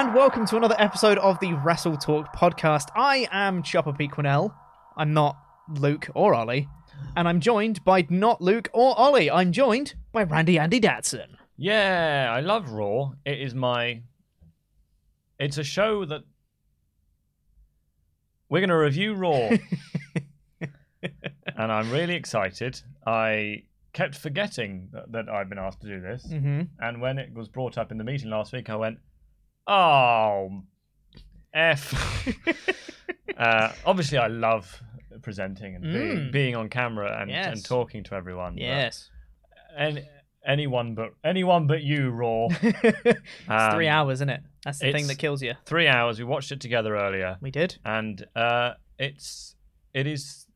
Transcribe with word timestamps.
And 0.00 0.14
welcome 0.14 0.46
to 0.46 0.56
another 0.56 0.76
episode 0.78 1.18
of 1.18 1.38
the 1.40 1.52
Wrestle 1.52 1.94
Talk 1.94 2.34
podcast. 2.34 2.88
I 2.96 3.28
am 3.30 3.62
Chopper 3.62 3.92
Pete 3.92 4.10
Quinnell. 4.12 4.54
I'm 4.96 5.12
not 5.12 5.36
Luke 5.68 6.08
or 6.14 6.32
Ollie. 6.32 6.68
And 7.16 7.28
I'm 7.28 7.38
joined 7.38 7.84
by 7.84 8.06
not 8.08 8.40
Luke 8.40 8.70
or 8.72 8.98
Ollie. 8.98 9.30
I'm 9.30 9.52
joined 9.52 9.92
by 10.10 10.22
Randy 10.22 10.58
Andy 10.58 10.80
Datson. 10.80 11.36
Yeah, 11.58 12.32
I 12.34 12.40
love 12.40 12.70
Raw. 12.70 13.12
It 13.26 13.42
is 13.42 13.54
my. 13.54 14.00
It's 15.38 15.58
a 15.58 15.64
show 15.64 16.06
that 16.06 16.22
we're 18.48 18.60
going 18.60 18.70
to 18.70 18.76
review 18.78 19.12
Raw, 19.14 19.50
and 20.62 21.70
I'm 21.72 21.90
really 21.90 22.14
excited. 22.14 22.80
I 23.06 23.64
kept 23.92 24.14
forgetting 24.16 24.88
that, 24.92 25.12
that 25.12 25.28
I'd 25.28 25.50
been 25.50 25.58
asked 25.58 25.82
to 25.82 25.88
do 25.88 26.00
this, 26.00 26.26
Mm-hmm. 26.26 26.62
and 26.78 27.02
when 27.02 27.18
it 27.18 27.34
was 27.34 27.48
brought 27.48 27.76
up 27.76 27.92
in 27.92 27.98
the 27.98 28.04
meeting 28.04 28.30
last 28.30 28.54
week, 28.54 28.70
I 28.70 28.76
went, 28.76 28.98
"Oh, 29.66 30.62
f." 31.54 32.26
uh, 33.36 33.72
obviously, 33.84 34.18
I 34.18 34.26
love 34.28 34.82
presenting 35.22 35.74
and 35.76 35.84
being, 35.84 36.16
Mm. 36.18 36.32
being 36.32 36.56
on 36.56 36.68
camera 36.68 37.20
and, 37.20 37.30
Yes. 37.30 37.46
and 37.46 37.64
talking 37.64 38.02
to 38.04 38.14
everyone. 38.14 38.54
but- 38.54 38.62
Yes. 38.62 39.10
and 39.76 40.06
anyone 40.46 40.94
but 40.94 41.10
anyone 41.22 41.66
but 41.66 41.82
you, 41.82 42.10
Raw. 42.10 42.48
it's 42.62 43.20
Um, 43.48 43.72
three 43.72 43.88
hours, 43.88 44.18
isn't 44.18 44.30
it? 44.30 44.42
That's 44.64 44.78
the 44.78 44.86
thing 44.86 45.04
it's- 45.04 45.08
that 45.08 45.18
kills 45.18 45.42
you. 45.42 45.54
Three 45.66 45.86
hours. 45.88 46.18
We 46.18 46.24
watched 46.24 46.52
it 46.52 46.60
together 46.60 46.96
earlier, 46.96 47.36
We 47.40 47.50
did. 47.50 47.76
and 47.84 48.26
uh, 48.34 48.74
it's 48.98 49.56
it 49.92 50.06
is 50.06 50.46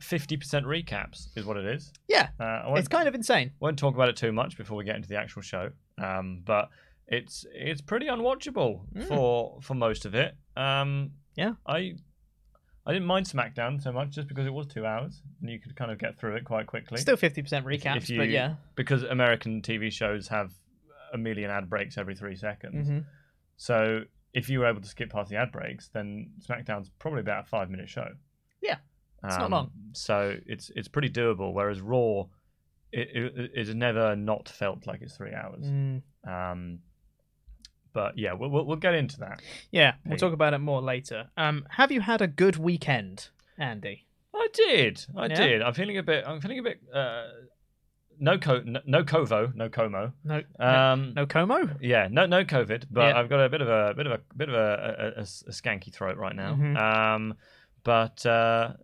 fifty 0.00 0.36
percent 0.36 0.66
recaps, 0.66 1.28
is 1.36 1.44
what 1.46 1.56
it 1.56 1.64
is. 1.64 1.92
Yeah. 2.08 2.28
Uh, 2.38 2.44
I 2.44 2.66
won't, 2.66 2.78
It's 2.80 2.88
kind 2.88 3.08
of 3.08 3.14
insane. 3.14 3.52
won't 3.60 3.78
talk 3.78 3.94
about 3.94 4.08
it 4.08 4.16
too 4.16 4.32
much 4.32 4.56
before 4.58 4.76
we 4.76 4.84
get 4.84 4.96
into 4.96 5.08
the 5.08 5.16
actual 5.16 5.42
show, 5.42 5.70
um, 5.98 6.42
but 6.44 6.68
it's 7.12 7.44
it's 7.52 7.80
pretty 7.80 8.06
unwatchable 8.06 8.80
Mm. 8.94 9.06
for 9.08 9.60
for 9.62 9.74
most 9.74 10.04
of 10.06 10.14
it. 10.14 10.36
Um, 10.56 11.12
Yeah. 11.36 11.54
I. 11.66 11.94
I 12.84 12.92
didn't 12.92 13.06
mind 13.06 13.26
SmackDown 13.26 13.80
so 13.80 13.92
much 13.92 14.10
just 14.10 14.26
because 14.26 14.44
it 14.44 14.52
was 14.52 14.66
two 14.66 14.84
hours 14.84 15.22
and 15.40 15.48
you 15.48 15.60
could 15.60 15.76
kind 15.76 15.92
of 15.92 15.98
get 16.00 16.18
through 16.18 16.34
it 16.34 16.44
quite 16.44 16.66
quickly. 16.66 16.98
Still 16.98 17.16
50% 17.16 17.38
If- 17.38 17.64
recaps, 17.64 17.96
if 17.98 18.10
you- 18.10 18.18
but 18.18 18.28
yeah. 18.28 18.56
because 18.74 19.04
American 19.04 19.62
TV 19.62 19.88
shows 19.92 20.26
have 20.26 20.52
a 21.12 21.16
million 21.16 21.48
ad 21.48 21.70
breaks 21.70 21.96
every 21.96 22.16
three 22.16 22.34
seconds. 22.34 22.88
hmm 22.88 22.98
So 23.56 24.02
if 24.32 24.48
you 24.50 24.58
were 24.58 24.66
able 24.66 24.80
to 24.80 24.88
skip 24.88 25.10
past 25.10 25.30
the 25.30 25.36
ad 25.36 25.52
breaks, 25.52 25.90
then 25.90 26.32
SmackDown's 26.40 26.90
probably 26.98 27.20
about 27.20 27.44
a 27.44 27.46
five 27.46 27.70
minute 27.70 27.88
show. 27.88 28.08
Yeah, 28.60 28.78
it's 29.22 29.36
not 29.36 29.42
Um, 29.44 29.50
long. 29.52 29.70
So 29.92 30.40
it's 30.46 30.70
it's 30.74 30.88
pretty 30.88 31.10
doable. 31.10 31.52
Whereas 31.52 31.80
Raw, 31.80 32.24
it, 32.90 33.08
it, 33.14 33.50
it's 33.54 33.70
never 33.74 34.16
not 34.16 34.48
felt 34.48 34.88
like 34.88 35.02
it's 35.02 35.16
three 35.16 35.34
hours. 35.34 35.64
Mm. 35.66 36.02
Um, 36.26 36.80
but 37.92 38.16
yeah, 38.18 38.32
we'll, 38.32 38.50
we'll 38.50 38.64
we'll 38.64 38.76
get 38.76 38.94
into 38.94 39.18
that. 39.20 39.40
Yeah, 39.70 39.94
we'll 40.06 40.18
talk 40.18 40.32
about 40.32 40.54
it 40.54 40.58
more 40.58 40.80
later. 40.82 41.28
Um, 41.36 41.66
have 41.70 41.90
you 41.92 42.00
had 42.00 42.20
a 42.22 42.26
good 42.26 42.56
weekend, 42.56 43.28
Andy? 43.58 44.06
I 44.34 44.48
did, 44.52 45.04
I 45.16 45.26
Yeah? 45.26 45.34
did. 45.34 45.62
I'm 45.62 45.74
feeling 45.74 45.98
a 45.98 46.02
bit. 46.02 46.24
I'm 46.26 46.40
feeling 46.40 46.58
a 46.58 46.62
bit. 46.62 46.80
Uh, 46.92 47.24
no 48.18 48.38
co, 48.38 48.60
no, 48.64 48.80
no 48.86 49.02
Covo, 49.04 49.54
no 49.54 49.68
Como. 49.68 50.12
No, 50.24 50.42
Um, 50.58 51.12
no 51.14 51.26
Como. 51.26 51.70
Yeah, 51.80 52.08
no, 52.10 52.26
no 52.26 52.44
COVID, 52.44 52.84
but 52.90 53.00
Yeah. 53.08 53.18
I've 53.18 53.28
got 53.28 53.40
a 53.44 53.48
bit 53.48 53.60
of 53.60 53.68
a 53.68 53.94
bit 53.96 54.06
of 54.06 54.12
a 54.12 54.20
bit 54.36 54.48
of 54.48 54.54
a, 54.54 55.14
a, 55.16 55.20
a, 55.20 55.22
a 55.22 55.52
skanky 55.52 55.92
throat 55.92 56.16
right 56.16 56.34
now. 56.36 56.54
Mhm. 56.54 56.76
Um, 56.78 57.34
but 57.84 58.24
uh, 58.24 58.74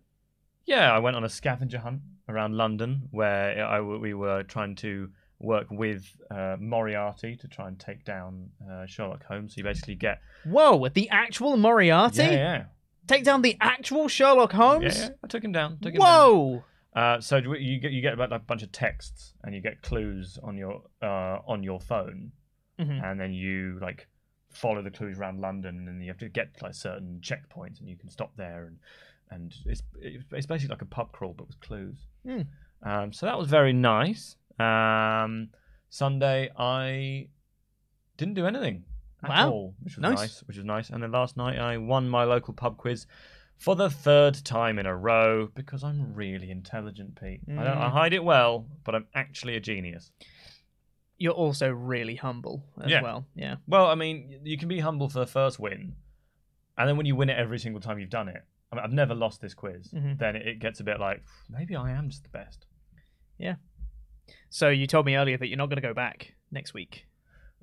yeah, 0.65 0.91
I 0.91 0.99
went 0.99 1.15
on 1.15 1.23
a 1.23 1.29
scavenger 1.29 1.79
hunt 1.79 2.01
around 2.27 2.55
London 2.55 3.07
where 3.11 3.65
I, 3.65 3.81
we 3.81 4.13
were 4.13 4.43
trying 4.43 4.75
to 4.75 5.09
work 5.39 5.67
with 5.71 6.05
uh, 6.31 6.57
Moriarty 6.59 7.35
to 7.37 7.47
try 7.47 7.67
and 7.67 7.79
take 7.79 8.03
down 8.03 8.49
uh, 8.69 8.85
Sherlock 8.85 9.23
Holmes. 9.25 9.53
So 9.55 9.59
you 9.59 9.63
basically 9.63 9.95
get 9.95 10.19
Whoa, 10.43 10.75
with 10.75 10.93
the 10.93 11.09
actual 11.09 11.55
Moriarty? 11.57 12.23
yeah, 12.23 12.31
yeah, 12.31 12.63
Take 13.07 13.23
down 13.23 13.41
the 13.41 13.57
actual 13.61 14.07
Sherlock 14.07 14.51
Holmes? 14.51 14.97
yeah, 14.97 15.05
yeah. 15.05 15.09
I 15.23 15.27
took 15.27 15.43
him 15.43 15.51
down. 15.51 15.79
Took 15.81 15.93
him 15.93 16.01
down. 16.01 16.07
Whoa! 16.07 16.63
Uh, 16.95 17.21
so 17.21 17.37
you 17.37 17.79
get 17.79 17.91
you 17.91 18.01
get 18.01 18.13
about 18.13 18.33
a 18.33 18.39
bunch 18.39 18.63
of 18.63 18.71
texts 18.71 19.33
and 19.43 19.53
you 19.55 19.61
get 19.61 19.81
clues 19.81 20.37
on 20.43 20.57
your 20.57 20.81
uh, 21.01 21.37
on 21.47 21.63
your 21.63 21.79
phone. 21.79 22.31
Mhm. 22.79 23.03
and 23.03 23.19
then 23.19 23.33
you 23.33 23.77
like 23.81 24.07
follow 24.53 24.81
the 24.81 24.89
clues 24.89 25.19
around 25.19 25.41
London, 25.41 25.85
and 25.89 26.01
you 26.01 26.07
have 26.07 26.17
to 26.19 26.29
get 26.29 26.47
like 26.61 26.73
certain 26.73 27.19
checkpoints, 27.21 27.79
and 27.81 27.89
you 27.89 27.97
can 27.97 28.09
stop 28.09 28.31
there, 28.37 28.65
and 28.67 28.77
and 29.31 29.53
it's 29.65 29.83
it's 30.01 30.45
basically 30.47 30.69
like 30.69 30.81
a 30.81 30.85
pub 30.85 31.11
crawl 31.11 31.33
but 31.37 31.47
with 31.47 31.59
clues. 31.59 31.97
Hmm. 32.25 32.41
Um, 32.81 33.11
so 33.11 33.25
that 33.25 33.37
was 33.37 33.49
very 33.49 33.73
nice. 33.73 34.37
Um, 34.59 35.49
Sunday 35.89 36.49
I 36.57 37.29
didn't 38.17 38.33
do 38.35 38.45
anything 38.45 38.85
at 39.23 39.29
Wow. 39.29 39.49
all, 39.51 39.75
which 39.81 39.95
was 39.95 40.01
Nice. 40.03 40.17
nice. 40.17 40.43
Which 40.43 40.57
was 40.57 40.65
nice. 40.65 40.89
And 40.89 41.01
then 41.03 41.11
last 41.11 41.37
night 41.37 41.57
I 41.57 41.77
won 41.77 42.09
my 42.09 42.23
local 42.23 42.53
pub 42.53 42.77
quiz. 42.77 43.07
For 43.57 43.75
the 43.75 43.89
third 43.89 44.35
time 44.45 44.79
in 44.79 44.85
a 44.85 44.95
row, 44.95 45.47
because 45.47 45.83
I'm 45.83 46.13
really 46.13 46.49
intelligent, 46.49 47.19
Pete. 47.19 47.41
I, 47.49 47.51
don't, 47.55 47.77
I 47.77 47.89
Mm. 47.89 47.91
hide 47.91 48.13
it 48.13 48.23
well, 48.23 48.65
but 48.85 48.95
I'm 48.95 49.07
actually 49.13 49.55
a 49.57 49.59
genius. 49.59 50.11
You're 51.17 51.33
also 51.33 51.69
really 51.69 52.15
humble 52.15 52.63
as 52.81 52.89
Yeah. 52.89 53.01
well. 53.01 53.27
Yeah. 53.35 53.57
Well, 53.67 53.87
I 53.87 53.95
mean, 53.95 54.39
you 54.45 54.57
can 54.57 54.69
be 54.69 54.79
humble 54.79 55.09
for 55.09 55.19
the 55.19 55.27
first 55.27 55.59
win, 55.59 55.97
and 56.77 56.87
then 56.87 56.95
when 56.95 57.05
you 57.05 57.17
win 57.17 57.29
it 57.29 57.37
every 57.37 57.59
single 57.59 57.81
time 57.81 57.99
you've 57.99 58.09
done 58.09 58.29
it, 58.29 58.45
I 58.71 58.75
mean, 58.75 58.85
I've 58.85 58.93
never 58.93 59.13
lost 59.13 59.41
this 59.41 59.53
quiz. 59.53 59.91
Mhm. 59.91 60.17
Then 60.17 60.37
it, 60.37 60.59
gets 60.59 60.79
a 60.79 60.85
bit 60.85 60.97
like 61.01 61.21
maybe 61.49 61.75
I 61.75 61.91
am 61.91 62.07
just 62.09 62.23
the 62.23 62.29
best. 62.29 62.65
So 64.49 64.69
you 64.69 64.87
told 64.87 65.05
me 65.05 65.15
earlier 65.15 65.37
that 65.37 65.47
you're 65.47 65.57
not 65.57 65.69
going 65.69 65.81
to 65.81 65.87
go 65.87 65.93
back 65.93 66.33
next 66.51 66.73
week 66.73 67.05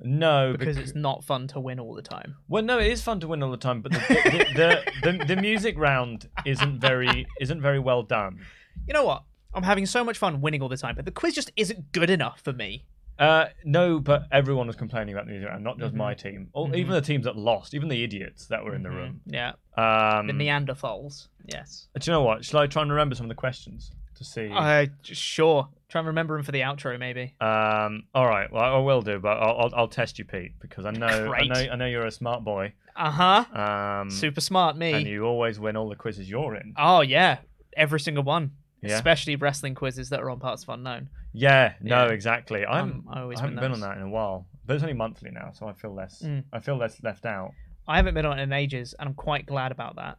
No, 0.01 0.55
because 0.57 0.77
bec- 0.77 0.85
it's 0.87 0.95
not 0.95 1.25
fun 1.25 1.49
to 1.49 1.61
win 1.61 1.81
all 1.81 1.95
the 1.95 2.03
time. 2.03 2.37
well, 2.49 2.63
no, 2.63 2.79
it 2.79 2.87
is 2.89 3.03
fun 3.03 3.19
to 3.21 3.29
win 3.29 3.43
all 3.43 3.51
the 3.51 3.57
time, 3.57 3.81
but 3.83 3.93
the 3.93 3.99
the, 3.99 4.83
the, 5.03 5.13
the, 5.19 5.25
the 5.35 5.37
music 5.41 5.79
round 5.79 6.29
isn't 6.45 6.81
very 6.81 7.27
isn't 7.41 7.61
very 7.61 7.79
well 7.79 8.03
done. 8.03 8.41
You 8.87 8.95
know 8.95 9.05
what? 9.05 9.23
I'm 9.55 9.63
having 9.63 9.87
so 9.87 10.05
much 10.05 10.19
fun 10.19 10.41
winning 10.43 10.61
all 10.63 10.69
the 10.69 10.77
time, 10.77 10.95
but 10.97 11.05
the 11.07 11.11
quiz 11.11 11.35
just 11.35 11.51
isn't 11.57 11.93
good 11.93 12.11
enough 12.11 12.41
for 12.43 12.53
me. 12.53 12.85
Uh, 13.19 13.47
no, 13.65 13.99
but 13.99 14.25
everyone 14.31 14.67
was 14.67 14.77
complaining 14.77 15.15
about 15.15 15.25
the 15.25 15.33
music 15.33 15.49
round, 15.49 15.65
not 15.65 15.79
just 15.79 15.95
Mhm. 15.95 15.99
my 15.99 16.13
team, 16.13 16.51
or 16.53 16.67
Mhm. 16.69 16.77
even 16.77 16.93
the 16.93 17.01
teams 17.01 17.25
that 17.25 17.35
lost, 17.35 17.73
even 17.73 17.89
the 17.89 18.05
idiots 18.05 18.47
that 18.49 18.63
were 18.63 18.75
in 18.75 18.83
the 18.83 18.91
Mhm. 18.91 18.95
room. 18.97 19.21
Yeah. 19.25 19.53
Um, 19.79 20.27
The 20.27 20.35
Neanderthals. 20.35 21.29
Yes. 21.47 21.89
do 21.99 22.11
you 22.11 22.13
know 22.13 22.21
what? 22.23 22.45
Shall 22.45 22.61
I 22.61 22.67
try 22.67 22.83
and 22.83 22.91
remember 22.91 23.15
some 23.15 23.25
of 23.25 23.29
the 23.31 23.35
questions? 23.35 23.93
to 24.17 24.25
see? 24.25 24.51
Uh, 24.51 24.87
sure. 25.03 25.69
Try 25.89 26.01
and 26.01 26.09
remember 26.09 26.37
him 26.37 26.43
for 26.43 26.51
the 26.53 26.63
outro, 26.63 26.99
maybe. 26.99 27.35
Um, 27.41 28.05
all 28.13 28.27
right. 28.27 28.51
Well, 28.53 28.63
I 28.75 28.79
will 28.79 29.03
do, 29.03 29.21
but 29.21 29.39
I'll, 29.39 29.57
I'll, 29.59 29.75
I'll 29.77 29.89
test 29.89 30.19
you, 30.19 30.25
Pete, 30.25 30.53
because 30.61 30.85
I 30.85 30.91
know, 30.91 31.07
I 31.07 31.27
Great. 31.29 31.49
know, 31.49 31.73
I 31.73 31.77
know 31.77 31.87
you're 31.87 32.07
a 32.07 32.11
smart 32.11 32.43
boy. 32.43 32.73
Uh 32.97 33.11
huh. 33.11 34.01
Um, 34.01 34.11
Super 34.11 34.41
smart, 34.41 34.77
me. 34.77 34.93
and 34.95 35.07
you 35.07 35.25
always 35.25 35.61
win 35.61 35.77
all 35.77 35.89
the 35.89 35.95
quizzes 35.95 36.29
you're 36.29 36.57
in. 36.57 36.75
Oh 36.77 37.03
yeah, 37.03 37.39
every 37.77 38.01
single 38.01 38.25
one. 38.25 38.53
Yeah. 38.83 38.97
Especially 38.97 39.37
wrestling 39.37 39.75
quizzes 39.75 40.09
that 40.11 40.21
are 40.21 40.31
on 40.31 40.41
Partsfunknown. 40.41 41.09
Yeah. 41.33 41.75
No, 41.81 42.07
Yeah. 42.07 42.13
exactly. 42.13 42.65
I'm. 42.67 42.85
Um, 42.85 43.05
I 43.11 43.21
always 43.21 43.39
I 43.39 43.43
haven't 43.43 43.57
win 43.57 43.63
been 43.65 43.73
on 43.73 43.81
those. 43.81 43.89
that 43.89 43.97
in 43.99 44.03
a 44.03 44.09
while, 44.09 44.47
but 44.67 44.75
it's 44.75 44.83
only 44.83 44.95
monthly 44.95 45.31
now, 45.31 45.51
so 45.53 45.69
I 45.69 45.73
feel 45.73 45.95
less. 45.95 46.23
Mm. 46.23 46.45
I 46.53 46.59
feel 46.59 46.77
less 46.77 47.01
left 47.03 47.27
out. 47.27 47.53
I 47.87 47.97
haven't 47.97 48.15
been 48.15 48.27
on 48.27 48.39
it 48.39 48.43
in 48.43 48.53
ages, 48.53 48.95
and 48.99 49.09
I'm 49.09 49.15
quite 49.15 49.47
glad 49.47 49.71
about 49.73 49.97
that. 49.97 50.19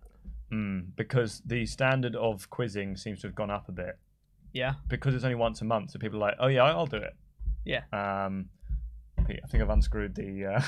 Mm, 0.54 0.96
because 0.96 1.42
the 1.46 1.66
standard 1.66 2.16
of 2.16 2.50
quizzing 2.50 2.96
seems 2.96 3.20
to 3.22 3.28
have 3.28 3.36
gone 3.36 3.52
up 3.52 3.68
a 3.68 3.74
bit. 3.74 3.98
Yeah. 4.58 4.74
Because 4.88 5.14
it's 5.16 5.24
only 5.24 5.36
once 5.36 5.62
a 5.62 5.66
month, 5.66 5.92
so 5.92 6.00
people 6.00 6.18
are 6.18 6.28
like, 6.28 6.36
"Oh 6.40 6.48
yeah, 6.48 6.64
I'll 6.64 6.86
do 6.88 6.98
it." 6.98 7.16
Yeah. 7.66 7.84
Um, 7.94 8.50
Pete, 9.28 9.40
I 9.44 9.48
think 9.48 9.62
I've 9.64 9.70
unscrewed 9.70 10.16
the. 10.16 10.46
Uh, 10.46 10.62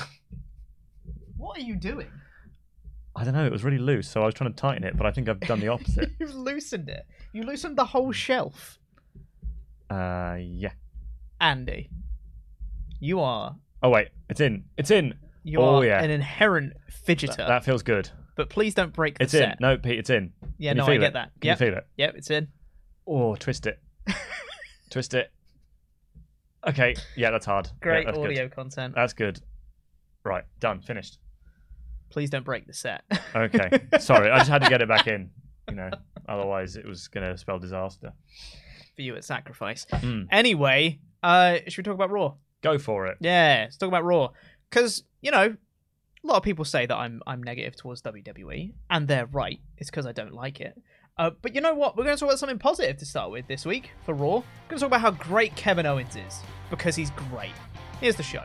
What 1.36 1.58
are 1.58 1.62
you 1.62 1.74
doing? 1.76 2.10
I 3.16 3.24
don't 3.24 3.34
know. 3.34 3.44
It 3.46 3.52
was 3.52 3.64
really 3.64 3.78
loose, 3.78 4.08
so 4.08 4.22
I 4.22 4.26
was 4.26 4.34
trying 4.34 4.52
to 4.52 4.56
tighten 4.56 4.84
it, 4.84 4.96
but 4.96 5.06
I 5.06 5.10
think 5.10 5.28
I've 5.28 5.40
done 5.40 5.58
the 5.60 5.68
opposite. 5.76 6.10
You've 6.20 6.34
loosened 6.34 6.88
it. 6.88 7.04
You 7.32 7.42
loosened 7.42 7.76
the 7.76 7.84
whole 7.86 8.12
shelf, 8.12 8.78
uh, 9.90 10.36
yeah. 10.40 10.72
Andy. 11.40 11.90
You 13.00 13.20
are 13.20 13.56
Oh 13.82 13.88
wait, 13.88 14.08
it's 14.28 14.40
in. 14.40 14.64
It's 14.76 14.90
in. 14.90 15.14
you 15.42 15.58
Oh, 15.60 15.76
are 15.78 15.84
yeah. 15.86 16.02
an 16.02 16.10
inherent 16.10 16.74
fidgeter. 17.06 17.36
That, 17.38 17.48
that 17.48 17.64
feels 17.64 17.82
good. 17.82 18.10
but 18.36 18.50
please 18.50 18.74
don't 18.74 18.92
break 18.92 19.16
the 19.18 19.24
It's 19.24 19.34
in. 19.34 19.40
set. 19.40 19.60
No, 19.60 19.78
Pete, 19.78 19.98
it's 19.98 20.10
in. 20.10 20.32
Yeah, 20.58 20.72
Can 20.72 20.76
no, 20.78 20.84
I 20.86 20.96
get 20.98 21.02
it? 21.04 21.12
that. 21.14 21.30
Can 21.40 21.48
Yep. 21.48 21.60
you 21.60 21.66
feel 21.66 21.78
it? 21.78 21.86
Yep, 21.96 22.14
it's 22.16 22.30
in. 22.30 22.48
Oh, 23.06 23.34
twist 23.36 23.66
it. 23.66 23.78
twist 24.90 25.14
it. 25.14 25.30
Okay, 26.66 26.94
yeah, 27.16 27.30
that's 27.30 27.46
hard. 27.46 27.66
Yeah, 27.66 27.72
Great 27.80 28.06
that's 28.06 28.18
audio 28.18 28.44
Good. 28.44 28.54
content. 28.54 28.94
That's 28.94 29.12
good. 29.14 29.40
Right, 30.24 30.44
done, 30.58 30.80
finished. 30.82 31.18
Please 32.10 32.28
don't 32.28 32.44
break 32.44 32.66
the 32.66 32.74
set. 32.74 33.02
Okay, 33.34 33.70
sorry, 34.00 34.30
I 34.30 34.38
just 34.38 34.50
had 34.50 34.62
to 34.62 34.68
get 34.68 34.82
it 34.82 34.88
back 34.88 35.06
in. 35.06 35.30
You 35.68 35.76
know, 35.76 35.90
otherwise 36.28 36.74
it 36.74 36.84
was 36.84 37.06
going 37.06 37.30
to 37.30 37.38
spell 37.38 37.60
disaster. 37.60 38.12
For 38.96 39.02
you 39.02 39.14
at 39.14 39.24
sacrifice. 39.24 39.86
Mm. 39.92 40.26
Anyway, 40.32 40.98
uh, 41.22 41.58
should 41.68 41.86
we 41.86 41.88
talk 41.88 41.94
about 41.94 42.10
Raw? 42.10 42.34
Go 42.60 42.76
for 42.76 43.06
it. 43.06 43.18
Yeah, 43.20 43.60
let's 43.66 43.76
talk 43.76 43.86
about 43.86 44.02
Raw. 44.02 44.30
Because, 44.68 45.04
you 45.20 45.30
know, 45.30 45.54
a 46.24 46.26
lot 46.26 46.38
of 46.38 46.42
people 46.42 46.64
say 46.64 46.86
that 46.86 46.96
I'm 46.96 47.22
I'm 47.24 47.40
negative 47.40 47.76
towards 47.76 48.02
WWE, 48.02 48.72
and 48.90 49.06
they're 49.06 49.26
right. 49.26 49.60
It's 49.78 49.90
because 49.90 50.06
I 50.06 50.12
don't 50.12 50.32
like 50.34 50.60
it. 50.60 50.76
Uh, 51.16 51.30
but 51.42 51.54
you 51.54 51.60
know 51.60 51.74
what? 51.74 51.96
We're 51.96 52.04
going 52.04 52.16
to 52.16 52.20
talk 52.20 52.30
about 52.30 52.38
something 52.38 52.58
positive 52.58 52.96
to 52.98 53.04
start 53.04 53.30
with 53.30 53.46
this 53.46 53.66
week 53.66 53.90
for 54.04 54.14
Raw. 54.14 54.36
We're 54.36 54.42
going 54.68 54.70
to 54.70 54.78
talk 54.78 54.86
about 54.86 55.00
how 55.00 55.10
great 55.10 55.54
Kevin 55.54 55.84
Owens 55.86 56.16
is, 56.16 56.40
because 56.70 56.96
he's 56.96 57.10
great. 57.10 57.52
Here's 58.00 58.16
the 58.16 58.22
show. 58.22 58.44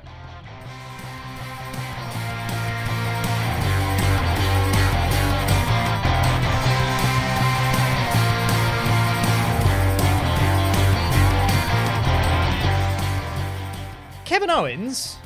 Kevin 14.26 14.50
Owens 14.50 15.18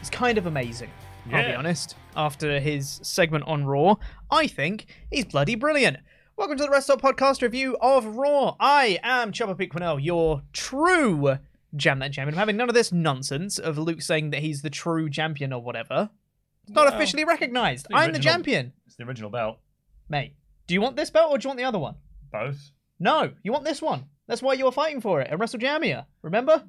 is 0.00 0.08
kind 0.08 0.38
of 0.38 0.46
amazing. 0.46 0.90
I'll 1.32 1.46
be 1.46 1.54
honest. 1.54 1.96
After 2.16 2.60
his 2.60 3.00
segment 3.02 3.44
on 3.46 3.64
Raw, 3.64 3.96
I 4.30 4.46
think 4.46 4.86
he's 5.10 5.24
bloody 5.24 5.56
brilliant. 5.56 5.98
Welcome 6.36 6.56
to 6.58 6.64
the 6.64 6.70
WrestleTalk 6.70 7.00
Podcast 7.00 7.42
review 7.42 7.76
of 7.80 8.16
Raw. 8.16 8.56
I 8.58 8.98
am 9.02 9.32
Chopper 9.32 9.54
Pete 9.54 9.72
Quinnell, 9.72 10.02
your 10.02 10.42
true 10.52 11.38
Jam 11.76 12.00
That 12.00 12.12
Champion. 12.12 12.34
I'm 12.34 12.38
having 12.38 12.56
none 12.56 12.68
of 12.68 12.74
this 12.74 12.92
nonsense 12.92 13.58
of 13.58 13.78
Luke 13.78 14.02
saying 14.02 14.30
that 14.30 14.40
he's 14.40 14.62
the 14.62 14.70
true 14.70 15.08
champion 15.08 15.52
or 15.52 15.62
whatever. 15.62 16.10
It's 16.64 16.72
not 16.72 16.92
officially 16.92 17.24
recognized. 17.24 17.86
the 17.88 17.94
I'm 17.96 18.10
the 18.12 18.18
original- 18.18 18.32
champion. 18.32 18.72
It's 18.86 18.96
the 18.96 19.04
original 19.04 19.30
belt. 19.30 19.58
Mate, 20.08 20.34
do 20.66 20.74
you 20.74 20.80
want 20.80 20.96
this 20.96 21.10
belt 21.10 21.30
or 21.30 21.38
do 21.38 21.46
you 21.46 21.48
want 21.50 21.58
the 21.58 21.64
other 21.64 21.78
one? 21.78 21.94
Both. 22.32 22.72
No, 22.98 23.32
you 23.42 23.52
want 23.52 23.64
this 23.64 23.80
one. 23.80 24.06
That's 24.26 24.42
why 24.42 24.54
you 24.54 24.64
were 24.64 24.72
fighting 24.72 25.00
for 25.00 25.20
it 25.20 25.30
at 25.30 25.38
WrestleJamia. 25.38 26.06
Remember? 26.22 26.64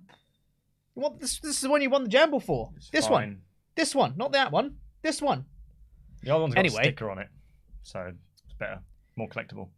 You 0.95 1.01
want 1.01 1.19
this? 1.19 1.39
This 1.39 1.56
is 1.56 1.62
the 1.62 1.69
one 1.69 1.81
you 1.81 1.89
won 1.89 2.03
the 2.03 2.09
Jamble 2.09 2.41
for. 2.44 2.71
It's 2.77 2.89
this 2.89 3.06
fine. 3.06 3.12
one. 3.12 3.41
This 3.75 3.95
one, 3.95 4.13
not 4.15 4.31
that 4.33 4.51
one. 4.51 4.77
This 5.01 5.21
one. 5.21 5.45
The 6.21 6.31
other 6.31 6.41
one's 6.44 6.53
got 6.56 6.59
Anyway. 6.62 6.81
a 6.81 6.83
sticker 6.83 7.09
on 7.09 7.19
it, 7.19 7.27
so 7.83 8.12
it's 8.45 8.53
better, 8.56 8.79
more 9.15 9.29
collectible. 9.29 9.69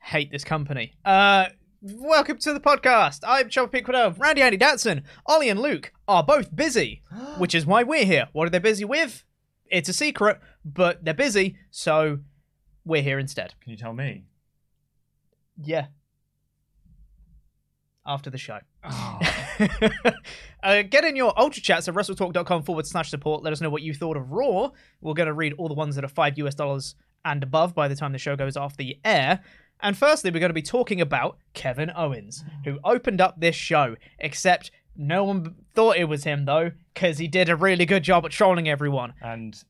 Hate 0.00 0.30
this 0.30 0.44
company. 0.44 0.94
Uh, 1.04 1.46
welcome 1.82 2.38
to 2.38 2.52
the 2.52 2.60
podcast. 2.60 3.20
I'm 3.26 3.48
Chopper 3.48 3.80
Quinnell. 3.80 4.18
Randy 4.18 4.42
Andy 4.42 4.56
Datson, 4.56 5.02
Ollie 5.26 5.48
and 5.48 5.60
Luke 5.60 5.92
are 6.08 6.22
both 6.22 6.54
busy, 6.54 7.02
which 7.38 7.54
is 7.54 7.66
why 7.66 7.82
we're 7.82 8.04
here. 8.04 8.28
What 8.32 8.46
are 8.46 8.50
they 8.50 8.58
busy 8.58 8.84
with? 8.84 9.24
It's 9.66 9.88
a 9.88 9.92
secret, 9.92 10.40
but 10.64 11.04
they're 11.04 11.12
busy, 11.12 11.56
so 11.70 12.20
we're 12.84 13.02
here 13.02 13.18
instead. 13.18 13.54
Can 13.60 13.72
you 13.72 13.76
tell 13.76 13.92
me? 13.92 14.24
Yeah. 15.60 15.86
After 18.06 18.30
the 18.30 18.38
show. 18.38 18.60
Oh. 18.84 19.18
uh, 20.62 20.82
get 20.82 21.04
in 21.04 21.16
your 21.16 21.36
ultra 21.36 21.60
chats 21.60 21.88
at 21.88 21.94
wrestletalk.com 21.94 22.62
forward 22.62 22.86
slash 22.86 23.10
support. 23.10 23.42
Let 23.42 23.52
us 23.52 23.60
know 23.60 23.70
what 23.70 23.82
you 23.82 23.92
thought 23.92 24.16
of 24.16 24.30
Raw. 24.30 24.70
We're 25.00 25.14
going 25.14 25.26
to 25.26 25.32
read 25.32 25.54
all 25.58 25.66
the 25.66 25.74
ones 25.74 25.96
that 25.96 26.04
are 26.04 26.08
five 26.08 26.38
US 26.38 26.54
dollars 26.54 26.94
and 27.26 27.42
above 27.42 27.74
by 27.74 27.88
the 27.88 27.96
time 27.96 28.12
the 28.12 28.18
show 28.18 28.36
goes 28.36 28.56
off 28.56 28.76
the 28.76 28.98
air. 29.04 29.40
And 29.80 29.96
firstly, 29.98 30.30
we're 30.30 30.40
going 30.40 30.48
to 30.50 30.54
be 30.54 30.62
talking 30.62 31.00
about 31.02 31.36
Kevin 31.52 31.90
Owens, 31.94 32.42
who 32.64 32.78
opened 32.82 33.20
up 33.20 33.38
this 33.40 33.54
show, 33.56 33.96
except 34.18 34.70
no 34.96 35.24
one 35.24 35.54
thought 35.74 35.98
it 35.98 36.04
was 36.04 36.24
him, 36.24 36.46
though, 36.46 36.70
because 36.94 37.18
he 37.18 37.28
did 37.28 37.50
a 37.50 37.56
really 37.56 37.84
good 37.84 38.02
job 38.02 38.24
at 38.24 38.30
trolling 38.30 38.68
everyone. 38.68 39.12
and 39.20 39.62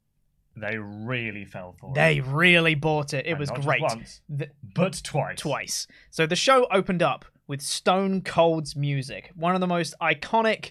they 0.59 0.79
really 0.79 1.45
fell 1.45 1.75
for 1.79 1.93
They 1.93 2.19
it. 2.19 2.23
They 2.25 2.31
really 2.31 2.75
bought 2.77 3.13
it. 3.13 3.27
It 3.27 3.31
And 3.33 3.39
was 3.41 3.51
great. 3.51 3.83
once, 3.83 4.23
The- 4.29 4.49
but 4.63 5.01
twice. 5.05 5.39
twice. 5.41 5.87
So 6.11 6.25
the 6.27 6.37
show 6.37 6.67
opened 6.71 7.03
up 7.03 7.25
with 7.49 7.61
Stone 7.61 8.23
Cold's 8.23 8.75
music, 8.77 9.33
one 9.35 9.55
of 9.55 9.61
the 9.61 9.67
most 9.67 9.93
iconic, 10.01 10.71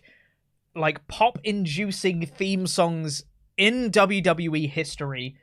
like 0.76 1.06
pop 1.08 1.38
inducing 1.44 2.26
theme 2.26 2.66
songs 2.68 3.26
in 3.58 3.92
WWE 3.92 4.68
history. 4.70 5.36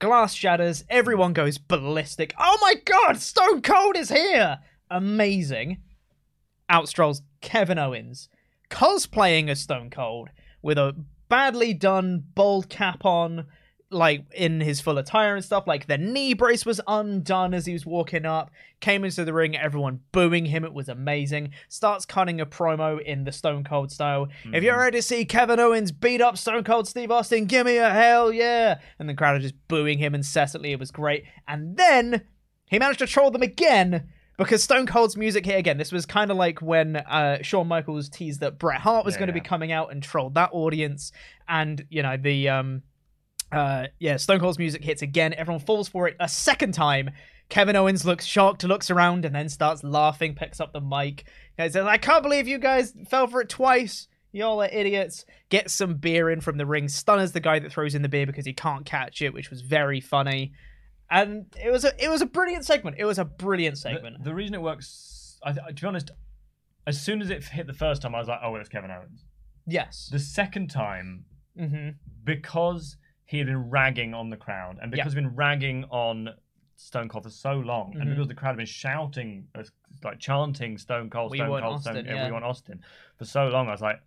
Glass 0.00 0.32
shatters, 0.32 0.84
everyone 0.88 1.32
goes 1.32 1.58
ballistic. 1.58 2.32
Oh 2.38 2.56
my 2.62 2.74
god, 2.84 3.18
Stone 3.18 3.62
Cold 3.62 3.96
is 3.96 4.10
here! 4.10 4.60
Amazing. 4.88 5.78
Out 6.68 6.88
strolls 6.88 7.22
Kevin 7.40 7.78
Owens, 7.78 8.28
cosplaying 8.70 9.48
as 9.48 9.60
Stone 9.60 9.90
Cold 9.90 10.28
with 10.62 10.78
a 10.78 10.94
badly 11.28 11.74
done 11.74 12.22
bald 12.36 12.68
cap 12.68 13.04
on, 13.04 13.46
like 13.90 14.24
in 14.34 14.60
his 14.60 14.80
full 14.80 14.98
attire 14.98 15.34
and 15.34 15.44
stuff. 15.44 15.66
Like 15.66 15.86
the 15.86 15.98
knee 15.98 16.34
brace 16.34 16.66
was 16.66 16.80
undone 16.86 17.54
as 17.54 17.66
he 17.66 17.72
was 17.72 17.86
walking 17.86 18.26
up. 18.26 18.50
Came 18.80 19.04
into 19.04 19.24
the 19.24 19.32
ring, 19.32 19.56
everyone 19.56 20.00
booing 20.12 20.46
him. 20.46 20.64
It 20.64 20.74
was 20.74 20.88
amazing. 20.88 21.50
Starts 21.68 22.04
cutting 22.04 22.40
a 22.40 22.46
promo 22.46 23.00
in 23.00 23.24
the 23.24 23.32
Stone 23.32 23.64
Cold 23.64 23.90
style. 23.90 24.28
If 24.52 24.62
you're 24.62 24.78
ready 24.78 24.98
to 24.98 25.02
see 25.02 25.24
Kevin 25.24 25.58
Owens 25.58 25.90
beat 25.90 26.20
up 26.20 26.36
Stone 26.36 26.64
Cold 26.64 26.86
Steve 26.86 27.10
Austin, 27.10 27.46
give 27.46 27.66
me 27.66 27.78
a 27.78 27.90
hell 27.90 28.32
yeah! 28.32 28.78
And 28.98 29.08
the 29.08 29.14
crowd 29.14 29.36
are 29.36 29.40
just 29.40 29.54
booing 29.68 29.98
him 29.98 30.14
incessantly. 30.14 30.72
It 30.72 30.78
was 30.78 30.90
great. 30.90 31.24
And 31.46 31.76
then 31.76 32.22
he 32.66 32.78
managed 32.78 33.00
to 33.00 33.06
troll 33.06 33.30
them 33.30 33.42
again. 33.42 34.08
Because 34.36 34.62
Stone 34.62 34.86
Cold's 34.86 35.16
music 35.16 35.44
hit 35.44 35.58
again. 35.58 35.78
This 35.78 35.90
was 35.90 36.06
kind 36.06 36.30
of 36.30 36.36
like 36.36 36.62
when 36.62 36.94
uh, 36.94 37.42
Shawn 37.42 37.66
Michaels 37.66 38.08
teased 38.08 38.38
that 38.38 38.56
Bret 38.56 38.80
Hart 38.80 39.04
was 39.04 39.14
Yeah, 39.14 39.18
going 39.18 39.26
to 39.26 39.32
be 39.32 39.40
coming 39.40 39.72
out 39.72 39.90
and 39.90 40.00
trolled 40.00 40.34
that 40.34 40.50
audience. 40.52 41.10
And, 41.48 41.84
you 41.90 42.04
know, 42.04 42.16
the 42.16 42.48
um, 42.48 42.82
uh, 43.52 43.86
yeah, 43.98 44.16
Stone 44.16 44.40
Cold's 44.40 44.58
music 44.58 44.84
hits 44.84 45.02
again. 45.02 45.32
Everyone 45.34 45.60
falls 45.60 45.88
for 45.88 46.08
it 46.08 46.16
a 46.20 46.28
second 46.28 46.72
time. 46.74 47.10
Kevin 47.48 47.76
Owens 47.76 48.04
looks 48.04 48.26
shocked, 48.26 48.62
looks 48.64 48.90
around, 48.90 49.24
and 49.24 49.34
then 49.34 49.48
starts 49.48 49.82
laughing, 49.82 50.34
picks 50.34 50.60
up 50.60 50.72
the 50.72 50.80
mic. 50.82 51.24
He 51.56 51.62
says, 51.68 51.76
I 51.76 51.96
can't 51.96 52.22
believe 52.22 52.46
you 52.46 52.58
guys 52.58 52.92
fell 53.08 53.26
for 53.26 53.40
it 53.40 53.48
twice. 53.48 54.06
Y'all 54.32 54.60
are 54.62 54.68
idiots. 54.70 55.24
Gets 55.48 55.72
some 55.72 55.94
beer 55.94 56.28
in 56.28 56.42
from 56.42 56.58
the 56.58 56.66
ring, 56.66 56.88
stunners 56.88 57.32
the 57.32 57.40
guy 57.40 57.58
that 57.58 57.72
throws 57.72 57.94
in 57.94 58.02
the 58.02 58.08
beer 58.08 58.26
because 58.26 58.44
he 58.44 58.52
can't 58.52 58.84
catch 58.84 59.22
it, 59.22 59.32
which 59.32 59.48
was 59.48 59.62
very 59.62 60.00
funny. 60.00 60.52
And 61.10 61.46
it 61.64 61.70
was 61.70 61.86
a 61.86 62.04
it 62.04 62.10
was 62.10 62.20
a 62.20 62.26
brilliant 62.26 62.66
segment. 62.66 62.96
It 62.98 63.06
was 63.06 63.18
a 63.18 63.24
brilliant 63.24 63.78
segment. 63.78 64.22
the 64.22 64.34
reason 64.34 64.54
it 64.54 64.60
works, 64.60 65.38
I, 65.42 65.52
to 65.52 65.72
be 65.72 65.86
honest, 65.86 66.10
as 66.86 67.00
soon 67.00 67.22
as 67.22 67.30
it 67.30 67.42
hit 67.44 67.66
the 67.66 67.72
first 67.72 68.02
time, 68.02 68.14
I 68.14 68.18
was 68.18 68.28
like, 68.28 68.40
"Oh, 68.42 68.54
it's 68.56 68.68
Kevin 68.68 68.90
Owens." 68.90 69.24
yes. 69.66 70.10
The 70.12 70.18
second 70.18 70.68
time, 70.68 71.24
hmm 71.58 71.90
because 72.24 72.98
he 73.28 73.36
had 73.36 73.46
been 73.46 73.68
ragging 73.68 74.14
on 74.14 74.30
the 74.30 74.36
crowd, 74.38 74.78
and 74.80 74.90
because 74.90 75.12
he'd 75.12 75.20
been 75.22 75.36
ragging 75.36 75.84
on 75.90 76.30
Stone 76.76 77.08
Cold 77.10 77.24
for 77.24 77.30
so 77.30 77.52
long, 77.54 77.92
and 77.94 78.04
Mhm. 78.04 78.10
because 78.14 78.26
the 78.28 78.34
crowd 78.34 78.50
had 78.52 78.56
been 78.56 78.64
shouting, 78.66 79.46
uh, 79.54 79.64
like 80.02 80.18
chanting 80.18 80.78
Stone 80.78 81.10
Cold, 81.10 81.34
Stone 81.34 81.50
want 81.50 81.62
Cold, 81.64 81.82
Stone, 81.82 81.96
Austin, 81.98 82.06
yeah, 82.06 82.14
yeah. 82.14 82.26
we 82.26 82.32
want 82.32 82.44
Austin 82.46 82.80
for 83.18 83.26
so 83.26 83.48
long, 83.48 83.68
I 83.68 83.72
was 83.72 83.82
like, 83.82 84.00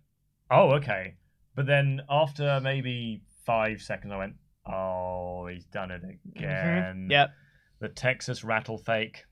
"Oh, 0.50 0.72
okay." 0.72 1.14
But 1.54 1.66
then 1.66 2.00
after 2.08 2.58
maybe 2.60 3.22
five 3.44 3.80
seconds, 3.80 4.12
I 4.12 4.16
went, 4.16 4.34
"Oh, 4.66 5.46
he's 5.46 5.66
done 5.66 5.92
it 5.92 6.02
again." 6.04 7.08
Yep. 7.08 7.30
The 7.78 7.88
Texas 7.90 8.42
rattle 8.42 8.78
fake. 8.78 9.24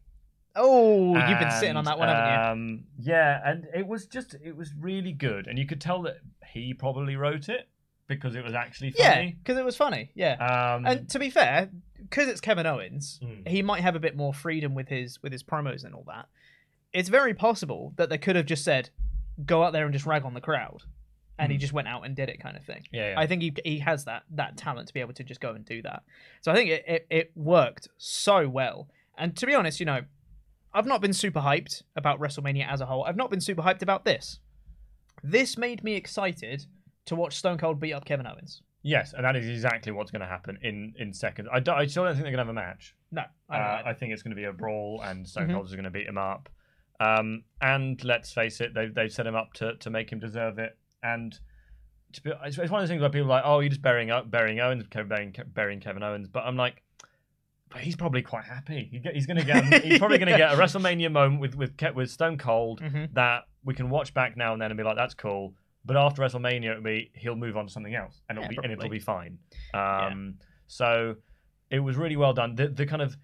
Oh, 0.55 1.17
you've 1.29 1.39
been 1.39 1.51
sitting 1.51 1.77
on 1.77 1.85
that 1.87 1.99
one, 1.99 2.09
haven't 2.09 2.33
you? 2.33 2.51
Um, 2.53 2.85
yeah, 2.97 3.41
and 3.45 3.67
it 3.75 3.87
was 3.89 4.07
just 4.07 4.35
it 4.35 4.57
was 4.57 4.73
really 4.75 5.13
good, 5.13 5.47
and 5.49 5.59
you 5.59 5.67
could 5.67 5.81
tell 5.81 6.03
that 6.03 6.19
he 6.53 6.75
probably 6.75 7.17
wrote 7.17 7.49
it 7.49 7.69
because 8.11 8.35
it 8.37 8.45
was 8.45 8.53
actually 8.55 8.91
funny. 8.91 9.27
Yeah, 9.27 9.31
because 9.43 9.57
it 9.57 9.65
was 9.65 9.77
funny. 9.77 10.11
Yeah. 10.15 10.35
Um, 10.35 10.85
and 10.87 11.09
to 11.11 11.19
be 11.19 11.31
fair, 11.31 11.71
because 11.99 12.29
it's 12.29 12.41
Kevin 12.43 12.67
Owens, 12.67 13.19
Mm. 13.23 13.49
he 13.49 13.63
might 13.63 13.81
have 13.81 13.97
a 13.97 14.01
bit 14.01 14.15
more 14.17 14.35
freedom 14.35 14.75
with 14.75 14.89
his 14.89 15.23
with 15.23 15.33
his 15.33 15.43
promos 15.43 15.85
and 15.85 15.95
all 15.95 16.05
that. 16.09 16.27
It's 16.93 17.09
very 17.09 17.33
possible 17.35 17.95
that 17.97 18.11
they 18.11 18.19
could 18.19 18.37
have 18.37 18.47
just 18.47 18.65
said, 18.65 18.91
"Go 19.47 19.63
out 19.65 19.73
there 19.73 19.85
and 19.85 19.93
just 19.95 20.05
rag 20.07 20.25
on 20.25 20.35
the 20.35 20.41
crowd," 20.41 20.83
and 21.39 21.51
he 21.53 21.57
Mm. 21.57 21.61
just 21.61 21.73
went 21.73 21.89
out 21.89 22.05
and 22.05 22.15
did 22.17 22.29
it, 22.29 22.41
kind 22.41 22.57
of 22.57 22.65
thing. 22.65 22.85
yeah, 22.93 23.11
yeah. 23.13 23.21
I 23.21 23.27
think 23.27 23.43
he 23.43 23.55
he 23.65 23.79
has 23.79 24.05
that 24.07 24.25
that 24.31 24.57
talent 24.57 24.89
to 24.89 24.95
be 24.95 25.01
able 25.01 25.15
to 25.15 25.25
just 25.25 25.41
go 25.41 25.53
and 25.53 25.65
do 25.65 25.81
that. 25.83 26.03
So 26.43 26.53
I 26.53 26.55
think 26.57 26.71
it, 26.71 26.85
it, 26.87 27.07
it 27.11 27.33
worked 27.37 27.89
so 27.97 28.49
well. 28.49 28.89
And 29.17 29.37
to 29.37 29.47
be 29.47 29.55
honest, 29.55 29.79
you 29.81 29.87
know, 29.87 30.03
I've 30.73 30.87
not 30.87 31.01
been 31.01 31.13
super 31.13 31.41
hyped 31.41 31.83
about 31.97 32.19
WrestleMania 32.21 32.67
as 32.69 32.81
a 32.81 32.87
whole. 32.87 33.05
I've 33.05 33.17
not 33.17 33.31
been 33.31 33.41
super 33.41 33.63
hyped 33.63 33.83
about 33.83 34.05
this. 34.05 34.41
This 35.23 35.59
made 35.59 35.85
me 35.85 35.95
excited 35.95 36.67
to 37.11 37.17
watch 37.17 37.37
Stone 37.37 37.59
Cold 37.59 37.79
beat 37.79 37.93
up 37.93 38.05
Kevin 38.05 38.27
Owens. 38.27 38.63
yes, 38.83 39.13
and 39.13 39.25
that 39.25 39.37
is 39.37 39.47
exactly 39.47 39.93
what's 39.93 40.11
going 40.11 40.21
to 40.23 40.27
happen 40.27 40.59
in 40.63 40.95
in 40.99 41.13
seconds. 41.13 41.49
I, 41.53 41.61
don't- 41.61 41.77
I 41.79 41.87
still 41.87 42.05
don't 42.05 42.15
think 42.15 42.25
they're 42.25 42.33
going 42.33 42.47
to 42.47 42.53
have 42.53 42.57
a 42.57 42.69
match. 42.69 42.95
No, 43.13 43.23
I 43.49 43.59
Uh. 43.59 43.83
I 43.87 43.93
think 43.95 44.13
it's 44.13 44.23
going 44.23 44.31
to 44.35 44.41
be 44.43 44.45
a 44.45 44.53
brawl, 44.53 45.03
and 45.05 45.29
Stone 45.29 45.49
Mhm. 45.49 45.53
Cold 45.55 45.67
is 45.67 45.73
going 45.73 45.85
to 45.85 45.91
beat 45.91 46.07
him 46.09 46.19
up. 46.19 46.49
Um, 46.99 47.45
and 47.61 48.03
let's 48.05 48.33
face 48.33 48.61
it, 48.61 48.75
they've 48.75 48.95
they've 48.95 49.13
set 49.13 49.27
him 49.27 49.35
up 49.35 49.53
to, 49.55 49.77
to 49.77 49.91
make 49.91 50.11
him 50.11 50.19
deserve 50.19 50.59
it. 50.59 50.77
And 51.03 51.39
to 52.13 52.23
be, 52.23 52.31
it's, 52.45 52.59
it's 52.59 52.71
one 52.71 52.81
of 52.81 52.83
those 52.83 52.91
things 52.91 53.01
where 53.01 53.11
people 53.11 53.27
are 53.33 53.37
like, 53.37 53.45
oh, 53.47 53.61
you're 53.61 53.71
just 53.71 53.83
burying 53.83 54.11
up 54.11 54.31
burying 54.31 54.61
Owens, 54.61 54.85
burying, 54.93 55.35
burying 55.55 55.81
Kevin 55.81 56.03
Owens. 56.03 56.29
But 56.29 56.45
I'm 56.45 56.57
like, 56.57 56.83
but 57.71 57.81
he's 57.83 57.97
probably 57.97 58.21
quite 58.23 58.45
happy. 58.45 58.89
He 58.93 59.01
he's 59.15 59.27
going 59.27 59.37
to 59.39 59.45
get 59.45 59.83
he's 59.85 59.99
probably 59.99 60.19
going 60.19 60.31
to 60.33 60.37
get 60.37 60.53
a 60.53 60.57
WrestleMania 60.63 61.11
moment 61.11 61.41
with 61.41 61.55
with 61.55 61.73
with 61.95 62.11
Stone 62.11 62.39
Cold 62.39 62.81
Mhm. 62.83 63.15
that 63.15 63.45
we 63.65 63.75
can 63.75 63.91
watch 63.91 64.13
back 64.15 64.37
now 64.37 64.53
and 64.53 64.61
then 64.61 64.71
and 64.71 64.79
be 64.79 64.85
like, 64.85 64.97
that's 64.97 65.15
cool. 65.15 65.55
But 65.85 65.97
after 65.97 66.23
WrestleMania, 66.23 66.71
it'll 66.73 66.83
be 66.83 67.11
he'll 67.15 67.37
move 67.37 67.57
on 67.57 67.67
to 67.67 67.73
something 67.73 67.95
else, 67.95 68.21
and 68.29 68.39
it'll 68.39 68.45
Yeah, 68.53 68.61
be 68.61 68.65
and 68.65 68.73
it'll 68.73 68.89
be 68.91 68.99
fine. 68.99 69.39
Um, 69.75 70.39
So 70.67 71.17
it 71.71 71.81
was 71.81 71.97
really 71.97 72.17
well 72.17 72.33
done. 72.35 72.55
The 72.55 72.69
the 72.69 72.87
kind 72.87 73.03
of 73.03 73.17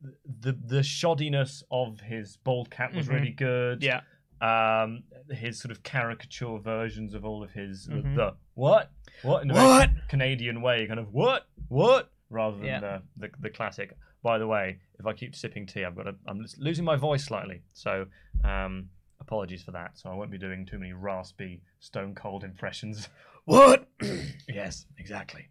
the 0.00 0.52
the 0.52 0.80
shoddiness 0.80 1.62
of 1.70 2.00
his 2.00 2.36
bald 2.38 2.70
cap 2.70 2.94
was 2.94 3.06
Mhm. 3.08 3.12
really 3.12 3.30
good. 3.30 3.82
Yeah. 3.82 4.00
Um, 4.40 5.04
his 5.30 5.58
sort 5.60 5.70
of 5.70 5.82
caricature 5.82 6.58
versions 6.58 7.14
of 7.14 7.24
all 7.24 7.42
of 7.42 7.52
his 7.52 7.88
Mhm. 7.88 8.14
the 8.14 8.36
what 8.54 8.90
what 9.22 9.42
in 9.42 9.48
What? 9.52 9.90
Canadian 10.08 10.60
way, 10.60 10.86
kind 10.86 11.00
of 11.00 11.12
what 11.12 11.48
what 11.68 12.10
rather 12.30 12.56
than 12.56 12.66
Yeah. 12.66 12.80
the, 12.80 13.02
the 13.16 13.30
the 13.40 13.50
classic. 13.50 13.96
By 14.22 14.38
the 14.38 14.46
way, 14.46 14.80
if 14.98 15.06
I 15.06 15.12
keep 15.12 15.34
sipping 15.36 15.66
tea, 15.66 15.84
I've 15.84 15.94
got 15.94 16.08
a, 16.08 16.16
I'm 16.26 16.44
losing 16.58 16.84
my 16.84 16.96
voice 16.96 17.24
slightly, 17.24 17.62
so 17.72 18.06
um, 18.42 18.88
apologies 19.26 19.62
for 19.62 19.72
that. 19.72 19.98
So 19.98 20.10
I 20.10 20.14
won't 20.14 20.30
be 20.30 20.38
doing 20.38 20.66
too 20.66 20.78
many 20.78 20.92
raspy, 20.92 21.62
stone 21.80 22.14
cold 22.14 22.44
impressions. 22.44 23.08
What? 23.46 23.86
yes, 24.48 24.86
exactly. 24.98 25.48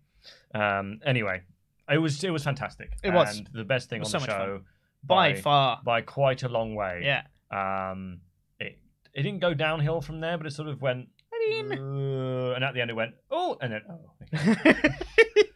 Um, 0.56 1.00
anyway, 1.06 1.44
it 1.88 2.00
was 2.00 2.24
it 2.24 2.32
was 2.32 2.44
fantastic. 2.44 2.89
It 3.03 3.12
was. 3.12 3.39
the 3.53 3.63
best 3.63 3.88
thing 3.88 4.00
on 4.01 4.06
so 4.06 4.18
the 4.18 4.25
show 4.25 4.62
By 5.03 5.36
far. 5.36 5.80
by 5.86 6.01
quite 6.01 6.42
a 6.42 6.50
long 6.50 6.74
way. 6.74 7.03
Yeah. 7.03 7.22
Um, 7.51 8.22
it 8.60 8.80
it 9.13 9.22
didn't 9.22 9.42
go 9.42 9.53
downhill 9.53 10.01
from 10.01 10.22
there, 10.22 10.39
but 10.39 10.48
it 10.48 10.53
sort 10.53 10.70
of 10.70 10.82
went. 10.82 11.08
"Uh," 11.51 12.53
and 12.56 12.63
at 12.63 12.74
the 12.74 12.82
end 12.82 12.89
it 12.89 12.96
went 12.96 13.13
oh, 13.30 13.58
and 13.62 13.74
then 13.74 13.82
oh. 13.88 14.10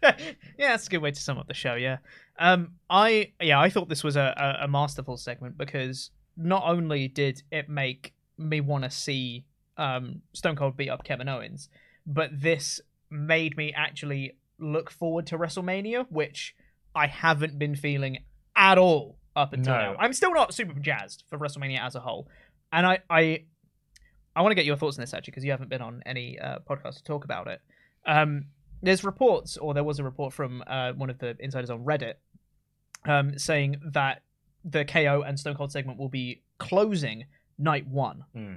yeah, 0.03 0.69
that's 0.69 0.85
a 0.85 0.89
good 0.91 1.01
way 1.01 1.09
to 1.09 1.19
sum 1.19 1.39
up 1.39 1.47
the 1.47 1.55
show. 1.55 1.73
Yeah, 1.73 1.97
um, 2.37 2.73
I 2.87 3.33
yeah, 3.41 3.59
I 3.59 3.71
thought 3.71 3.89
this 3.89 4.03
was 4.03 4.15
a, 4.15 4.33
a, 4.37 4.65
a 4.65 4.67
masterful 4.67 5.17
segment 5.17 5.57
because 5.57 6.11
not 6.37 6.63
only 6.65 7.07
did 7.07 7.41
it 7.51 7.67
make 7.67 8.13
me 8.37 8.61
want 8.61 8.83
to 8.83 8.89
see 8.91 9.45
um, 9.77 10.21
Stone 10.33 10.55
Cold 10.55 10.77
beat 10.77 10.89
up 10.89 11.03
Kevin 11.03 11.27
Owens, 11.27 11.69
but 12.05 12.29
this 12.33 12.79
made 13.09 13.57
me 13.57 13.73
actually 13.75 14.37
look 14.59 14.89
forward 14.89 15.27
to 15.27 15.37
WrestleMania, 15.37 16.05
which 16.09 16.55
I 16.95 17.07
haven't 17.07 17.57
been 17.59 17.75
feeling 17.75 18.19
at 18.55 18.77
all 18.77 19.17
up 19.35 19.53
until 19.53 19.73
No. 19.73 19.79
now. 19.93 19.95
I'm 19.99 20.13
still 20.13 20.33
not 20.33 20.53
super 20.53 20.79
jazzed 20.79 21.23
for 21.29 21.37
WrestleMania 21.37 21.79
as 21.79 21.95
a 21.95 21.99
whole, 21.99 22.27
and 22.71 22.85
I 22.85 22.99
I, 23.09 23.43
I 24.35 24.41
want 24.41 24.51
to 24.51 24.55
get 24.55 24.65
your 24.65 24.77
thoughts 24.77 24.97
on 24.97 25.01
this 25.03 25.13
actually 25.13 25.31
because 25.31 25.43
you 25.45 25.51
haven't 25.51 25.69
been 25.69 25.81
on 25.81 26.01
any 26.05 26.39
uh, 26.39 26.59
podcast 26.67 26.97
to 26.97 27.03
talk 27.03 27.23
about 27.23 27.47
it. 27.47 27.61
Um, 28.05 28.45
there's 28.81 29.03
reports, 29.03 29.57
or 29.57 29.73
there 29.73 29.83
was 29.83 29.99
a 29.99 30.03
report 30.03 30.33
from 30.33 30.63
uh, 30.67 30.93
one 30.93 31.09
of 31.09 31.17
the 31.19 31.35
insiders 31.39 31.69
on 31.69 31.83
Reddit, 31.83 32.15
um, 33.05 33.37
saying 33.37 33.77
that 33.93 34.21
the 34.69 34.83
KO 34.85 35.23
and 35.25 35.39
Stone 35.39 35.55
Cold 35.55 35.71
segment 35.71 35.97
will 35.97 36.09
be 36.09 36.41
closing 36.57 37.25
night 37.57 37.87
one. 37.87 38.25
Hmm. 38.33 38.55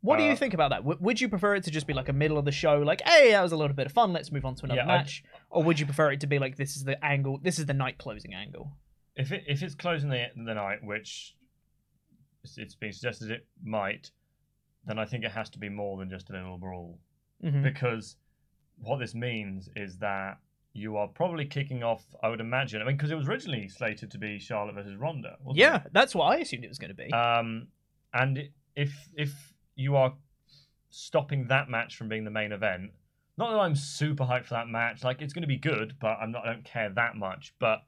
What 0.00 0.18
do 0.18 0.22
you 0.24 0.32
Uh, 0.32 0.36
think 0.36 0.54
about 0.54 0.70
that? 0.70 0.78
W- 0.78 0.98
would 1.00 1.20
you 1.20 1.28
prefer 1.28 1.56
it 1.56 1.64
to 1.64 1.70
just 1.70 1.86
be 1.86 1.92
like 1.92 2.08
a 2.08 2.12
middle 2.12 2.38
of 2.38 2.44
the 2.44 2.52
show, 2.52 2.78
like, 2.80 3.02
hey, 3.04 3.32
that 3.32 3.42
was 3.42 3.52
a 3.52 3.56
little 3.56 3.74
bit 3.74 3.86
of 3.86 3.92
fun, 3.92 4.12
let's 4.12 4.30
move 4.30 4.44
on 4.44 4.54
to 4.56 4.64
another 4.64 4.80
Yeah, 4.82 4.86
match, 4.86 5.24
or 5.50 5.62
would 5.64 5.80
you 5.80 5.86
prefer 5.86 6.12
it 6.12 6.20
to 6.20 6.26
be 6.26 6.38
like 6.38 6.56
this 6.56 6.76
is 6.76 6.84
the 6.84 7.02
angle, 7.04 7.38
this 7.42 7.58
is 7.58 7.66
the 7.66 7.74
night 7.74 7.98
closing 7.98 8.32
angle? 8.34 8.76
If 9.16 9.32
it 9.32 9.44
if 9.48 9.62
it's 9.62 9.74
closing 9.74 10.10
the 10.10 10.26
the 10.36 10.54
night, 10.54 10.84
which 10.84 11.34
it's- 12.44 12.74
been 12.74 12.92
suggested 12.92 13.30
it 13.30 13.46
might, 13.62 14.10
then 14.84 14.98
I 14.98 15.04
think 15.06 15.24
it 15.24 15.32
has 15.32 15.50
to 15.50 15.58
be 15.58 15.68
more 15.68 15.96
than 15.98 16.08
just 16.08 16.30
a 16.30 16.32
little 16.34 16.58
brawl. 16.58 16.98
Mhm. 17.42 17.62
because 17.62 18.16
what 18.78 18.96
this 18.98 19.14
means 19.14 19.68
is 19.76 19.98
that 19.98 20.38
you 20.76 20.96
are 20.96 21.08
probably 21.08 21.44
kicking 21.46 21.82
off. 21.82 22.04
I 22.22 22.28
would 22.28 22.40
imagine. 22.40 22.80
I 22.82 22.84
mean, 22.84 22.96
because 22.96 23.10
it 23.10 23.14
was 23.16 23.26
originally 23.28 23.68
slated 23.68 24.10
to 24.12 24.18
be 24.18 24.38
Charlotte 24.38 24.74
versus 24.74 24.96
Ronda. 24.96 25.36
Yeah, 25.54 25.82
that's 25.92 26.14
what 26.14 26.26
I 26.26 26.36
assumed 26.38 26.64
it 26.64 26.68
was 26.68 26.78
going 26.78 26.94
to 26.94 26.94
be. 26.94 27.12
Um, 27.12 27.68
and 28.12 28.48
if 28.74 28.92
if 29.16 29.32
you 29.74 29.96
are 29.96 30.14
stopping 30.90 31.46
that 31.48 31.68
match 31.68 31.96
from 31.96 32.08
being 32.08 32.24
the 32.24 32.30
main 32.30 32.52
event, 32.52 32.92
not 33.38 33.50
that 33.50 33.58
I'm 33.58 33.74
super 33.74 34.24
hyped 34.24 34.44
for 34.46 34.54
that 34.54 34.68
match. 34.68 35.02
Like 35.04 35.20
it's 35.22 35.32
going 35.32 35.42
to 35.42 35.48
be 35.48 35.56
good, 35.58 35.94
but 36.00 36.18
I'm 36.20 36.30
not. 36.32 36.46
I 36.46 36.52
don't 36.52 36.64
care 36.64 36.90
that 36.90 37.16
much. 37.16 37.54
But 37.58 37.82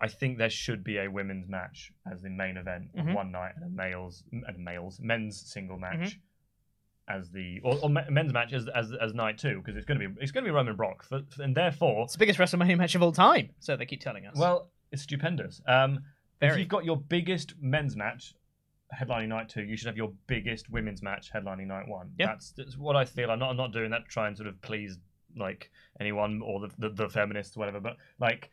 I 0.00 0.08
think 0.08 0.38
there 0.38 0.50
should 0.50 0.82
be 0.84 0.98
a 0.98 1.08
women's 1.10 1.48
match 1.48 1.92
as 2.10 2.20
the 2.22 2.30
main 2.30 2.56
event 2.56 2.94
Mhm. 2.96 3.14
one 3.14 3.30
night, 3.30 3.52
and 3.56 3.64
a 3.64 3.68
males 3.68 4.24
and 4.32 4.44
a 4.56 4.58
males 4.58 4.98
men's 5.00 5.40
single 5.40 5.78
match 5.78 5.94
Mm-hmm. 5.98 6.18
As 7.08 7.30
the 7.30 7.60
or, 7.62 7.78
or 7.82 7.88
men's 7.88 8.32
match 8.32 8.52
as 8.52 8.66
as, 8.74 8.92
as 9.00 9.12
night 9.12 9.38
two 9.38 9.58
because 9.58 9.76
it's 9.76 9.84
going 9.84 10.00
to 10.00 10.08
be 10.08 10.14
it's 10.20 10.32
going 10.32 10.44
to 10.44 10.48
be 10.48 10.54
Roman 10.54 10.74
Brock 10.74 11.02
for, 11.02 11.20
and 11.38 11.54
therefore 11.54 12.04
it's 12.04 12.14
the 12.14 12.18
biggest 12.18 12.38
WrestleMania 12.38 12.78
match 12.78 12.94
of 12.94 13.02
all 13.02 13.12
time, 13.12 13.50
so 13.60 13.76
they 13.76 13.86
keep 13.86 14.00
telling 14.00 14.26
us. 14.26 14.36
well 14.36 14.70
it's 14.90 15.02
stupendous. 15.02 15.60
Um, 15.66 16.04
if 16.40 16.58
you've 16.58 16.68
got 16.68 16.84
your 16.84 16.96
biggest 16.96 17.54
men's 17.60 17.96
match 17.96 18.34
headlining 18.94 19.28
night 19.28 19.48
two, 19.48 19.62
you 19.62 19.76
should 19.76 19.86
have 19.86 19.96
your 19.96 20.12
biggest 20.26 20.70
women's 20.70 21.02
match 21.02 21.32
headlining 21.32 21.66
night 21.66 21.88
one. 21.88 22.12
Yeah. 22.18 22.26
That's, 22.26 22.52
that's 22.52 22.78
what 22.78 22.94
I 22.96 23.04
feel. 23.04 23.30
I'm 23.30 23.38
not 23.38 23.50
I'm 23.50 23.56
not 23.56 23.72
doing 23.72 23.90
that 23.90 24.04
to 24.04 24.10
try 24.10 24.28
and 24.28 24.36
sort 24.36 24.48
of 24.48 24.60
please 24.62 24.98
like 25.36 25.70
anyone 26.00 26.42
or 26.44 26.60
the 26.60 26.70
the, 26.78 26.88
the 26.90 27.08
feminists 27.08 27.56
or 27.56 27.60
whatever, 27.60 27.80
but 27.80 27.96
like. 28.18 28.50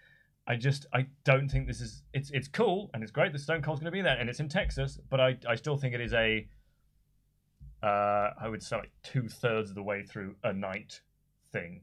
I 0.48 0.56
just 0.56 0.88
I 0.92 1.06
don't 1.24 1.48
think 1.48 1.68
this 1.68 1.80
is 1.82 2.02
it's 2.14 2.32
it's 2.32 2.48
cool 2.48 2.90
and 2.96 3.04
it's 3.04 3.12
great 3.12 3.32
that 3.32 3.40
Stone 3.40 3.62
Cold's 3.62 3.80
going 3.80 3.92
to 3.92 3.96
be 3.96 4.02
there 4.02 4.18
and 4.18 4.28
it's 4.28 4.40
in 4.40 4.50
Texas, 4.50 5.00
but 5.08 5.22
I 5.22 5.38
I 5.48 5.54
still 5.54 5.78
think 5.78 5.94
it 5.94 6.02
is 6.02 6.14
a 6.14 6.48
uh 7.84 8.30
I 8.40 8.48
would 8.48 8.62
say 8.64 8.78
like 8.78 8.92
two 9.04 9.28
thirds 9.28 9.70
of 9.70 9.76
the 9.76 9.84
way 9.84 10.04
through 10.04 10.36
a 10.44 10.54
night 10.54 11.02
thing 11.52 11.82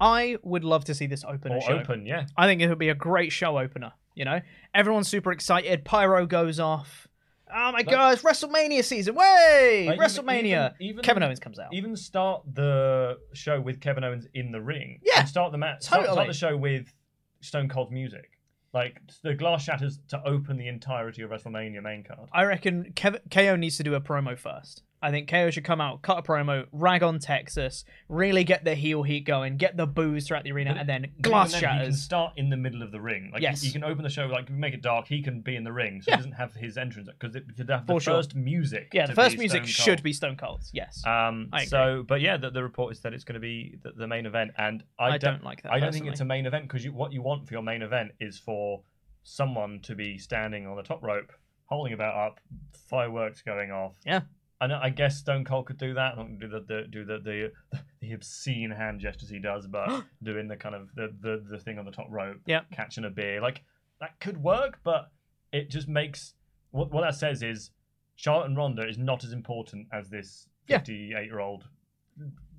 I 0.00 0.36
would 0.44 0.62
love 0.62 0.84
to 0.84 0.94
see 0.94 1.06
this 1.06 1.24
open 1.24 1.50
a 1.50 1.56
or 1.56 1.60
show. 1.60 1.78
open, 1.80 2.06
yeah. 2.06 2.26
I 2.36 2.46
think 2.46 2.60
it 2.62 2.68
would 2.68 2.78
be 2.78 2.88
a 2.90 2.94
great 2.94 3.32
show 3.32 3.58
opener. 3.58 3.92
You 4.14 4.26
know, 4.26 4.40
everyone's 4.72 5.08
super 5.08 5.32
excited. 5.32 5.84
Pyro 5.84 6.24
goes 6.24 6.60
off. 6.60 7.08
Oh 7.52 7.72
my 7.72 7.78
Like- 7.78 7.88
god, 7.90 8.12
it's 8.12 8.22
WrestleMania 8.22 8.84
season! 8.84 9.16
Way, 9.16 9.86
Like, 9.88 9.98
WrestleMania. 9.98 10.44
even- 10.44 10.72
even- 10.80 11.02
Kevin 11.02 11.22
Owens 11.24 11.40
comes 11.40 11.58
out. 11.58 11.72
Even 11.74 11.96
start 11.96 12.42
the 12.54 13.18
show 13.32 13.60
with 13.60 13.80
Kevin 13.80 14.04
Owens 14.04 14.26
in 14.34 14.52
the 14.52 14.60
ring. 14.60 15.00
Yeah, 15.02 15.24
start 15.24 15.50
the 15.50 15.58
match. 15.58 15.82
Start, 15.82 16.04
start 16.04 16.28
the 16.28 16.32
show 16.34 16.56
with 16.56 16.92
Stone 17.40 17.68
Cold 17.68 17.90
music. 17.90 18.38
Like 18.74 19.00
the 19.22 19.34
glass 19.34 19.64
shatters 19.64 19.98
to 20.08 20.22
open 20.24 20.58
the 20.58 20.68
entirety 20.68 21.22
of 21.22 21.30
WrestleMania 21.30 21.82
main 21.82 22.04
card. 22.04 22.28
I 22.32 22.44
reckon 22.44 22.92
Kev- 22.92 23.28
KO 23.30 23.56
needs 23.56 23.78
to 23.78 23.82
do 23.82 23.94
a 23.94 24.00
promo 24.00 24.38
first. 24.38 24.82
I 25.00 25.10
think 25.10 25.28
KO 25.28 25.50
should 25.50 25.64
come 25.64 25.80
out, 25.80 26.02
cut 26.02 26.18
a 26.18 26.22
promo, 26.22 26.66
rag 26.72 27.02
on 27.02 27.18
Texas, 27.20 27.84
really 28.08 28.42
get 28.44 28.64
the 28.64 28.74
heel 28.74 29.02
heat 29.04 29.20
going, 29.20 29.56
get 29.56 29.76
the 29.76 29.86
booze 29.86 30.26
throughout 30.26 30.44
the 30.44 30.52
arena, 30.52 30.74
and 30.78 30.88
then 30.88 31.06
glass 31.22 31.52
then, 31.52 31.60
He 31.60 31.84
can 31.84 31.92
start 31.92 32.32
in 32.36 32.50
the 32.50 32.56
middle 32.56 32.82
of 32.82 32.90
the 32.90 33.00
ring. 33.00 33.30
Like 33.32 33.42
Yes. 33.42 33.62
you, 33.64 33.70
can 33.72 33.84
open 33.84 34.02
the 34.02 34.10
show 34.10 34.26
like 34.26 34.50
make 34.50 34.74
it 34.74 34.82
dark. 34.82 35.06
He 35.06 35.22
can 35.22 35.40
be 35.40 35.54
in 35.56 35.64
the 35.64 35.72
ring, 35.72 36.02
so 36.02 36.10
Yeah. 36.10 36.16
he 36.16 36.18
doesn't 36.18 36.32
have 36.32 36.54
his 36.54 36.76
entrance 36.76 37.08
because 37.08 37.36
it 37.36 37.44
should 37.56 37.68
have 37.70 37.86
the 37.86 37.92
For 37.94 38.00
sure. 38.00 38.14
first 38.14 38.34
music. 38.34 38.88
Yeah, 38.92 39.06
the 39.06 39.14
first 39.14 39.38
music 39.38 39.66
should 39.66 40.02
be 40.02 40.12
Stone 40.12 40.36
Cold's. 40.36 40.70
Yes, 40.74 41.02
Um, 41.06 41.48
I 41.52 41.58
agree. 41.58 41.66
so, 41.66 42.04
but 42.06 42.20
yeah, 42.20 42.36
the, 42.36 42.50
the 42.50 42.62
report 42.62 42.92
is 42.92 43.00
that 43.00 43.14
it's 43.14 43.24
going 43.24 43.34
to 43.34 43.40
be 43.40 43.78
the, 43.82 43.92
the 43.92 44.06
main 44.08 44.26
event, 44.26 44.50
and 44.58 44.82
I, 44.98 45.10
I 45.10 45.18
don't 45.18 45.44
like 45.44 45.62
that 45.62 45.72
I 45.72 45.78
don't 45.80 45.92
think 45.92 46.06
it's 46.06 46.20
a 46.20 46.24
main 46.24 46.46
event 46.46 46.66
because 46.66 46.84
you, 46.84 46.92
what 46.92 47.12
you 47.12 47.22
want 47.22 47.46
for 47.46 47.54
your 47.54 47.62
main 47.62 47.82
event 47.82 48.12
is 48.20 48.38
for 48.38 48.82
someone 49.22 49.78
to 49.80 49.94
be 49.94 50.18
standing 50.18 50.66
on 50.66 50.76
the 50.76 50.82
top 50.82 51.02
rope, 51.02 51.32
holding 51.66 51.92
about 51.92 52.16
up, 52.16 52.40
fireworks 52.88 53.42
going 53.42 53.70
off. 53.70 53.94
Yeah. 54.04 54.22
And 54.60 54.72
I 54.72 54.90
guess 54.90 55.16
Stone 55.18 55.44
Cold 55.44 55.66
could 55.66 55.78
do 55.78 55.94
that. 55.94 56.16
Not 56.16 56.38
do 56.40 56.48
the, 56.48 56.60
the 56.60 56.84
do 56.90 57.04
the, 57.04 57.18
the 57.20 57.52
the 58.00 58.12
obscene 58.12 58.70
hand 58.70 59.00
gestures 59.00 59.28
he 59.30 59.38
does, 59.38 59.66
but 59.68 59.88
doing 60.22 60.48
the 60.48 60.56
kind 60.56 60.74
of 60.74 60.88
the, 60.94 61.14
the 61.20 61.44
the 61.48 61.58
thing 61.58 61.78
on 61.78 61.84
the 61.84 61.92
top 61.92 62.08
rope, 62.10 62.38
Yeah. 62.46 62.62
catching 62.72 63.04
a 63.04 63.10
beer, 63.10 63.40
like 63.40 63.62
that 64.00 64.18
could 64.20 64.42
work. 64.42 64.80
But 64.82 65.10
it 65.52 65.70
just 65.70 65.86
makes 65.88 66.34
what 66.72 66.90
what 66.90 67.02
that 67.02 67.14
says 67.14 67.42
is 67.42 67.70
Charlotte 68.16 68.46
and 68.46 68.56
Ronda 68.56 68.86
is 68.88 68.98
not 68.98 69.22
as 69.22 69.32
important 69.32 69.86
as 69.92 70.08
this 70.10 70.48
58 70.66 71.24
year 71.24 71.38
old, 71.38 71.68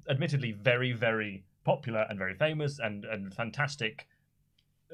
admittedly 0.10 0.54
very 0.54 0.94
very 0.94 1.44
popular 1.66 2.06
and 2.10 2.18
very 2.18 2.34
famous 2.34 2.80
and 2.80 3.04
and 3.04 3.34
fantastic 3.34 4.08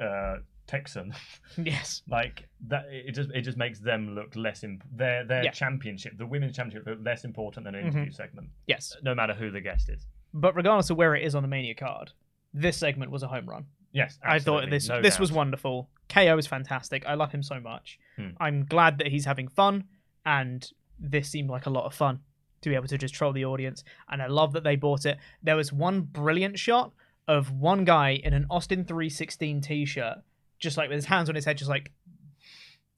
uh, 0.02 0.38
Texan. 0.68 1.14
yes. 1.58 2.02
like 2.10 2.48
that, 2.68 2.86
it 2.90 3.12
just 3.14 3.30
it 3.32 3.42
just 3.42 3.58
makes 3.58 3.80
them 3.80 4.16
look 4.16 4.36
less 4.36 4.64
imp- 4.64 4.84
their 4.92 5.24
their 5.26 5.44
Yeah. 5.44 5.52
championship, 5.52 6.18
the 6.18 6.26
women's 6.26 6.56
championship, 6.56 6.88
look 6.88 7.00
less 7.04 7.24
important 7.26 7.66
than 7.66 7.76
an 7.76 7.86
interview 7.88 8.12
segment, 8.12 8.50
Yes. 8.68 8.96
no 9.04 9.14
matter 9.16 9.34
who 9.34 9.52
the 9.52 9.62
guest 9.62 9.90
is. 9.90 10.06
But 10.34 10.56
regardless 10.56 10.90
of 10.90 10.98
where 10.98 11.16
it 11.16 11.24
is 11.24 11.36
on 11.36 11.44
the 11.44 11.48
Mania 11.48 11.76
card, 11.76 12.12
this 12.54 12.78
segment 12.78 13.12
was 13.12 13.24
a 13.24 13.28
home 13.28 13.48
run. 13.50 13.66
Yes, 13.92 14.20
I 14.24 14.40
thought 14.40 14.70
this 14.70 14.90
no 14.90 15.02
this 15.02 15.20
was 15.20 15.32
wonderful. 15.32 15.90
KO 16.10 16.38
is 16.38 16.48
fantastic. 16.48 17.06
I 17.06 17.14
love 17.14 17.32
him 17.32 17.42
so 17.44 17.60
much. 17.60 17.98
Hmm. 18.18 18.30
I'm 18.40 18.66
glad 18.66 18.98
that 18.98 19.08
he's 19.08 19.26
having 19.26 19.48
fun, 19.48 19.86
and 20.26 20.70
this 21.00 21.30
seemed 21.30 21.50
like 21.50 21.66
a 21.66 21.70
lot 21.70 21.86
of 21.86 21.94
fun 21.94 22.20
to 22.62 22.70
be 22.70 22.76
able 22.76 22.88
to 22.88 22.98
just 22.98 23.14
troll 23.14 23.32
the 23.34 23.46
audience. 23.46 23.84
And 24.10 24.22
I 24.22 24.28
love 24.28 24.52
that 24.54 24.64
they 24.64 24.76
bought 24.76 25.06
it. 25.06 25.18
There 25.44 25.56
was 25.56 25.72
one 25.72 26.02
brilliant 26.02 26.58
shot 26.60 26.92
of 27.28 27.52
one 27.52 27.86
guy 27.86 28.12
in 28.24 28.34
an 28.34 28.46
Austin 28.50 28.84
316 28.86 29.62
t-shirt, 29.62 30.18
just 30.60 30.78
like 30.78 30.90
with 30.90 30.98
his 30.98 31.06
hands 31.06 31.30
on 31.30 31.36
his 31.36 31.46
head, 31.46 31.58
just 31.58 31.70
like, 31.70 31.92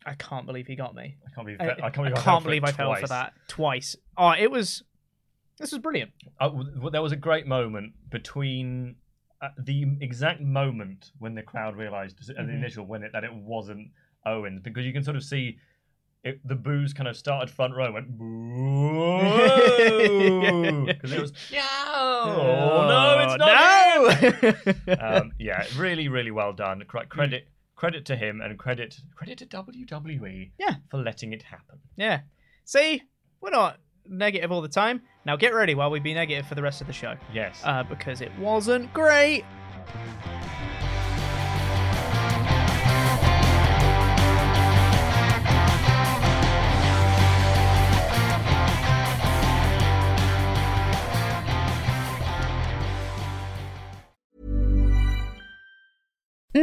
I 0.06 0.14
can't 0.14 0.46
believe 0.46 0.68
he 0.68 0.76
got 0.76 0.96
me. 0.96 1.18
I 1.26 1.36
can't 1.36 1.48
believe 1.48 1.62
I, 1.62 1.88
I, 1.88 1.90
can't 1.90 1.96
believe 1.96 2.14
I 2.14 2.20
I, 2.20 2.22
can't 2.22 2.24
fell 2.24 2.40
for 2.40 2.44
believe 2.46 2.64
I 2.64 2.72
fell 2.72 2.96
for 2.96 3.08
that 3.08 3.34
twice. 3.48 3.96
Oh, 4.18 4.32
it 4.32 4.50
was. 4.50 4.84
This 5.58 5.72
was 5.72 5.80
brilliant. 5.80 6.12
Uh, 6.40 6.52
there 6.92 7.02
was 7.02 7.12
a 7.12 7.18
great 7.18 7.48
moment 7.48 7.94
between 8.10 8.96
uh, 9.42 9.50
the 9.58 9.86
exact 10.02 10.40
moment 10.40 11.12
when 11.20 11.36
the 11.36 11.42
crowd 11.42 11.76
realized 11.76 12.18
at 12.30 12.48
the 12.48 12.54
initial 12.54 12.86
when 12.86 13.04
it 13.04 13.12
that 13.14 13.24
it 13.24 13.34
wasn't 13.34 13.90
Owens 14.26 14.62
because 14.62 14.86
you 14.86 14.94
can 14.94 15.04
sort 15.04 15.16
of 15.16 15.24
see 15.24 15.58
it, 16.28 16.48
the 16.48 16.56
booze 16.56 16.94
kind 16.94 17.08
of 17.08 17.16
started 17.18 17.50
front 17.50 17.74
row 17.76 17.86
and 17.86 17.94
went 17.94 18.18
boo 18.18 18.28
because 20.88 21.12
it 21.12 21.22
was 21.22 21.32
no 21.52 21.60
oh, 21.64 22.86
no 22.90 23.20
it's 23.24 23.38
not 23.38 23.48
no. 23.58 24.10
him." 24.96 25.00
um, 25.02 25.32
yeah 25.40 25.66
really 25.78 26.08
really 26.08 26.32
well 26.32 26.54
done 26.54 26.84
credit 26.88 27.48
credit 27.76 28.06
to 28.06 28.16
him 28.16 28.42
and 28.42 28.58
credit 28.58 28.98
credit 29.16 29.38
to 29.38 29.46
WWE 29.46 30.52
Yeah. 30.60 30.76
for 30.90 30.98
letting 30.98 31.32
it 31.34 31.44
happen 31.44 31.78
Yeah. 31.96 32.22
See, 32.66 33.04
we're 33.40 33.52
not 33.52 33.78
negative 34.10 34.52
all 34.52 34.62
the 34.62 34.68
time. 34.68 35.02
Now 35.26 35.36
get 35.36 35.54
ready 35.54 35.76
while 35.76 35.92
we 35.92 36.00
be 36.00 36.14
negative 36.14 36.48
for 36.48 36.56
the 36.56 36.62
rest 36.62 36.82
of 36.82 36.88
the 36.88 36.94
show. 36.94 37.16
yes 37.34 37.62
Uh, 37.64 37.84
because 37.84 38.22
it 38.22 38.32
wasn't 38.40 38.92
great. 38.94 39.44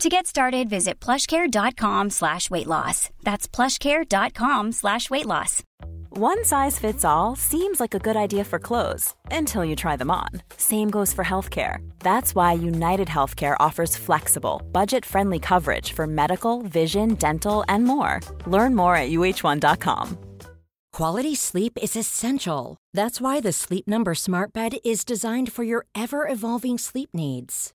To 0.00 0.10
get 0.10 0.26
started, 0.26 0.68
visit 0.68 1.00
plushcare.com 1.00 2.10
slash 2.10 2.50
weight 2.50 2.66
loss. 2.66 3.08
That's 3.22 3.48
plushcare.com 3.48 4.72
slash 4.72 5.08
weight 5.08 5.24
loss. 5.24 5.62
One 6.10 6.44
size 6.44 6.78
fits 6.78 7.04
all 7.04 7.34
seems 7.36 7.80
like 7.80 7.94
a 7.94 7.98
good 7.98 8.16
idea 8.16 8.44
for 8.44 8.58
clothes 8.58 9.14
until 9.30 9.64
you 9.64 9.74
try 9.74 9.96
them 9.96 10.10
on. 10.10 10.28
Same 10.58 10.90
goes 10.90 11.14
for 11.14 11.24
healthcare. 11.24 11.78
That's 12.00 12.34
why 12.34 12.52
United 12.52 13.08
Healthcare 13.08 13.56
offers 13.58 13.96
flexible, 13.96 14.62
budget 14.70 15.04
friendly 15.04 15.38
coverage 15.38 15.92
for 15.92 16.06
medical, 16.06 16.62
vision, 16.62 17.14
dental, 17.14 17.64
and 17.68 17.84
more. 17.84 18.20
Learn 18.46 18.74
more 18.74 18.96
at 18.96 19.10
uh1.com. 19.10 20.18
Quality 20.92 21.34
sleep 21.34 21.78
is 21.82 21.96
essential. 21.96 22.76
That's 22.94 23.20
why 23.20 23.40
the 23.40 23.52
Sleep 23.52 23.86
Number 23.86 24.14
Smart 24.14 24.54
Bed 24.54 24.76
is 24.84 25.04
designed 25.04 25.52
for 25.52 25.62
your 25.62 25.84
ever 25.94 26.26
evolving 26.26 26.78
sleep 26.78 27.10
needs. 27.12 27.74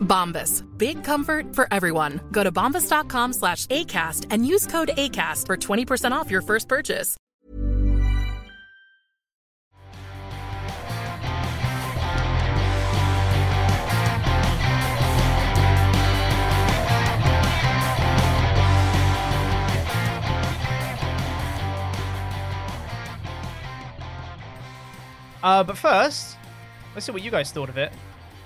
Bombas. 0.00 0.64
Big 0.76 1.02
comfort 1.04 1.54
for 1.54 1.66
everyone. 1.70 2.20
Go 2.32 2.44
to 2.44 2.52
bombas.com 2.52 3.32
slash 3.32 3.66
ACAST 3.66 4.26
and 4.30 4.46
use 4.46 4.66
code 4.66 4.90
ACAST 4.96 5.46
for 5.46 5.56
20% 5.56 6.12
off 6.12 6.30
your 6.30 6.42
first 6.42 6.68
purchase. 6.68 7.16
Uh, 25.42 25.64
but 25.64 25.76
first, 25.78 26.36
let's 26.94 27.06
see 27.06 27.12
what 27.12 27.22
you 27.22 27.30
guys 27.30 27.50
thought 27.50 27.68
of 27.68 27.78
it. 27.78 27.92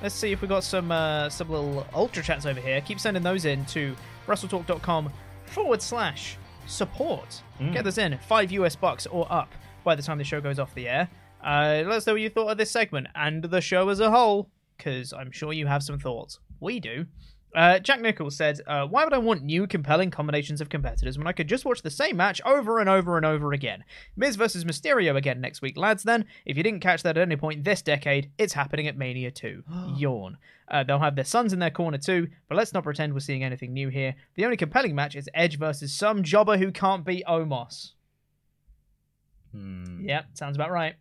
Let's 0.04 0.14
see 0.14 0.32
if 0.32 0.42
we 0.42 0.48
got 0.48 0.64
some 0.64 0.92
uh, 0.92 1.30
some 1.30 1.48
little 1.48 1.86
ultra 1.94 2.22
chats 2.22 2.44
over 2.44 2.60
here. 2.60 2.78
Keep 2.82 3.00
sending 3.00 3.22
those 3.22 3.46
in 3.46 3.64
to 3.64 3.96
WrestleTalk.com 4.26 5.10
forward 5.46 5.80
slash 5.80 6.36
support. 6.66 7.42
Get 7.72 7.84
those 7.84 7.96
in 7.96 8.18
five 8.28 8.52
US 8.52 8.76
bucks 8.76 9.06
or 9.06 9.26
up 9.32 9.50
by 9.82 9.94
the 9.94 10.02
time 10.02 10.18
the 10.18 10.24
show 10.24 10.42
goes 10.42 10.58
off 10.58 10.74
the 10.74 10.90
air. 10.90 11.08
Uh, 11.42 11.84
let 11.86 11.92
us 11.96 12.06
know 12.06 12.12
what 12.12 12.20
you 12.20 12.28
thought 12.28 12.48
of 12.48 12.58
this 12.58 12.70
segment 12.70 13.06
and 13.14 13.44
the 13.44 13.62
show 13.62 13.88
as 13.88 13.98
a 13.98 14.10
whole, 14.10 14.50
because 14.76 15.14
I'm 15.14 15.30
sure 15.30 15.54
you 15.54 15.66
have 15.66 15.82
some 15.82 15.98
thoughts. 15.98 16.38
We 16.60 16.80
do. 16.80 17.06
Uh, 17.54 17.78
Jack 17.78 18.00
Nichols 18.00 18.36
said, 18.36 18.60
uh, 18.66 18.86
Why 18.86 19.04
would 19.04 19.12
I 19.12 19.18
want 19.18 19.44
new, 19.44 19.66
compelling 19.66 20.10
combinations 20.10 20.60
of 20.60 20.68
competitors 20.68 21.16
when 21.16 21.26
I 21.26 21.32
could 21.32 21.48
just 21.48 21.64
watch 21.64 21.82
the 21.82 21.90
same 21.90 22.16
match 22.16 22.40
over 22.44 22.80
and 22.80 22.88
over 22.88 23.16
and 23.16 23.24
over 23.24 23.52
again? 23.52 23.84
Miz 24.16 24.36
versus 24.36 24.64
Mysterio 24.64 25.16
again 25.16 25.40
next 25.40 25.62
week, 25.62 25.76
lads, 25.76 26.02
then. 26.02 26.24
If 26.44 26.56
you 26.56 26.62
didn't 26.62 26.80
catch 26.80 27.02
that 27.04 27.16
at 27.16 27.22
any 27.22 27.36
point 27.36 27.62
this 27.62 27.82
decade, 27.82 28.30
it's 28.38 28.54
happening 28.54 28.88
at 28.88 28.96
Mania 28.96 29.30
2. 29.30 29.62
Yawn. 29.96 30.36
Uh, 30.68 30.82
they'll 30.82 30.98
have 30.98 31.14
their 31.14 31.24
sons 31.24 31.52
in 31.52 31.58
their 31.58 31.70
corner 31.70 31.98
too, 31.98 32.26
but 32.48 32.56
let's 32.56 32.72
not 32.72 32.84
pretend 32.84 33.12
we're 33.12 33.20
seeing 33.20 33.44
anything 33.44 33.72
new 33.72 33.88
here. 33.88 34.14
The 34.34 34.44
only 34.44 34.56
compelling 34.56 34.94
match 34.94 35.14
is 35.14 35.28
Edge 35.34 35.58
versus 35.58 35.92
some 35.92 36.22
jobber 36.22 36.56
who 36.56 36.72
can't 36.72 37.04
beat 37.04 37.24
Omos. 37.26 37.92
Hmm. 39.52 40.08
Yep, 40.08 40.26
sounds 40.34 40.56
about 40.56 40.70
right. 40.70 40.94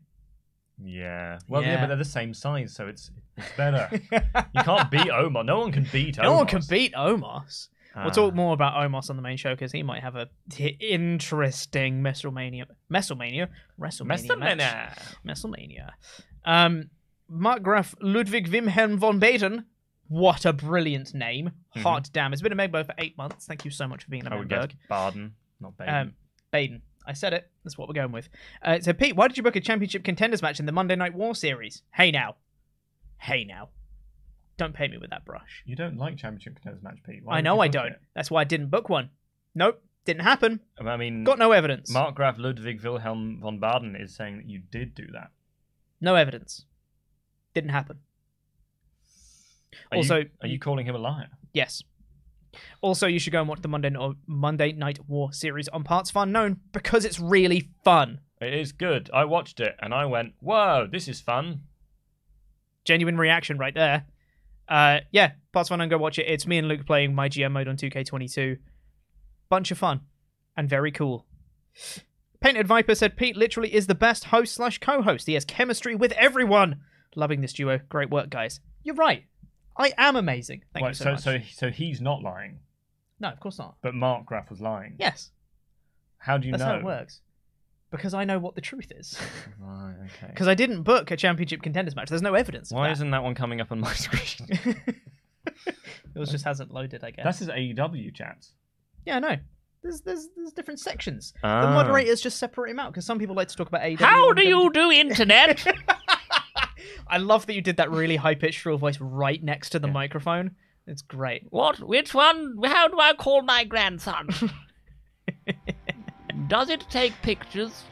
Yeah. 0.83 1.39
Well, 1.47 1.61
yeah. 1.61 1.73
Yeah. 1.73 1.81
but 1.81 1.87
they're 1.87 1.97
the 1.97 2.05
same 2.05 2.33
size, 2.33 2.73
so 2.73 2.87
it's 2.87 3.09
it's 3.37 3.51
better. 3.57 3.89
you 3.91 4.61
can't 4.63 4.89
beat 4.91 5.09
Omar. 5.09 5.43
No 5.43 5.59
one 5.59 5.71
can 5.71 5.87
beat 5.91 6.19
Omar. 6.19 6.31
No 6.31 6.37
one 6.37 6.47
can 6.47 6.61
beat 6.69 6.93
Omos. 6.93 7.67
Ah. 7.95 8.03
We'll 8.03 8.11
talk 8.11 8.33
more 8.33 8.53
about 8.53 8.73
Omos 8.73 9.09
on 9.09 9.15
the 9.17 9.21
main 9.21 9.37
show 9.37 9.53
because 9.53 9.71
he 9.71 9.83
might 9.83 10.01
have 10.01 10.15
a 10.15 10.27
t- 10.49 10.77
interesting 10.79 12.01
WrestleMania, 12.01 12.65
WrestleMania, 12.91 13.47
WrestleMania. 13.79 14.97
WrestleMania. 15.25 15.89
Um, 16.45 16.89
Mark 17.29 17.61
Graf 17.63 17.95
Ludwig 18.01 18.47
Wilhelm 18.49 18.97
von 18.97 19.19
Baden, 19.19 19.65
What 20.07 20.45
a 20.45 20.53
brilliant 20.53 21.13
name. 21.13 21.51
Mhm. 21.75 21.81
Hot 21.83 22.09
damn. 22.13 22.33
It's 22.33 22.41
been 22.41 22.51
a 22.51 22.55
member 22.55 22.83
for 22.83 22.93
eight 22.97 23.17
months. 23.17 23.45
Thank 23.45 23.63
you 23.65 23.71
so 23.71 23.87
much 23.87 24.03
for 24.03 24.09
being 24.11 24.25
a 24.27 24.29
member. 24.29 24.67
Baden, 24.89 25.33
not 25.59 25.77
Baden. 25.77 25.93
Um, 25.95 26.13
Baden. 26.51 26.81
I 27.05 27.13
said 27.13 27.33
it. 27.33 27.49
That's 27.63 27.77
what 27.77 27.87
we're 27.87 27.93
going 27.95 28.11
with. 28.11 28.29
Uh, 28.61 28.79
so, 28.79 28.93
Pete, 28.93 29.15
why 29.15 29.27
did 29.27 29.37
you 29.37 29.43
book 29.43 29.55
a 29.55 29.61
championship 29.61 30.03
contenders 30.03 30.41
match 30.41 30.59
in 30.59 30.65
the 30.65 30.71
Monday 30.71 30.95
Night 30.95 31.13
War 31.13 31.33
series? 31.35 31.81
Hey 31.93 32.11
now. 32.11 32.35
Hey 33.23 33.45
now. 33.45 33.69
Don't 34.57 34.73
paint 34.73 34.91
me 34.91 34.97
with 34.97 35.09
that 35.11 35.23
brush. 35.23 35.63
you 35.65 35.75
don't 35.77 35.97
like 35.97 36.17
championship 36.17 36.55
contenders 36.55 36.83
match, 36.83 36.97
Pete. 37.05 37.21
Why 37.23 37.33
I 37.33 37.37
would 37.37 37.43
know 37.45 37.55
you 37.55 37.61
I 37.61 37.67
book 37.67 37.73
don't. 37.73 37.91
it? 37.93 38.01
That's 38.13 38.29
why 38.29 38.41
I 38.41 38.43
didn't 38.43 38.67
book 38.69 38.89
one. 38.89 39.09
Nope. 39.55 39.81
Didn't 40.05 40.23
happen. 40.23 40.59
Um, 40.77 40.89
I 40.89 40.97
mean, 40.97 41.23
Got 41.23 41.39
no 41.39 41.53
evidence. 41.53 41.89
Markgraf 41.93 42.35
Ludwig 42.37 42.83
Wilhelm 42.83 43.39
von 43.41 43.59
Baden 43.59 43.95
is 43.95 44.13
saying 44.13 44.35
that 44.37 44.49
you 44.49 44.59
did 44.59 44.93
do 44.93 45.07
that. 45.13 45.31
No 46.01 46.15
evidence. 46.15 46.65
Didn't 47.53 47.69
happen. 47.69 47.99
Are 49.91 49.97
Also- 49.97 50.17
you, 50.17 50.29
are 50.41 50.47
you 50.47 50.59
calling 50.59 50.85
him 50.85 50.95
a 50.95 50.99
liar? 50.99 51.29
Yes. 51.53 51.81
Also, 52.81 53.07
you 53.07 53.19
should 53.19 53.31
go 53.33 53.39
and 53.39 53.47
watch 53.49 53.61
the 53.61 53.67
Monday 53.69 53.89
Night, 53.89 54.15
Monday 54.27 54.73
Night 54.73 54.99
War 55.07 55.31
series 55.33 55.67
on 55.69 55.83
Partsfunknown 55.85 56.57
because 56.73 57.05
it's 57.05 57.19
really 57.19 57.69
fun. 57.83 58.19
It 58.41 58.53
is 58.53 58.73
good. 58.73 59.09
I 59.13 59.23
watched 59.25 59.59
it 59.61 59.75
and 59.79 59.93
I 59.93 60.05
went, 60.05 60.33
"Whoa, 60.41 60.87
this 60.91 61.07
is 61.07 61.21
fun." 61.21 61.61
Genuine 62.85 63.17
reaction 63.17 63.57
right 63.57 63.73
there. 63.73 64.05
Uh, 64.67 64.99
yeah, 65.11 65.33
Partsfunknown, 65.53 65.89
go 65.89 65.97
watch 65.97 66.19
it. 66.19 66.25
It's 66.27 66.47
me 66.47 66.57
and 66.57 66.67
Luke 66.67 66.85
playing 66.85 67.13
my 67.13 67.29
GM 67.29 67.51
mode 67.51 67.67
on 67.67 67.77
2K22. 67.77 68.57
Bunch 69.49 69.71
of 69.71 69.77
fun 69.77 70.01
and 70.55 70.69
very 70.69 70.91
cool. 70.91 71.25
Painted 72.39 72.67
Viper 72.67 72.95
said 72.95 73.15
Pete 73.17 73.37
literally 73.37 73.73
is 73.73 73.87
the 73.87 73.95
best 73.95 74.25
host 74.25 74.53
slash 74.55 74.77
co-host. 74.79 75.27
He 75.27 75.33
has 75.33 75.45
chemistry 75.45 75.95
with 75.95 76.11
everyone. 76.13 76.81
Loving 77.15 77.41
this 77.41 77.53
duo. 77.53 77.79
Great 77.89 78.09
work, 78.09 78.29
guys. 78.29 78.59
You're 78.83 78.95
right. 78.95 79.23
I 79.77 79.93
am 79.97 80.15
amazing. 80.15 80.63
Thank 80.73 80.83
Wait, 80.83 80.89
you 80.89 80.95
so, 80.95 81.03
so, 81.15 81.33
much. 81.33 81.53
so 81.55 81.67
so 81.67 81.69
he's 81.71 81.99
not 82.01 82.21
lying, 82.21 82.59
no, 83.19 83.29
of 83.29 83.39
course 83.39 83.57
not. 83.57 83.75
but 83.81 83.93
Markgraf 83.93 84.49
was 84.49 84.61
lying. 84.61 84.95
Yes, 84.99 85.31
How 86.17 86.37
do 86.37 86.47
you 86.47 86.51
that's 86.51 86.61
know? 86.61 86.67
how 86.69 86.75
it 86.75 86.83
works. 86.83 87.21
Because 87.93 88.13
I 88.13 88.25
know 88.25 88.39
what 88.39 88.55
the 88.55 88.61
truth 88.61 88.91
is. 88.95 89.17
Right. 89.59 89.93
Okay. 90.05 90.27
Because 90.27 90.47
I 90.49 90.55
didn't 90.55 90.83
book 90.83 91.09
a 91.11 91.15
championship 91.17 91.61
contenders 91.61 91.95
match. 91.95 92.09
There's 92.09 92.21
no 92.21 92.33
evidence. 92.33 92.71
of 92.71 92.75
Why 92.75 92.87
that. 92.87 92.93
isn't 92.93 93.11
that 93.11 93.23
one 93.23 93.33
coming 93.35 93.61
up 93.61 93.71
on 93.71 93.79
my 93.79 93.93
screen? 93.93 94.49
it 96.15 96.25
just 96.29 96.43
hasn't 96.45 96.71
loaded? 96.71 97.03
I 97.03 97.11
guess. 97.11 97.23
That's 97.23 97.39
his 97.39 97.47
AEW 97.49 98.13
chat. 98.13 98.45
Yeah, 99.05 99.17
I 99.17 99.19
know. 99.19 99.35
There's 99.83 100.01
there's 100.01 100.27
there's 100.35 100.51
different 100.53 100.79
sections. 100.79 101.33
The 101.41 101.47
Ah. 101.47 101.73
moderators 101.73 102.21
just 102.21 102.37
separate 102.37 102.69
them 102.71 102.79
out 102.79 102.91
because 102.91 103.05
some 103.05 103.19
people 103.19 103.35
like 103.35 103.47
to 103.49 103.55
talk 103.55 103.67
about 103.67 103.81
AEW. 103.81 103.99
How 103.99 104.29
and 104.29 104.37
do 104.37 104.43
you 104.47 104.69
do 104.71 104.91
internet? 104.91 105.65
I 107.07 107.17
love 107.17 107.45
that 107.47 107.53
you 107.53 107.61
did 107.61 107.77
that 107.77 107.91
really 107.91 108.15
high 108.15 108.35
pitched 108.35 108.59
shrill 108.61 108.77
voice 108.77 108.99
right 108.99 109.41
next 109.43 109.69
to 109.71 109.79
the 109.79 109.87
microphone. 109.87 110.55
It's 110.87 111.01
great. 111.01 111.43
what? 111.49 111.79
Which 111.79 112.13
one? 112.13 112.57
How 112.65 112.87
do 112.87 112.99
I 112.99 113.13
call 113.13 113.41
my 113.43 113.63
grandson? 113.65 114.29
Does 116.47 116.69
it 116.69 116.85
take 116.89 117.13
pictures? 117.21 117.83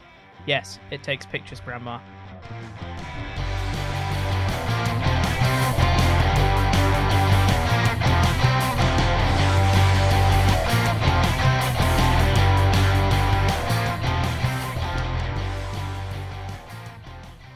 Yes, 0.46 0.78
it 0.90 1.02
takes 1.02 1.24
pictures, 1.24 1.60
Grandma. 1.60 2.00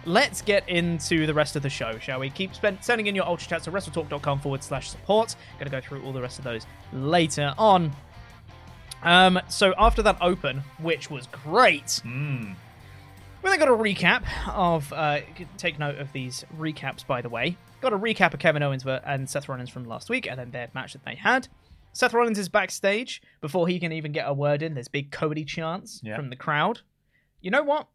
Let's 0.08 0.40
get 0.40 0.68
into 0.68 1.26
the 1.26 1.34
rest 1.34 1.56
of 1.56 1.62
the 1.62 1.68
show, 1.68 1.98
shall 1.98 2.20
we? 2.20 2.30
Keep 2.30 2.54
spend- 2.54 2.78
sending 2.80 3.08
in 3.08 3.16
your 3.16 3.26
ultra 3.26 3.48
chats 3.48 3.64
to 3.64 3.72
wrestletalk.com 3.72 4.38
forward 4.38 4.62
slash 4.62 4.88
support. 4.88 5.34
Gonna 5.58 5.68
go 5.68 5.80
through 5.80 6.04
all 6.04 6.12
the 6.12 6.22
rest 6.22 6.38
of 6.38 6.44
those 6.44 6.64
later 6.92 7.52
on. 7.58 7.90
Um, 9.02 9.40
so 9.48 9.74
after 9.78 10.02
that 10.02 10.16
open, 10.20 10.62
which 10.78 11.10
was 11.10 11.26
great, 11.28 12.00
Hmm. 12.02 12.52
we 13.42 13.50
then 13.50 13.58
got 13.58 13.68
a 13.68 13.72
recap 13.72 14.24
of. 14.48 14.92
Uh, 14.92 15.20
take 15.58 15.78
note 15.78 15.96
of 15.98 16.12
these 16.12 16.44
recaps, 16.56 17.06
by 17.06 17.20
the 17.22 17.28
way. 17.28 17.56
Got 17.80 17.92
a 17.92 17.98
recap 17.98 18.32
of 18.34 18.40
Kevin 18.40 18.62
Owens 18.62 18.84
and 18.86 19.28
Seth 19.28 19.48
Rollins 19.48 19.70
from 19.70 19.84
last 19.84 20.08
week, 20.10 20.26
and 20.28 20.38
then 20.38 20.50
their 20.50 20.68
match 20.74 20.94
that 20.94 21.04
they 21.04 21.14
had. 21.14 21.48
Seth 21.92 22.12
Rollins 22.12 22.38
is 22.38 22.48
backstage 22.48 23.22
before 23.40 23.68
he 23.68 23.78
can 23.78 23.92
even 23.92 24.12
get 24.12 24.28
a 24.28 24.32
word 24.34 24.62
in. 24.62 24.74
There's 24.74 24.88
big 24.88 25.10
Cody 25.12 25.44
chants 25.44 26.00
Yeah. 26.02 26.16
from 26.16 26.28
the 26.30 26.36
crowd. 26.36 26.80
You 27.40 27.50
know 27.50 27.62
what? 27.62 27.88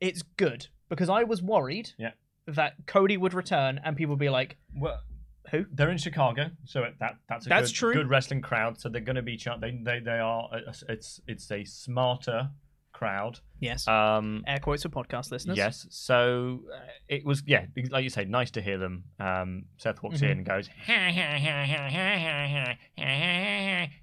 It's 0.00 0.22
good 0.22 0.68
because 0.88 1.08
I 1.08 1.24
was 1.24 1.42
worried 1.42 1.90
Yeah. 1.98 2.12
that 2.46 2.74
Cody 2.86 3.16
would 3.16 3.34
return 3.34 3.80
and 3.84 3.96
people 3.96 4.12
would 4.14 4.20
be 4.20 4.28
like, 4.30 4.56
Well, 4.74 5.00
"Who?" 5.50 5.64
they're 5.72 5.90
in 5.90 5.98
Chicago, 5.98 6.50
so 6.64 6.84
that 7.00 7.16
that's 7.28 7.46
a 7.46 7.48
That's 7.48 7.70
good, 7.70 7.76
true. 7.76 7.92
good 7.94 8.08
wrestling 8.10 8.40
crowd. 8.42 8.80
So 8.80 8.88
they're 8.88 9.00
going 9.00 9.16
to 9.16 9.22
be. 9.22 9.36
They 9.60 9.78
they 9.82 10.00
they 10.00 10.18
are. 10.18 10.48
uh, 10.52 10.72
It's 10.88 11.20
it's 11.26 11.50
a 11.50 11.64
smarter 11.64 12.50
crowd. 12.92 13.38
Yes. 13.60 13.86
Um. 13.86 14.42
Air 14.46 14.58
quotes 14.58 14.82
for 14.82 14.88
podcast 14.88 15.30
listeners. 15.30 15.56
Yes. 15.56 15.86
So 15.90 16.60
uh, 16.74 16.78
it 17.08 17.24
was 17.24 17.42
yeah, 17.46 17.66
like 17.90 18.04
you 18.04 18.10
say, 18.10 18.24
nice 18.24 18.50
to 18.52 18.60
hear 18.62 18.78
them. 18.78 19.04
Um. 19.20 19.64
Seth 19.76 20.02
walks 20.02 20.22
in 20.22 20.30
and 20.30 20.44
goes, 20.46 20.68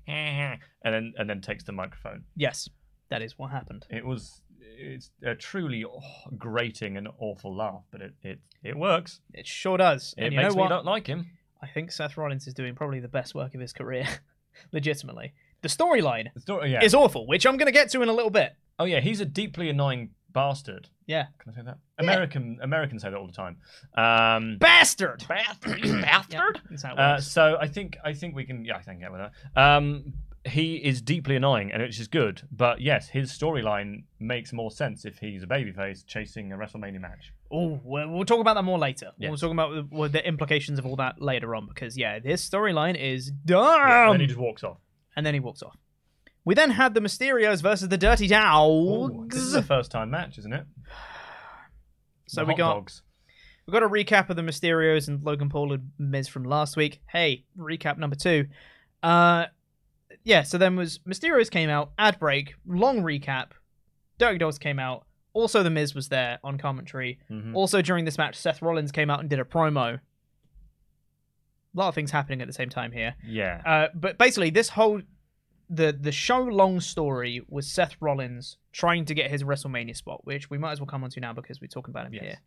and 0.05 0.65
then 0.83 1.13
and 1.17 1.29
then 1.29 1.41
takes 1.41 1.63
the 1.63 1.71
microphone. 1.71 2.23
Yes. 2.35 2.69
That 3.09 3.21
is 3.21 3.37
what 3.37 3.51
happened. 3.51 3.85
It 3.91 4.03
was 4.03 4.41
it's 4.77 5.11
a 5.23 5.35
truly 5.35 5.85
grating 6.37 6.97
and 6.97 7.07
awful 7.19 7.55
laugh, 7.55 7.83
but 7.91 8.01
it 8.01 8.13
it 8.21 8.39
it 8.63 8.77
works. 8.77 9.21
It 9.33 9.47
sure 9.47 9.77
does. 9.77 10.13
It 10.17 10.25
and 10.25 10.33
you 10.33 10.39
makes 10.39 10.55
know 10.55 10.63
me 10.63 10.69
not 10.69 10.85
like 10.85 11.07
him. 11.07 11.27
I 11.61 11.67
think 11.67 11.91
Seth 11.91 12.17
Rollins 12.17 12.47
is 12.47 12.53
doing 12.53 12.75
probably 12.75 12.99
the 12.99 13.07
best 13.07 13.33
work 13.33 13.55
of 13.55 13.61
his 13.61 13.73
career, 13.73 14.07
legitimately. 14.71 15.33
The 15.61 15.69
storyline 15.69 16.31
The 16.33 16.41
story, 16.41 16.71
yeah. 16.71 16.83
is 16.83 16.93
awful, 16.93 17.25
which 17.25 17.45
I'm 17.45 17.57
going 17.57 17.65
to 17.67 17.71
get 17.71 17.89
to 17.91 18.01
in 18.01 18.09
a 18.09 18.13
little 18.13 18.29
bit. 18.29 18.55
Oh 18.77 18.85
yeah, 18.85 18.99
he's 18.99 19.21
a 19.21 19.25
deeply 19.25 19.69
annoying 19.69 20.11
bastard. 20.35 20.89
Yeah. 21.07 21.27
Can 21.39 21.53
I 21.53 21.55
say 21.55 21.61
that? 21.63 21.77
American 21.97 22.59
Americans 22.61 23.01
say 23.01 23.09
that 23.09 23.17
all 23.17 23.25
the 23.25 23.33
time. 23.33 23.57
Um, 23.95 24.57
Bastard! 24.59 25.23
Bastard! 25.27 25.81
Bastard! 26.01 26.59
Uh, 26.83 27.19
so 27.21 27.57
I 27.59 27.67
think 27.67 27.97
I 28.03 28.13
think 28.13 28.35
we 28.35 28.43
can 28.43 28.65
yeah 28.65 28.75
I 28.75 28.81
think 28.81 28.99
get 28.99 29.11
with 29.11 29.21
that. 29.21 29.59
Um, 29.59 30.13
he 30.45 30.75
is 30.75 31.01
deeply 31.01 31.35
annoying, 31.35 31.71
and 31.71 31.81
which 31.81 31.99
is 31.99 32.07
good. 32.07 32.43
But 32.51 32.79
yes, 32.81 33.09
his 33.09 33.31
storyline 33.31 34.03
makes 34.19 34.53
more 34.53 34.69
sense 34.71 35.03
if 35.05 35.17
he's 35.17 35.43
a 35.43 35.47
babyface 35.47 36.05
chasing 36.05 36.51
a 36.51 36.55
WrestleMania 36.57 36.99
match. 37.01 37.33
Oh, 37.51 37.79
we'll, 37.83 38.09
we'll 38.09 38.25
talk 38.25 38.39
about 38.39 38.53
that 38.55 38.63
more 38.63 38.77
later. 38.77 39.11
Yes. 39.17 39.29
We'll 39.29 39.37
talk 39.37 39.51
about 39.51 39.89
the, 39.91 40.07
the 40.09 40.27
implications 40.27 40.77
of 40.79 40.85
all 40.85 40.95
that 40.97 41.21
later 41.21 41.55
on 41.55 41.67
because, 41.67 41.97
yeah, 41.97 42.19
this 42.19 42.47
storyline 42.47 42.95
is 42.99 43.31
and 44.09 44.13
then 44.13 44.19
he 44.21 44.27
just 44.27 44.39
walks 44.39 44.63
off. 44.63 44.77
and 45.15 45.25
then 45.25 45.33
he 45.33 45.39
walks 45.39 45.63
off. 45.63 45.75
We 46.43 46.53
then 46.53 46.69
had 46.71 46.93
the 46.93 46.99
Mysterios 46.99 47.61
versus 47.63 47.89
the 47.89 47.97
Dirty 47.97 48.25
Ooh, 48.25 48.29
Dogs. 48.29 49.35
this 49.35 49.43
is 49.43 49.55
a 49.55 49.63
first 49.63 49.89
time 49.89 50.11
match, 50.11 50.37
isn't 50.37 50.53
it? 50.53 50.65
so 52.27 52.41
The 52.41 52.47
we 52.47 52.55
got 52.55 52.73
dogs. 52.73 53.01
we 53.67 53.71
got 53.71 53.83
a 53.83 53.89
recap 53.89 54.29
of 54.29 54.35
the 54.35 54.41
Mysterios 54.43 55.07
and 55.07 55.23
Logan 55.23 55.49
Paul 55.49 55.73
and 55.73 55.89
Miz 55.97 56.27
from 56.27 56.43
last 56.43 56.77
week. 56.77 57.01
Hey, 57.09 57.45
recap 57.57 57.97
number 57.97 58.15
two. 58.15 58.45
Uh, 59.01 59.45
yeah. 60.25 60.41
So 60.43 60.57
then 60.57 60.75
was 60.75 60.99
Mysterios 61.07 61.49
came 61.49 61.69
out, 61.69 61.91
ad 61.97 62.19
break, 62.19 62.55
long 62.67 63.01
recap. 63.01 63.51
Dirty 64.17 64.37
Dogs 64.37 64.57
came 64.59 64.79
out. 64.79 65.05
Also, 65.33 65.63
the 65.63 65.69
Miz 65.69 65.93
was 65.95 66.09
there 66.09 66.39
on 66.43 66.57
commentary. 66.57 67.19
Mhm. 67.31 67.53
Also, 67.55 67.81
during 67.81 68.03
this 68.05 68.17
match, 68.17 68.35
Seth 68.35 68.61
Rollins 68.61 68.91
came 68.91 69.09
out 69.09 69.19
and 69.21 69.29
did 69.29 69.39
a 69.39 69.43
promo. 69.43 69.95
A 69.95 71.77
lot 71.77 71.89
of 71.89 71.95
things 71.95 72.11
happening 72.11 72.41
at 72.41 72.47
the 72.47 72.53
same 72.53 72.69
time 72.69 72.91
here. 72.91 73.15
Yeah. 73.25 73.61
Uh, 73.65 73.87
but 73.93 74.17
basically, 74.17 74.49
this 74.49 74.69
whole 74.69 75.01
the 75.69 75.91
the 75.99 76.11
show 76.11 76.39
long 76.43 76.79
story 76.79 77.41
was 77.49 77.67
Seth 77.67 77.95
Rollins 77.99 78.57
trying 78.71 79.03
to 79.05 79.13
get 79.15 79.31
his 79.31 79.43
WrestleMania 79.43 79.95
spot, 79.95 80.23
which 80.25 80.49
we 80.49 80.57
might 80.57 80.71
as 80.73 80.79
well 80.79 80.87
come 80.87 81.03
on 81.03 81.09
to 81.09 81.19
now 81.19 81.33
because 81.33 81.59
we're 81.59 81.67
talking 81.67 81.91
about 81.91 82.05
him 82.05 82.13
Yes. 82.13 82.23
here. 82.23 82.37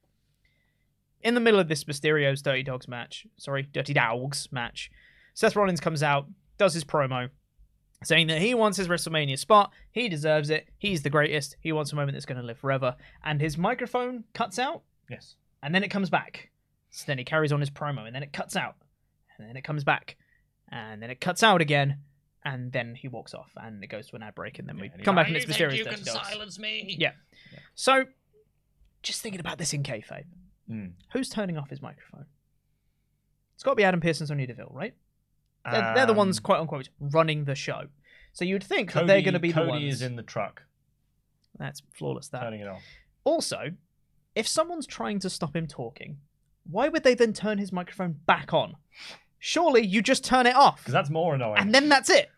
In 1.23 1.35
the 1.35 1.41
middle 1.41 1.59
of 1.59 1.67
this 1.69 1.85
Mysterio's 1.85 2.43
Dirty 2.43 2.62
Dogs 2.62 2.87
match, 2.87 3.27
sorry, 3.37 3.64
Dirty 3.64 3.93
Dogs 3.93 4.49
match, 4.53 4.88
Seth 5.35 5.57
Rollins 5.57 5.81
comes 5.81 6.03
out, 6.03 6.29
does 6.59 6.75
his 6.75 6.85
promo, 6.85 7.29
saying 8.04 8.28
that 8.28 8.40
he 8.40 8.54
wants 8.54 8.76
his 8.78 8.88
WrestleMania 8.88 9.38
spot, 9.38 9.72
he 9.90 10.08
deserves 10.08 10.50
it, 10.50 10.68
he's 10.78 11.02
the 11.02 11.11
greatest, 11.11 11.56
he 11.61 11.72
wants 11.72 11.92
a 11.92 11.96
moment 11.96 12.12
that's 12.14 12.26
going 12.26 12.40
to 12.40 12.46
live 12.46 12.58
forever, 12.58 12.96
and 13.24 13.40
his 13.40 13.58
microphone 13.58 14.24
cuts 14.34 14.58
out, 14.58 14.82
yes. 15.11 15.34
and 15.62 15.74
then 15.74 15.82
it 15.82 15.88
comes 15.88 16.11
back. 16.11 16.50
So 16.90 17.04
then 17.06 17.18
he 17.18 17.24
carries 17.24 17.52
on 17.52 17.61
his 17.61 17.70
promo, 17.70 18.06
and 18.06 18.14
then 18.14 18.22
it 18.22 18.32
cuts 18.32 18.56
out, 18.56 18.76
and 19.37 19.48
then 19.48 19.56
it 19.56 19.62
comes 19.62 19.84
back, 19.84 20.16
and 20.70 21.02
then 21.02 21.11
it 21.11 21.20
cuts 21.20 21.42
out 21.42 21.61
again, 21.61 21.98
and 22.44 22.72
then 22.72 22.94
he 22.94 23.08
walks 23.08 23.34
off, 23.34 23.50
and 23.56 23.82
it 23.82 23.88
goes 23.88 24.08
to 24.08 24.16
an 24.16 24.22
ad 24.22 24.34
break, 24.34 24.58
and 24.58 24.68
then 24.68 24.78
we 24.78 24.88
and 24.94 25.02
come 25.04 25.16
back 25.16 25.26
and 25.26 25.37
it's 25.37 25.46
mysterious. 25.48 25.78
you 25.78 25.84
can 25.84 26.04
silence 26.04 26.58
me? 26.58 26.94
Yeah. 26.98 27.12
So, 27.74 28.04
just 29.02 29.20
thinking 29.22 29.40
about 29.40 29.58
this 29.58 29.72
in 29.72 29.82
kayfabe, 29.82 30.24
Mm. 30.70 30.92
who's 31.12 31.30
turning 31.30 31.56
off 31.56 31.70
his 31.70 31.80
microphone? 31.80 32.26
It's 33.54 33.62
got 33.64 33.72
to 33.72 33.76
be 33.76 33.84
Adam 33.84 34.00
Pearce 34.00 34.20
and 34.20 34.28
Sonya 34.28 34.46
Deville, 34.46 34.70
right? 34.72 34.94
They're, 35.64 35.92
they're 35.94 36.07
the 36.07 36.14
ones, 36.14 36.38
Um, 36.38 36.42
quote 36.42 36.61
unquote, 36.61 36.88
running 37.01 37.44
the 37.44 37.55
show. 37.55 37.85
So 38.33 38.44
you'd 38.44 38.64
think 38.64 38.92
that 38.92 39.07
they're 39.07 39.23
going 39.23 39.35
to 39.35 39.40
be 39.40 39.53
Cody 39.53 39.66
the 39.66 39.71
ones. 39.73 39.94
is 39.94 40.03
in 40.03 40.16
the 40.16 40.23
truck, 40.23 40.62
That's 41.59 41.83
flawless. 41.94 42.29
That 42.29 42.40
turning 42.40 42.61
it 42.61 42.68
off. 42.68 42.83
Also, 43.25 43.73
if 44.35 44.47
someone's 44.49 44.87
trying 44.87 45.18
to 45.21 45.31
stop 45.31 45.55
him 45.57 45.66
talking, 45.66 46.18
why 46.71 46.88
would 46.88 47.03
they 47.03 47.14
then 47.14 47.33
turn 47.33 47.59
his 47.59 47.73
microphone 47.73 48.12
back 48.27 48.53
on? 48.55 48.77
Surely 49.38 49.85
you 49.87 50.03
just 50.03 50.25
turn 50.25 50.47
it 50.47 50.55
off, 50.57 50.79
Because 50.81 50.92
that's 50.94 51.11
more 51.11 51.35
annoying. 51.35 51.59
and 51.59 51.75
then 51.75 51.88
that's 51.88 52.11
it. 52.11 52.29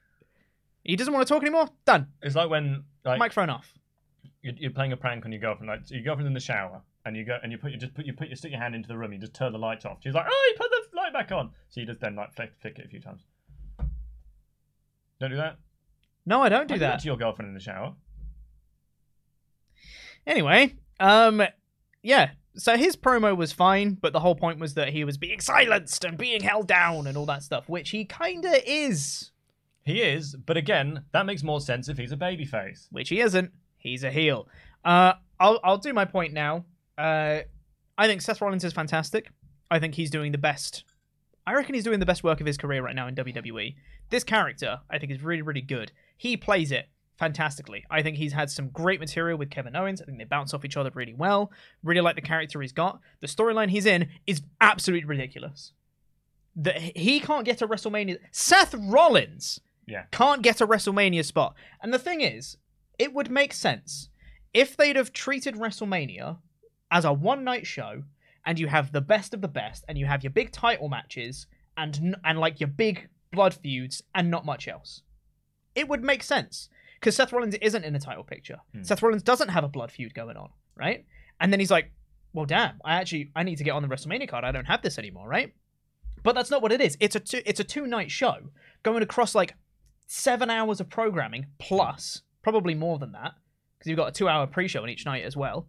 He 0.83 0.96
doesn't 0.96 1.12
want 1.12 1.26
to 1.26 1.33
talk 1.33 1.42
anymore. 1.42 1.68
Done. 1.85 2.06
it's 2.22 2.35
like 2.35 2.48
when 2.50 2.85
like 3.04 3.18
microphone 3.18 3.50
off. 3.50 3.72
you're, 4.42 4.54
you're 4.56 4.70
playing 4.70 4.92
a 4.92 4.96
prank 4.96 5.24
on 5.24 5.33
your 5.33 5.40
girlfriend. 5.40 5.68
Like 5.68 5.90
your 5.90 6.02
girlfriend's 6.02 6.28
in 6.28 6.35
the 6.35 6.40
shower, 6.40 6.80
and 7.04 7.16
you 7.16 7.24
go 7.24 7.38
and 7.42 7.52
you 7.52 7.59
put 7.59 7.72
you 7.72 7.76
just 7.78 7.94
put 7.94 8.06
you 8.06 8.12
put 8.14 8.28
you 8.28 8.37
stick 8.37 8.50
your 8.52 8.61
hand 8.61 8.74
into 8.74 8.88
the 8.88 8.96
room. 8.96 9.12
You 9.12 9.18
just 9.18 9.35
turn 9.35 9.52
the 9.52 9.59
lights 9.59 9.85
off. 9.85 9.98
She's 10.02 10.14
like, 10.14 10.26
"Oh, 10.28 10.50
you 10.52 10.59
put 10.59 10.70
the 10.70 10.79
light 11.12 11.28
back 11.28 11.32
on." 11.36 11.50
So 11.68 11.80
you 11.80 11.86
just 11.86 12.00
then 12.00 12.16
like 12.16 12.34
flick, 12.34 12.52
flick 12.60 12.78
it 12.78 12.86
a 12.86 12.88
few 12.88 13.00
times. 13.00 13.22
Don't 15.20 15.30
do 15.30 15.36
that. 15.36 15.56
No, 16.26 16.40
I 16.42 16.48
don't 16.48 16.66
do 16.68 16.74
Why 16.74 16.78
that. 16.78 17.00
to 17.00 17.06
your 17.06 17.16
girlfriend 17.16 17.48
in 17.48 17.54
the 17.54 17.60
shower. 17.60 17.94
Anyway, 20.26 20.74
um, 20.98 21.42
yeah. 22.02 22.30
So 22.56 22.76
his 22.76 22.96
promo 22.96 23.36
was 23.36 23.52
fine, 23.52 23.94
but 23.94 24.12
the 24.12 24.20
whole 24.20 24.34
point 24.34 24.58
was 24.58 24.74
that 24.74 24.90
he 24.90 25.04
was 25.04 25.16
being 25.16 25.40
silenced 25.40 26.04
and 26.04 26.18
being 26.18 26.42
held 26.42 26.66
down 26.66 27.06
and 27.06 27.16
all 27.16 27.26
that 27.26 27.42
stuff, 27.42 27.68
which 27.68 27.90
he 27.90 28.04
kinda 28.04 28.60
is. 28.70 29.30
He 29.84 30.02
is, 30.02 30.36
but 30.36 30.56
again, 30.56 31.04
that 31.12 31.26
makes 31.26 31.42
more 31.42 31.60
sense 31.60 31.88
if 31.88 31.96
he's 31.96 32.12
a 32.12 32.16
babyface. 32.16 32.86
which 32.90 33.08
he 33.08 33.20
isn't. 33.20 33.52
He's 33.78 34.04
a 34.04 34.10
heel. 34.10 34.46
Uh, 34.84 35.14
I'll 35.38 35.58
I'll 35.64 35.78
do 35.78 35.92
my 35.94 36.04
point 36.04 36.32
now. 36.34 36.64
Uh, 36.98 37.40
I 37.96 38.06
think 38.06 38.20
Seth 38.20 38.40
Rollins 38.40 38.64
is 38.64 38.72
fantastic. 38.74 39.30
I 39.70 39.78
think 39.78 39.94
he's 39.94 40.10
doing 40.10 40.32
the 40.32 40.38
best. 40.38 40.84
I 41.50 41.54
reckon 41.54 41.74
he's 41.74 41.84
doing 41.84 42.00
the 42.00 42.06
best 42.06 42.22
work 42.22 42.40
of 42.40 42.46
his 42.46 42.56
career 42.56 42.82
right 42.82 42.94
now 42.94 43.08
in 43.08 43.14
WWE. 43.16 43.74
This 44.10 44.22
character, 44.24 44.80
I 44.88 44.98
think, 44.98 45.10
is 45.12 45.22
really 45.22 45.42
really 45.42 45.60
good. 45.60 45.90
He 46.16 46.36
plays 46.36 46.70
it 46.70 46.88
fantastically. 47.18 47.84
I 47.90 48.02
think 48.02 48.16
he's 48.16 48.32
had 48.32 48.50
some 48.50 48.68
great 48.68 49.00
material 49.00 49.36
with 49.36 49.50
Kevin 49.50 49.76
Owens. 49.76 50.00
I 50.00 50.04
think 50.04 50.18
they 50.18 50.24
bounce 50.24 50.54
off 50.54 50.64
each 50.64 50.76
other 50.76 50.90
really 50.94 51.12
well. 51.12 51.50
Really 51.82 52.00
like 52.00 52.14
the 52.14 52.22
character 52.22 52.60
he's 52.62 52.72
got. 52.72 53.00
The 53.20 53.26
storyline 53.26 53.68
he's 53.70 53.84
in 53.84 54.08
is 54.26 54.42
absolutely 54.60 55.06
ridiculous. 55.06 55.72
That 56.56 56.78
he 56.78 57.20
can't 57.20 57.44
get 57.44 57.60
a 57.62 57.68
WrestleMania. 57.68 58.18
Seth 58.30 58.74
Rollins 58.74 59.60
Yeah. 59.86 60.04
can't 60.12 60.42
get 60.42 60.60
a 60.60 60.66
WrestleMania 60.66 61.24
spot. 61.24 61.54
And 61.82 61.92
the 61.92 61.98
thing 61.98 62.20
is, 62.20 62.56
it 62.98 63.12
would 63.12 63.30
make 63.30 63.52
sense 63.52 64.08
if 64.54 64.76
they'd 64.76 64.96
have 64.96 65.12
treated 65.12 65.56
WrestleMania 65.56 66.38
as 66.90 67.04
a 67.04 67.12
one 67.12 67.44
night 67.44 67.66
show 67.66 68.04
and 68.46 68.59
you 68.59 68.66
have 68.68 68.92
the 68.92 69.00
best 69.00 69.35
of 69.35 69.40
the 69.40 69.48
best 69.48 69.85
and 69.88 69.98
you 69.98 70.07
have 70.07 70.22
your 70.22 70.31
big 70.31 70.53
title 70.53 70.88
matches 70.88 71.46
and 71.76 72.16
and 72.24 72.38
like 72.38 72.61
your 72.61 72.68
big 72.68 73.09
blood 73.33 73.55
feuds 73.55 74.03
and 74.14 74.31
not 74.31 74.44
much 74.44 74.68
else. 74.68 75.03
It 75.74 75.88
would 75.88 76.03
make 76.03 76.22
sense 76.22 76.68
because 76.98 77.16
Seth 77.16 77.33
Rollins 77.33 77.55
isn't 77.61 77.85
in 77.85 77.94
a 77.94 78.00
title 78.00 78.24
picture. 78.24 78.59
Hmm. 78.74 78.83
Seth 78.83 79.03
Rollins 79.03 79.22
doesn't 79.22 79.48
have 79.48 79.64
a 79.64 79.68
blood 79.68 79.90
feud 79.90 80.14
going 80.14 80.37
on, 80.37 80.50
right? 80.76 81.05
And 81.40 81.53
then 81.53 81.61
he's 81.61 81.70
like, 81.70 81.92
"Well, 82.33 82.46
damn, 82.46 82.81
I 82.85 82.94
actually 82.94 83.31
I 83.35 83.42
need 83.42 83.57
to 83.57 83.64
get 83.64 83.72
on 83.72 83.83
the 83.83 83.88
WrestleMania 83.88 84.29
card. 84.29 84.44
I 84.44 84.53
don't 84.53 84.66
have 84.66 84.83
this 84.83 84.98
anymore, 84.98 85.29
right?" 85.29 85.55
But 86.22 86.35
that's 86.35 86.50
not 86.50 86.62
what 86.62 86.72
it 86.72 86.81
is. 86.81 86.96
It's 87.00 87.16
a 87.16 87.20
two, 87.20 87.40
it's 87.46 87.61
a 87.61 87.64
two 87.64 87.87
night 87.87 88.11
show 88.11 88.50
going 88.83 89.03
across 89.03 89.35
like 89.35 89.55
seven 90.07 90.50
hours 90.50 90.81
of 90.81 90.90
programming 90.90 91.46
plus 91.59 92.22
probably 92.42 92.74
more 92.74 92.98
than 92.98 93.12
that 93.12 93.33
because 93.79 93.88
you've 93.88 93.96
got 93.96 94.09
a 94.09 94.12
two 94.12 94.29
hour 94.29 94.46
pre 94.46 94.68
show 94.68 94.83
on 94.83 94.88
each 94.88 95.07
night 95.07 95.24
as 95.24 95.37
well. 95.37 95.68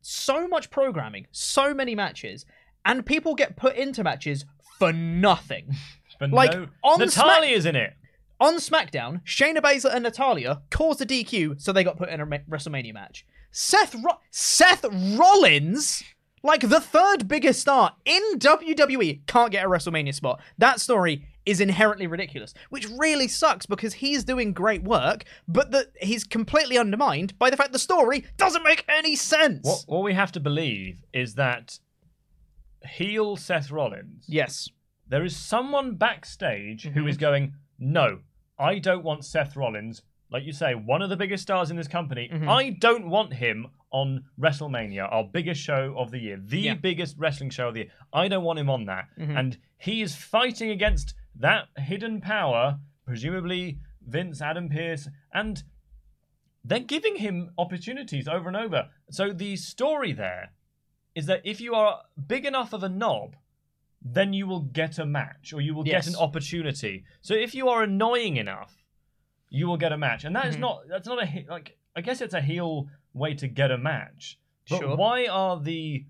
So 0.00 0.48
much 0.48 0.70
programming, 0.70 1.26
so 1.30 1.74
many 1.74 1.94
matches, 1.94 2.46
and 2.84 3.04
people 3.04 3.34
get 3.34 3.56
put 3.56 3.76
into 3.76 4.02
matches 4.04 4.44
for 4.78 4.92
nothing. 4.92 5.74
But 6.20 6.32
Like, 6.32 6.52
no, 6.52 6.66
on 6.82 6.98
Natalya's 6.98 7.64
in 7.64 7.76
it. 7.76 7.94
On 8.40 8.56
SmackDown, 8.56 9.24
Shayna 9.24 9.58
Baszler 9.58 9.94
and 9.94 10.02
Natalia 10.02 10.62
caused 10.68 11.00
a 11.00 11.06
DQ, 11.06 11.60
so 11.60 11.72
they 11.72 11.84
got 11.84 11.96
put 11.96 12.08
in 12.08 12.20
a 12.20 12.26
WrestleMania 12.26 12.92
match. 12.92 13.24
Seth 13.52 13.94
Ro- 13.94 14.18
Seth 14.32 14.84
Rollins, 15.16 16.02
like 16.42 16.68
the 16.68 16.80
third 16.80 17.28
biggest 17.28 17.60
star 17.60 17.94
in 18.04 18.20
WWE, 18.38 19.26
can't 19.28 19.52
get 19.52 19.64
a 19.64 19.68
WrestleMania 19.68 20.12
spot. 20.12 20.40
That 20.58 20.80
story 20.80 21.24
is 21.48 21.60
inherently 21.60 22.06
ridiculous, 22.06 22.52
which 22.70 22.86
really 22.98 23.28
sucks 23.28 23.66
because 23.66 23.94
he's 23.94 24.24
doing 24.24 24.52
great 24.52 24.82
work, 24.82 25.24
but 25.46 25.70
that 25.70 25.86
he's 26.00 26.24
completely 26.24 26.76
undermined 26.78 27.38
by 27.38 27.50
the 27.50 27.56
fact 27.56 27.72
the 27.72 27.78
story 27.78 28.24
doesn't 28.36 28.62
make 28.62 28.84
any 28.88 29.14
sense. 29.16 29.60
What, 29.66 29.84
what 29.86 30.02
we 30.04 30.14
have 30.14 30.32
to 30.32 30.40
believe 30.40 31.02
is 31.12 31.34
that 31.34 31.78
heel 32.88 33.36
Seth 33.36 33.70
Rollins. 33.70 34.24
Yes. 34.28 34.68
There 35.08 35.24
is 35.24 35.36
someone 35.36 35.94
backstage 35.96 36.84
who 36.84 37.00
Mm-hmm. 37.00 37.08
is 37.08 37.16
going, 37.16 37.54
no, 37.78 38.20
I 38.58 38.78
don't 38.78 39.04
want 39.04 39.24
Seth 39.24 39.56
Rollins. 39.56 40.02
Like 40.30 40.44
you 40.44 40.52
say, 40.52 40.74
one 40.74 41.00
of 41.00 41.08
the 41.08 41.16
biggest 41.16 41.42
stars 41.44 41.70
in 41.70 41.76
this 41.76 41.88
company. 41.88 42.28
Mm-hmm. 42.32 42.48
I 42.48 42.70
don't 42.70 43.08
want 43.08 43.32
him 43.34 43.68
on 43.90 44.24
WrestleMania, 44.38 45.08
our 45.10 45.24
biggest 45.24 45.62
show 45.62 45.94
of 45.96 46.10
the 46.10 46.18
year, 46.18 46.38
the 46.42 46.60
Yeah. 46.60 46.74
biggest 46.74 47.16
wrestling 47.18 47.48
show 47.48 47.68
of 47.68 47.74
the 47.74 47.80
year. 47.80 47.90
I 48.12 48.28
don't 48.28 48.44
want 48.44 48.58
him 48.58 48.68
on 48.68 48.84
that. 48.84 49.06
Mhm. 49.18 49.38
And 49.38 49.58
he 49.78 50.02
is 50.02 50.14
fighting 50.14 50.70
against 50.70 51.14
that 51.38 51.68
hidden 51.76 52.20
power, 52.20 52.78
presumably 53.06 53.78
Vince, 54.06 54.40
Adam 54.42 54.68
Pearce, 54.68 55.08
and 55.32 55.62
they're 56.64 56.80
giving 56.80 57.16
him 57.16 57.50
opportunities 57.56 58.28
over 58.28 58.48
and 58.48 58.56
over. 58.56 58.88
So 59.10 59.32
the 59.32 59.56
story 59.56 60.12
there 60.12 60.52
is 61.14 61.26
that 61.26 61.40
if 61.44 61.60
you 61.60 61.74
are 61.74 62.02
big 62.26 62.44
enough 62.44 62.72
of 62.72 62.82
a 62.82 62.88
knob, 62.88 63.36
then 64.02 64.32
you 64.32 64.46
will 64.46 64.60
get 64.62 64.98
a 64.98 65.06
match 65.06 65.52
or 65.52 65.60
you 65.60 65.74
will 65.74 65.86
Yes. 65.86 66.06
get 66.06 66.14
an 66.14 66.20
opportunity. 66.20 67.04
So 67.20 67.34
if 67.34 67.54
you 67.54 67.68
are 67.68 67.82
annoying 67.82 68.36
enough, 68.36 68.84
you 69.50 69.66
will 69.66 69.76
get 69.78 69.92
a 69.92 69.98
match, 69.98 70.24
and 70.24 70.36
that 70.36 70.46
is 70.46 70.56
Mhm. 70.56 70.60
not 70.60 70.88
that's 70.88 71.08
not 71.08 71.22
a 71.22 71.44
like 71.48 71.78
I 71.96 72.00
guess 72.02 72.20
it's 72.20 72.34
a 72.34 72.40
heel 72.40 72.88
way 73.14 73.34
to 73.34 73.48
get 73.48 73.70
a 73.70 73.78
match. 73.78 74.38
But 74.68 74.78
Sure. 74.80 74.96
why 74.96 75.26
are 75.26 75.58
the 75.58 76.04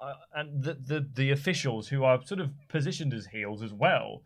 uh, 0.00 0.14
and 0.32 0.62
the, 0.62 0.74
the 0.74 1.00
the 1.12 1.30
officials 1.32 1.88
who 1.88 2.04
are 2.04 2.22
sort 2.24 2.40
of 2.40 2.52
positioned 2.68 3.12
as 3.12 3.26
heels 3.26 3.62
as 3.62 3.72
well? 3.72 4.22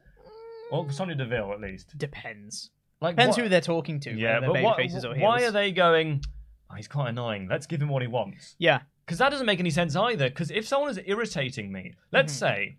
Well, 0.73 0.89
Sonya 0.91 1.15
Deville 1.15 1.53
at 1.53 1.61
least. 1.61 1.97
Depends. 1.99 2.71
Like 3.01 3.15
Depends 3.17 3.37
what- 3.37 3.43
who 3.45 3.49
they're 3.49 3.61
talking 3.61 4.01
to. 4.01 4.11
Yeah, 4.13 4.35
whether 4.41 4.47
but 4.47 4.53
they're 4.55 4.63
babyfaces 4.87 5.05
or 5.05 5.19
why 5.21 5.41
heels. 5.41 5.51
are 5.51 5.53
they 5.53 5.71
going? 5.73 6.23
Oh, 6.71 6.75
he's 6.77 6.89
quite 6.89 7.11
annoying. 7.11 7.49
Let's 7.51 7.67
give 7.67 7.83
him 7.83 7.89
what 7.89 8.01
he 8.03 8.09
wants. 8.09 8.57
Yeah. 8.59 8.81
Because 9.05 9.19
that 9.19 9.31
doesn't 9.31 9.47
make 9.47 9.61
any 9.61 9.71
sense 9.71 9.95
either. 9.97 10.29
Because 10.29 10.51
if 10.51 10.67
someone 10.67 10.89
is 10.91 10.99
irritating 11.05 11.71
me, 11.73 11.93
let's 12.13 12.33
Mhm. 12.35 12.39
say 12.39 12.77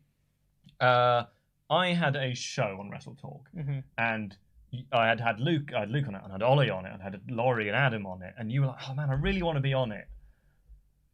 uh, 0.80 1.26
I 1.70 1.90
had 1.94 2.16
a 2.16 2.34
show 2.34 2.78
on 2.80 2.90
Wrestle 2.90 3.16
Talk, 3.16 3.50
Mhm. 3.56 3.84
and 3.98 4.36
y- 4.74 4.84
I 4.92 5.08
had 5.08 5.20
had 5.22 5.40
Luke, 5.40 5.72
I 5.74 5.82
had 5.82 5.92
Luke 5.92 6.08
on 6.08 6.16
it, 6.16 6.22
and 6.24 6.32
I 6.32 6.36
had 6.36 6.42
Ollie 6.44 6.70
on 6.70 6.86
it, 6.86 6.92
and 6.94 7.02
I 7.02 7.06
had 7.06 7.22
Laurie 7.30 7.68
and 7.68 7.76
Adam 7.78 8.06
on 8.06 8.22
it, 8.22 8.34
and 8.38 8.52
you 8.52 8.62
were 8.62 8.68
like, 8.68 8.90
"Oh 8.90 8.94
man, 8.96 9.10
I 9.10 9.14
really 9.14 9.42
want 9.44 9.56
to 9.58 9.62
be 9.62 9.74
on 9.74 9.92
it." 9.92 10.08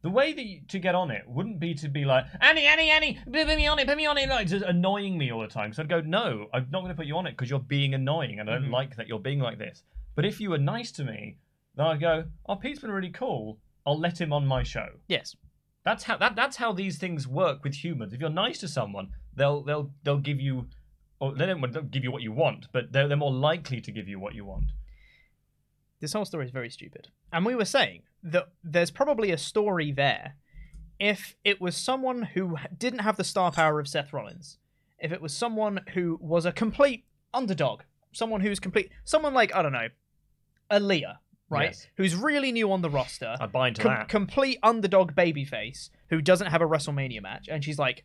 The 0.02 0.10
way 0.10 0.32
that 0.32 0.42
you, 0.44 0.60
to 0.68 0.78
get 0.78 0.94
on 0.94 1.10
it 1.10 1.24
wouldn't 1.26 1.60
be 1.60 1.74
to 1.74 1.88
be 1.88 2.04
like, 2.06 2.24
Annie, 2.40 2.64
Annie, 2.64 2.88
Annie, 2.90 3.18
put 3.30 3.46
me 3.46 3.66
on 3.66 3.78
it, 3.78 3.86
put 3.86 3.96
me 3.98 4.06
on 4.06 4.16
it, 4.16 4.28
like 4.30 4.46
just 4.46 4.64
annoying 4.64 5.18
me 5.18 5.30
all 5.30 5.42
the 5.42 5.46
time. 5.46 5.72
So 5.74 5.82
I'd 5.82 5.90
go, 5.90 6.00
no, 6.00 6.46
I'm 6.54 6.68
not 6.70 6.80
going 6.80 6.90
to 6.92 6.96
put 6.96 7.06
you 7.06 7.16
on 7.18 7.26
it 7.26 7.32
because 7.32 7.50
you're 7.50 7.58
being 7.58 7.92
annoying, 7.92 8.40
and 8.40 8.48
I 8.48 8.54
don't 8.54 8.68
Mhm. 8.68 8.72
like 8.72 8.96
that 8.96 9.08
you're 9.08 9.18
being 9.18 9.40
like 9.40 9.58
this. 9.58 9.82
But 10.14 10.24
if 10.24 10.40
you 10.40 10.50
were 10.50 10.58
nice 10.58 10.90
to 10.92 11.04
me, 11.04 11.36
then 11.74 11.86
I'd 11.86 12.00
go, 12.00 12.24
oh, 12.48 12.56
Pete's 12.56 12.80
been 12.80 12.90
really 12.90 13.10
cool. 13.10 13.58
I'll 13.86 13.98
let 13.98 14.20
him 14.20 14.32
on 14.32 14.46
my 14.46 14.62
show. 14.62 14.88
Yes. 15.06 15.36
That's 15.84 16.04
how 16.04 16.16
that 16.18 16.34
that's 16.36 16.56
how 16.58 16.72
these 16.72 16.98
things 16.98 17.26
work 17.26 17.64
with 17.64 17.82
humans. 17.82 18.12
If 18.12 18.20
you're 18.20 18.28
nice 18.28 18.58
to 18.60 18.68
someone, 18.68 19.08
they'll 19.34 19.62
they'll 19.62 19.90
they'll 20.02 20.18
give 20.18 20.38
you, 20.38 20.68
or 21.20 21.34
they 21.34 21.46
don't, 21.46 21.72
they'll 21.72 21.82
give 21.82 22.04
you 22.04 22.12
what 22.12 22.20
you 22.22 22.32
want, 22.32 22.66
but 22.72 22.92
they're 22.92 23.08
they're 23.08 23.16
more 23.16 23.32
likely 23.32 23.80
to 23.80 23.90
give 23.92 24.06
you 24.06 24.18
what 24.20 24.34
you 24.34 24.44
want. 24.44 24.72
This 26.00 26.12
whole 26.12 26.24
story 26.24 26.46
is 26.46 26.50
very 26.50 26.70
stupid. 26.70 27.08
And 27.32 27.44
we 27.44 27.54
were 27.54 27.64
saying 27.64 28.02
that 28.22 28.48
there's 28.64 28.90
probably 28.90 29.30
a 29.30 29.38
story 29.38 29.92
there 29.92 30.34
if 30.98 31.34
it 31.44 31.60
was 31.60 31.76
someone 31.76 32.22
who 32.22 32.56
didn't 32.76 33.00
have 33.00 33.16
the 33.16 33.24
star 33.24 33.50
power 33.50 33.80
of 33.80 33.88
Seth 33.88 34.12
Rollins, 34.12 34.58
if 34.98 35.12
it 35.12 35.22
was 35.22 35.32
someone 35.32 35.80
who 35.94 36.18
was 36.20 36.44
a 36.44 36.52
complete 36.52 37.04
underdog, 37.32 37.80
someone 38.12 38.42
who's 38.42 38.60
complete, 38.60 38.90
someone 39.04 39.32
like, 39.32 39.54
I 39.54 39.62
don't 39.62 39.72
know, 39.72 39.88
Aliyah, 40.70 41.16
right? 41.48 41.70
Yes. 41.70 41.86
Who's 41.96 42.14
really 42.14 42.52
new 42.52 42.70
on 42.70 42.82
the 42.82 42.90
roster. 42.90 43.34
I 43.40 43.46
buy 43.46 43.68
into 43.68 43.82
com- 43.82 43.92
that. 43.92 44.08
Complete 44.08 44.58
underdog 44.62 45.12
babyface 45.12 45.88
who 46.10 46.20
doesn't 46.20 46.48
have 46.48 46.60
a 46.60 46.66
WrestleMania 46.66 47.22
match. 47.22 47.48
And 47.50 47.64
she's 47.64 47.78
like, 47.78 48.04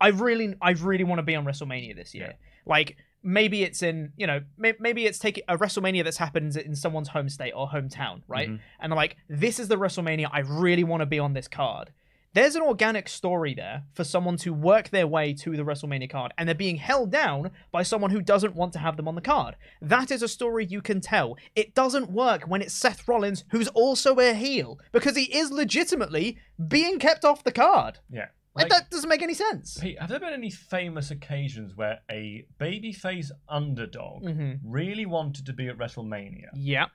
I 0.00 0.08
really, 0.08 0.56
I 0.60 0.72
really 0.72 1.04
want 1.04 1.20
to 1.20 1.22
be 1.22 1.36
on 1.36 1.44
WrestleMania 1.44 1.94
this 1.94 2.12
year. 2.12 2.34
Like, 2.66 2.96
maybe 3.22 3.62
it's 3.62 3.82
in, 3.82 4.12
you 4.16 4.26
know, 4.26 4.40
maybe 4.56 5.06
it's 5.06 5.18
taking 5.18 5.44
a 5.48 5.56
WrestleMania 5.56 6.04
that's 6.04 6.16
happened 6.16 6.56
in 6.56 6.74
someone's 6.74 7.08
home 7.08 7.28
state 7.28 7.52
or 7.54 7.68
hometown, 7.68 8.22
right? 8.28 8.48
Mhm. 8.48 8.60
And 8.80 8.92
they're 8.92 8.96
like, 8.96 9.16
this 9.28 9.58
is 9.60 9.68
the 9.68 9.76
WrestleMania. 9.76 10.28
I 10.32 10.40
really 10.40 10.84
want 10.84 11.00
to 11.00 11.06
be 11.06 11.18
on 11.18 11.32
this 11.32 11.48
card. 11.48 11.90
There's 12.34 12.56
an 12.56 12.62
organic 12.62 13.10
story 13.10 13.52
there 13.52 13.82
for 13.92 14.04
someone 14.04 14.38
to 14.38 14.54
work 14.54 14.88
their 14.88 15.06
way 15.06 15.34
to 15.34 15.54
the 15.54 15.64
WrestleMania 15.64 16.08
card, 16.08 16.32
and 16.38 16.48
they're 16.48 16.54
being 16.54 16.76
held 16.76 17.10
down 17.10 17.50
by 17.70 17.82
someone 17.82 18.10
who 18.10 18.22
doesn't 18.22 18.54
want 18.54 18.72
to 18.72 18.78
have 18.78 18.96
them 18.96 19.06
on 19.06 19.16
the 19.16 19.20
card. 19.20 19.54
That 19.82 20.10
is 20.10 20.22
a 20.22 20.28
story 20.28 20.64
you 20.64 20.80
can 20.80 21.02
tell. 21.02 21.36
It 21.54 21.74
doesn't 21.74 22.10
work 22.10 22.44
when 22.44 22.62
it's 22.62 22.72
Seth 22.72 23.06
Rollins, 23.06 23.44
who's 23.50 23.68
also 23.68 24.18
a 24.18 24.32
heel, 24.32 24.78
because 24.92 25.14
he 25.14 25.24
is 25.24 25.50
legitimately 25.52 26.38
being 26.68 26.98
kept 26.98 27.26
off 27.26 27.44
the 27.44 27.52
card. 27.52 27.98
Yeah. 28.10 28.28
Like, 28.54 28.68
that 28.68 28.90
doesn't 28.90 29.08
make 29.08 29.22
any 29.22 29.34
sense. 29.34 29.78
Pete, 29.78 29.98
have 29.98 30.10
there 30.10 30.20
been 30.20 30.32
any 30.34 30.50
famous 30.50 31.10
occasions 31.10 31.74
where 31.74 32.00
a 32.10 32.44
babyface 32.60 33.30
underdog 33.48 34.24
Mhm. 34.24 34.60
really 34.62 35.06
wanted 35.06 35.46
to 35.46 35.52
be 35.54 35.68
at 35.68 35.78
WrestleMania? 35.78 36.48
Yeah. 36.54 36.86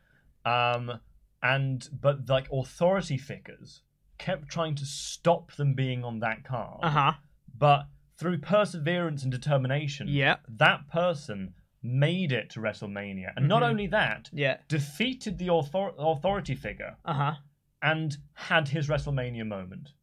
Um, 0.46 1.00
and 1.42 1.88
but 1.92 2.30
like 2.30 2.48
authority 2.52 3.18
figures 3.18 3.82
kept 4.18 4.50
trying 4.50 4.76
to 4.76 4.86
stop 4.86 5.52
them 5.54 5.74
being 5.74 6.04
on 6.04 6.20
that 6.20 6.44
card. 6.44 6.80
Uh 6.84 6.90
huh. 6.90 7.14
But 7.58 7.88
through 8.18 8.40
perseverance 8.40 9.24
and 9.24 9.32
determination, 9.32 10.08
Yeah. 10.08 10.38
that 10.48 10.88
person 10.88 11.54
made 11.84 12.32
it 12.32 12.50
to 12.52 12.60
WrestleMania. 12.60 13.34
And 13.36 13.48
not 13.48 13.62
Mhm. 13.62 13.70
only 13.70 13.88
that, 13.88 14.30
Yeah. 14.34 14.58
defeated 14.68 15.38
the 15.38 15.50
author- 15.52 15.94
authority 15.98 16.56
figure 16.56 16.98
Uh 17.06 17.14
huh. 17.14 17.36
and 17.82 18.18
had 18.34 18.70
his 18.70 18.88
WrestleMania 18.88 19.46
moment. 19.46 19.94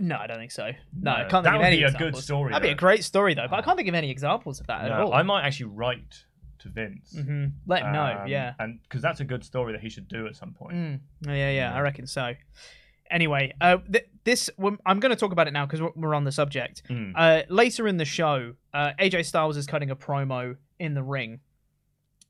No, 0.00 0.16
I 0.16 0.26
don't 0.26 0.38
think 0.38 0.50
so. 0.50 0.70
No, 1.00 1.10
I 1.12 1.24
can't 1.24 1.44
that 1.44 1.50
think 1.52 1.54
of 1.56 1.60
any. 1.62 1.76
That 1.80 1.92
would 1.92 1.94
any 1.94 1.98
be 2.02 2.08
a 2.08 2.10
good 2.12 2.16
story, 2.16 2.52
That'd 2.52 2.62
be 2.62 2.68
a 2.68 2.72
though. 2.72 2.78
great 2.78 3.04
story 3.04 3.34
though, 3.34 3.46
but 3.48 3.58
I 3.58 3.62
can't 3.62 3.76
think 3.76 3.88
of 3.88 3.94
any 3.94 4.10
examples 4.10 4.60
of 4.60 4.66
that 4.68 4.82
at 4.82 4.88
No, 4.88 5.06
all. 5.06 5.12
I 5.14 5.22
might 5.22 5.44
actually 5.44 5.66
write 5.66 6.24
to 6.60 6.68
Vince. 6.68 7.14
hmm 7.16 7.46
Let 7.66 7.82
him 7.84 7.92
know. 7.92 8.18
Um, 8.22 8.28
Yeah. 8.28 8.54
and 8.58 8.80
because 8.82 9.02
that's 9.02 9.20
a 9.20 9.24
good 9.24 9.44
story 9.44 9.72
that 9.72 9.80
he 9.80 9.88
should 9.88 10.08
do 10.08 10.26
at 10.26 10.36
some 10.36 10.52
point. 10.52 10.76
Mm. 10.76 11.00
Oh, 11.28 11.32
yeah, 11.32 11.50
yeah, 11.50 11.74
I 11.74 11.80
reckon 11.80 12.06
so. 12.06 12.34
Anyway, 13.10 13.52
uh, 13.60 13.78
th- 13.90 14.06
this 14.24 14.50
I'm 14.58 15.00
going 15.00 15.10
to 15.10 15.16
talk 15.16 15.32
about 15.32 15.48
it 15.48 15.52
now 15.52 15.66
because 15.66 15.82
we're, 15.82 15.90
we're 15.96 16.14
on 16.14 16.24
the 16.24 16.30
subject. 16.32 16.82
Mm. 16.88 17.12
Uh, 17.16 17.42
later 17.48 17.88
in 17.88 17.96
the 17.96 18.04
show, 18.04 18.54
uh, 18.72 18.92
AJ 19.00 19.24
Styles 19.26 19.56
is 19.56 19.66
cutting 19.66 19.90
a 19.90 19.96
promo 19.96 20.56
in 20.78 20.94
the 20.94 21.02
ring, 21.02 21.40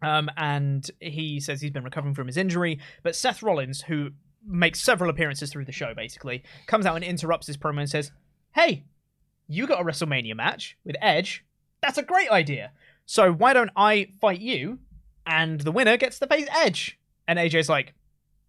um, 0.01 0.31
and 0.37 0.91
he 1.01 1.39
says 1.41 1.61
he's 1.61 1.71
been 1.71 1.85
recovering 1.85 2.15
from 2.15 2.27
his 2.29 2.37
injury. 2.39 2.79
But 3.03 3.15
Seth 3.15 3.43
Rollins, 3.43 3.83
who 3.83 4.11
makes 4.47 4.81
several 4.81 5.11
appearances 5.11 5.53
through 5.53 5.65
the 5.65 5.73
show, 5.73 5.95
basically 5.95 6.43
comes 6.67 6.87
out 6.87 6.97
and 6.97 7.05
interrupts 7.05 7.47
his 7.47 7.57
promo 7.57 7.81
and 7.81 7.91
says, 7.91 8.13
"Hey, 8.53 8.85
you 9.47 9.67
got 9.67 9.81
a 9.81 9.85
WrestleMania 9.85 10.35
match 10.37 10.77
with 10.85 10.97
Edge. 11.01 11.45
That's 11.83 11.99
a 11.99 12.03
great 12.03 12.31
idea. 12.31 12.73
So 13.07 13.33
why 13.33 13.53
don't 13.53 13.71
I 13.77 14.09
fight 14.21 14.41
you, 14.41 14.79
and 15.27 15.61
the 15.61 15.73
winner 15.73 15.97
gets 15.97 16.19
to 16.19 16.27
face 16.27 16.49
Edge?" 16.51 16.99
And 17.27 17.39
AJ's 17.39 17.69
like, 17.69 17.95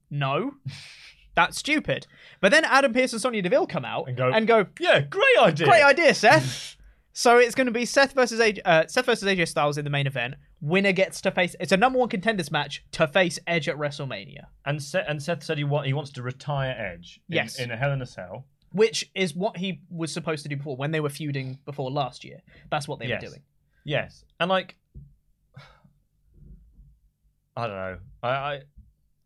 "No." 0.10 0.56
That's 1.36 1.58
stupid. 1.58 2.08
But 2.42 2.52
then 2.52 2.66
Adam 2.66 2.92
Pearce 2.92 3.14
and 3.14 3.22
Sonya 3.22 3.42
Deville 3.42 3.66
come 3.66 3.86
out 3.86 4.10
And 4.10 4.18
go, 4.18 4.30
and 4.32 4.46
go 4.46 4.66
Yeah, 4.80 5.00
great 5.00 5.38
idea. 5.40 5.66
Great 5.66 5.84
idea, 5.84 6.14
Seth. 6.14 6.76
so 7.22 7.38
it's 7.38 7.54
going 7.56 7.68
to 7.68 7.72
be 7.72 7.86
Seth 7.86 8.14
versus 8.14 8.40
AJ, 8.40 8.60
uh, 8.66 8.88
Seth 8.88 9.06
versus 9.06 9.28
AJ 9.28 9.48
Styles 9.48 9.78
in 9.78 9.84
the 9.84 9.92
main 9.92 10.08
event. 10.08 10.34
Winner 10.60 10.92
gets 10.92 11.22
to 11.22 11.30
face. 11.32 11.56
It's 11.60 11.72
a 11.72 11.78
number 11.78 12.00
one 12.00 12.10
contenders 12.10 12.50
match 12.52 12.84
to 12.94 13.08
face 13.08 13.38
Edge 13.46 13.70
at 13.70 13.76
WrestleMania, 13.78 14.46
And 14.66 14.82
Seth, 14.82 15.06
and 15.08 15.22
Seth 15.22 15.44
said 15.44 15.58
he 15.60 15.64
wa- 15.64 15.84
he 15.84 15.94
wants 15.94 16.12
to 16.12 16.24
retire 16.24 16.72
Edge. 16.78 17.20
In, 17.30 17.36
Yes. 17.36 17.60
In 17.60 17.70
a 17.70 17.78
Hell 17.78 17.92
in 17.92 18.02
a 18.02 18.06
Cell. 18.08 18.46
which 18.72 19.12
is 19.14 19.36
what 19.36 19.58
he 19.58 19.82
was 19.90 20.12
supposed 20.12 20.44
to 20.44 20.50
do 20.50 20.56
before 20.58 20.76
when 20.78 20.92
they 20.92 21.00
were 21.00 21.10
feuding 21.10 21.60
before 21.66 21.92
last 21.92 22.24
year. 22.24 22.40
That's 22.72 22.88
what 22.88 23.00
they 23.00 23.08
Yes. 23.08 23.22
were 23.22 23.28
doing. 23.30 23.42
Yes, 23.84 24.24
and 24.40 24.50
like, 24.50 24.78
I 27.56 27.68
don't 27.68 27.76
know. 27.76 27.98
I 28.24 28.30
I, 28.30 28.62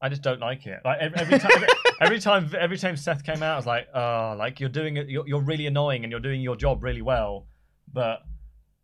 I 0.01 0.09
just 0.09 0.21
don't 0.21 0.39
like 0.39 0.65
it. 0.65 0.79
Like 0.83 0.99
every, 0.99 1.19
every 1.19 1.39
time, 1.39 1.51
every, 1.53 1.67
every 2.01 2.19
time, 2.19 2.51
every 2.59 2.77
time 2.77 2.97
Seth 2.97 3.23
came 3.23 3.41
out, 3.43 3.53
I 3.53 3.57
was 3.57 3.65
like, 3.65 3.87
oh, 3.93 4.35
like 4.37 4.59
you're 4.59 4.69
doing 4.69 4.97
it. 4.97 5.09
You're, 5.09 5.27
you're 5.27 5.41
really 5.41 5.67
annoying, 5.67 6.03
and 6.03 6.11
you're 6.11 6.19
doing 6.19 6.41
your 6.41 6.55
job 6.55 6.83
really 6.83 7.01
well, 7.01 7.47
but 7.95 8.21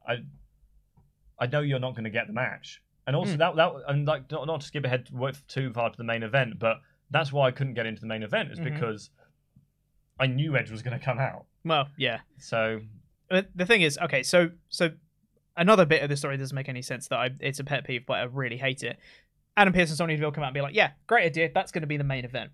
I, 0.08 0.24
I 1.38 1.46
know 1.48 1.62
you're 1.62 1.80
not 1.80 1.92
going 1.92 2.06
to 2.06 2.10
get 2.10 2.26
the 2.28 2.34
match. 2.34 2.82
And 3.06 3.16
also 3.16 3.34
Hmm. 3.34 3.38
that 3.40 3.56
that 3.58 3.72
and 3.88 4.08
like 4.08 4.30
not, 4.32 4.48
not 4.48 4.62
to 4.62 4.68
skip 4.68 4.86
ahead 4.86 5.08
too 5.48 5.72
far 5.74 5.90
to 5.90 5.98
the 5.98 6.04
main 6.04 6.24
event, 6.24 6.58
but 6.60 6.78
that's 7.10 7.32
why 7.34 7.48
I 7.48 7.52
couldn't 7.52 7.74
get 7.76 7.86
into 7.86 8.02
the 8.02 8.08
main 8.08 8.24
event 8.24 8.52
is 8.52 8.60
Mhm. 8.60 8.74
because 8.74 9.10
I 10.20 10.28
knew 10.28 10.56
Edge 10.56 10.72
was 10.72 10.82
going 10.84 10.98
to 10.98 11.04
come 11.04 11.20
out. 11.20 11.46
Well, 11.66 11.88
yeah. 11.98 12.20
So 12.38 12.82
the 13.30 13.66
thing 13.66 13.82
is, 13.82 13.98
okay, 13.98 14.24
so 14.24 14.52
so 14.70 14.92
another 15.58 15.86
bit 15.86 16.04
of 16.04 16.10
the 16.10 16.16
story 16.18 16.38
doesn't 16.38 16.56
make 16.56 16.70
any 16.70 16.82
sense. 16.82 17.08
That 17.08 17.18
I 17.20 17.30
it's 17.40 17.60
a 17.60 17.64
pet 17.64 17.86
peeve, 17.86 18.06
but 18.06 18.14
I 18.20 18.24
really 18.24 18.58
hate 18.58 18.84
it. 18.84 18.98
Adam 19.58 19.74
Pearce 19.74 19.90
and 19.90 19.98
Sonya 19.98 20.16
Deville 20.18 20.32
come 20.32 20.44
out 20.44 20.48
and 20.48 20.54
be 20.54 20.62
like, 20.62 20.76
"Yeah, 20.76 20.92
great 21.08 21.26
idea. 21.26 21.50
That's 21.54 21.72
going 21.72 21.82
to 21.82 21.88
be 21.88 21.98
the 21.98 22.04
main 22.04 22.24
event." 22.24 22.52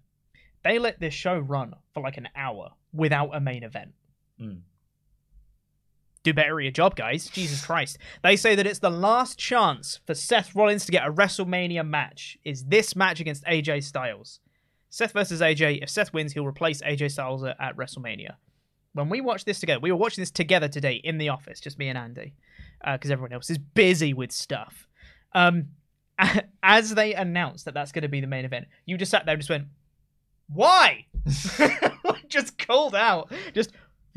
They 0.63 0.79
let 0.79 0.99
this 0.99 1.13
show 1.13 1.37
run 1.37 1.73
for 1.93 2.01
like 2.01 2.17
an 2.17 2.29
hour 2.35 2.71
without 2.93 3.35
a 3.35 3.39
main 3.39 3.63
event. 3.63 3.93
Mm. 4.41 4.61
Do 6.27 6.33
better 6.33 6.59
at 6.59 6.63
your 6.63 6.71
job, 6.73 6.97
guys. 6.97 7.27
Jesus 7.27 7.65
Christ. 7.65 7.99
They 8.21 8.35
say 8.35 8.53
that 8.53 8.67
it's 8.67 8.79
the 8.79 8.89
last 8.89 9.39
chance 9.39 10.01
for 10.05 10.13
Seth 10.13 10.53
Rollins 10.57 10.85
to 10.85 10.91
get 10.91 11.07
a 11.07 11.09
WrestleMania 11.09 11.87
match. 11.87 12.37
Is 12.43 12.65
this 12.65 12.97
match 12.97 13.21
against 13.21 13.45
AJ 13.45 13.85
Styles? 13.85 14.41
Seth 14.89 15.13
versus 15.13 15.39
AJ. 15.39 15.81
If 15.81 15.89
Seth 15.89 16.11
wins, 16.11 16.33
he'll 16.33 16.45
replace 16.45 16.81
AJ 16.81 17.11
Styles 17.11 17.45
at, 17.45 17.77
WrestleMania. 17.77 18.31
When 18.91 19.07
we 19.07 19.21
watched 19.21 19.45
this 19.45 19.61
together, 19.61 19.79
we 19.79 19.89
were 19.89 19.97
watching 19.97 20.21
this 20.21 20.29
together 20.29 20.67
today 20.67 20.95
in 21.01 21.17
the 21.17 21.29
office, 21.29 21.61
just 21.61 21.79
me 21.79 21.87
and 21.87 21.97
Andy, 21.97 22.33
because 22.83 23.09
everyone 23.09 23.31
else 23.31 23.49
is 23.49 23.57
busy 23.57 24.13
with 24.13 24.33
stuff. 24.33 24.85
Um, 25.31 25.67
as 26.61 26.93
they 26.93 27.13
announced 27.13 27.63
that 27.63 27.73
that's 27.73 27.93
going 27.93 28.01
to 28.01 28.09
be 28.09 28.19
the 28.19 28.27
main 28.27 28.43
event, 28.43 28.67
you 28.85 28.97
just 28.97 29.11
sat 29.11 29.25
there 29.25 29.35
and 29.35 29.41
just 29.41 29.49
went, 29.49 29.67
"Why?" 30.49 31.05
just 32.27 32.57
called 32.57 32.95
out, 32.95 33.31
just 33.53 33.71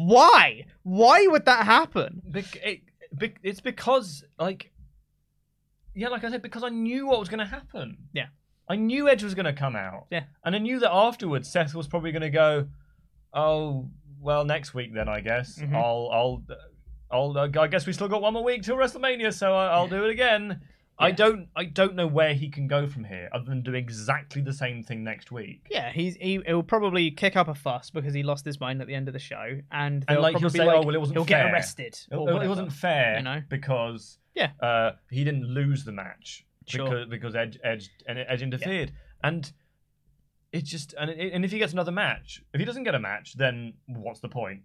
why? 0.06 0.64
Why 0.82 1.26
would 1.26 1.44
that 1.46 1.64
happen? 1.66 2.22
Bec- 2.24 2.56
it, 2.64 2.80
bec- 3.12 3.40
it's 3.42 3.60
because 3.60 4.24
like 4.38 4.70
yeah 5.94 6.08
like 6.08 6.22
i 6.22 6.30
said 6.30 6.40
because 6.40 6.62
i 6.62 6.68
knew 6.68 7.08
what 7.08 7.18
was 7.18 7.28
going 7.28 7.40
to 7.40 7.44
happen 7.44 7.96
Yeah. 8.12 8.26
i 8.68 8.76
knew 8.76 9.08
edge 9.08 9.24
was 9.24 9.34
going 9.34 9.46
to 9.46 9.52
come 9.52 9.74
out 9.74 10.06
Yeah. 10.10 10.22
and 10.44 10.54
i 10.54 10.58
knew 10.58 10.78
that 10.78 10.92
afterwards 10.92 11.50
seth 11.50 11.74
was 11.74 11.88
probably 11.88 12.12
going 12.12 12.22
to 12.22 12.30
go 12.30 12.68
oh 13.34 13.88
well 14.20 14.44
next 14.44 14.72
week 14.72 14.94
then 14.94 15.08
i 15.08 15.20
guess 15.20 15.58
Mhm. 15.58 15.74
i'll 15.74 16.08
i'll 16.12 16.42
I'll, 17.12 17.36
I 17.36 17.66
guess 17.66 17.88
we 17.88 17.92
still 17.92 18.06
got 18.06 18.22
one 18.22 18.34
more 18.34 18.44
week 18.44 18.62
till 18.62 18.76
WrestleMania, 18.76 19.34
so 19.34 19.52
I, 19.52 19.66
I'll 19.66 19.88
do 19.88 20.04
it 20.04 20.10
again. 20.10 20.60
I 21.00 21.10
don't, 21.12 21.48
I 21.56 21.64
don't 21.64 21.94
know 21.94 22.06
where 22.06 22.34
he 22.34 22.48
can 22.50 22.66
go 22.68 22.86
from 22.86 23.04
here, 23.04 23.28
other 23.32 23.44
than 23.46 23.62
do 23.62 23.74
exactly 23.74 24.42
the 24.42 24.52
same 24.52 24.82
thing 24.82 25.02
next 25.02 25.32
week. 25.32 25.66
Yeah, 25.70 25.90
he's 25.90 26.16
he, 26.16 26.40
he'll 26.46 26.62
probably 26.62 27.10
kick 27.10 27.36
up 27.36 27.48
a 27.48 27.54
fuss 27.54 27.90
because 27.90 28.12
he 28.14 28.22
lost 28.22 28.44
his 28.44 28.60
mind 28.60 28.80
at 28.80 28.86
the 28.86 28.94
end 28.94 29.08
of 29.08 29.14
the 29.14 29.18
show, 29.20 29.60
and 29.72 30.04
And 30.08 30.20
like 30.20 30.36
he'll 30.36 30.50
say, 30.50 30.64
like, 30.64 30.76
"Oh 30.76 30.82
well, 30.86 30.94
it 30.94 30.98
wasn't 30.98 31.16
he'll 31.18 31.24
fair." 31.24 31.44
get 31.44 31.52
arrested." 31.52 31.98
It, 32.10 32.14
or 32.14 32.42
it 32.42 32.48
wasn't 32.48 32.72
fair, 32.72 33.16
you 33.18 33.22
know? 33.24 33.42
because 33.48 34.18
Yeah. 34.34 34.50
uh, 34.60 34.92
he 35.10 35.24
didn't 35.24 35.44
lose 35.46 35.84
the 35.84 35.92
match 35.92 36.44
Sure. 36.66 36.84
because 36.88 37.08
because 37.08 37.34
Edge 37.34 37.58
Edge 37.64 37.90
and 38.06 38.18
Edge 38.18 38.42
interfered, 38.42 38.92
and 39.24 39.50
it's 40.52 40.68
just 40.70 40.94
and 40.98 41.10
and 41.10 41.44
if 41.44 41.50
he 41.52 41.58
gets 41.58 41.72
another 41.72 41.92
match, 41.92 42.42
if 42.52 42.58
he 42.60 42.64
doesn't 42.66 42.84
get 42.84 42.94
a 42.94 43.00
match, 43.00 43.34
then 43.36 43.74
what's 43.86 44.20
the 44.20 44.28
point? 44.28 44.60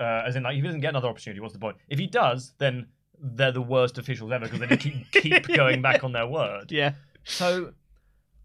Uh, 0.00 0.22
as 0.26 0.34
in, 0.34 0.42
like, 0.42 0.54
if 0.56 0.62
he 0.62 0.66
doesn't 0.66 0.80
get 0.80 0.88
another 0.88 1.06
opportunity, 1.08 1.38
what's 1.40 1.52
the 1.52 1.60
point? 1.60 1.76
If 1.88 1.98
he 1.98 2.06
does, 2.08 2.54
then 2.58 2.86
they're 3.22 3.52
the 3.52 3.62
worst 3.62 3.98
officials 3.98 4.32
ever 4.32 4.46
because 4.46 4.60
they 4.60 4.66
just 4.66 4.80
keep 4.80 5.12
keep 5.12 5.46
going 5.48 5.80
back 5.80 6.02
on 6.04 6.12
their 6.12 6.26
word. 6.26 6.72
Yeah. 6.72 6.94
So, 7.24 7.72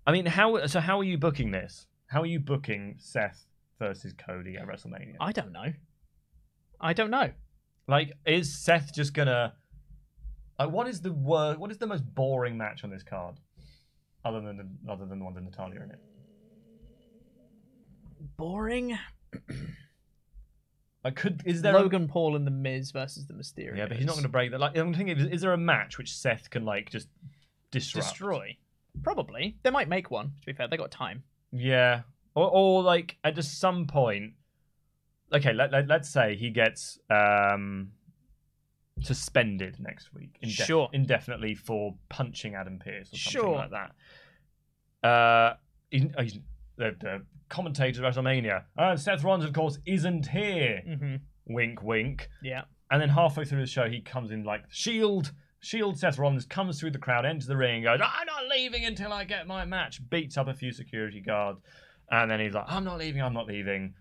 I 0.05 0.11
mean, 0.11 0.25
how 0.25 0.65
so? 0.67 0.79
How 0.79 0.99
are 0.99 1.03
you 1.03 1.17
booking 1.17 1.51
this? 1.51 1.87
How 2.07 2.21
are 2.21 2.27
you 2.27 2.39
booking 2.39 2.95
Seth 2.99 3.45
versus 3.79 4.13
Cody 4.13 4.55
at 4.57 4.67
WrestleMania? 4.67 5.15
I 5.19 5.31
don't 5.31 5.51
know. 5.51 5.73
I 6.79 6.93
don't 6.93 7.09
know. 7.09 7.31
Like, 7.87 8.13
is 8.25 8.63
Seth 8.63 8.93
just 8.93 9.13
gonna? 9.13 9.53
Like, 10.59 10.69
what 10.69 10.87
is 10.87 11.01
the 11.01 11.11
word? 11.11 11.57
What 11.57 11.71
is 11.71 11.77
the 11.79 11.87
most 11.87 12.03
boring 12.15 12.57
match 12.57 12.83
on 12.83 12.91
this 12.91 13.03
card, 13.03 13.35
other 14.23 14.41
than 14.41 14.57
the, 14.57 14.91
other 14.91 15.05
than 15.05 15.19
the 15.19 15.25
one 15.25 15.33
with 15.33 15.43
Natalya 15.43 15.81
in 15.81 15.91
it? 15.91 15.99
Boring. 18.37 18.97
Like, 21.03 21.15
could 21.15 21.41
is 21.45 21.62
there? 21.62 21.75
a- 21.75 21.79
Logan 21.79 22.07
Paul 22.07 22.36
and 22.36 22.45
the 22.45 22.51
Miz 22.51 22.91
versus 22.91 23.25
the 23.27 23.33
Mysterios. 23.33 23.77
yeah, 23.77 23.86
but 23.88 23.97
he's 23.97 24.05
not 24.05 24.13
going 24.13 24.23
to 24.23 24.29
break 24.29 24.51
that. 24.51 24.60
Like, 24.60 24.75
I'm 24.77 24.93
thinking, 24.93 25.17
is, 25.17 25.27
is 25.27 25.41
there 25.41 25.53
a 25.53 25.57
match 25.57 25.97
which 25.97 26.13
Seth 26.15 26.49
can 26.49 26.65
like 26.65 26.89
just 26.89 27.07
disrupt? 27.71 28.07
destroy. 28.10 28.57
Probably 29.03 29.57
they 29.63 29.69
might 29.69 29.88
make 29.89 30.10
one. 30.12 30.33
To 30.41 30.45
be 30.45 30.53
fair, 30.53 30.67
they 30.67 30.75
got 30.77 30.89
time. 30.91 31.23
Yeah, 31.51 32.01
or 32.36 32.49
or 32.51 32.83
like 32.83 33.15
at 33.23 33.36
just 33.36 33.60
some 33.60 33.86
point. 33.88 34.33
Okay, 35.31 35.53
let, 35.53 35.71
let 35.71 35.88
let's 35.88 36.10
say 36.10 36.36
he 36.36 36.49
gets 36.49 36.97
um 37.10 37.91
suspended 39.01 39.77
next 39.79 40.13
week, 40.13 40.39
indef- 40.43 40.65
Sure. 40.65 40.89
indefinitely 40.93 41.53
for 41.53 41.95
punching 42.10 42.55
Adam 42.55 42.79
Pearce 42.79 43.13
or 43.13 43.17
something 43.17 43.41
Sure. 43.41 43.55
like 43.55 43.69
that. 43.71 45.07
Uh, 45.07 45.53
he, 45.91 46.10
he's, 46.19 46.39
the, 46.77 46.95
the 46.99 47.25
commentators 47.49 47.99
of 47.99 48.03
WrestleMania. 48.05 48.63
Uh, 48.77 48.95
Seth 48.95 49.23
Rollins, 49.23 49.43
of 49.45 49.53
course, 49.53 49.79
isn't 49.85 50.27
here. 50.27 50.81
Mm-hmm. 50.87 51.15
Wink, 51.54 51.81
wink. 51.83 52.29
Yeah. 52.43 52.63
And 52.91 53.02
then 53.02 53.10
halfway 53.10 53.45
through 53.45 53.62
the 53.62 53.67
show, 53.67 53.89
he 53.89 54.02
comes 54.02 54.31
in 54.31 54.43
like 54.43 54.63
Shield. 54.69 55.31
Shield 55.60 55.97
Seth 55.97 56.17
Rollins 56.17 56.45
comes 56.45 56.79
through 56.79 56.91
the 56.91 56.99
crowd, 56.99 57.25
enters 57.25 57.47
the 57.47 57.58
ring, 57.58 57.83
goes, 57.83 57.99
"I'm 58.02 58.25
not 58.27 58.47
leaving 58.49 58.85
until 58.85 59.12
I 59.12 59.23
get 59.23 59.47
my 59.47 59.65
match." 59.65 59.99
Beats 60.10 60.37
up 60.37 60.47
a 60.47 60.54
few 60.54 60.71
security 60.71 61.19
guards, 61.19 61.60
and 62.12 62.29
then 62.29 62.39
he's 62.39 62.54
like, 62.54 62.65
"I'm 62.67 62.83
not 62.85 62.97
leaving. 62.99 63.21
I'm 63.21 63.33
not 63.33 63.47
leaving." 63.47 63.93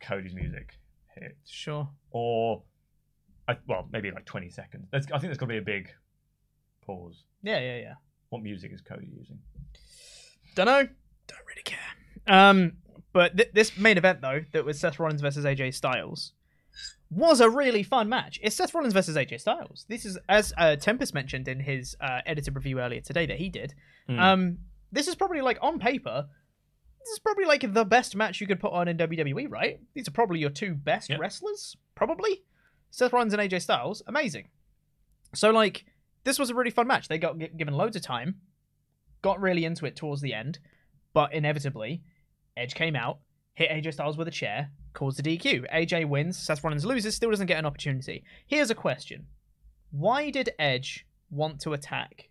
Cody's 0.00 0.34
music 0.34 0.78
hits, 1.16 1.50
Sure. 1.50 1.88
or 2.10 2.62
I, 3.48 3.56
well, 3.66 3.88
maybe 3.90 4.10
like 4.10 4.26
20 4.26 4.48
seconds. 4.50 4.86
There's, 4.92 5.06
I 5.06 5.18
think 5.18 5.22
there's 5.24 5.38
got 5.38 5.46
to 5.46 5.52
be 5.52 5.58
a 5.58 5.62
big 5.62 5.88
pause. 6.86 7.24
Yeah, 7.42 7.58
yeah, 7.58 7.76
yeah. 7.78 7.94
What 8.28 8.42
music 8.42 8.72
is 8.72 8.80
Cody 8.80 9.08
using? 9.18 9.38
Don't 10.54 10.66
know. 10.66 10.86
Don't 12.28 12.56
really 12.56 12.60
care. 12.60 12.64
Um, 12.68 12.72
but 13.12 13.36
th- 13.36 13.50
this 13.54 13.76
main 13.78 13.98
event 13.98 14.20
though, 14.20 14.42
that 14.52 14.64
was 14.64 14.78
Seth 14.78 14.98
Rollins 14.98 15.20
versus 15.20 15.44
AJ 15.44 15.74
Styles, 15.74 16.32
was 17.10 17.40
a 17.40 17.48
really 17.48 17.82
fun 17.82 18.08
match. 18.08 18.38
It's 18.42 18.54
Seth 18.56 18.74
Rollins 18.74 18.92
versus 18.92 19.16
AJ 19.16 19.40
Styles. 19.40 19.86
This 19.88 20.04
is 20.04 20.18
as 20.28 20.52
uh, 20.58 20.76
Tempest 20.76 21.14
mentioned 21.14 21.48
in 21.48 21.60
his 21.60 21.96
uh, 22.00 22.20
edited 22.26 22.54
review 22.54 22.80
earlier 22.80 23.00
today 23.00 23.26
that 23.26 23.38
he 23.38 23.48
did. 23.48 23.74
Hmm. 24.06 24.18
Um, 24.18 24.58
this 24.92 25.08
is 25.08 25.14
probably 25.14 25.40
like 25.40 25.58
on 25.62 25.78
paper 25.78 26.26
this 27.00 27.12
is 27.14 27.18
probably 27.20 27.44
like 27.46 27.72
the 27.72 27.84
best 27.86 28.16
match 28.16 28.38
you 28.40 28.46
could 28.46 28.60
put 28.60 28.72
on 28.72 28.86
in 28.88 28.98
WWE, 28.98 29.50
right? 29.50 29.80
These 29.94 30.08
are 30.08 30.10
probably 30.10 30.40
your 30.40 30.50
two 30.50 30.74
best 30.74 31.08
Yep. 31.08 31.20
wrestlers, 31.20 31.74
probably. 31.94 32.42
Seth 32.90 33.12
Rollins 33.14 33.32
and 33.32 33.40
AJ 33.40 33.62
Styles, 33.62 34.02
amazing. 34.06 34.48
So 35.34 35.50
like, 35.50 35.86
this 36.24 36.38
was 36.38 36.50
a 36.50 36.54
really 36.54 36.70
fun 36.70 36.86
match. 36.86 37.08
They 37.08 37.16
got 37.16 37.38
gi- 37.38 37.52
given 37.56 37.72
loads 37.72 37.96
of 37.96 38.02
time, 38.02 38.40
got 39.22 39.40
really 39.40 39.64
into 39.64 39.86
it 39.86 39.96
towards 39.96 40.20
the 40.20 40.34
end, 40.34 40.58
but 41.14 41.32
inevitably, 41.32 42.02
Edge 42.58 42.74
came 42.74 42.96
out, 42.96 43.18
hit 43.54 43.70
AJ 43.70 43.94
Styles 43.94 44.16
with 44.16 44.28
a 44.28 44.32
chair, 44.32 44.70
caused 44.92 45.20
a 45.20 45.22
DQ. 45.22 45.70
AJ 45.72 46.08
wins, 46.08 46.36
Seth 46.36 46.62
Rollins 46.62 46.84
loses, 46.84 47.14
still 47.14 47.30
doesn't 47.30 47.46
get 47.46 47.58
an 47.58 47.66
opportunity. 47.66 48.24
Here's 48.46 48.70
a 48.70 48.74
question: 48.74 49.26
Why 49.90 50.30
did 50.30 50.50
Edge 50.58 51.06
want 51.30 51.60
to 51.60 51.72
attack 51.72 52.28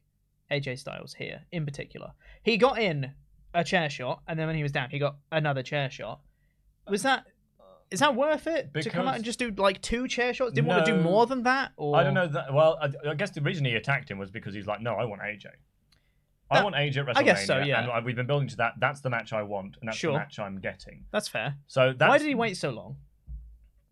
AJ 0.52 0.80
Styles 0.80 1.14
here 1.14 1.42
in 1.52 1.66
particular? 1.66 2.12
He 2.44 2.58
got 2.58 2.80
in 2.80 3.12
a 3.54 3.64
chair 3.64 3.90
shot, 3.90 4.22
and 4.28 4.38
then 4.38 4.48
when 4.48 4.56
he 4.56 4.64
was 4.64 4.72
down, 4.72 4.90
he 4.90 5.00
got 5.00 5.18
another 5.32 5.64
chair 5.64 5.90
shot. 5.90 6.22
Was 6.90 7.04
that 7.04 7.26
is 7.90 8.00
that 8.02 8.16
worth 8.16 8.48
it 8.48 8.74
to 8.74 8.90
come 8.90 9.08
out 9.08 9.16
and 9.16 9.24
just 9.24 9.40
do 9.40 9.52
like 9.58 9.82
two 9.82 10.08
chair 10.08 10.34
shots? 10.34 10.54
Didn't 10.54 10.68
want 10.68 10.86
to 10.86 10.92
do 10.92 11.02
more 11.02 11.26
than 11.26 11.44
that? 11.44 11.72
Or 11.78 11.96
I 11.96 12.04
don't 12.04 12.14
know 12.14 12.28
that. 12.28 12.54
Well, 12.54 12.78
I, 12.82 13.10
I 13.10 13.16
guess 13.16 13.32
the 13.32 13.42
reason 13.42 13.66
he 13.66 13.76
attacked 13.76 14.12
him 14.12 14.18
was 14.18 14.30
because 14.30 14.54
he's 14.54 14.68
like, 14.68 14.82
no, 14.82 14.96
I 14.96 15.06
want 15.06 15.22
AJ. 15.22 15.46
I 16.50 16.56
That- 16.58 16.64
want 16.64 16.76
AJ 16.76 16.98
at 16.98 17.06
WrestleMania, 17.08 17.18
I 17.18 17.24
guess 17.24 17.46
so, 17.46 17.58
yeah. 17.60 17.96
and 17.98 18.06
we've 18.06 18.16
been 18.16 18.26
building 18.28 18.48
to 18.50 18.58
that. 18.58 18.74
That's 18.80 19.02
the 19.02 19.10
match 19.10 19.34
I 19.34 19.42
want, 19.44 19.76
and 19.82 19.88
that's 19.90 19.98
Sure. 19.98 20.14
the 20.14 20.20
match 20.20 20.40
I'm 20.40 20.60
getting. 20.60 21.06
That's 21.12 21.28
fair. 21.28 21.56
So 21.68 21.94
that's, 21.94 22.10
Why 22.10 22.18
did 22.18 22.28
he 22.28 22.36
wait 22.36 22.56
so 22.58 22.70
long? 22.70 22.98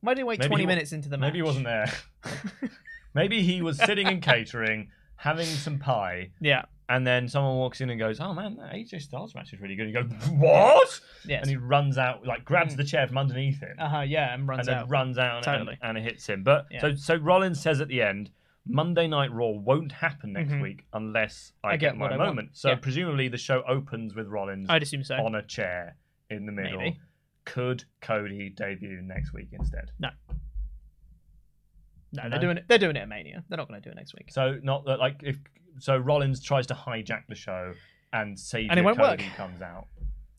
Why 0.01 0.14
did 0.14 0.20
he 0.20 0.24
wait 0.24 0.39
Maybe 0.39 0.47
twenty 0.49 0.64
he 0.64 0.68
wa- 0.68 0.72
minutes 0.74 0.91
into 0.93 1.10
the 1.10 1.18
match? 1.18 1.28
Maybe 1.34 1.39
he 1.39 1.43
wasn't 1.43 1.66
there. 1.66 1.91
maybe 3.14 3.41
he 3.41 3.62
was 3.62 3.78
sitting 3.78 4.08
in 4.08 4.22
catering, 4.22 4.89
having 5.18 5.45
some 5.45 5.80
pie, 5.80 6.32
Yeah. 6.39 6.66
and 6.89 7.06
then 7.06 7.28
someone 7.28 7.56
walks 7.56 7.82
in 7.82 7.89
and 7.89 7.99
goes, 7.99 8.20
"Oh 8.20 8.34
man, 8.34 8.58
that 8.58 8.74
AJ 8.74 9.01
Styles 9.01 9.34
match 9.36 9.51
is 9.53 9.60
really 9.60 9.76
good." 9.76 9.88
He 9.88 9.93
goes, 9.93 10.12
"What?" 10.30 10.99
Yes. 11.26 11.41
And 11.41 11.49
he 11.49 11.58
runs 11.58 11.97
out, 11.97 12.26
like 12.26 12.45
grabs 12.45 12.76
the 12.76 12.84
chair 12.84 13.08
from 13.08 13.18
underneath 13.18 13.60
him, 13.60 13.76
Uh 13.80 13.89
huh. 13.89 14.01
Yeah, 14.01 14.34
and 14.34 14.47
runs 14.47 14.60
and 14.60 14.68
then 14.68 14.84
out. 14.84 14.89
runs 14.89 15.18
out 15.18 15.36
and- 15.38 15.43
Totally. 15.45 15.78
and, 15.82 15.97
and 15.97 16.06
it 16.06 16.10
hits 16.10 16.28
him. 16.28 16.43
But 16.43 16.68
Yeah. 16.72 16.82
so 16.82 16.95
so 16.95 17.16
Rollins 17.16 17.60
says 17.60 17.82
at 17.82 17.88
the 17.88 18.01
end, 18.01 18.30
Monday 18.68 19.07
Night 19.07 19.32
Raw 19.32 19.49
won't 19.49 19.91
happen 19.91 20.34
next 20.34 20.53
Mhm. 20.53 20.61
week 20.61 20.86
unless 20.93 21.53
I, 21.63 21.70
I 21.74 21.78
get 21.78 21.95
my 21.97 22.05
what 22.05 22.13
I 22.13 22.18
want. 22.18 22.30
moment. 22.30 22.49
So 22.57 22.70
Yeah. 22.70 22.76
presumably 22.76 23.28
the 23.28 23.38
show 23.38 23.63
opens 23.68 24.16
with 24.16 24.28
Rollins 24.28 24.68
I'd 24.70 24.82
assume 24.84 25.03
so. 25.03 25.16
on 25.16 25.36
a 25.36 25.43
chair 25.43 25.97
in 26.30 26.45
the 26.45 26.51
middle. 26.51 26.80
Maybe. 26.80 26.99
Could 27.45 27.84
Cody 28.01 28.49
debut 28.49 29.01
next 29.03 29.34
week 29.34 29.49
instead? 29.51 29.91
No. 29.99 30.09
No, 32.11 32.24
No? 32.24 32.30
they're 32.30 32.39
doing 32.39 32.57
it. 32.57 32.68
They're 32.68 32.78
doing 32.78 32.95
it 32.95 33.01
at 33.01 33.09
Mania. 33.09 33.43
They're 33.49 33.57
not 33.57 33.68
going 33.68 33.82
to 33.82 33.88
do 33.88 33.91
it 33.91 33.95
next 33.95 34.13
week. 34.16 34.32
So 34.32 34.59
not 34.63 34.86
that 34.86 34.99
like 34.99 35.22
if 35.24 35.38
so 35.80 35.97
Rollins 35.97 36.41
tries 36.41 36.66
to 36.68 36.74
hijack 36.74 37.28
the 37.28 37.36
show 37.36 37.74
and 38.13 38.39
Savior 38.39 38.72
And 38.72 38.80
it 38.80 38.84
won't 38.84 38.97
Cody 38.97 39.26
work. 39.26 39.34
comes 39.36 39.61
out. 39.61 39.88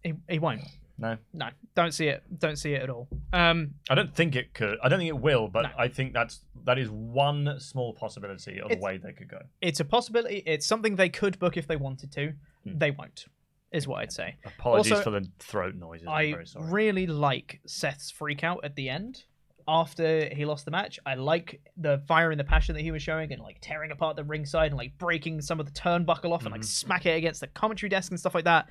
He, 0.02 0.14
he 0.28 0.38
won't. 0.38 0.62
No. 0.98 1.16
No, 1.34 1.48
don't 1.74 1.92
see 1.92 2.08
it. 2.08 2.22
Don't 2.38 2.56
see 2.56 2.72
it 2.74 2.82
at 2.82 2.90
all. 2.90 3.06
Um, 3.32 3.74
I 3.90 3.94
don't 3.94 4.14
think 4.14 4.34
it 4.34 4.54
could. 4.54 4.78
I 4.82 4.88
don't 4.88 4.98
think 4.98 5.08
it 5.10 5.18
will, 5.18 5.48
but 5.48 5.62
No. 5.62 5.70
I 5.78 5.88
think 5.88 6.12
that's 6.14 6.40
that 6.64 6.78
is 6.78 6.90
one 6.90 7.60
small 7.60 7.92
possibility 7.92 8.60
of 8.60 8.70
It's- 8.70 8.78
a 8.82 8.84
way 8.84 8.96
they 8.96 9.12
could 9.12 9.28
go. 9.28 9.42
it's 9.60 9.78
a 9.80 9.84
possibility. 9.84 10.42
It's 10.46 10.66
something 10.66 10.96
they 10.96 11.08
could 11.10 11.38
book 11.38 11.56
if 11.56 11.66
they 11.66 11.76
wanted 11.76 12.10
to. 12.12 12.32
Hmm. 12.64 12.78
They 12.78 12.90
won't. 12.90 13.26
Is 13.72 13.86
what 13.86 14.00
I'd 14.00 14.12
say. 14.12 14.36
Apologies 14.44 14.92
Also, 14.92 15.04
for 15.04 15.10
the 15.10 15.28
throat 15.38 15.74
noises. 15.74 16.06
I'm 16.08 16.32
very 16.32 16.46
sorry. 16.46 16.70
really 16.72 17.06
like 17.06 17.60
Seth's 17.66 18.10
freak 18.10 18.42
out 18.42 18.64
at 18.64 18.74
the 18.74 18.88
end 18.88 19.24
after 19.68 20.32
he 20.34 20.44
lost 20.44 20.64
the 20.64 20.70
match. 20.70 20.98
I 21.04 21.14
like 21.14 21.60
the 21.76 21.98
fire 22.06 22.30
and 22.30 22.38
the 22.38 22.44
passion 22.44 22.74
that 22.76 22.82
he 22.82 22.90
was 22.92 23.02
showing 23.02 23.32
and 23.32 23.42
like 23.42 23.58
tearing 23.60 23.90
apart 23.90 24.16
the 24.16 24.24
ringside 24.24 24.68
and 24.70 24.76
like 24.78 24.96
breaking 24.98 25.42
some 25.42 25.58
of 25.60 25.66
the 25.66 25.72
turnbuckle 25.72 26.32
off 26.32 26.42
and 26.44 26.52
like 26.52 26.60
Mhm. 26.62 26.64
smack 26.64 27.04
it 27.06 27.16
against 27.16 27.40
the 27.40 27.48
commentary 27.48 27.90
desk 27.90 28.12
and 28.12 28.18
stuff 28.20 28.34
like 28.34 28.44
that. 28.44 28.68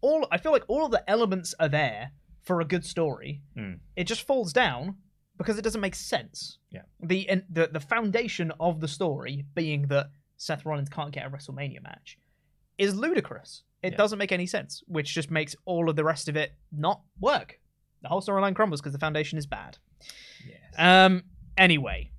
All 0.00 0.26
I 0.30 0.38
feel 0.38 0.52
like 0.52 0.64
all 0.68 0.84
of 0.84 0.90
the 0.90 1.08
elements 1.08 1.54
are 1.58 1.68
there 1.68 2.12
for 2.42 2.60
a 2.60 2.64
good 2.64 2.84
story. 2.84 3.42
Mm. 3.56 3.80
It 3.96 4.04
just 4.04 4.26
falls 4.26 4.52
down 4.52 4.96
because 5.38 5.58
it 5.58 5.62
doesn't 5.62 5.80
make 5.80 5.94
sense. 5.94 6.58
Yeah. 6.70 6.82
The 7.02 7.28
and 7.28 7.42
the 7.50 7.68
the 7.72 7.80
foundation 7.80 8.52
of 8.60 8.80
the 8.80 8.88
story 8.88 9.44
being 9.54 9.88
that 9.88 10.10
Seth 10.36 10.64
Rollins 10.66 10.88
can't 10.88 11.12
get 11.12 11.26
a 11.26 11.30
WrestleMania 11.30 11.82
match 11.82 12.18
is 12.78 12.94
ludicrous. 12.94 13.62
It 13.82 13.92
Yeah. 13.92 13.96
doesn't 13.98 14.18
make 14.18 14.32
any 14.32 14.46
sense, 14.46 14.82
which 14.86 15.12
just 15.14 15.30
makes 15.30 15.56
all 15.64 15.88
of 15.88 15.96
the 15.96 16.04
rest 16.04 16.28
of 16.28 16.36
it 16.36 16.52
not 16.72 17.02
work. 17.20 17.58
The 18.02 18.08
whole 18.08 18.20
storyline 18.20 18.54
crumbles 18.54 18.80
because 18.80 18.92
the 18.92 18.98
foundation 18.98 19.38
is 19.38 19.46
bad. 19.46 19.78
Yes. 20.46 20.74
Um. 20.78 21.24
Anyway, 21.56 22.10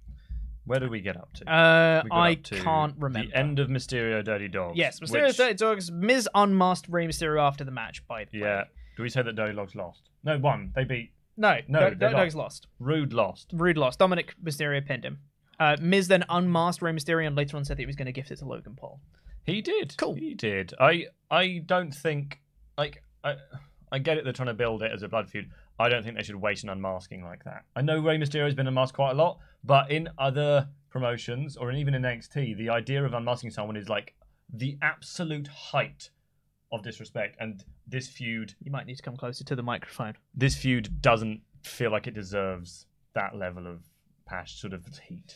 Where 0.67 0.79
do 0.79 0.89
we 0.89 1.01
get 1.01 1.17
up 1.17 1.33
to? 1.33 1.51
uh, 1.51 2.01
We 2.03 2.11
I 2.11 2.31
up 2.33 2.43
to 2.43 2.59
can't 2.61 2.95
remember. 2.99 3.27
The 3.29 3.35
end 3.37 3.59
of 3.59 3.69
Mysterio 3.69 4.23
Dirty 4.23 4.47
Dawgs. 4.47 4.77
Yes, 4.77 4.99
Mysterio 4.99 5.27
which- 5.27 5.37
Dirty 5.37 5.53
Dawgs. 5.55 5.91
Miz 5.91 6.29
unmasked 6.35 6.87
Rey 6.89 7.07
Mysterio 7.07 7.41
after 7.41 7.63
the 7.63 7.71
match. 7.71 8.05
By 8.07 8.25
the 8.25 8.37
Yeah. 8.37 8.43
way, 8.43 8.49
Yeah. 8.49 8.63
Do 8.97 9.03
we 9.03 9.09
say 9.09 9.21
that 9.21 9.33
Dirty 9.35 9.55
Dawgs 9.55 9.75
lost? 9.75 10.09
No, 10.23 10.37
one. 10.37 10.71
They 10.75 10.83
beat 10.83 11.11
no, 11.37 11.59
No, 11.67 11.79
Dirty 11.91 11.95
Dawgs 11.97 12.35
lost. 12.35 12.65
lost. 12.65 12.67
Rude. 12.79 13.13
Lost. 13.13 13.51
Roode 13.53 13.77
lost. 13.77 13.99
Dominik 13.99 14.31
Mysterio 14.43 14.83
pinned 14.85 15.05
him. 15.05 15.19
Uh, 15.59 15.77
Miz 15.79 16.07
then 16.07 16.23
unmasked 16.29 16.81
Rey 16.81 16.91
Mysterio 16.91 17.25
and 17.27 17.35
later 17.35 17.57
on 17.57 17.63
said 17.65 17.77
that 17.77 17.81
he 17.81 17.85
was 17.87 17.95
going 17.95 18.05
to 18.07 18.11
gift 18.11 18.31
it 18.31 18.37
to 18.37 18.45
Logan 18.45 18.75
Paul. 18.75 18.99
He 19.43 19.61
did. 19.61 19.95
Cool. 19.97 20.15
He 20.15 20.33
did. 20.33 20.73
I 20.79 21.05
I 21.31 21.63
don't 21.65 21.93
think 21.93 22.41
like 22.77 23.01
I 23.23 23.35
I 23.91 23.99
get 23.99 24.17
it. 24.17 24.23
They're 24.25 24.33
trying 24.33 24.47
to 24.47 24.53
build 24.53 24.83
it 24.83 24.91
as 24.91 25.01
a 25.03 25.07
blood 25.07 25.29
feud. 25.29 25.49
I 25.79 25.89
don't 25.89 26.03
think 26.03 26.17
they 26.17 26.23
should 26.23 26.35
waste 26.35 26.63
an 26.63 26.69
unmasking 26.69 27.23
like 27.23 27.43
that. 27.45 27.63
I 27.75 27.81
know 27.81 27.99
Rey 27.99 28.17
Mysterio's 28.17 28.55
been 28.55 28.67
unmasked 28.67 28.95
quite 28.95 29.11
a 29.11 29.13
lot, 29.13 29.37
but 29.67 29.91
in 29.91 30.09
other 30.17 30.69
promotions 30.89 31.55
or 31.57 31.71
even 31.71 31.93
in 31.93 32.01
NXT, 32.01 32.57
the 32.57 32.69
idea 32.69 33.05
of 33.05 33.13
unmasking 33.13 33.51
someone 33.51 33.75
is 33.77 33.87
like 33.89 34.15
the 34.51 34.77
absolute 34.81 35.47
height 35.47 36.09
of 36.71 36.81
disrespect. 36.83 37.35
And 37.39 37.63
this 37.87 38.07
feud, 38.09 38.55
You 38.61 38.71
might 38.71 38.85
need 38.87 38.95
to 38.95 39.03
come 39.03 39.15
closer 39.17 39.43
to 39.43 39.55
the 39.55 39.63
microphone. 39.63 40.13
this 40.33 40.55
feud 40.55 41.01
doesn't 41.01 41.41
feel 41.63 41.91
like 41.91 42.07
it 42.07 42.13
deserves 42.13 42.85
that 43.13 43.35
level 43.35 43.67
of 43.67 43.81
passion, 44.25 44.57
sort 44.57 44.73
of 44.73 44.85
heat, 45.07 45.35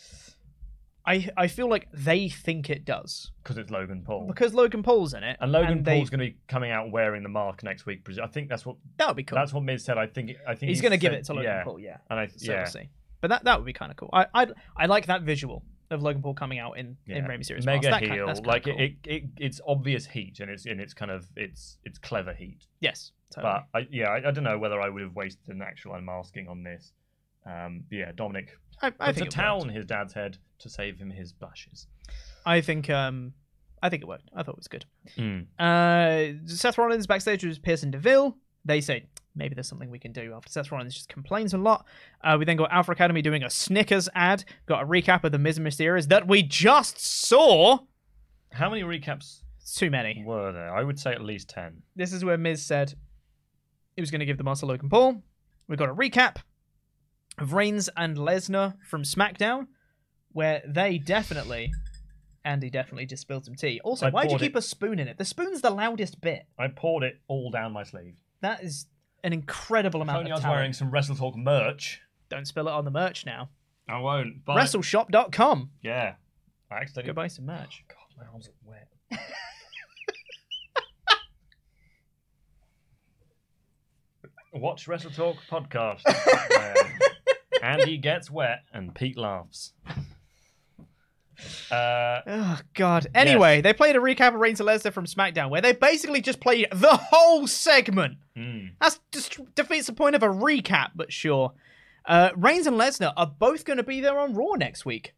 I 1.05 1.27
I 1.35 1.47
feel 1.47 1.67
like 1.67 1.87
they 1.91 2.29
think 2.29 2.69
it 2.69 2.85
does 2.85 3.31
because 3.41 3.57
it's 3.57 3.71
Logan 3.71 4.03
Paul. 4.05 4.27
because 4.27 4.53
Logan 4.53 4.83
Paul's 4.83 5.13
in 5.15 5.23
it, 5.23 5.35
and 5.41 5.51
Logan 5.51 5.81
they- 5.83 5.97
Paul's 5.97 6.11
going 6.11 6.19
to 6.19 6.25
be 6.27 6.37
coming 6.47 6.69
out 6.71 6.91
wearing 6.91 7.23
the 7.23 7.29
mask 7.29 7.63
next 7.63 7.85
week. 7.87 8.07
I 8.21 8.27
think 8.27 8.49
that's 8.49 8.65
what 8.67 8.75
that 8.97 9.07
would 9.07 9.15
be 9.17 9.23
cool. 9.23 9.35
That's 9.37 9.51
what 9.51 9.63
Miz 9.63 9.83
said. 9.83 9.97
I 9.97 10.05
think. 10.05 10.33
I 10.47 10.53
think 10.53 10.69
He's 10.69 10.79
going 10.81 10.91
to 10.91 10.97
give 10.97 11.11
said- 11.13 11.19
it 11.21 11.25
to 11.25 11.33
Logan. 11.33 11.61
Paul, 11.63 11.79
yeah. 11.79 11.97
And 12.09 12.19
I 12.19 12.27
So 12.27 12.51
yeah. 12.51 12.57
we'll 12.59 12.65
see. 12.67 12.89
But 13.21 13.29
that 13.29 13.43
that 13.45 13.57
would 13.57 13.65
be 13.65 13.73
kind 13.73 13.91
of 13.91 13.97
cool. 13.97 14.09
I 14.11 14.25
I 14.33 14.47
I 14.75 14.85
like 14.87 15.05
that 15.05 15.21
visual 15.21 15.63
of 15.91 16.01
Logan 16.01 16.21
Paul 16.21 16.33
coming 16.33 16.59
out 16.59 16.77
in 16.77 16.97
in 17.07 17.17
yeah. 17.17 17.27
Rey 17.27 17.37
Mysterio's 17.37 17.65
mega 17.65 17.89
mask. 17.89 18.01
That 18.01 18.11
heel. 18.11 18.25
kinda 18.25 18.41
like 18.47 18.65
cool. 18.65 18.75
it, 18.77 18.95
it, 19.03 19.11
it, 19.11 19.23
it's 19.37 19.61
obvious 19.67 20.05
heat, 20.05 20.39
and 20.39 20.49
it's 20.49 20.65
and 20.65 20.79
it's 20.81 20.93
kind 20.93 21.11
of 21.11 21.27
it's 21.35 21.77
it's 21.83 21.99
clever 21.99 22.33
heat. 22.33 22.65
Yes, 22.79 23.11
totally. 23.33 23.61
But 23.71 23.79
I, 23.79 23.87
yeah, 23.91 24.09
I, 24.09 24.29
I 24.29 24.31
don't 24.31 24.43
know 24.43 24.57
whether 24.57 24.81
I 24.81 24.89
would 24.89 25.01
have 25.01 25.15
wasted 25.15 25.47
an 25.49 25.61
actual 25.61 25.93
unmasking 25.93 26.47
on 26.47 26.63
this. 26.63 26.93
Um, 27.45 27.83
yeah, 27.89 28.11
Dominik 28.11 28.49
I, 28.81 28.91
I 28.99 29.11
puts 29.11 29.21
a 29.21 29.25
towel 29.25 29.61
on 29.61 29.69
his 29.69 29.85
dad's 29.85 30.13
head 30.13 30.37
to 30.59 30.69
save 30.69 30.97
him 30.97 31.09
his 31.09 31.31
blushes. 31.33 31.87
I 32.45 32.61
think 32.61 32.89
um 32.89 33.33
I 33.83 33.89
think 33.89 34.03
it 34.03 34.07
worked. 34.07 34.29
I 34.35 34.43
thought 34.43 34.53
it 34.53 34.57
was 34.57 34.67
good. 34.67 34.85
Mm. 35.17 35.47
Uh, 35.57 36.37
Seth 36.45 36.77
Rollins 36.77 37.07
backstage 37.07 37.43
with 37.43 37.61
Pearson 37.63 37.91
Deville. 37.91 38.37
They 38.63 38.79
say 38.79 39.07
maybe 39.35 39.55
there's 39.55 39.67
something 39.67 39.89
we 39.89 39.99
can 39.99 40.11
do 40.11 40.33
after 40.35 40.51
Seth 40.51 40.71
Rollins 40.71 40.93
just 40.93 41.09
complains 41.09 41.53
a 41.53 41.57
lot. 41.57 41.85
Uh, 42.23 42.35
we 42.39 42.45
then 42.45 42.57
got 42.57 42.71
Alpha 42.71 42.91
Academy 42.91 43.21
doing 43.21 43.43
a 43.43 43.49
Snickers 43.49 44.09
ad. 44.15 44.43
Got 44.65 44.83
a 44.83 44.85
recap 44.85 45.23
of 45.23 45.31
the 45.31 45.39
Miz 45.39 45.57
and 45.57 45.65
Mysterios 45.67 46.07
that 46.09 46.27
we 46.27 46.43
just 46.43 46.99
saw. 46.99 47.79
How 48.51 48.69
many 48.69 48.83
recaps 48.83 49.41
It's 49.61 49.73
too 49.75 49.89
many. 49.89 50.23
were 50.25 50.51
there? 50.51 50.75
I 50.75 50.83
would 50.83 50.99
say 50.99 51.11
at 51.13 51.21
least 51.21 51.49
ten. 51.49 51.81
This 51.95 52.11
is 52.13 52.25
where 52.25 52.37
Miz 52.37 52.65
said 52.65 52.93
he 53.95 54.01
was 54.01 54.11
going 54.11 54.19
to 54.19 54.25
give 54.25 54.37
the 54.37 54.43
mask 54.43 54.59
to 54.61 54.65
Logan 54.65 54.89
Paul. 54.89 55.23
We 55.67 55.77
got 55.77 55.89
a 55.89 55.93
recap 55.95 56.37
of 57.37 57.53
Reigns 57.53 57.89
and 57.95 58.17
Lesnar 58.17 58.75
from 58.85 59.03
SmackDown, 59.03 59.67
where 60.33 60.61
they 60.67 60.97
definitely, 60.97 61.71
Andy 62.43 62.69
definitely 62.69 63.05
just 63.05 63.21
spilled 63.21 63.45
some 63.45 63.55
tea. 63.55 63.79
Also, 63.83 64.07
I 64.07 64.09
why'd 64.09 64.31
you 64.31 64.37
keep 64.37 64.55
it- 64.55 64.59
a 64.59 64.61
spoon 64.61 64.99
in 64.99 65.07
it? 65.07 65.17
The 65.17 65.25
spoon's 65.25 65.61
the 65.61 65.69
loudest 65.69 66.19
bit. 66.19 66.43
I 66.59 66.67
poured 66.67 67.03
it 67.03 67.21
all 67.27 67.51
down 67.51 67.71
my 67.71 67.83
sleeve. 67.83 68.15
That 68.41 68.63
is 68.63 68.87
an 69.23 69.33
incredible 69.33 70.01
amount 70.01 70.27
I 70.27 70.31
of 70.31 70.41
talent. 70.41 70.57
wearing 70.57 70.73
some 70.73 70.91
WrestleTalk 70.91 71.35
merch. 71.35 72.01
Don't 72.29 72.45
spill 72.45 72.67
it 72.67 72.71
on 72.71 72.85
the 72.85 72.91
merch 72.91 73.25
now. 73.25 73.49
I 73.87 73.99
won't. 73.99 74.45
But 74.45 74.55
WrestleShop.com. 74.57 75.69
Yeah. 75.81 76.15
I 76.71 76.75
accidentally. 76.77 77.13
Go 77.13 77.15
buy 77.15 77.27
some 77.27 77.45
merch. 77.45 77.83
Oh, 77.89 77.93
God, 77.93 78.25
my 78.25 78.31
arms 78.31 78.47
are 78.47 78.51
wet. 78.63 78.87
Watch 84.53 84.85
WrestleTalk 84.87 85.37
podcast. 85.49 86.01
where 86.49 86.75
Andy 87.63 87.97
gets 87.97 88.29
wet 88.29 88.63
and 88.73 88.93
Pete 88.93 89.17
laughs. 89.17 89.73
Uh, 91.71 92.21
Oh 92.27 92.59
God. 92.73 93.07
Anyway, 93.15 93.61
they 93.61 93.73
played 93.73 93.95
a 93.95 93.99
recap 93.99 94.29
of 94.33 94.39
Reigns 94.39 94.59
and 94.59 94.67
Lesnar 94.69 94.93
from 94.93 95.05
SmackDown, 95.05 95.49
where 95.49 95.61
they 95.61 95.73
basically 95.73 96.21
just 96.21 96.39
played 96.39 96.67
the 96.71 96.95
whole 96.95 97.47
segment. 97.47 98.17
mm, 98.37 98.71
That's 98.79 98.99
just 99.11 99.39
defeats 99.55 99.87
the 99.87 99.93
point 99.93 100.15
of 100.15 100.23
a 100.23 100.27
recap, 100.27 100.91
but 100.95 101.11
sure. 101.13 101.53
Uh, 102.05 102.29
Reigns 102.35 102.67
and 102.67 102.77
Lesnar 102.77 103.13
are 103.15 103.27
both 103.27 103.63
going 103.65 103.77
to 103.77 103.83
be 103.83 104.01
there 104.01 104.17
on 104.19 104.33
Raw 104.33 104.53
next 104.57 104.85
week. 104.85 105.13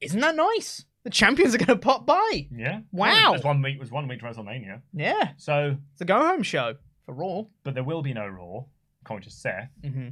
Isn't 0.00 0.20
that 0.20 0.36
nice? 0.36 0.84
The 1.02 1.10
champions 1.10 1.54
are 1.54 1.58
going 1.58 1.66
to 1.68 1.76
pop 1.76 2.06
by. 2.06 2.46
yeah. 2.54 2.80
Wow. 2.92 3.32
There's 3.32 3.44
one 3.44 3.60
week 3.62 3.78
was 3.78 3.90
one 3.90 4.08
week 4.08 4.20
to 4.20 4.24
WrestleMania. 4.26 4.80
Yeah, 4.94 5.30
So 5.36 5.76
it's 5.92 6.00
a 6.00 6.04
go 6.04 6.18
home 6.18 6.42
show 6.42 6.76
for 7.04 7.14
Raw. 7.14 7.42
but 7.62 7.74
there 7.74 7.84
will 7.84 8.00
be 8.02 8.14
no 8.14 8.26
Raw, 8.26 8.64
according 9.02 9.24
to 9.28 9.30
Seth. 9.30 9.68
Mm-hmm. 9.82 10.08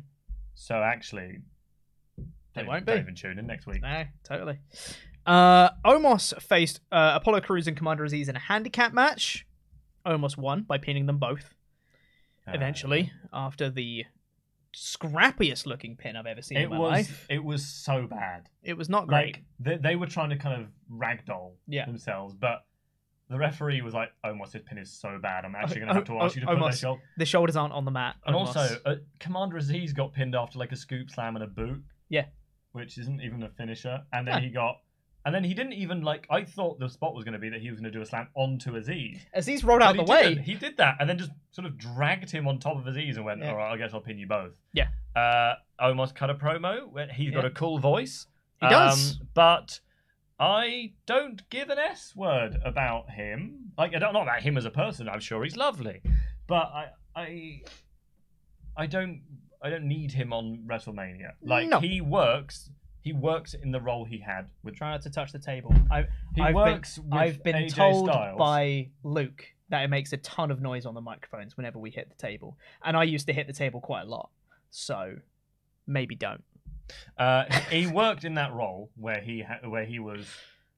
So 0.55 0.74
actually, 0.74 1.38
don't, 2.55 2.66
won't 2.66 2.84
don't 2.84 2.97
be. 2.97 3.01
even 3.01 3.14
tune 3.14 3.38
in 3.38 3.47
next 3.47 3.66
week. 3.66 3.80
No, 3.80 4.05
totally. 4.24 4.59
Uh, 5.26 5.70
Omos 5.84 6.40
faced 6.42 6.80
uh, 6.90 7.12
Apollo 7.14 7.40
Crews 7.42 7.66
and 7.68 7.76
Commander 7.76 8.04
Aziz 8.04 8.28
in 8.28 8.36
a 8.36 8.40
handicap 8.40 8.92
match. 8.92 9.46
Omos 10.04 10.36
won 10.36 10.62
by 10.62 10.78
pinning 10.78 11.06
them 11.06 11.18
both. 11.18 11.54
Uh, 12.46 12.52
Eventually, 12.54 13.12
after 13.32 13.70
the 13.70 14.04
scrappiest 14.76 15.66
looking 15.66 15.96
pin 15.96 16.16
I've 16.16 16.26
ever 16.26 16.42
seen 16.42 16.58
it 16.58 16.64
in 16.64 16.70
my 16.70 16.78
was 16.78 16.90
life, 16.90 17.26
it 17.30 17.44
was 17.44 17.64
so 17.66 18.06
bad. 18.06 18.48
it 18.62 18.76
was 18.76 18.88
not 18.88 19.06
great. 19.06 19.36
Like 19.36 19.44
they, 19.60 19.76
they 19.76 19.96
were 19.96 20.06
trying 20.06 20.30
to 20.30 20.36
kind 20.36 20.60
of 20.62 20.68
ragdoll 20.90 21.52
Yeah. 21.68 21.86
themselves, 21.86 22.34
but 22.34 22.64
the 23.28 23.38
referee 23.38 23.80
was 23.82 23.94
like, 23.94 24.10
"Omos, 24.24 24.50
this 24.52 24.62
pin 24.66 24.78
is 24.78 24.92
so 24.92 25.18
bad. 25.22 25.44
I'm 25.44 25.54
actually 25.54 25.76
going 25.80 25.88
to 25.88 25.94
have 25.94 26.04
to 26.04 26.12
Oh, 26.14 26.22
ask 26.24 26.34
you 26.34 26.42
to 26.42 26.50
oh, 26.50 26.56
put 26.56 26.64
Omos, 26.72 26.80
shot." 26.80 26.98
the 27.16 27.24
shoulders 27.24 27.54
aren't 27.56 27.72
on 27.74 27.84
the 27.84 27.90
mat. 27.90 28.16
And 28.26 28.34
Omos. 28.34 28.46
also, 28.56 28.76
uh, 28.84 28.94
Commander 29.20 29.56
Aziz 29.58 29.92
got 29.92 30.12
pinned 30.12 30.34
after 30.34 30.58
like 30.58 30.72
a 30.72 30.76
scoop 30.76 31.10
slam 31.10 31.36
and 31.36 31.44
a 31.44 31.48
boot, 31.48 31.82
yeah, 32.08 32.24
which 32.72 32.98
isn't 32.98 33.20
even 33.20 33.42
a 33.44 33.50
finisher. 33.50 34.00
And 34.12 34.26
then 34.26 34.34
No. 34.36 34.40
he 34.40 34.50
got, 34.50 34.78
and 35.24 35.34
then 35.34 35.44
he 35.44 35.54
didn't 35.54 35.74
even 35.74 36.02
like. 36.02 36.26
I 36.30 36.44
thought 36.44 36.78
the 36.78 36.88
spot 36.88 37.14
was 37.14 37.24
going 37.24 37.34
to 37.34 37.38
be 37.38 37.48
that 37.50 37.60
he 37.60 37.70
was 37.70 37.80
going 37.80 37.92
to 37.92 37.96
do 37.98 38.02
a 38.02 38.06
slam 38.06 38.28
onto 38.34 38.74
Aziz. 38.76 39.18
Aziz 39.34 39.62
rolled 39.64 39.82
out 39.82 39.96
the 39.96 40.02
way. 40.02 40.30
didn't. 40.30 40.44
He 40.44 40.54
did 40.54 40.76
that, 40.78 40.96
and 41.00 41.08
then 41.08 41.18
just 41.18 41.30
sort 41.52 41.66
of 41.66 41.78
dragged 41.78 42.30
him 42.30 42.46
on 42.48 42.58
top 42.58 42.76
of 42.76 42.86
Aziz 42.86 43.16
and 43.16 43.24
went, 43.24 43.40
Yeah. 43.40 43.50
"All 43.50 43.56
right, 43.56 43.72
I 43.72 43.76
guess 43.76 43.90
I'll 43.94 44.00
pin 44.00 44.18
you 44.18 44.26
both." 44.26 44.52
Yeah, 44.72 44.88
Uh, 45.14 45.54
Omos 45.80 46.14
cut 46.14 46.30
a 46.30 46.34
promo. 46.34 47.10
He's 47.12 47.30
got 47.32 47.44
a 47.44 47.50
cool 47.50 47.78
voice. 47.78 48.26
He 48.60 48.68
does. 48.68 49.12
Um, 49.20 49.28
but 49.34 49.80
I 50.38 50.92
don't 51.06 51.48
give 51.50 51.68
an 51.70 51.78
S 51.78 52.14
word 52.16 52.56
about 52.64 53.10
him. 53.10 53.72
Like 53.78 53.94
I 53.94 53.98
don't 53.98 54.12
not 54.12 54.22
about 54.22 54.42
him 54.42 54.56
as 54.56 54.64
a 54.64 54.70
person. 54.70 55.08
I'm 55.08 55.20
sure 55.20 55.42
he's 55.44 55.56
lovely, 55.56 56.00
but 56.46 56.70
I 56.72 56.86
I 57.14 57.60
I 58.76 58.86
don't 58.86 59.22
I 59.62 59.70
don't 59.70 59.84
need 59.84 60.12
him 60.12 60.32
on 60.32 60.64
WrestleMania. 60.66 61.32
Like 61.42 61.68
No. 61.68 61.78
he 61.80 62.00
works. 62.00 62.70
He 63.03 63.12
works 63.12 63.55
in 63.55 63.70
the 63.72 63.80
role 63.80 64.05
he 64.05 64.18
had 64.18 64.48
with. 64.62 64.76
trying 64.76 64.92
not 64.92 65.03
to 65.03 65.11
touch 65.11 65.32
the 65.32 65.38
table. 65.38 65.74
I, 65.90 66.07
He 66.34 66.40
I've 66.42 66.55
works 66.55 66.98
been, 66.98 67.11
with 67.11 67.18
I've 67.20 67.42
been 67.42 67.57
AJ 67.57 67.74
told 67.74 68.09
Styles. 68.09 68.38
by 68.38 68.88
Luke 69.03 69.44
that 69.70 69.82
it 69.82 69.88
makes 69.88 70.12
a 70.12 70.18
ton 70.18 70.50
of 70.50 70.61
noise 70.61 70.86
on 70.86 70.94
the 70.94 71.00
microphones 71.00 71.57
whenever 71.57 71.78
we 71.78 71.90
hit 71.90 72.09
the 72.09 72.14
table, 72.16 72.57
and 72.84 72.96
I 72.96 73.03
used 73.05 73.26
to 73.26 73.32
hit 73.32 73.46
the 73.46 73.53
table 73.53 73.80
quite 73.80 74.03
a 74.03 74.07
lot. 74.09 74.30
So 74.70 75.16
maybe 75.86 76.14
don't. 76.14 76.44
Uh, 77.18 77.44
he 77.70 77.86
worked 77.86 78.24
in 78.24 78.34
that 78.34 78.53
role 78.53 78.90
where 78.96 79.20
he 79.20 79.42
ha- 79.42 79.66
where 79.68 79.84
he 79.84 79.98
was 79.98 80.26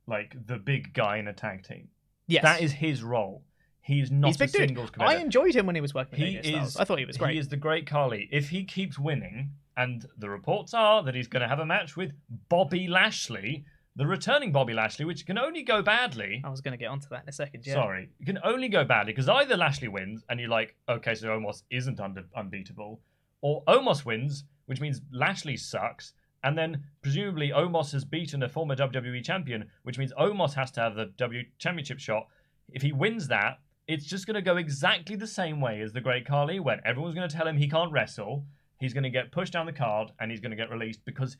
like 0.06 0.34
the 0.46 0.56
big 0.56 0.92
guy 0.94 1.18
in 1.18 1.28
a 1.28 1.32
tag 1.32 1.64
team. 1.64 1.88
Yes, 2.26 2.42
That 2.42 2.62
is 2.62 2.72
his 2.72 3.02
role. 3.02 3.42
He's 3.82 4.10
not 4.10 4.28
he's 4.28 4.36
a 4.36 4.38
big 4.40 4.52
dude. 4.52 4.68
singles 4.68 4.90
I 4.98 5.16
enjoyed 5.16 5.54
him 5.54 5.66
when 5.66 5.74
he 5.74 5.82
was 5.82 5.92
working. 5.92 6.18
he 6.18 6.36
with 6.36 6.44
AJ 6.46 6.50
Styles. 6.52 6.68
is. 6.70 6.76
I 6.78 6.84
thought 6.84 6.98
he 6.98 7.04
was 7.04 7.18
great. 7.18 7.34
He 7.34 7.38
is 7.38 7.48
the 7.48 7.56
great 7.58 7.86
Khali. 7.86 8.28
If 8.32 8.48
he 8.48 8.64
keeps 8.64 8.98
winning, 8.98 9.50
and 9.76 10.06
the 10.18 10.30
reports 10.30 10.74
are 10.74 11.02
that 11.02 11.14
he's 11.14 11.28
going 11.28 11.42
to 11.42 11.48
have 11.48 11.58
a 11.58 11.66
match 11.66 11.96
with 11.96 12.12
Bobby 12.48 12.88
Lashley, 12.88 13.64
the 13.96 14.06
returning 14.06 14.52
Bobby 14.52 14.74
Lashley, 14.74 15.04
which 15.04 15.26
can 15.26 15.38
only 15.38 15.62
go 15.62 15.82
badly. 15.82 16.42
I 16.44 16.48
was 16.48 16.60
going 16.60 16.72
to 16.72 16.78
get 16.78 16.90
onto 16.90 17.08
that 17.10 17.22
in 17.22 17.28
a 17.28 17.32
second. 17.32 17.64
Yeah. 17.64 17.74
Sorry, 17.74 18.08
it 18.18 18.24
can 18.26 18.38
only 18.44 18.68
go 18.68 18.84
badly 18.84 19.12
because 19.12 19.28
either 19.28 19.56
Lashley 19.56 19.88
wins 19.88 20.24
and 20.28 20.40
you're 20.40 20.48
like, 20.48 20.74
okay, 20.88 21.14
so 21.14 21.28
Omos 21.28 21.62
isn't 21.70 22.00
unbeatable, 22.00 23.00
or 23.40 23.62
Omos 23.64 24.04
wins, 24.04 24.44
which 24.66 24.80
means 24.80 25.00
Lashley 25.12 25.56
sucks, 25.56 26.12
and 26.42 26.58
then 26.58 26.84
presumably 27.02 27.50
Omos 27.50 27.92
has 27.92 28.04
beaten 28.04 28.42
a 28.42 28.48
former 28.48 28.74
WWE 28.76 29.24
champion, 29.24 29.70
which 29.82 29.98
means 29.98 30.12
Omos 30.14 30.54
has 30.54 30.70
to 30.72 30.80
have 30.80 30.94
the 30.94 31.06
W 31.16 31.42
Championship 31.58 31.98
shot. 31.98 32.26
If 32.72 32.82
he 32.82 32.92
wins 32.92 33.28
that, 33.28 33.60
it's 33.86 34.06
just 34.06 34.26
going 34.26 34.34
to 34.34 34.42
go 34.42 34.56
exactly 34.56 35.14
the 35.16 35.26
same 35.26 35.60
way 35.60 35.80
as 35.82 35.92
the 35.92 36.00
Great 36.00 36.26
Khali, 36.26 36.58
when 36.58 36.80
everyone's 36.84 37.14
going 37.14 37.28
to 37.28 37.36
tell 37.36 37.46
him 37.46 37.58
he 37.58 37.68
can't 37.68 37.92
wrestle. 37.92 38.44
He's 38.78 38.92
going 38.92 39.04
to 39.04 39.10
get 39.10 39.32
pushed 39.32 39.52
down 39.52 39.66
the 39.66 39.72
card 39.72 40.12
and 40.18 40.30
he's 40.30 40.40
going 40.40 40.50
to 40.50 40.56
get 40.56 40.70
released 40.70 41.04
because, 41.04 41.36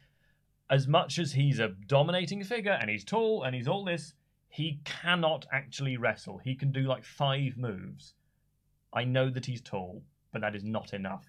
as 0.70 0.87
much 0.89 1.18
as 1.18 1.32
he's 1.32 1.59
a 1.59 1.74
dominating 1.87 2.43
figure 2.45 2.78
and 2.80 2.89
he's 2.89 3.05
tall 3.05 3.43
and 3.43 3.55
he's 3.55 3.68
all 3.68 3.85
this, 3.85 4.14
he 4.49 4.80
cannot 4.85 5.47
actually 5.53 5.97
wrestle. 5.97 6.39
He 6.39 6.55
can 6.55 6.70
do 6.70 6.82
like 6.82 7.05
five 7.05 7.57
moves. 7.57 8.14
I 8.93 9.05
know 9.05 9.28
that 9.30 9.47
he's 9.47 9.61
tall, 9.61 10.03
but 10.32 10.43
that 10.43 10.55
is 10.55 10.64
not 10.64 10.95
enough. 10.95 11.24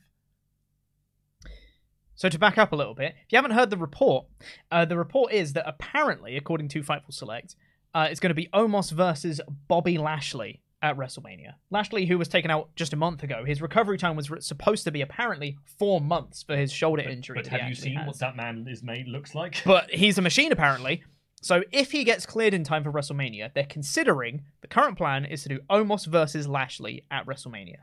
So 2.14 2.30
to 2.30 2.40
back 2.40 2.58
up 2.58 2.72
a 2.72 2.76
little 2.76 2.94
bit, 2.94 3.16
if 3.26 3.32
you 3.32 3.38
haven't 3.38 3.52
heard 3.52 3.72
the 3.72 3.78
report, 3.78 4.28
uh, 4.72 4.86
the 4.86 4.98
report 4.98 5.34
is 5.34 5.54
that 5.54 5.68
apparently, 5.68 6.38
according 6.38 6.70
to 6.70 6.82
Fightful 6.82 7.14
Select, 7.14 7.56
uh, 7.94 8.08
it's 8.10 8.20
going 8.20 8.30
to 8.30 8.36
be 8.36 8.48
Omos 8.54 8.92
versus 8.92 9.42
Bobby 9.68 9.98
Lashley 9.98 10.62
at 10.86 10.98
WrestleMania. 10.98 11.56
Lashley, 11.72 12.06
who 12.06 12.18
was 12.18 12.28
taken 12.28 12.52
out 12.52 12.70
just 12.76 12.94
a 12.94 12.96
month 12.96 13.24
ago, 13.24 13.44
his 13.46 13.62
recovery 13.62 13.98
time 13.98 14.16
was 14.16 14.30
re- 14.30 14.40
supposed 14.40 14.84
to 14.86 14.92
be 14.92 15.02
apparently 15.02 15.58
four 15.78 16.00
months 16.00 16.44
for 16.44 16.56
his 16.56 16.72
shoulder 16.72 17.02
injury. 17.02 17.42
But 17.42 17.48
have 17.48 17.68
you 17.68 17.76
seen 17.76 17.96
has. 17.96 18.08
what 18.08 18.20
that 18.20 18.36
man 18.36 18.68
is 18.70 18.84
made 18.84 19.08
looks 19.08 19.36
like? 19.36 19.62
But 19.66 19.92
he's 19.92 20.18
a 20.18 20.22
machine 20.22 20.52
apparently. 20.52 21.04
So 21.42 21.64
if 21.72 21.92
he 21.92 22.04
gets 22.04 22.26
cleared 22.26 22.54
in 22.54 22.64
time 22.64 22.84
for 22.84 22.92
WrestleMania, 22.92 23.54
they're 23.54 23.66
considering 23.66 24.44
the 24.62 24.68
current 24.68 24.98
plan 24.98 25.26
is 25.26 25.44
to 25.44 25.50
do 25.50 25.60
Omos 25.70 26.06
versus 26.08 26.48
Lashley 26.48 27.04
at 27.12 27.26
WrestleMania. 27.26 27.80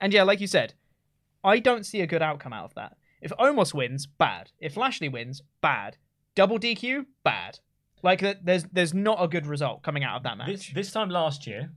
And 0.00 0.12
yeah, 0.12 0.22
like 0.22 0.40
you 0.40 0.46
said, 0.46 0.74
I 1.44 1.58
don't 1.58 1.86
see 1.86 2.00
a 2.00 2.06
good 2.06 2.22
outcome 2.22 2.52
out 2.52 2.64
of 2.64 2.74
that. 2.74 2.96
If 3.20 3.32
Omos 3.38 3.72
wins, 3.72 4.06
bad. 4.06 4.50
If 4.58 4.76
Lashley 4.76 5.08
wins, 5.08 5.42
bad. 5.60 5.96
Double 6.34 6.58
DQ, 6.58 7.06
bad. 7.24 7.60
Like 8.02 8.20
th- 8.20 8.38
there's 8.42 8.64
there's 8.64 8.94
not 8.94 9.22
a 9.22 9.28
good 9.28 9.46
result 9.46 9.82
coming 9.82 10.04
out 10.04 10.16
of 10.16 10.22
that 10.24 10.36
match. 10.38 10.48
This 10.48 10.70
this 10.74 10.92
time 10.92 11.08
last 11.08 11.46
year, 11.46 11.70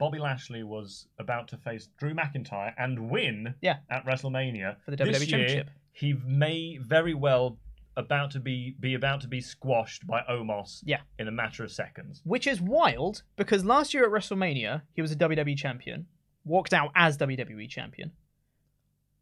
Bobby 0.00 0.18
Lashley 0.18 0.64
was 0.64 1.06
about 1.20 1.46
to 1.48 1.56
face 1.58 1.88
Drew 1.98 2.14
McIntyre 2.14 2.72
and 2.78 3.10
win 3.10 3.54
Yeah. 3.60 3.76
at 3.90 4.04
WrestleMania 4.04 4.76
For 4.84 4.90
the 4.90 4.96
WWE 4.96 5.12
This 5.12 5.22
WWE 5.24 5.28
year, 5.28 5.38
Championship. 5.46 5.70
He 5.92 6.14
may 6.24 6.78
very 6.78 7.14
well 7.14 7.58
about 7.96 8.30
to 8.30 8.40
be 8.40 8.74
be 8.80 8.94
about 8.94 9.20
to 9.20 9.28
be 9.28 9.40
squashed 9.40 10.06
by 10.06 10.22
Omos 10.22 10.80
Yeah. 10.84 11.02
in 11.18 11.28
a 11.28 11.30
matter 11.30 11.62
of 11.64 11.70
seconds. 11.70 12.22
Which 12.24 12.46
is 12.46 12.60
wild 12.60 13.22
because 13.36 13.64
last 13.64 13.92
year 13.94 14.04
at 14.04 14.10
WrestleMania, 14.10 14.82
he 14.94 15.02
was 15.02 15.12
a 15.12 15.16
WWE 15.16 15.54
champion, 15.56 16.06
walked 16.44 16.72
out 16.72 16.90
as 16.94 17.18
WWE 17.18 17.68
champion. 17.68 18.12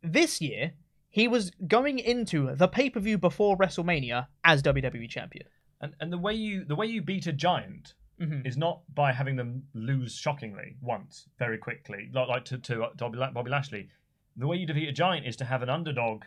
This 0.02 0.40
year, 0.40 0.74
he 1.08 1.26
was 1.26 1.50
going 1.66 1.98
into 1.98 2.54
the 2.54 2.68
pay 2.68 2.88
per 2.90 3.00
view 3.00 3.18
before 3.18 3.56
WrestleMania 3.58 4.28
as 4.44 4.62
WWE 4.62 5.08
champion. 5.08 5.46
And 5.80 5.94
and 6.00 6.12
the 6.12 6.18
way 6.18 6.34
you 6.34 6.64
the 6.64 6.76
way 6.76 6.86
you 6.86 7.02
beat 7.02 7.26
a 7.26 7.32
giant 7.32 7.94
Mhm. 8.20 8.46
is 8.46 8.56
not 8.56 8.82
by 8.94 9.12
having 9.12 9.36
them 9.36 9.66
lose 9.74 10.16
shockingly 10.16 10.76
once 10.80 11.28
very 11.38 11.58
quickly, 11.58 12.10
like, 12.12 12.28
like 12.28 12.44
to 12.46 12.58
to 12.58 12.90
Bobby, 12.96 13.18
Bobby 13.32 13.50
Lashley. 13.50 13.88
The 14.36 14.46
way 14.46 14.56
you 14.56 14.66
defeat 14.66 14.88
a 14.88 14.92
giant 14.92 15.26
is 15.26 15.36
to 15.36 15.44
have 15.44 15.62
an 15.62 15.68
underdog 15.68 16.24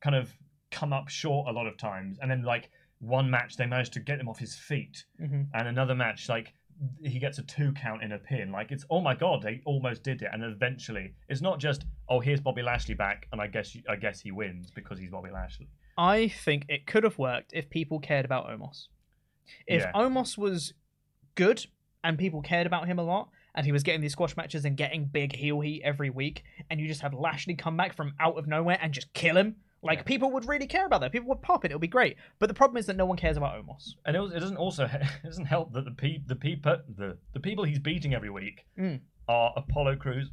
kind 0.00 0.16
of 0.16 0.36
come 0.70 0.92
up 0.92 1.08
short 1.08 1.48
a 1.48 1.52
lot 1.52 1.66
of 1.66 1.76
times, 1.76 2.18
and 2.20 2.30
then 2.30 2.42
like 2.42 2.70
one 3.00 3.30
match 3.30 3.56
they 3.56 3.66
manage 3.66 3.90
to 3.90 4.00
get 4.00 4.20
him 4.20 4.28
off 4.28 4.38
his 4.38 4.56
feet, 4.56 5.04
Mhm. 5.20 5.48
and 5.54 5.68
another 5.68 5.94
match 5.94 6.28
like 6.28 6.54
he 7.02 7.18
gets 7.18 7.38
a 7.38 7.42
two 7.42 7.72
count 7.74 8.02
in 8.02 8.10
a 8.12 8.18
pin. 8.18 8.50
Like 8.50 8.72
it's 8.72 8.84
oh 8.90 9.00
my 9.00 9.14
god, 9.14 9.42
they 9.42 9.60
almost 9.64 10.02
did 10.02 10.22
it, 10.22 10.30
and 10.32 10.42
eventually 10.42 11.14
it's 11.28 11.40
not 11.42 11.60
just 11.60 11.84
oh 12.08 12.20
here's 12.20 12.40
Bobby 12.40 12.62
Lashley 12.62 12.94
back, 12.94 13.28
and 13.32 13.40
I 13.40 13.46
guess 13.48 13.76
I 13.88 13.96
guess 13.96 14.20
he 14.20 14.30
wins 14.30 14.70
because 14.70 14.98
he's 14.98 15.10
Bobby 15.10 15.30
Lashley. 15.30 15.68
I 15.98 16.28
think 16.28 16.64
it 16.68 16.86
could 16.86 17.04
have 17.04 17.18
worked 17.18 17.52
if 17.52 17.68
people 17.68 18.00
cared 18.00 18.24
about 18.24 18.46
Omos. 18.48 18.88
If 19.66 19.82
Yeah. 19.82 19.92
Omos 19.92 20.36
was 20.38 20.74
good 21.34 21.66
and 22.04 22.18
people 22.18 22.42
cared 22.42 22.66
about 22.66 22.86
him 22.86 22.98
a 22.98 23.02
lot, 23.02 23.28
and 23.54 23.66
he 23.66 23.72
was 23.72 23.82
getting 23.82 24.00
these 24.00 24.12
squash 24.12 24.36
matches 24.36 24.64
and 24.64 24.76
getting 24.76 25.04
big 25.06 25.34
heel 25.34 25.60
heat 25.60 25.82
every 25.84 26.08
week, 26.08 26.44
and 26.70 26.80
you 26.80 26.86
just 26.86 27.00
have 27.02 27.12
Lashley 27.12 27.54
come 27.54 27.76
back 27.76 27.92
from 27.94 28.14
out 28.20 28.38
of 28.38 28.46
nowhere 28.46 28.78
and 28.80 28.92
just 28.94 29.12
kill 29.12 29.36
him, 29.36 29.56
like 29.82 30.04
people 30.04 30.30
would 30.30 30.46
really 30.46 30.66
care 30.68 30.86
about 30.86 31.00
that. 31.00 31.10
People 31.10 31.28
would 31.30 31.42
pop 31.42 31.64
it. 31.64 31.70
It 31.72 31.74
would 31.74 31.80
be 31.80 31.88
great. 31.88 32.16
But 32.38 32.46
the 32.48 32.54
problem 32.54 32.76
is 32.76 32.86
that 32.86 32.96
no 32.96 33.06
one 33.06 33.16
cares 33.16 33.36
about 33.36 33.54
Omos. 33.56 33.94
And 34.06 34.14
it, 34.14 34.20
was- 34.20 34.32
it 34.32 34.38
doesn't 34.40 34.56
also 34.56 34.84
it 34.92 35.02
doesn't 35.24 35.46
help 35.46 35.72
that 35.72 35.84
the 35.84 35.90
pe- 35.90 36.22
the 36.26 36.36
people 36.36 36.78
the, 36.96 37.18
the 37.32 37.40
people 37.40 37.64
he's 37.64 37.78
beating 37.80 38.14
every 38.14 38.30
week 38.30 38.66
Mm. 38.78 39.00
are 39.28 39.52
Apollo 39.56 39.96
Crews, 39.96 40.30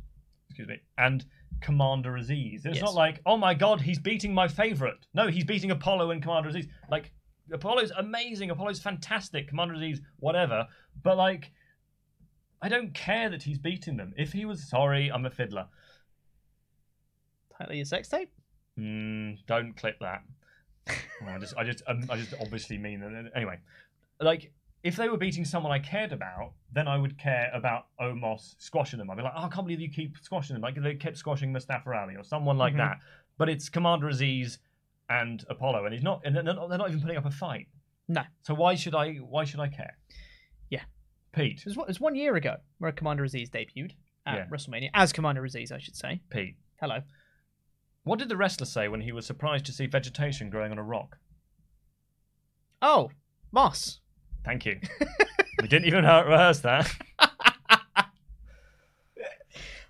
excuse 0.49 0.67
me, 0.67 0.77
and 0.97 1.25
Commander 1.59 2.15
Aziz. 2.17 2.65
It's 2.65 2.75
Yes. 2.75 2.81
not 2.83 2.93
like 2.93 3.19
oh 3.25 3.35
my 3.37 3.55
god, 3.55 3.81
he's 3.81 3.99
beating 3.99 4.31
my 4.33 4.47
favorite. 4.47 5.07
No, 5.15 5.27
he's 5.27 5.43
beating 5.45 5.71
Apollo 5.71 6.11
and 6.11 6.21
Commander 6.21 6.49
Aziz. 6.49 6.67
Like 6.91 7.11
Apollo's 7.51 7.91
amazing, 7.97 8.49
Apollo's 8.51 8.79
fantastic, 8.79 9.47
Commander 9.47 9.75
Aziz, 9.75 10.01
whatever. 10.19 10.67
But 11.03 11.17
like, 11.17 11.51
I 12.61 12.69
don't 12.69 12.93
care 12.93 13.29
that 13.29 13.43
he's 13.43 13.57
beating 13.57 13.97
them. 13.97 14.13
If 14.17 14.33
he 14.33 14.45
was 14.45 14.67
sorry, 14.69 15.11
I'm 15.11 15.25
a 15.25 15.29
fiddler. 15.29 15.67
Title 17.57 17.75
your 17.75 17.85
sex 17.85 18.07
tape? 18.09 18.31
Mm, 18.79 19.37
don't 19.47 19.75
clip 19.75 19.99
that. 20.01 20.23
I 21.27 21.37
just, 21.39 21.55
I 21.57 21.63
just, 21.63 21.83
um, 21.87 22.05
I 22.09 22.17
just 22.17 22.33
obviously 22.41 22.77
mean 22.77 22.99
that. 23.01 23.31
Anyway, 23.35 23.57
like 24.19 24.51
if 24.83 24.95
they 24.95 25.09
were 25.09 25.17
beating 25.17 25.43
someone 25.43 25.71
I 25.71 25.79
cared 25.79 26.13
about, 26.13 26.53
then 26.71 26.87
I 26.87 26.97
would 26.97 27.17
care 27.17 27.49
about 27.53 27.87
Omos 27.99 28.55
squashing 28.59 28.99
them. 28.99 29.09
I'd 29.09 29.17
be 29.17 29.23
like, 29.23 29.33
oh, 29.35 29.43
I 29.43 29.49
can't 29.49 29.65
believe 29.65 29.81
you 29.81 29.89
keep 29.89 30.17
squashing 30.21 30.53
them. 30.53 30.61
Like 30.61 30.81
they 30.81 30.95
kept 30.95 31.17
squashing 31.17 31.51
Mustafa 31.51 31.89
Ali 31.91 32.15
or 32.15 32.23
someone 32.23 32.57
like 32.57 32.73
Mhm. 32.73 32.77
that. 32.77 32.99
But 33.37 33.49
it's 33.49 33.69
Commander 33.69 34.07
Aziz 34.07 34.59
and 35.09 35.43
Apollo, 35.49 35.85
and 35.85 35.93
he's 35.93 36.03
not, 36.03 36.21
and 36.25 36.35
they're 36.35 36.43
not, 36.43 36.69
they're 36.69 36.77
not 36.77 36.89
even 36.89 37.01
putting 37.01 37.17
up 37.17 37.25
a 37.25 37.31
fight. 37.31 37.67
No. 38.07 38.21
So 38.43 38.53
why 38.53 38.75
should 38.75 38.95
I? 38.95 39.15
Why 39.15 39.43
should 39.45 39.59
I 39.59 39.67
care? 39.67 39.97
Yeah. 40.69 40.83
Pete. 41.33 41.59
It 41.59 41.65
was, 41.65 41.75
one- 41.77 41.85
it 41.87 41.89
was 41.89 41.99
one 41.99 42.15
year 42.15 42.35
ago 42.35 42.55
where 42.79 42.91
Commander 42.91 43.23
Aziz 43.23 43.49
debuted, 43.49 43.91
at 44.25 44.35
Yeah. 44.35 44.45
WrestleMania 44.47 44.89
as 44.93 45.11
Commander 45.13 45.43
Aziz, 45.45 45.71
I 45.71 45.77
should 45.79 45.95
say. 45.95 46.21
Pete, 46.29 46.55
Hello. 46.81 46.99
what 48.03 48.19
did 48.19 48.29
the 48.29 48.37
wrestler 48.37 48.65
say 48.65 48.87
when 48.87 49.01
he 49.01 49.11
was 49.11 49.25
surprised 49.25 49.65
to 49.67 49.71
see 49.71 49.85
vegetation 49.87 50.49
growing 50.49 50.71
on 50.71 50.77
a 50.77 50.83
rock? 50.83 51.17
Oh, 52.81 53.09
Moss. 53.51 53.99
Thank 54.45 54.65
you. 54.65 54.79
we 55.61 55.67
didn't 55.67 55.87
even 55.87 56.03
rehearse 56.05 56.59
that. 56.59 56.91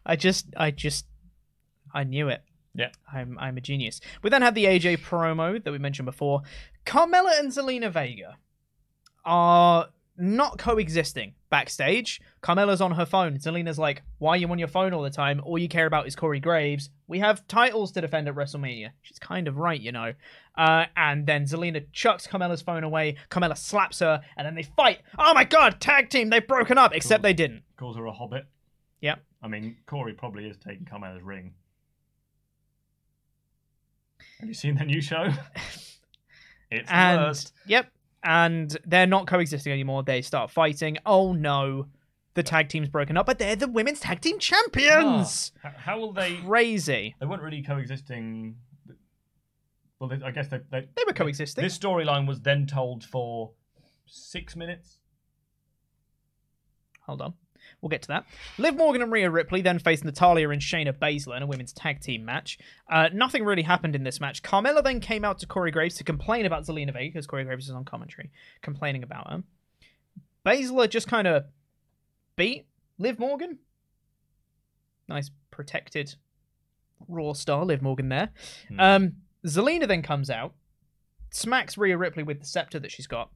I 0.05 0.15
just, 0.15 0.45
I 0.55 0.71
just, 0.71 1.05
I 1.93 2.03
knew 2.05 2.29
it. 2.29 2.41
Yeah. 2.77 2.89
I'm, 3.11 3.37
I'm 3.39 3.57
a 3.57 3.61
genius. 3.61 3.99
We 4.21 4.29
then 4.29 4.41
had 4.41 4.55
the 4.55 4.65
AJ 4.65 4.99
promo 4.99 5.61
that 5.61 5.71
we 5.71 5.79
mentioned 5.79 6.05
before. 6.05 6.43
Carmella 6.85 7.39
and 7.39 7.51
Zelina 7.51 7.91
Vega 7.91 8.37
are 9.25 9.89
not 10.17 10.57
coexisting 10.57 11.33
backstage. 11.49 12.21
Carmella's 12.41 12.81
on 12.81 12.91
her 12.91 13.05
phone. 13.05 13.37
Zelina's 13.37 13.77
like, 13.77 14.01
"Why 14.17 14.31
are 14.31 14.37
you 14.37 14.49
on 14.49 14.59
your 14.59 14.67
phone 14.67 14.93
all 14.93 15.03
the 15.03 15.09
time? 15.09 15.41
All 15.43 15.57
you 15.57 15.67
care 15.67 15.85
about 15.85 16.07
is 16.07 16.15
Corey 16.15 16.39
Graves. 16.39 16.89
We 17.07 17.19
have 17.19 17.47
titles 17.47 17.91
to 17.93 18.01
defend 18.01 18.27
at 18.27 18.35
WrestleMania." 18.35 18.91
She's 19.01 19.19
kind 19.19 19.47
of 19.47 19.57
right, 19.57 19.79
you 19.79 19.91
know. 19.91 20.13
Uh, 20.57 20.85
and 20.95 21.27
then 21.27 21.43
Zelina 21.43 21.85
chucks 21.91 22.25
Carmella's 22.25 22.61
phone 22.61 22.83
away. 22.83 23.15
Carmella 23.29 23.57
slaps 23.57 23.99
her, 23.99 24.21
and 24.37 24.45
then 24.45 24.55
they 24.55 24.63
fight. 24.63 25.01
Oh 25.19 25.33
my 25.33 25.43
god, 25.43 25.79
tag 25.79 26.09
team! 26.09 26.29
They've 26.29 26.47
broken 26.47 26.77
up, 26.77 26.95
except 26.95 27.21
they 27.23 27.33
didn't. 27.33 27.63
Calls 27.77 27.97
her 27.97 28.05
a 28.05 28.11
hobbit. 28.11 28.45
Yep. 29.01 29.19
I 29.43 29.47
mean, 29.47 29.77
Corey 29.85 30.13
probably 30.13 30.47
is 30.47 30.57
taking 30.57 30.85
Carmella's 30.85 31.21
ring. 31.21 31.53
Have 34.39 34.49
you 34.49 34.53
seen 34.55 34.75
the 34.75 34.85
new 34.85 35.01
show? 35.01 35.27
it's 36.71 36.89
the 36.89 37.15
worst. 37.17 37.53
yep, 37.65 37.91
and 38.23 38.77
they're 38.85 39.07
not 39.07 39.27
coexisting 39.27 39.71
anymore. 39.71 40.03
They 40.03 40.21
start 40.21 40.51
fighting. 40.51 40.97
Oh 41.05 41.33
no, 41.33 41.87
the 42.35 42.43
tag 42.43 42.69
team's 42.69 42.89
broken 42.89 43.17
up, 43.17 43.25
but 43.25 43.39
they're 43.39 43.55
the 43.55 43.67
women's 43.67 43.99
tag 43.99 44.21
team 44.21 44.37
champions. 44.39 45.51
Ah, 45.63 45.73
how 45.75 45.99
will 45.99 46.13
they? 46.13 46.35
Crazy. 46.35 47.15
They 47.19 47.25
weren't 47.25 47.41
really 47.41 47.63
coexisting. 47.63 48.55
Well, 49.99 50.09
they, 50.09 50.23
I 50.23 50.29
guess 50.29 50.47
they, 50.47 50.59
they 50.69 50.87
They 50.95 51.03
were 51.07 51.13
coexisting. 51.13 51.63
This 51.63 51.77
storyline 51.77 52.27
was 52.27 52.41
then 52.41 52.67
told 52.67 53.03
for 53.03 53.51
six 54.05 54.55
minutes. 54.55 54.99
Hold 57.07 57.21
on. 57.21 57.33
We'll 57.81 57.89
get 57.89 58.01
to 58.03 58.07
that. 58.07 58.25
Liv 58.57 58.75
Morgan 58.75 59.03
and 59.03 59.11
Rhea 59.11 59.29
Ripley 59.29 59.61
then 59.61 59.77
faced 59.77 60.03
Natalya 60.03 60.49
and 60.49 60.61
Shayna 60.61 60.93
Baszler 60.93 61.37
in 61.37 61.43
a 61.43 61.47
women's 61.47 61.73
tag 61.73 62.01
team 62.01 62.25
match. 62.25 62.57
Uh, 62.89 63.09
nothing 63.13 63.43
really 63.43 63.61
happened 63.61 63.95
in 63.95 64.03
this 64.03 64.19
match. 64.19 64.41
Carmella 64.41 64.83
then 64.83 64.99
came 64.99 65.23
out 65.23 65.37
to 65.39 65.45
Corey 65.45 65.69
Graves 65.69 65.95
to 65.97 66.03
complain 66.03 66.45
about 66.47 66.63
Zelina 66.65 66.91
Vega 66.91 67.09
because 67.09 67.27
Corey 67.27 67.43
Graves 67.43 67.65
is 67.65 67.71
on 67.75 67.85
commentary, 67.85 68.31
complaining 68.61 69.03
about 69.03 69.29
her. 69.29 69.43
Baszler 70.45 70.89
just 70.89 71.07
kind 71.07 71.27
of 71.27 71.45
beat 72.35 72.65
Liv 72.97 73.19
Morgan. 73.19 73.59
Nice 75.07 75.29
protected 75.51 76.15
Raw 77.07 77.33
star 77.33 77.63
Liv 77.63 77.81
Morgan 77.83 78.09
there. 78.09 78.29
Um, 78.79 79.13
Zelina 79.45 79.87
then 79.87 80.01
comes 80.01 80.29
out, 80.31 80.53
smacks 81.29 81.77
Rhea 81.77 81.97
Ripley 81.97 82.23
with 82.23 82.39
the 82.39 82.45
scepter 82.45 82.79
that 82.79 82.91
she's 82.91 83.07
got. 83.07 83.29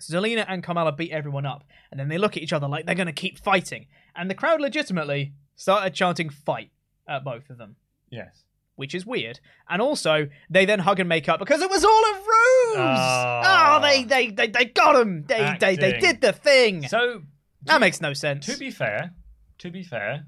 Zelina 0.00 0.44
and 0.48 0.62
Carmella 0.64 0.96
beat 0.96 1.12
everyone 1.12 1.46
up, 1.46 1.64
and 1.90 1.98
then 2.00 2.08
they 2.08 2.18
look 2.18 2.36
at 2.36 2.42
each 2.42 2.52
other 2.52 2.66
like 2.68 2.86
they're 2.86 2.94
going 2.94 3.06
to 3.06 3.12
keep 3.12 3.38
fighting. 3.38 3.86
And 4.16 4.28
the 4.30 4.34
crowd 4.34 4.60
legitimately 4.60 5.34
started 5.56 5.94
chanting 5.94 6.30
fight 6.30 6.70
at 7.08 7.24
both 7.24 7.48
of 7.50 7.58
them, 7.58 7.76
Yes. 8.10 8.42
which 8.76 8.94
is 8.94 9.06
weird. 9.06 9.40
And 9.68 9.80
also, 9.80 10.28
they 10.50 10.64
then 10.64 10.80
hug 10.80 10.98
and 11.00 11.08
make 11.08 11.28
up 11.28 11.38
because 11.38 11.60
it 11.62 11.70
was 11.70 11.84
all 11.84 12.04
a 12.04 12.12
ruse! 12.14 12.76
Ah. 12.78 13.76
oh, 13.78 13.80
they, 13.82 14.02
they, 14.04 14.30
they, 14.30 14.48
they 14.48 14.64
got 14.64 14.96
him! 15.00 15.24
They, 15.26 15.56
they, 15.60 15.76
they 15.76 15.98
did 16.00 16.20
the 16.20 16.32
thing! 16.32 16.88
So 16.88 17.22
that 17.64 17.80
makes 17.80 18.00
no 18.00 18.12
sense. 18.14 18.46
to 18.46 18.56
be 18.58 18.70
fair, 18.70 19.12
to 19.58 19.70
be 19.70 19.82
fair, 19.84 20.24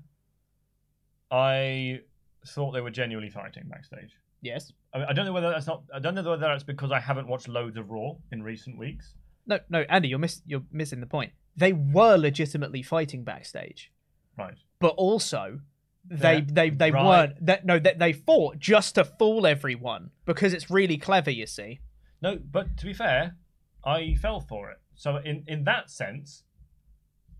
I 1.31 2.01
thought 2.47 2.73
they 2.73 2.81
were 2.81 2.91
genuinely 2.91 3.31
fighting 3.31 3.65
backstage. 3.69 4.11
yes. 4.41 4.73
I, 4.95 5.07
I 5.07 5.13
don't 5.13 5.27
know 5.27 5.33
whether 5.33 5.51
that's 5.51 5.67
not. 5.67 5.83
I 5.93 5.99
don't 5.99 6.15
know 6.15 6.23
whether 6.23 6.47
that's 6.47 6.63
because 6.65 6.93
I 6.93 7.01
haven't 7.01 7.27
watched 7.29 7.49
loads 7.49 7.77
of 7.77 7.91
Raw 7.91 8.13
in 8.33 8.43
recent 8.43 8.79
weeks. 8.79 9.15
No, 9.47 9.59
no, 9.69 9.81
Andy, 9.89 10.09
you're, 10.09 10.19
miss- 10.19 10.43
you're 10.47 10.65
missing 10.73 11.01
the 11.01 11.07
point. 11.07 11.33
They 11.57 11.73
were 11.73 12.17
legitimately 12.17 12.83
fighting 12.83 13.23
backstage. 13.25 13.93
Right. 14.39 14.55
but 14.81 14.89
also 14.97 15.61
they 16.05 16.37
Yeah, 16.39 16.45
they 16.53 16.71
they 16.71 16.91
right. 16.91 17.05
weren't 17.07 17.47
that 17.47 17.65
no 17.65 17.79
they, 17.79 17.95
they 17.95 18.13
fought 18.13 18.59
just 18.59 18.97
to 18.97 19.05
fool 19.05 19.47
everyone 19.47 20.11
because 20.27 20.53
it's 20.53 20.71
really 20.71 20.99
clever 20.99 21.31
you 21.31 21.47
see 21.47 21.81
No, 22.21 22.37
but 22.37 22.77
to 22.77 22.85
be 22.87 22.93
fair, 22.93 23.37
I 23.83 24.15
fell 24.21 24.41
for 24.41 24.71
it. 24.71 24.77
So 24.95 25.17
in 25.17 25.43
in 25.47 25.65
that 25.65 25.91
sense, 25.91 26.43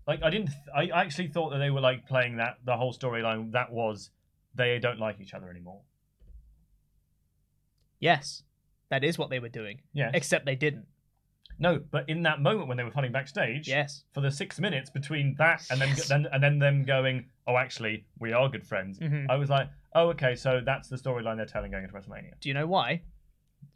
like 0.07 0.23
I 0.23 0.29
didn't. 0.31 0.49
I 0.75 0.85
actually 0.87 1.27
thought 1.27 1.51
that 1.51 1.59
they 1.59 1.69
were 1.69 1.81
like 1.81 2.07
playing 2.07 2.37
that 2.37 2.57
the 2.65 2.75
whole 2.77 2.93
storyline. 2.93 3.51
That 3.51 3.71
was 3.71 4.09
they 4.55 4.79
don't 4.79 4.99
like 4.99 5.21
each 5.21 5.35
other 5.35 5.49
anymore. 5.51 5.81
yes 7.99 8.43
that 8.89 9.03
is 9.03 9.17
what 9.17 9.29
they 9.29 9.39
were 9.39 9.49
doing 9.49 9.81
Yes. 9.93 10.11
except 10.13 10.45
they 10.45 10.55
didn't 10.55 10.85
No, 11.59 11.79
but 11.91 12.07
in 12.07 12.23
that 12.23 12.39
moment 12.41 12.67
when 12.67 12.77
they 12.77 12.83
were 12.83 12.91
fighting 12.91 13.11
backstage, 13.11 13.67
yes 13.67 14.03
for 14.13 14.21
the 14.21 14.31
six 14.31 14.59
minutes 14.59 14.89
between 14.89 15.35
that 15.39 15.65
and 15.71 15.79
then, 15.81 15.95
then 16.07 16.27
and 16.31 16.43
then 16.43 16.59
them 16.59 16.83
going, 16.83 17.25
oh, 17.47 17.57
actually, 17.57 18.05
we 18.19 18.31
are 18.33 18.47
good 18.49 18.65
friends. 18.65 18.99
Mhm. 18.99 19.25
I 19.29 19.35
was 19.35 19.49
like, 19.49 19.69
oh, 19.95 20.09
okay, 20.09 20.35
so 20.35 20.61
that's 20.63 20.87
the 20.89 20.97
storyline 20.97 21.37
they're 21.37 21.45
telling 21.45 21.71
going 21.71 21.83
into 21.83 21.95
WrestleMania. 21.95 22.39
do 22.39 22.49
you 22.49 22.53
know 22.53 22.67
why 22.67 23.01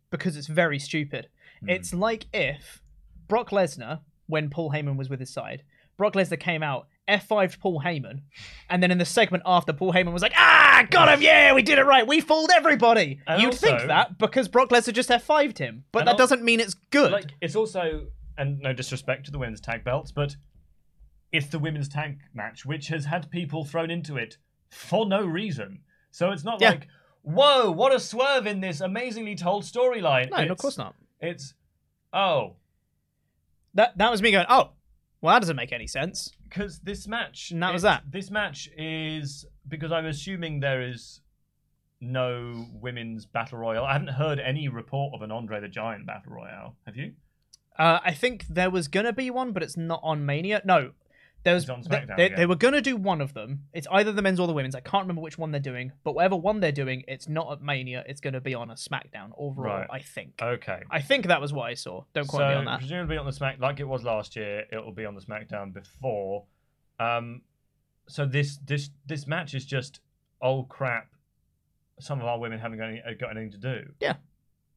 because 0.09 0.36
it's 0.38 0.47
very 0.47 0.77
stupid 0.79 1.27
Hmm. 1.61 1.69
it's 1.69 1.93
like 1.93 2.25
if 2.34 2.82
Brock 3.27 3.49
Lesnar 3.51 4.01
when 4.27 4.49
Paul 4.49 4.71
Heyman 4.71 4.97
was 4.97 5.09
with 5.09 5.19
his 5.19 5.29
side 5.32 5.63
Brock 5.97 6.13
Lesnar 6.13 6.39
came 6.39 6.63
out 6.63 6.88
F5'd 7.08 7.60
Paul 7.60 7.82
Heyman 7.84 8.22
and 8.70 8.82
then 8.82 8.91
in 8.91 8.97
the 8.97 9.06
segment 9.06 9.43
after 9.45 9.74
Paul 9.74 9.91
Heyman 9.93 10.14
was 10.14 10.22
like 10.22 10.34
ah 10.38 10.86
got 10.89 11.10
him 11.10 11.22
yeah 11.22 11.54
we 11.54 11.62
did 11.62 11.78
it 11.80 11.86
right 11.86 12.06
we 12.08 12.22
fooled 12.22 12.52
everybody 12.56 13.20
And 13.28 13.41
you'd 13.41 13.54
think 13.56 13.82
that 13.88 14.18
because 14.18 14.47
Brock 14.47 14.70
Lesnar 14.70 14.93
just 14.93 15.10
F5'd 15.10 15.58
him 15.58 15.84
but 15.91 15.99
And 15.99 16.08
that 16.08 16.12
al- 16.14 16.18
doesn't 16.18 16.43
mean 16.43 16.60
it's 16.60 16.76
good 16.91 17.12
Like, 17.12 17.32
it's 17.41 17.56
also, 17.56 18.08
and 18.38 18.60
no 18.60 18.72
disrespect 18.74 19.26
to 19.26 19.32
the 19.32 19.39
women's 19.39 19.60
tag 19.62 19.84
belts, 19.84 20.12
but 20.12 20.36
it's 21.32 21.47
the 21.47 21.60
women's 21.60 21.88
tag 21.89 22.20
match, 22.34 22.66
which 22.66 22.88
has 22.89 23.06
had 23.06 23.30
people 23.32 23.64
thrown 23.66 23.89
into 23.89 24.18
it 24.18 24.38
for 24.70 25.06
no 25.06 25.26
reason. 25.26 25.80
So 26.12 26.32
it's 26.32 26.43
not 26.43 26.60
Yeah. 26.62 26.72
like, 26.72 26.88
whoa, 27.24 27.72
what 27.72 27.93
a 27.93 27.99
swerve 27.99 28.45
in 28.47 28.60
this 28.62 28.80
amazingly 28.82 29.36
told 29.36 29.64
storyline. 29.64 30.30
No, 30.30 30.38
no, 30.38 30.43
of 30.43 30.45
It's- 30.52 30.62
course 30.62 30.78
not. 30.78 30.95
It's, 31.20 31.54
oh, 32.14 32.56
That 33.74 33.97
that 33.97 34.12
was 34.12 34.22
me 34.22 34.32
going, 34.32 34.45
oh, 34.49 34.72
well, 35.22 35.34
that 35.36 35.39
doesn't 35.41 35.55
make 35.55 35.72
any 35.72 35.88
sense. 35.88 36.32
because 36.43 36.80
this 36.80 37.07
match 37.07 37.51
And 37.51 37.61
that 37.63 37.72
was 37.74 37.84
it- 37.84 37.88
that. 37.88 38.03
This 38.11 38.30
match 38.32 38.69
is 38.78 39.45
because 39.67 39.91
I'm 39.91 40.05
assuming 40.05 40.59
there 40.59 40.82
is 40.82 41.22
no 41.99 42.65
women's 42.74 43.26
battle 43.26 43.59
royale. 43.59 43.86
I 43.86 43.93
haven't 43.93 44.09
heard 44.15 44.39
any 44.39 44.67
report 44.67 45.13
of 45.13 45.22
an 45.22 45.32
Andre 45.32 45.59
the 45.61 45.67
Giant 45.67 46.05
battle 46.05 46.34
royale. 46.34 46.76
Have 46.86 46.95
you? 46.97 47.13
Uh, 47.78 47.99
I 48.03 48.11
think 48.13 48.45
there 48.49 48.69
was 48.69 48.88
gonna 48.88 49.13
be 49.13 49.30
one, 49.30 49.51
but 49.53 49.63
it's 49.63 49.78
not 49.78 49.99
on 50.03 50.26
Mania. 50.26 50.61
No, 50.65 50.91
there 51.43 51.53
was. 51.53 51.69
On 51.69 51.81
they, 51.81 51.97
SmackDown 51.97 52.17
they, 52.17 52.29
they 52.29 52.45
were 52.45 52.55
gonna 52.55 52.81
do 52.81 52.95
one 52.95 53.21
of 53.21 53.33
them. 53.33 53.63
It's 53.73 53.87
either 53.91 54.11
the 54.11 54.21
men's 54.21 54.39
or 54.39 54.47
the 54.47 54.53
women's. 54.53 54.75
I 54.75 54.79
can't 54.79 55.03
remember 55.03 55.21
which 55.21 55.37
one 55.37 55.51
they're 55.51 55.59
doing, 55.59 55.91
but 56.03 56.15
whatever 56.15 56.35
one 56.35 56.59
they're 56.59 56.71
doing, 56.71 57.03
it's 57.07 57.27
not 57.27 57.51
at 57.51 57.61
Mania. 57.61 58.03
It's 58.07 58.21
gonna 58.21 58.41
be 58.41 58.53
on 58.53 58.69
a 58.69 58.75
SmackDown 58.75 59.31
Raw. 59.37 59.77
Right. 59.77 59.87
I 59.89 59.99
think. 59.99 60.39
Okay. 60.41 60.81
I 60.89 61.01
think 61.01 61.27
that 61.27 61.41
was 61.41 61.53
what 61.53 61.63
I 61.63 61.73
saw. 61.73 62.03
Don't 62.13 62.27
quote 62.27 62.41
so 62.41 62.47
me 62.49 62.53
on 62.55 62.65
that. 62.65 62.79
presumably 62.79 63.17
on 63.17 63.25
the 63.25 63.33
Smack, 63.33 63.59
like 63.59 63.79
it 63.79 63.87
was 63.87 64.03
last 64.03 64.35
year, 64.35 64.65
it 64.71 64.77
will 64.77 64.93
be 64.93 65.05
on 65.05 65.15
the 65.15 65.21
SmackDown 65.21 65.73
before. 65.73 66.45
Um, 66.99 67.41
so 68.07 68.25
this 68.25 68.57
this 68.65 68.89
this 69.05 69.27
match 69.27 69.53
is 69.53 69.65
just 69.65 70.01
oh 70.41 70.63
crap. 70.63 71.07
Some 71.99 72.19
of 72.19 72.25
our 72.25 72.39
women 72.39 72.59
haven't 72.59 72.79
got, 72.79 72.89
any, 72.89 73.01
got 73.19 73.31
anything 73.31 73.51
to 73.51 73.57
do. 73.57 73.91
Yeah. 73.99 74.15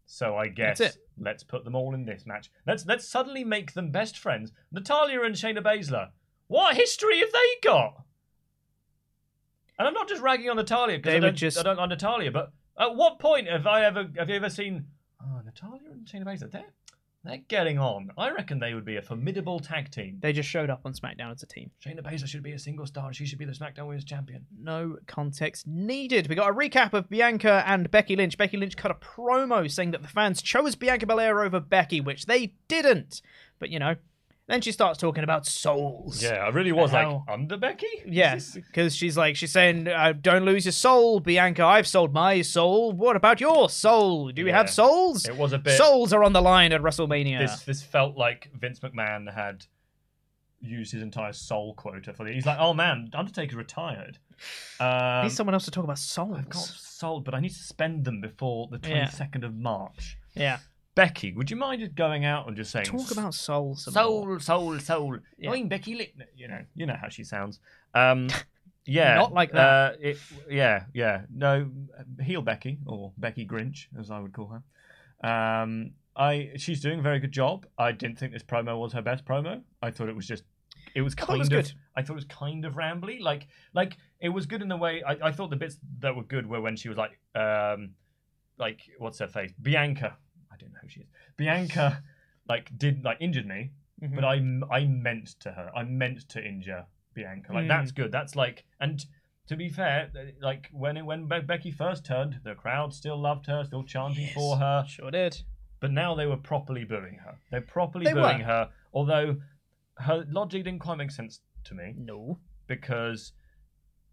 So 0.06 0.36
I 0.36 0.48
guess 0.48 0.98
let's 1.18 1.42
put 1.42 1.64
them 1.64 1.74
all 1.74 1.94
in 1.94 2.04
this 2.04 2.26
match. 2.26 2.50
Let's 2.66 2.86
let's 2.86 3.08
suddenly 3.08 3.44
make 3.44 3.72
them 3.72 3.90
best 3.90 4.18
friends. 4.18 4.52
Natalya 4.70 5.22
and 5.22 5.34
Shayna 5.34 5.62
Baszler. 5.62 6.08
What 6.48 6.76
history 6.76 7.20
have 7.20 7.32
they 7.32 7.68
got? 7.68 8.02
And 9.78 9.88
I'm 9.88 9.94
not 9.94 10.08
just 10.08 10.22
ragging 10.22 10.48
on 10.50 10.56
Natalya 10.56 10.98
because 10.98 11.14
I 11.14 11.18
don't, 11.20 11.36
just- 11.36 11.58
I 11.58 11.62
don't 11.62 11.76
like 11.78 11.88
Natalya, 11.88 12.30
but 12.30 12.52
at 12.78 12.94
what 12.94 13.18
point 13.18 13.48
have 13.48 13.66
I 13.66 13.84
ever 13.84 14.08
have 14.18 14.28
you 14.28 14.36
ever 14.36 14.50
seen 14.50 14.86
oh 15.22 15.40
Natalya 15.44 15.90
and 15.92 16.06
Shayna 16.06 16.24
Baszler? 16.24 16.50
They're 16.50 16.72
they're 17.24 17.38
getting 17.48 17.78
on. 17.78 18.10
I 18.18 18.30
reckon 18.32 18.58
they 18.58 18.74
would 18.74 18.84
be 18.84 18.96
a 18.96 19.02
formidable 19.02 19.58
tag 19.58 19.90
team. 19.90 20.18
They 20.20 20.34
just 20.34 20.48
showed 20.48 20.68
up 20.68 20.82
on 20.84 20.92
SmackDown 20.92 21.32
as 21.32 21.42
a 21.42 21.46
team. 21.46 21.70
Shayna 21.82 22.02
Baszler 22.02 22.26
should 22.26 22.42
be 22.42 22.52
a 22.52 22.58
single 22.58 22.84
star 22.86 23.06
and 23.06 23.16
she 23.16 23.24
should 23.24 23.38
be 23.38 23.46
the 23.46 23.52
SmackDown 23.52 23.86
Women's 23.86 24.04
Champion. 24.04 24.44
No 24.60 24.98
context 25.06 25.66
needed. 25.66 26.28
We 26.28 26.34
got 26.34 26.50
a 26.50 26.54
recap 26.54 26.92
of 26.92 27.08
Bianca 27.08 27.64
and 27.66 27.90
Becky 27.90 28.14
Lynch. 28.14 28.36
Becky 28.36 28.58
Lynch 28.58 28.76
cut 28.76 28.90
a 28.90 28.94
promo 28.94 29.70
saying 29.70 29.92
that 29.92 30.02
the 30.02 30.08
fans 30.08 30.42
chose 30.42 30.74
Bianca 30.74 31.06
Belair 31.06 31.42
over 31.42 31.60
Becky, 31.60 32.00
which 32.02 32.26
they 32.26 32.54
didn't. 32.68 33.22
But 33.58 33.70
you 33.70 33.78
know, 33.78 33.94
then 34.46 34.60
she 34.60 34.72
starts 34.72 34.98
talking 34.98 35.24
about 35.24 35.46
souls. 35.46 36.22
Yeah, 36.22 36.44
I 36.44 36.48
really 36.48 36.72
was 36.72 36.92
like 36.92 37.06
How- 37.06 37.24
under 37.28 37.56
Becky. 37.56 37.86
Yeah, 38.06 38.34
Is 38.36 38.52
this- 38.52 38.64
because 38.66 38.94
she's 38.94 39.16
like 39.16 39.36
she's 39.36 39.52
saying, 39.52 39.88
uh, 39.88 40.12
"Don't 40.12 40.44
lose 40.44 40.64
your 40.66 40.72
soul, 40.72 41.20
Bianca. 41.20 41.64
I've 41.64 41.86
sold 41.86 42.12
my 42.12 42.42
soul. 42.42 42.92
What 42.92 43.16
about 43.16 43.40
your 43.40 43.70
soul? 43.70 44.30
Do 44.32 44.44
we 44.44 44.50
Yeah. 44.50 44.58
have 44.58 44.70
souls? 44.70 45.26
It 45.26 45.36
was 45.36 45.52
a 45.52 45.58
bit- 45.58 45.78
Souls 45.78 46.12
are 46.12 46.22
on 46.22 46.32
the 46.34 46.42
line 46.42 46.72
at 46.72 46.82
WrestleMania. 46.82 47.38
This 47.38 47.62
this 47.62 47.82
felt 47.82 48.16
like 48.16 48.50
Vince 48.54 48.80
McMahon 48.80 49.32
had 49.34 49.64
used 50.60 50.92
his 50.92 51.02
entire 51.02 51.32
soul 51.32 51.74
quota 51.74 52.12
for 52.14 52.24
the. 52.24 52.32
He's 52.32 52.46
like, 52.46 52.58
oh 52.58 52.72
man, 52.74 53.10
Undertaker 53.14 53.56
retired. 53.56 54.18
Um, 54.80 55.22
Need 55.26 55.30
someone 55.32 55.54
else 55.54 55.64
to 55.66 55.70
talk 55.70 55.84
about 55.84 55.98
souls. 55.98 56.36
I've 56.36 56.48
got 56.48 56.58
soul, 56.64 57.20
but 57.20 57.34
I 57.34 57.40
need 57.40 57.50
to 57.50 57.62
spend 57.62 58.04
them 58.04 58.20
before 58.20 58.66
the 58.66 58.80
Yeah. 58.82 59.06
22nd 59.06 59.44
of 59.44 59.54
March. 59.54 60.18
Yeah. 60.34 60.58
Becky, 60.94 61.32
would 61.32 61.50
you 61.50 61.56
mind 61.56 61.80
just 61.80 61.94
going 61.94 62.24
out 62.24 62.46
and 62.46 62.56
just 62.56 62.70
saying 62.70 62.86
Talk 62.86 63.10
about 63.10 63.34
soul 63.34 63.74
some 63.74 63.94
soul, 63.94 64.26
more. 64.26 64.40
soul, 64.40 64.78
soul? 64.78 65.18
Yeah. 65.38 65.50
I 65.50 65.54
mean 65.54 65.68
Becky 65.68 65.96
Lickner. 65.96 66.26
You 66.36 66.48
know, 66.48 66.60
you 66.74 66.86
know 66.86 66.96
how 67.00 67.08
she 67.08 67.24
sounds. 67.24 67.58
Um, 67.94 68.28
yeah, 68.86 69.14
Not 69.14 69.32
like 69.32 69.52
that. 69.52 69.94
Uh, 69.94 69.96
it, 70.00 70.18
yeah, 70.48 70.84
yeah. 70.92 71.22
No, 71.34 71.68
heel 72.22 72.42
Becky 72.42 72.78
or 72.86 73.12
Becky 73.18 73.44
Grinch, 73.46 73.86
as 73.98 74.10
I 74.10 74.20
would 74.20 74.32
call 74.32 74.48
her. 75.22 75.28
Um, 75.28 75.92
I 76.16 76.52
she's 76.56 76.80
doing 76.80 77.00
a 77.00 77.02
very 77.02 77.18
good 77.18 77.32
job. 77.32 77.66
I 77.76 77.90
didn't 77.90 78.18
think 78.18 78.32
this 78.32 78.44
promo 78.44 78.78
was 78.78 78.92
her 78.92 79.02
best 79.02 79.24
promo. 79.24 79.62
I 79.82 79.90
thought 79.90 80.08
it 80.08 80.16
was 80.16 80.26
just. 80.26 80.44
It 80.94 81.02
was 81.02 81.14
kind 81.16 81.36
it 81.36 81.38
was 81.38 81.48
of. 81.48 81.52
good. 81.52 81.72
I 81.96 82.02
thought 82.02 82.12
it 82.12 82.16
was 82.16 82.24
kind 82.26 82.64
of 82.64 82.74
rambly. 82.74 83.18
Like, 83.20 83.48
like 83.72 83.96
it 84.20 84.28
was 84.28 84.46
good 84.46 84.62
in 84.62 84.68
the 84.68 84.76
way. 84.76 85.02
I, 85.02 85.28
I 85.28 85.32
thought 85.32 85.50
the 85.50 85.56
bits 85.56 85.78
that 86.00 86.14
were 86.14 86.22
good 86.22 86.46
were 86.46 86.60
when 86.60 86.76
she 86.76 86.88
was 86.88 86.96
like, 86.96 87.18
um, 87.34 87.90
like 88.58 88.80
what's 88.98 89.18
her 89.18 89.26
face, 89.26 89.52
Bianca. 89.60 90.16
I 90.54 90.56
don't 90.58 90.72
know 90.72 90.78
who 90.82 90.88
she 90.88 91.00
is. 91.00 91.06
Bianca, 91.36 92.02
like 92.48 92.76
did 92.78 93.04
like 93.04 93.18
injured 93.20 93.46
me, 93.46 93.72
Mhm. 94.02 94.14
but 94.14 94.24
I 94.24 94.34
I 94.80 94.86
meant 94.86 95.28
to 95.40 95.52
her. 95.52 95.70
I 95.76 95.82
meant 95.84 96.28
to 96.30 96.44
injure 96.46 96.86
Bianca. 97.14 97.52
Like 97.52 97.64
Mm. 97.64 97.68
that's 97.68 97.92
good. 97.92 98.12
That's 98.12 98.34
like 98.36 98.64
and. 98.80 99.04
To 99.48 99.56
be 99.56 99.68
fair, 99.68 100.10
like 100.40 100.70
when 100.72 100.96
it, 100.96 101.02
when 101.04 101.28
Be- 101.28 101.40
Becky 101.40 101.70
first 101.70 102.06
turned, 102.06 102.40
the 102.44 102.54
crowd 102.54 102.94
still 102.94 103.18
loved 103.20 103.44
her, 103.44 103.62
still 103.62 103.82
chanting 103.84 104.28
for 104.28 104.56
her. 104.56 104.86
Sure 104.88 105.10
did. 105.10 105.42
But 105.80 105.90
now 105.92 106.14
they 106.14 106.24
were 106.24 106.38
properly 106.38 106.84
booing 106.84 107.18
her. 107.18 107.36
They're 107.50 107.60
properly 107.60 108.06
They 108.06 108.14
booing 108.14 108.38
were. 108.38 108.44
her. 108.44 108.70
Although 108.94 109.42
her 109.98 110.24
logic 110.30 110.64
didn't 110.64 110.78
quite 110.80 110.96
make 110.96 111.10
sense 111.10 111.42
to 111.64 111.74
me 111.74 111.92
No. 111.94 112.40
because 112.66 113.34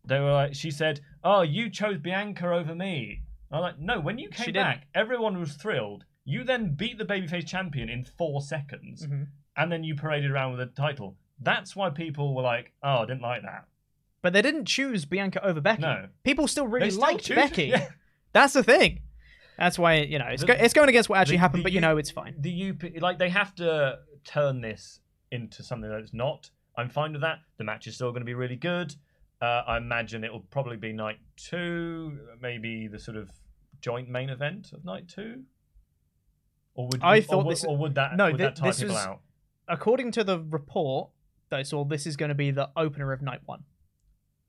they 0.04 0.20
were 0.20 0.34
like, 0.34 0.54
she 0.54 0.70
said, 0.70 1.00
"Oh, 1.24 1.44
you 1.44 1.70
chose 1.70 1.98
Bianca 1.98 2.52
over 2.52 2.76
me." 2.76 3.22
I'm 3.50 3.62
like, 3.62 3.80
no. 3.80 4.02
When 4.02 4.18
you 4.18 4.28
She 4.34 4.44
came 4.44 4.46
didn't. 4.48 4.64
back, 4.66 4.88
everyone 4.94 5.40
was 5.40 5.56
thrilled. 5.56 6.04
You 6.24 6.44
then 6.44 6.76
beat 6.76 6.98
the 6.98 7.06
babyface 7.06 7.48
champion 7.48 7.90
in 7.90 8.06
four 8.06 8.42
seconds, 8.42 9.08
Mhm. 9.08 9.28
and 9.58 9.72
then 9.72 9.84
you 9.84 9.96
paraded 9.96 10.32
around 10.32 10.52
with 10.56 10.60
the 10.60 10.74
title. 10.82 11.18
That's 11.40 11.76
why 11.76 11.90
people 11.90 12.36
were 12.36 12.44
like, 12.44 12.74
"Oh, 12.84 13.00
I 13.00 13.06
didn't 13.06 13.22
like 13.22 13.42
that." 13.42 13.66
But 14.22 14.34
they 14.34 14.42
didn't 14.44 14.66
choose 14.66 15.06
Bianca 15.06 15.44
over 15.44 15.60
Becky. 15.62 15.82
No. 15.82 16.10
People 16.24 16.48
still 16.48 16.68
really 16.68 16.92
still 16.92 17.02
liked 17.02 17.26
choose- 17.26 17.36
Becky. 17.36 17.66
yeah. 17.66 17.90
That's 18.34 18.54
the 18.54 18.64
thing. 18.64 19.02
That's 19.58 19.80
why 19.80 19.96
you 19.96 20.20
know 20.20 20.28
it's 20.28 20.42
The- 20.42 20.48
go- 20.48 20.54
it's 20.54 20.74
going 20.76 20.90
against 20.90 21.10
what 21.10 21.20
actually 21.20 21.38
The- 21.38 21.40
happened, 21.42 21.62
the 21.62 21.64
but 21.64 21.72
you 21.72 21.78
U- 21.78 21.82
know 21.82 21.98
it's 21.98 22.12
fine. 22.12 22.36
The 22.40 22.52
UP, 22.52 23.00
like 23.00 23.18
they 23.18 23.30
have 23.30 23.56
to 23.56 24.00
turn 24.24 24.62
this 24.62 25.00
into 25.32 25.64
something 25.64 25.90
that 25.90 26.00
it's 26.02 26.14
not. 26.14 26.52
I'm 26.78 26.90
fine 26.90 27.12
with 27.14 27.22
that. 27.22 27.40
The 27.58 27.64
match 27.64 27.88
is 27.88 27.96
still 27.96 28.12
going 28.12 28.22
to 28.22 28.26
be 28.26 28.34
really 28.36 28.56
good. 28.56 28.96
Uh, 29.42 29.64
I 29.66 29.78
imagine 29.78 30.24
it 30.24 30.32
will 30.32 30.42
probably 30.52 30.78
be 30.78 30.94
night 30.94 31.18
two, 31.36 32.36
maybe 32.40 32.88
the 32.88 33.00
sort 33.00 33.18
of 33.18 33.32
joint 33.82 34.08
main 34.08 34.30
event 34.30 34.72
of 34.72 34.86
night 34.86 35.08
two. 35.08 35.44
Or 36.74 36.88
would 36.88 37.02
I 37.04 37.18
or 37.18 37.22
thought 37.22 37.46
would- 37.46 37.52
this- 37.52 37.66
or 37.66 37.78
would 37.78 37.96
that 37.96 38.16
no, 38.16 38.26
would 38.28 38.38
thi- 38.38 38.44
that 38.44 38.56
tie 38.56 38.68
this 38.68 38.80
people 38.80 38.96
was- 38.96 39.06
out? 39.06 39.22
According 39.68 40.12
to 40.14 40.24
the 40.24 40.40
report 40.40 41.12
that 41.50 41.60
I 41.60 41.64
saw, 41.64 41.84
this 41.86 42.06
is 42.08 42.16
going 42.18 42.30
to 42.30 42.36
be 42.36 42.52
the 42.52 42.70
opener 42.76 43.12
of 43.14 43.22
night 43.22 43.42
one. 43.46 43.64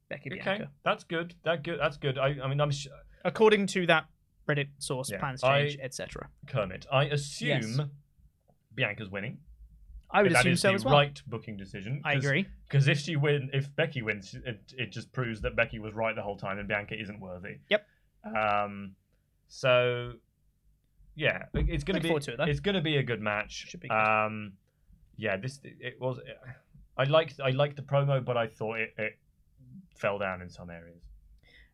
Becky 0.08 0.30
Okay, 0.32 0.40
Bianca. 0.42 0.70
that's 0.84 1.04
good. 1.04 1.34
That 1.44 1.62
good. 1.62 1.78
That's 1.80 1.96
good. 1.96 2.18
I, 2.18 2.36
I 2.42 2.48
mean, 2.48 2.60
I'm 2.60 2.70
sh- 2.70 2.88
According 3.24 3.66
to 3.68 3.86
that 3.86 4.06
Reddit 4.48 4.68
source, 4.78 5.10
Yeah, 5.10 5.18
plans 5.20 5.42
I- 5.44 5.62
change, 5.68 5.78
etc. 5.80 6.28
Kermit. 6.46 6.86
I 6.92 7.04
assume 7.04 7.48
Yes. 7.48 7.80
Bianca's 8.74 9.10
winning. 9.10 9.38
I 10.10 10.22
would 10.22 10.32
That 10.32 10.40
assume 10.40 10.52
is 10.52 10.60
so 10.60 10.68
the 10.68 10.74
as 10.74 10.84
well. 10.84 10.94
right 10.94 11.22
booking 11.26 11.56
decision. 11.56 12.02
I 12.04 12.14
agree. 12.14 12.46
Because 12.68 12.86
if 12.88 12.98
she 12.98 13.16
win, 13.16 13.48
if 13.54 13.74
Becky 13.76 14.02
wins, 14.02 14.34
it, 14.34 14.60
it 14.76 14.90
just 14.92 15.10
proves 15.12 15.40
that 15.42 15.56
Becky 15.56 15.78
was 15.78 15.94
right 15.94 16.14
the 16.14 16.22
whole 16.22 16.36
time 16.36 16.58
and 16.58 16.68
Bianca 16.68 16.94
isn't 17.00 17.18
worthy. 17.20 17.58
Yep. 17.70 17.86
Um. 18.36 18.96
So, 19.48 20.14
yeah, 21.14 21.44
it's 21.54 21.84
gonna 21.84 22.00
be 22.00 22.08
forward 22.08 22.22
to 22.24 22.32
it, 22.34 22.48
it's 22.48 22.60
gonna 22.60 22.80
be 22.82 22.96
a 22.96 23.02
good 23.02 23.20
match. 23.20 23.66
Should 23.68 23.80
be 23.80 23.88
good. 23.88 23.94
Um. 23.94 24.52
Yeah. 25.16 25.36
This 25.36 25.60
it 25.62 26.00
was. 26.00 26.18
I 26.96 27.04
liked 27.04 27.40
I 27.40 27.50
liked 27.50 27.76
the 27.76 27.82
promo, 27.82 28.24
but 28.24 28.36
I 28.36 28.46
thought 28.46 28.78
it, 28.78 28.94
it 28.98 29.18
fell 29.96 30.18
down 30.18 30.42
in 30.42 30.48
some 30.50 30.70
areas. 30.70 31.02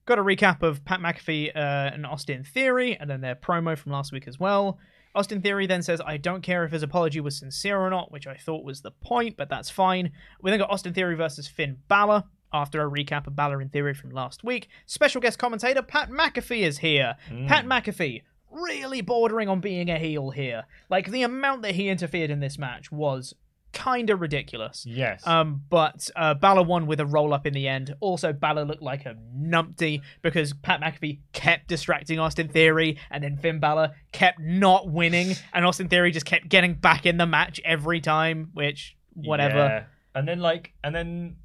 Got 0.07 0.19
a 0.19 0.23
recap 0.23 0.63
of 0.63 0.85
Pat 0.85 1.01
McAfee 1.01 1.55
uh, 1.55 1.59
and 1.93 2.07
Austin 2.07 2.43
Theory, 2.43 2.97
and 2.97 3.11
then 3.11 3.21
their 3.21 3.35
promo 3.35 3.77
from 3.77 3.93
last 3.93 4.11
week 4.11 4.27
as 4.27 4.39
well. 4.41 4.79
Austin 5.15 5.43
Theory 5.43 5.67
then 5.67 5.83
says, 5.83 6.01
I 6.05 6.17
don't 6.17 6.43
care 6.43 6.65
if 6.65 6.73
his 6.73 6.83
apology 6.83 7.21
was 7.21 7.37
sincere 7.37 7.79
or 7.79 7.91
not, 7.91 8.13
which 8.13 8.27
I 8.27 8.37
thought 8.37 8.65
was 8.65 8.83
the 8.83 8.91
point, 8.91 9.37
but 9.37 9.49
that's 9.49 9.69
fine. 9.69 10.13
We 10.41 10.51
then 10.51 10.61
got 10.61 10.71
Austin 10.71 10.95
Theory 10.95 11.15
versus 11.15 11.49
Finn 11.49 11.79
Balor 11.89 12.25
after 12.53 12.81
a 12.81 12.91
recap 12.91 13.27
of 13.27 13.37
Balor 13.37 13.61
in 13.61 13.69
Theory 13.69 13.95
from 13.95 14.11
last 14.11 14.45
week. 14.45 14.69
Special 14.87 15.21
guest 15.21 15.39
commentator 15.39 15.83
Pat 15.83 16.11
McAfee 16.11 16.63
is 16.63 16.79
here. 16.79 17.17
Pat 17.47 17.67
McAfee, 17.67 18.23
really 18.51 19.01
bordering 19.01 19.49
on 19.49 19.61
being 19.61 19.91
a 19.91 19.99
heel 19.99 20.31
here. 20.31 20.65
Like, 20.91 21.11
the 21.11 21.23
amount 21.23 21.63
that 21.63 21.75
he 21.75 21.89
interfered 21.89 22.31
in 22.31 22.41
this 22.41 22.59
match 22.59 22.91
was 22.91 23.35
kind 23.73 24.09
of 24.11 24.21
ridiculous. 24.21 24.85
Yes. 24.87 25.27
Um, 25.27 25.63
but 25.69 26.09
uh, 26.17 26.35
Balor 26.35 26.63
won 26.63 26.87
with 26.87 27.01
a 27.01 27.07
roll 27.07 27.35
up 27.35 27.47
in 27.47 27.53
the 27.53 27.69
end. 27.69 27.95
Also, 28.01 28.33
Balor 28.33 28.65
looked 28.65 28.83
like 28.83 29.05
a 29.07 29.15
numpty 29.37 30.01
because 30.23 30.55
Pat 30.55 30.81
McAfee 30.81 31.21
kept 31.33 31.69
distracting 31.69 32.19
Austin 32.19 32.49
Theory, 32.49 32.99
and 33.11 33.23
then 33.23 33.37
Finn 33.37 33.61
Balor 33.61 33.91
kept 34.13 34.41
not 34.41 34.91
winning, 34.91 35.35
and 35.53 35.65
Austin 35.67 35.89
Theory 35.89 36.11
just 36.11 36.27
kept 36.27 36.49
getting 36.49 36.75
back 36.75 37.05
in 37.07 37.19
the 37.19 37.27
match 37.27 37.61
every 37.65 38.01
time. 38.01 38.51
Which, 38.55 38.97
whatever. 39.15 39.59
Yeah. 39.59 39.85
And 40.15 40.27
then 40.27 40.41
like, 40.41 40.73
and 40.83 40.95
then 40.95 41.37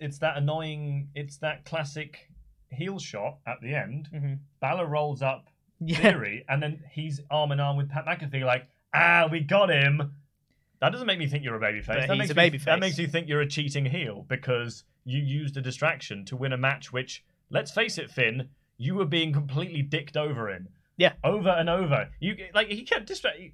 it's 0.00 0.18
that 0.18 0.36
annoying. 0.36 1.08
It's 1.14 1.38
that 1.38 1.64
classic 1.64 2.28
heel 2.70 2.98
shot 2.98 3.38
at 3.46 3.60
the 3.62 3.74
end. 3.74 4.08
Mhm. 4.12 4.38
Balor 4.60 4.86
rolls 4.86 5.22
up 5.22 5.46
Yeah. 5.86 5.98
Theory, 5.98 6.44
and 6.48 6.62
then 6.62 6.82
he's 6.90 7.20
arm 7.30 7.52
in 7.52 7.60
arm 7.60 7.76
with 7.76 7.90
Pat 7.90 8.06
McAfee, 8.06 8.44
like, 8.44 8.68
ah, 8.94 9.28
we 9.30 9.40
got 9.40 9.70
him. 9.70 10.14
That 10.80 10.92
doesn't 10.92 11.06
make 11.06 11.18
me 11.18 11.26
think 11.26 11.44
you're 11.44 11.56
a 11.56 11.60
babyface. 11.60 11.86
But 11.86 12.06
That 12.06 12.10
he's 12.10 12.18
makes 12.18 12.30
a 12.30 12.34
babyface. 12.34 12.64
That 12.64 12.80
makes 12.80 12.98
you 12.98 13.06
think 13.06 13.28
you're 13.28 13.40
a 13.40 13.48
cheating 13.48 13.86
heel 13.86 14.24
because 14.28 14.84
you 15.04 15.20
used 15.20 15.56
a 15.56 15.60
distraction 15.60 16.24
to 16.26 16.36
win 16.36 16.52
a 16.52 16.56
match 16.56 16.92
which, 16.92 17.24
let's 17.50 17.70
face 17.70 17.98
it, 17.98 18.10
Finn, 18.10 18.48
you 18.76 18.94
were 18.94 19.04
being 19.04 19.32
completely 19.32 19.82
dicked 19.82 20.16
over 20.16 20.50
in. 20.50 20.68
Yeah. 20.96 21.12
Over 21.22 21.50
and 21.50 21.68
over. 21.68 22.08
You 22.20 22.36
like 22.54 22.68
he 22.68 22.82
kept 22.82 23.06
distracting. 23.06 23.52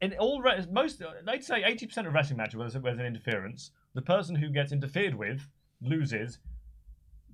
In 0.00 0.14
all 0.14 0.42
most, 0.70 1.02
I'd 1.28 1.44
say 1.44 1.62
eighty 1.64 1.86
percent 1.86 2.06
of 2.06 2.14
wrestling 2.14 2.38
matches 2.38 2.56
where 2.56 2.68
there's 2.68 2.98
an 2.98 3.06
interference, 3.06 3.70
the 3.94 4.02
person 4.02 4.34
who 4.34 4.48
gets 4.48 4.72
interfered 4.72 5.14
with 5.14 5.48
loses 5.80 6.38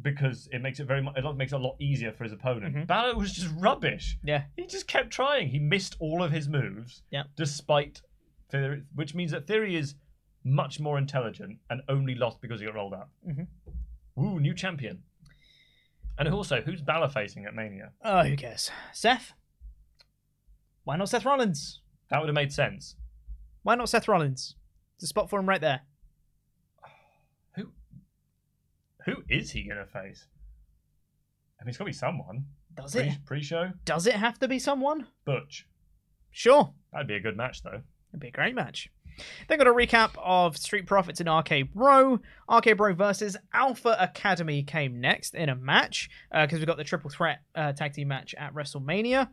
because 0.01 0.49
it 0.53 0.61
makes 0.61 0.78
it 0.80 0.86
very 0.86 1.03
much 1.03 1.16
it 1.16 1.36
makes 1.36 1.53
it 1.53 1.57
a 1.57 1.59
lot 1.59 1.76
easier 1.80 2.12
for 2.12 2.24
his 2.24 2.32
opponent. 2.32 2.74
Mhm. 2.76 2.86
Balor 2.86 3.16
was 3.16 3.32
just 3.32 3.53
rubbish. 3.59 4.16
Yeah. 4.22 4.44
He 4.57 4.66
just 4.66 4.86
kept 4.86 5.11
trying. 5.11 5.49
He 5.49 5.59
missed 5.59 5.96
all 5.99 6.22
of 6.22 6.30
his 6.32 6.49
moves. 6.49 7.03
Yeah. 7.11 7.24
Despite 7.36 8.03
Theory, 8.51 8.84
which 8.94 9.14
means 9.14 9.32
that 9.32 9.46
Theory 9.46 9.74
is 9.76 9.94
much 10.44 10.80
more 10.80 10.96
intelligent 10.99 11.59
and 11.68 11.82
only 11.88 12.14
lost 12.14 12.40
because 12.40 12.61
he 12.61 12.66
got 12.66 12.74
rolled 12.76 12.94
up. 12.94 13.11
Mhm. 13.26 13.46
Ooh, 14.18 14.40
new 14.40 14.55
champion. 14.55 15.03
And 16.16 16.28
also, 16.28 16.62
who's 16.62 16.80
Balor 16.82 17.11
facing 17.11 17.44
at 17.44 17.55
Mania? 17.55 17.92
Oh, 18.03 18.24
who 18.24 18.36
cares? 18.36 18.70
Seth? 18.92 19.34
Why 20.84 20.96
not 20.96 21.09
Seth 21.09 21.24
Rollins? 21.24 21.80
That 22.11 22.18
would 22.20 22.28
have 22.28 22.34
made 22.34 22.53
sense. 22.53 22.96
Why 23.62 23.74
not 23.74 23.88
Seth 23.88 24.09
Rollins? 24.09 24.57
There's 24.99 25.05
a 25.05 25.07
spot 25.09 25.28
for 25.30 25.38
him 25.38 25.49
right 25.49 25.61
there. 25.61 25.82
Who? 27.55 27.72
Who 29.09 29.22
is 29.28 29.50
he 29.50 29.62
gonna 29.62 29.86
face? 29.86 30.26
I 31.61 31.64
mean, 31.64 31.70
it's 31.70 31.78
got 31.78 31.84
to 31.84 31.88
be 31.88 31.92
someone. 31.92 32.44
Does 32.76 32.92
Pre- 32.94 33.02
it? 33.02 33.18
Pre-show, 33.24 33.70
Does 33.84 34.06
it 34.06 34.14
have 34.14 34.38
to 34.38 34.48
be 34.48 34.59
someone? 34.59 35.09
Butch. 35.24 35.66
Sure. 36.30 36.72
That'd 36.92 37.09
be 37.09 37.14
a 37.16 37.20
good 37.20 37.36
match, 37.36 37.62
though. 37.62 37.82
It'd 38.12 38.20
be 38.20 38.28
a 38.28 38.32
great 38.32 38.54
match. 38.54 38.90
Then 39.48 39.59
got 39.59 39.66
a 39.66 39.72
recap 39.72 40.11
of 40.22 40.56
Street 40.56 40.86
Profits 40.86 41.20
and 41.20 41.28
RK 41.28 41.72
Bro. 41.74 42.20
RK 42.48 42.76
Bro 42.76 42.94
versus 42.94 43.36
Alpha 43.52 43.96
Academy 43.98 44.62
came 44.62 45.00
next 45.00 45.34
in 45.34 45.48
a 45.48 45.56
match 45.56 46.09
because 46.30 46.61
we 46.61 46.66
got 46.66 46.76
the 46.76 46.84
triple 46.84 47.11
threat 47.11 47.40
uh, 47.56 47.72
tag 47.72 47.94
team 47.94 48.09
match 48.09 48.34
at 48.38 48.54
WrestleMania. 48.54 49.28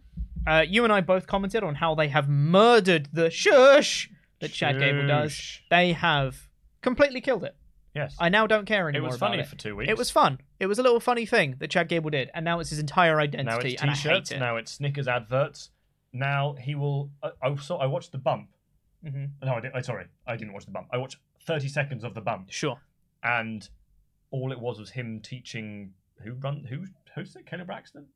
Uh, 0.47 0.65
you 0.67 0.83
and 0.83 0.91
I 0.91 1.01
both 1.01 1.27
commented 1.27 1.63
on 1.63 1.75
how 1.75 1.93
they 1.93 2.07
have 2.07 2.27
murdered 2.27 3.09
the 3.13 3.29
shush 3.29 4.09
that 4.39 4.51
Chad 4.51 4.79
Gable 4.79 5.05
does. 5.07 5.59
They 5.69 5.93
have 5.93 6.49
completely 6.81 7.21
killed 7.21 7.43
it. 7.43 7.55
Yes. 7.95 8.15
I 8.19 8.27
now 8.29 8.45
don't 8.45 8.65
care 8.65 8.89
anymore. 8.89 9.07
it 9.07 9.11
was 9.11 9.19
funny 9.19 9.39
it. 9.39 9.47
for 9.47 9.55
two 9.55 9.75
weeks. 9.75 9.89
It 9.89 9.97
was 9.97 10.11
fun. 10.11 10.39
It 10.59 10.67
was 10.67 10.79
a 10.79 10.83
little 10.83 10.99
funny 10.99 11.25
thing 11.25 11.55
that 11.59 11.69
Chad 11.69 11.87
Gable 11.87 12.09
did, 12.09 12.29
and 12.33 12.43
now 12.43 12.59
it's 12.59 12.69
his 12.69 12.79
entire 12.79 13.19
identity. 13.21 13.45
Now 13.45 13.59
it's 13.59 13.81
and 13.81 13.91
t-shirts. 13.91 14.31
it. 14.31 14.39
Now 14.39 14.57
it's 14.57 14.71
Snickers 14.73 15.07
adverts. 15.07 15.69
Now 16.11 16.55
he 16.59 16.75
will. 16.75 17.09
I, 17.23 17.31
I 17.41 17.55
saw. 17.55 17.77
I 17.77 17.85
watched 17.85 18.11
the 18.11 18.17
bump. 18.17 18.49
Mhm. 19.05 19.29
No, 19.43 19.53
I 19.53 19.59
didn't. 19.61 19.75
I, 19.75 19.81
sorry, 19.81 20.05
I 20.27 20.35
didn't 20.35 20.53
watch 20.53 20.65
the 20.65 20.71
bump. 20.71 20.87
I 20.91 20.97
watched 20.97 21.17
30 21.45 21.67
seconds 21.69 22.03
of 22.03 22.13
the 22.15 22.21
bump, 22.21 22.51
Sure. 22.51 22.79
and 23.23 23.67
all 24.31 24.51
it 24.51 24.59
was 24.59 24.79
was 24.79 24.89
him 24.89 25.21
teaching 25.21 25.93
who 26.23 26.33
run 26.33 26.65
who 26.65 26.85
hosts 27.13 27.35
it, 27.35 27.45
Kelly 27.45 27.63
Braxton, 27.63 28.07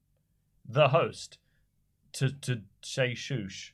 the 0.67 0.89
host, 0.89 1.37
to 2.13 2.31
to 2.31 2.61
say 2.81 3.11
shoosh. 3.11 3.71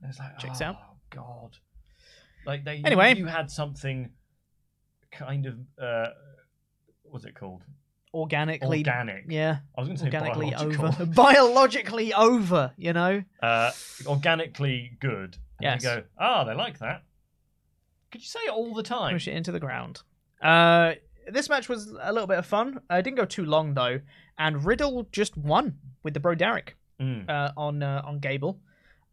And 0.00 0.10
It's 0.10 0.18
like 0.18 0.38
Checks 0.38 0.62
oh, 0.62 0.66
out. 0.66 0.76
God, 1.10 1.58
like 2.46 2.64
they 2.64 2.80
Anyway. 2.84 3.14
you 3.16 3.26
had 3.26 3.50
something 3.50 4.10
kind 5.12 5.46
of 5.46 5.56
uh, 5.82 6.08
what's 7.04 7.24
it 7.24 7.34
called? 7.34 7.62
Organically, 8.14 8.78
Organic. 8.78 9.24
yeah, 9.28 9.58
I 9.76 9.80
was 9.80 9.88
going 9.88 9.96
to 9.98 10.02
say 10.02 10.06
organically 10.06 10.54
over, 10.54 11.04
biologically 11.14 12.14
over. 12.14 12.72
You 12.76 12.92
know, 12.94 13.22
uh, 13.42 13.70
organically 14.06 14.96
good. 15.00 15.36
And 15.60 15.82
Yes. 15.82 15.82
you 15.82 15.88
go, 15.88 16.02
ah, 16.18 16.44
they 16.44 16.54
like 16.54 16.78
that. 16.78 17.02
Could 18.10 18.22
you 18.22 18.26
say 18.28 18.40
it 18.46 18.50
all 18.50 18.74
the 18.74 18.82
time? 18.82 19.12
push 19.12 19.28
it 19.28 19.34
into 19.34 19.52
the 19.52 19.60
ground. 19.60 20.00
Uh, 20.42 20.94
this 21.30 21.48
match 21.50 21.68
was 21.68 21.88
a 22.00 22.12
little 22.12 22.26
bit 22.26 22.38
of 22.38 22.46
fun. 22.46 22.78
Uh, 22.90 22.94
it 22.96 23.02
didn't 23.02 23.16
go 23.18 23.24
too 23.26 23.44
long 23.44 23.74
though, 23.74 24.00
and 24.38 24.64
Riddle 24.64 25.06
just 25.12 25.36
won 25.36 25.76
with 26.02 26.14
the 26.14 26.20
Bro 26.20 26.36
Derek 26.36 26.76
Mm. 27.00 27.28
uh, 27.28 27.52
on 27.56 27.82
uh, 27.82 28.02
on 28.04 28.18
Gable. 28.20 28.58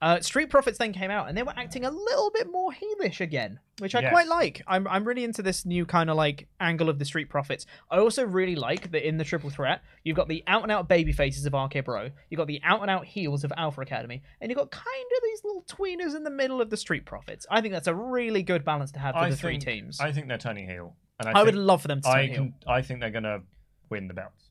Uh, 0.02 0.20
Street 0.20 0.50
Profits 0.50 0.78
then 0.78 0.92
came 0.92 1.10
out 1.10 1.30
and 1.30 1.38
they 1.38 1.42
were 1.42 1.54
acting 1.56 1.86
a 1.86 1.90
little 1.90 2.30
bit 2.30 2.52
more 2.52 2.70
heelish 2.72 3.22
again, 3.22 3.60
which 3.80 3.96
I 3.96 4.02
Yes. 4.02 4.12
quite 4.12 4.28
like. 4.28 4.62
I'm 4.68 4.88
I'm 4.88 5.06
really 5.06 5.24
into 5.24 5.42
this 5.42 5.66
new 5.66 5.86
kind 5.86 6.10
of 6.10 6.18
like 6.18 6.48
angle 6.60 6.90
of 6.90 7.00
the 7.00 7.06
Street 7.06 7.30
Profits. 7.30 7.66
I 7.90 7.98
also 8.00 8.26
really 8.26 8.56
like 8.56 8.92
that 8.92 9.08
in 9.08 9.18
the 9.18 9.24
triple 9.24 9.50
threat, 9.50 9.82
you've 10.04 10.18
got 10.18 10.28
the 10.28 10.44
out 10.48 10.64
and 10.64 10.72
out 10.72 10.90
baby 10.90 11.12
faces 11.14 11.46
of 11.46 11.54
RK 11.54 11.86
Bro, 11.86 12.10
you've 12.30 12.38
got 12.38 12.48
the 12.48 12.60
out 12.64 12.82
and 12.82 12.92
out 12.92 13.06
heels 13.06 13.44
of 13.46 13.54
Alpha 13.56 13.82
Academy, 13.82 14.22
and 14.42 14.52
you've 14.52 14.58
got 14.58 14.70
kind 14.70 14.86
of 15.18 15.24
these 15.24 15.42
little 15.46 15.64
tweeners 15.64 16.14
in 16.16 16.24
the 16.24 16.30
middle 16.30 16.62
of 16.62 16.70
the 16.70 16.78
Street 16.78 17.06
Profits. 17.06 17.46
I 17.50 17.62
think 17.62 17.74
that's 17.74 17.88
a 17.88 17.96
really 17.96 18.44
good 18.44 18.66
balance 18.66 18.92
to 18.92 19.00
have 19.00 19.16
for 19.16 19.20
I 19.22 19.30
the 19.30 19.38
think, 19.38 19.42
three 19.64 19.74
teams. 19.74 20.00
I 20.02 20.12
think 20.12 20.28
they're 20.28 20.38
turning 20.38 20.68
heel. 20.68 20.96
And 21.20 21.30
I, 21.30 21.40
I 21.40 21.44
would 21.44 21.56
love 21.56 21.82
for 21.82 21.88
them 21.88 22.02
to 22.02 22.08
turn 22.10 22.18
I 22.20 22.26
heel. 22.28 22.36
can. 22.36 22.54
I 22.68 22.82
think 22.82 23.00
they're 23.00 23.10
going 23.12 23.24
to 23.24 23.42
win 23.90 24.10
the 24.10 24.14
belts 24.14 24.50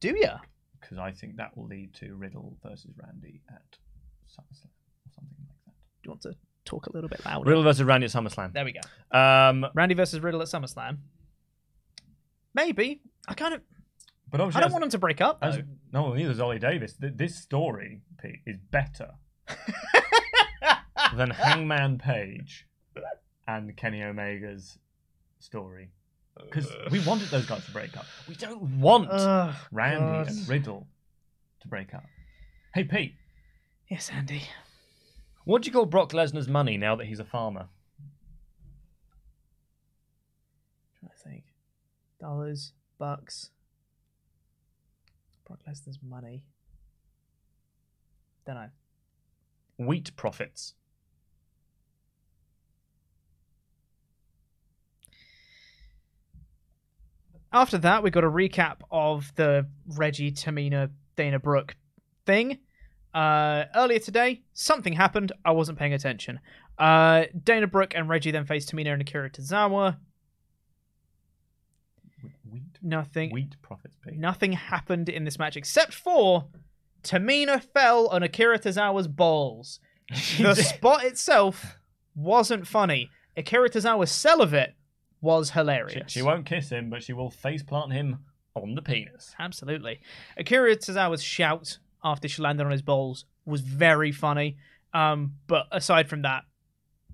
Do 0.00 0.14
ya? 0.16 0.36
because 0.78 0.98
I 0.98 1.10
think 1.12 1.36
that 1.38 1.56
will 1.56 1.66
lead 1.66 1.94
to 1.94 2.14
Riddle 2.14 2.58
versus 2.62 2.90
Randy 3.02 3.40
at 3.48 3.62
SummerSlam 4.36 4.70
or 4.70 5.10
something 5.14 5.36
like 5.38 5.64
that. 5.66 5.72
Do 6.02 6.04
you 6.04 6.10
want 6.10 6.22
to 6.22 6.34
talk 6.64 6.86
a 6.86 6.92
little 6.92 7.08
bit 7.08 7.24
louder? 7.24 7.48
Riddle 7.48 7.62
versus 7.62 7.82
Randy 7.84 8.04
at 8.06 8.10
SummerSlam. 8.12 8.52
There 8.52 8.64
we 8.64 8.72
go. 8.74 9.18
Um, 9.18 9.66
Randy 9.74 9.94
versus 9.94 10.20
Riddle 10.20 10.42
at 10.42 10.48
SummerSlam. 10.48 10.98
Maybe. 12.54 13.00
I 13.28 13.34
kind 13.34 13.54
of. 13.54 13.60
but 14.30 14.40
obviously, 14.40 14.58
I 14.58 14.60
don't 14.62 14.68
as- 14.68 14.72
want 14.72 14.82
them 14.82 14.90
to 14.90 14.98
break 14.98 15.20
up. 15.20 15.38
as- 15.42 15.58
no, 15.92 16.12
neither 16.14 16.30
is 16.30 16.40
Ollie 16.40 16.58
Davis. 16.58 16.94
Th- 16.94 17.12
This 17.14 17.36
story, 17.40 18.02
Pete, 18.20 18.40
is 18.46 18.56
better 18.70 19.12
than 21.16 21.30
Hangman 21.30 21.98
Page 21.98 22.66
and 23.46 23.76
Kenny 23.76 24.02
Omega's 24.02 24.78
story. 25.38 25.90
Because 26.44 26.70
we 26.90 27.00
wanted 27.00 27.28
those 27.28 27.46
guys 27.46 27.64
to 27.64 27.70
break 27.70 27.96
up. 27.96 28.04
We 28.28 28.34
don't 28.34 28.78
want 28.80 29.08
Ugh, 29.10 29.54
Randy 29.72 30.00
God. 30.00 30.28
and 30.28 30.48
Riddle 30.48 30.86
to 31.60 31.68
break 31.68 31.94
up. 31.94 32.04
Hey, 32.74 32.84
Pete, 32.84 33.14
Yes, 33.88 34.10
Andy. 34.12 34.42
what 35.44 35.62
do 35.62 35.66
you 35.66 35.72
call 35.72 35.86
Brock 35.86 36.12
Lesnar's 36.12 36.48
money 36.48 36.76
now 36.76 36.96
that 36.96 37.06
he's 37.06 37.20
a 37.20 37.24
farmer? 37.24 37.68
trying 40.98 41.12
to 41.12 41.28
think. 41.28 41.44
Dollars, 42.20 42.72
bucks. 42.98 43.50
Brock 45.46 45.60
Lesnar's 45.68 45.98
money. 46.02 46.42
Don't 48.44 48.56
know. 48.56 48.68
Wheat 49.78 50.16
profits. 50.16 50.74
After 57.52 57.78
that, 57.78 58.02
we 58.02 58.10
got 58.10 58.24
a 58.24 58.30
recap 58.30 58.78
of 58.90 59.32
the 59.36 59.66
Reggie, 59.86 60.32
Tamina, 60.32 60.90
Dana 61.14 61.38
Brooke 61.38 61.76
thing. 62.26 62.58
Uh, 63.16 63.64
earlier 63.74 63.98
today, 63.98 64.42
something 64.52 64.92
happened. 64.92 65.32
I 65.44 65.52
wasn't 65.52 65.78
paying 65.78 65.94
attention. 65.94 66.38
Uh, 66.78 67.24
Dana 67.42 67.66
Brooke 67.66 67.94
and 67.96 68.08
Reggie 68.10 68.30
then 68.30 68.44
faced 68.44 68.70
Tamina 68.70 68.92
and 68.92 69.00
Akira 69.00 69.30
Tozawa. 69.30 69.96
Wheat, 72.50 72.62
Nothing. 72.82 73.30
wheat 73.30 73.56
profits. 73.62 73.96
Nothing 74.12 74.52
happened 74.52 75.08
in 75.08 75.24
this 75.24 75.38
match 75.38 75.56
except 75.56 75.94
for 75.94 76.46
Tamina 77.02 77.62
fell 77.62 78.06
on 78.08 78.22
Akira 78.22 78.58
Tozawa's 78.58 79.08
balls. 79.08 79.80
The 80.38 80.54
spot 80.54 81.04
itself 81.04 81.78
wasn't 82.14 82.66
funny. 82.66 83.10
Akira 83.36 83.68
Tozawa's 83.70 84.10
sell 84.12 84.40
of 84.42 84.52
it 84.54 84.74
was 85.20 85.50
hilarious. 85.50 86.12
she 86.12 86.22
won't 86.22 86.46
kiss 86.46 86.68
him, 86.68 86.90
but 86.90 87.02
she 87.02 87.12
will 87.12 87.30
face 87.30 87.62
plant 87.62 87.92
him 87.92 88.18
on 88.54 88.74
the 88.74 88.82
penis. 88.82 89.34
Absolutely. 89.38 90.00
Akira 90.36 90.76
Tozawa's 90.76 91.22
shout 91.22 91.78
after 92.06 92.28
she 92.28 92.40
landed 92.40 92.64
on 92.64 92.70
his 92.70 92.82
balls 92.82 93.24
was 93.44 93.60
very 93.60 94.12
funny. 94.12 94.56
Um, 94.94 95.34
but 95.46 95.66
aside 95.72 96.08
from 96.08 96.22
that, 96.22 96.44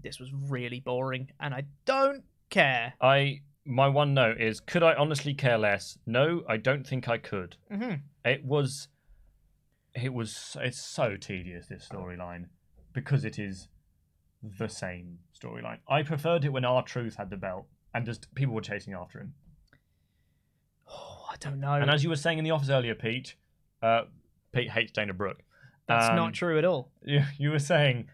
this 0.03 0.21
was 0.21 0.31
really 0.33 0.81
boring, 0.81 1.31
and 1.41 1.55
I 1.55 1.65
don't 1.85 2.25
care. 2.51 2.95
I 3.01 3.41
my 3.65 3.89
one 3.89 4.15
note 4.15 4.41
is 4.41 4.61
could 4.61 4.83
I 4.83 4.95
honestly 4.95 5.35
care 5.35 5.59
less? 5.59 5.99
No, 6.07 6.43
I 6.49 6.59
don't 6.59 6.87
think 6.87 7.09
I 7.09 7.19
could. 7.19 7.57
Mm-hmm. 7.73 7.95
It 8.25 8.45
was 8.45 8.89
it 9.95 10.13
was 10.13 10.57
it's 10.61 10.81
so 10.81 11.17
tedious 11.17 11.67
this 11.67 11.89
storyline 11.89 12.47
because 12.93 13.25
it 13.25 13.39
is 13.39 13.69
the 14.43 14.69
same 14.69 15.19
storyline. 15.41 15.79
I 15.89 16.03
preferred 16.03 16.45
it 16.45 16.51
when 16.51 16.65
R-Truth 16.65 17.17
had 17.17 17.31
the 17.31 17.37
belt 17.37 17.67
and 17.95 18.05
just 18.05 18.33
people 18.35 18.55
were 18.55 18.61
chasing 18.61 18.93
after 18.93 19.21
him. 19.21 19.35
Oh, 20.89 21.27
I 21.31 21.37
don't 21.41 21.61
know. 21.61 21.75
And 21.75 21.91
as 21.91 22.03
you 22.03 22.11
were 22.11 22.17
saying 22.17 22.39
in 22.39 22.45
the 22.45 22.51
office 22.51 22.69
earlier, 22.69 22.95
Pete, 22.95 23.37
uh, 23.83 24.03
Pete 24.53 24.71
hates 24.71 24.93
Dana 24.93 25.13
Brooke. 25.15 25.43
That's 25.89 26.09
Um, 26.11 26.17
not 26.17 26.35
true 26.35 26.59
at 26.59 26.65
all. 26.65 26.91
You, 27.05 27.23
you 27.39 27.51
were 27.51 27.59
saying 27.59 28.09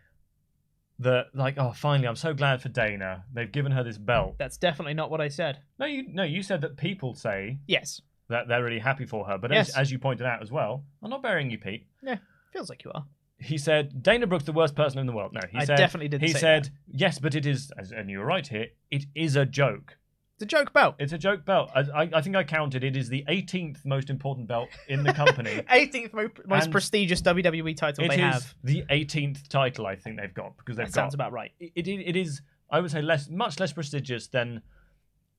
that 1.00 1.26
like, 1.34 1.54
oh, 1.58 1.72
finally, 1.72 2.08
I'm 2.08 2.16
so 2.16 2.34
glad 2.34 2.60
for 2.62 2.68
Dana. 2.68 3.24
They've 3.32 3.50
given 3.50 3.72
her 3.72 3.84
this 3.84 3.98
belt. 3.98 4.36
That's 4.38 4.56
definitely 4.56 4.94
not 4.94 5.10
what 5.10 5.20
I 5.20 5.28
said. 5.28 5.60
No, 5.78 5.86
you 5.86 6.04
no, 6.08 6.22
you 6.24 6.42
said 6.42 6.60
that 6.62 6.76
people 6.76 7.14
say 7.14 7.58
Yes. 7.66 8.00
that 8.28 8.48
they're 8.48 8.64
really 8.64 8.78
happy 8.80 9.06
for 9.06 9.24
her. 9.26 9.38
But 9.38 9.52
Yes. 9.52 9.70
as, 9.70 9.76
as 9.76 9.92
you 9.92 9.98
pointed 9.98 10.26
out 10.26 10.42
as 10.42 10.50
well, 10.50 10.84
I'm 11.02 11.10
not 11.10 11.22
burying 11.22 11.50
you, 11.50 11.58
Pete. 11.58 11.86
Yeah, 12.02 12.16
feels 12.52 12.68
like 12.68 12.84
you 12.84 12.90
are. 12.94 13.04
He 13.40 13.56
said 13.58 14.02
Dana 14.02 14.26
Brooke's 14.26 14.44
the 14.46 14.52
worst 14.52 14.74
person 14.74 14.98
in 14.98 15.06
the 15.06 15.12
world. 15.12 15.32
No, 15.32 15.40
he 15.48 15.58
I 15.58 15.64
said 15.64 15.76
definitely 15.76 16.08
didn't 16.08 16.26
He 16.26 16.32
said 16.32 16.70
yes, 16.90 17.20
but 17.20 17.36
it 17.36 17.46
is, 17.46 17.70
and 17.94 18.10
you 18.10 18.18
were 18.18 18.24
right 18.26 18.46
here. 18.46 18.66
It 18.90 19.04
is 19.14 19.36
a 19.36 19.46
joke. 19.46 19.96
It's 20.40 20.44
a 20.44 20.56
joke 20.56 20.72
belt. 20.72 20.94
It's 21.00 21.12
a 21.12 21.18
joke 21.18 21.44
belt. 21.44 21.68
I, 21.74 21.80
I, 21.80 22.10
I 22.14 22.20
think 22.22 22.36
I 22.36 22.44
counted. 22.44 22.84
It 22.84 22.96
is 22.96 23.08
the 23.08 23.24
18th 23.28 23.84
most 23.84 24.08
important 24.08 24.46
belt 24.46 24.68
in 24.88 25.02
the 25.02 25.12
company. 25.12 25.50
18th 25.72 26.12
mo- 26.12 26.28
most 26.46 26.64
And 26.64 26.72
prestigious 26.72 27.20
WWE 27.22 27.76
title 27.76 28.04
It 28.04 28.08
they 28.08 28.14
is 28.14 28.20
have. 28.20 28.54
the 28.62 28.84
18th 28.88 29.48
title 29.48 29.84
I 29.86 29.96
think 29.96 30.16
they've 30.20 30.32
got 30.32 30.56
because 30.56 30.76
they've 30.76 30.86
That 30.86 30.94
got. 30.94 31.00
sounds 31.02 31.14
about 31.14 31.32
right. 31.32 31.50
It, 31.58 31.72
it, 31.74 31.88
it 31.88 32.14
is. 32.16 32.40
I 32.70 32.78
would 32.80 32.90
say 32.92 33.02
less, 33.02 33.28
much 33.28 33.58
less 33.58 33.72
prestigious 33.72 34.28
than. 34.28 34.62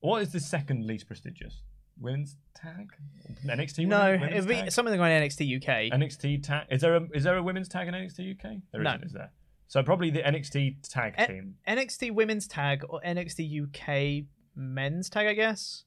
What 0.00 0.20
is 0.22 0.32
the 0.32 0.40
second 0.40 0.86
least 0.86 1.06
prestigious? 1.06 1.62
Women's 1.98 2.36
tag? 2.54 2.90
NXT. 3.46 3.86
No, 3.86 4.12
women's 4.12 4.32
it'd 4.34 4.48
be 4.48 4.54
tag? 4.56 4.70
something 4.72 5.00
on 5.00 5.08
NXT 5.10 5.56
UK. 5.56 5.92
NXT 5.98 6.42
tag. 6.42 6.66
Is 6.70 6.80
there 6.82 6.96
a 6.96 7.06
is 7.14 7.24
there 7.24 7.36
a 7.36 7.42
women's 7.42 7.68
tag 7.68 7.88
in 7.88 7.94
NXT 7.94 8.32
UK? 8.38 8.56
There 8.72 8.82
No. 8.82 8.90
isn't, 8.90 9.04
is 9.04 9.12
there? 9.12 9.30
So 9.66 9.82
probably 9.82 10.10
the 10.10 10.20
NXT 10.22 10.88
tag 10.90 11.14
N- 11.16 11.26
team. 11.26 11.54
NXT 11.68 12.12
Women's 12.12 12.46
Tag 12.48 12.82
or 12.88 13.00
NXT 13.06 13.62
UK 13.62 14.24
Men's 14.60 15.08
Tag, 15.08 15.26
I 15.26 15.34
guess. 15.34 15.84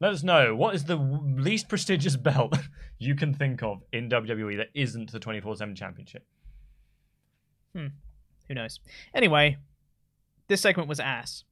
Let 0.00 0.12
us 0.12 0.22
know 0.22 0.54
what 0.54 0.74
is 0.74 0.84
the 0.84 0.96
w- 0.96 1.40
least 1.40 1.68
prestigious 1.68 2.16
belt 2.28 2.56
you 2.98 3.14
can 3.14 3.34
think 3.34 3.62
of 3.62 3.82
in 3.92 4.08
WWE 4.08 4.56
that 4.56 4.68
isn't 4.74 5.12
the 5.12 5.20
24/7 5.20 5.76
Championship. 5.76 6.24
Hmm. 7.74 7.88
Who 8.48 8.54
knows? 8.54 8.80
Anyway, 9.14 9.58
this 10.48 10.60
segment 10.60 10.88
was 10.88 11.00
ass. 11.00 11.44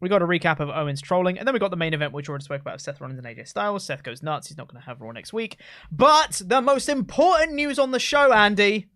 We 0.00 0.08
got 0.08 0.20
a 0.20 0.26
recap 0.26 0.58
of 0.58 0.68
Owens 0.68 1.00
trolling, 1.00 1.38
and 1.38 1.46
then 1.46 1.54
we 1.54 1.60
got 1.60 1.70
the 1.70 1.76
main 1.76 1.94
event, 1.94 2.12
which 2.12 2.28
we 2.28 2.32
already 2.32 2.44
spoke 2.44 2.60
about, 2.60 2.80
Seth 2.80 3.00
Rollins 3.00 3.18
and 3.18 3.26
AJ 3.26 3.46
Styles. 3.46 3.84
Seth 3.84 4.02
goes 4.02 4.20
nuts. 4.20 4.48
He's 4.48 4.56
not 4.56 4.66
going 4.66 4.80
to 4.82 4.86
have 4.86 5.00
Raw 5.00 5.12
next 5.12 5.32
week. 5.32 5.58
But 5.92 6.42
the 6.44 6.60
most 6.60 6.88
important 6.88 7.54
news 7.54 7.78
on 7.78 7.92
the 7.92 8.00
show, 8.00 8.32
Andy, 8.32 8.88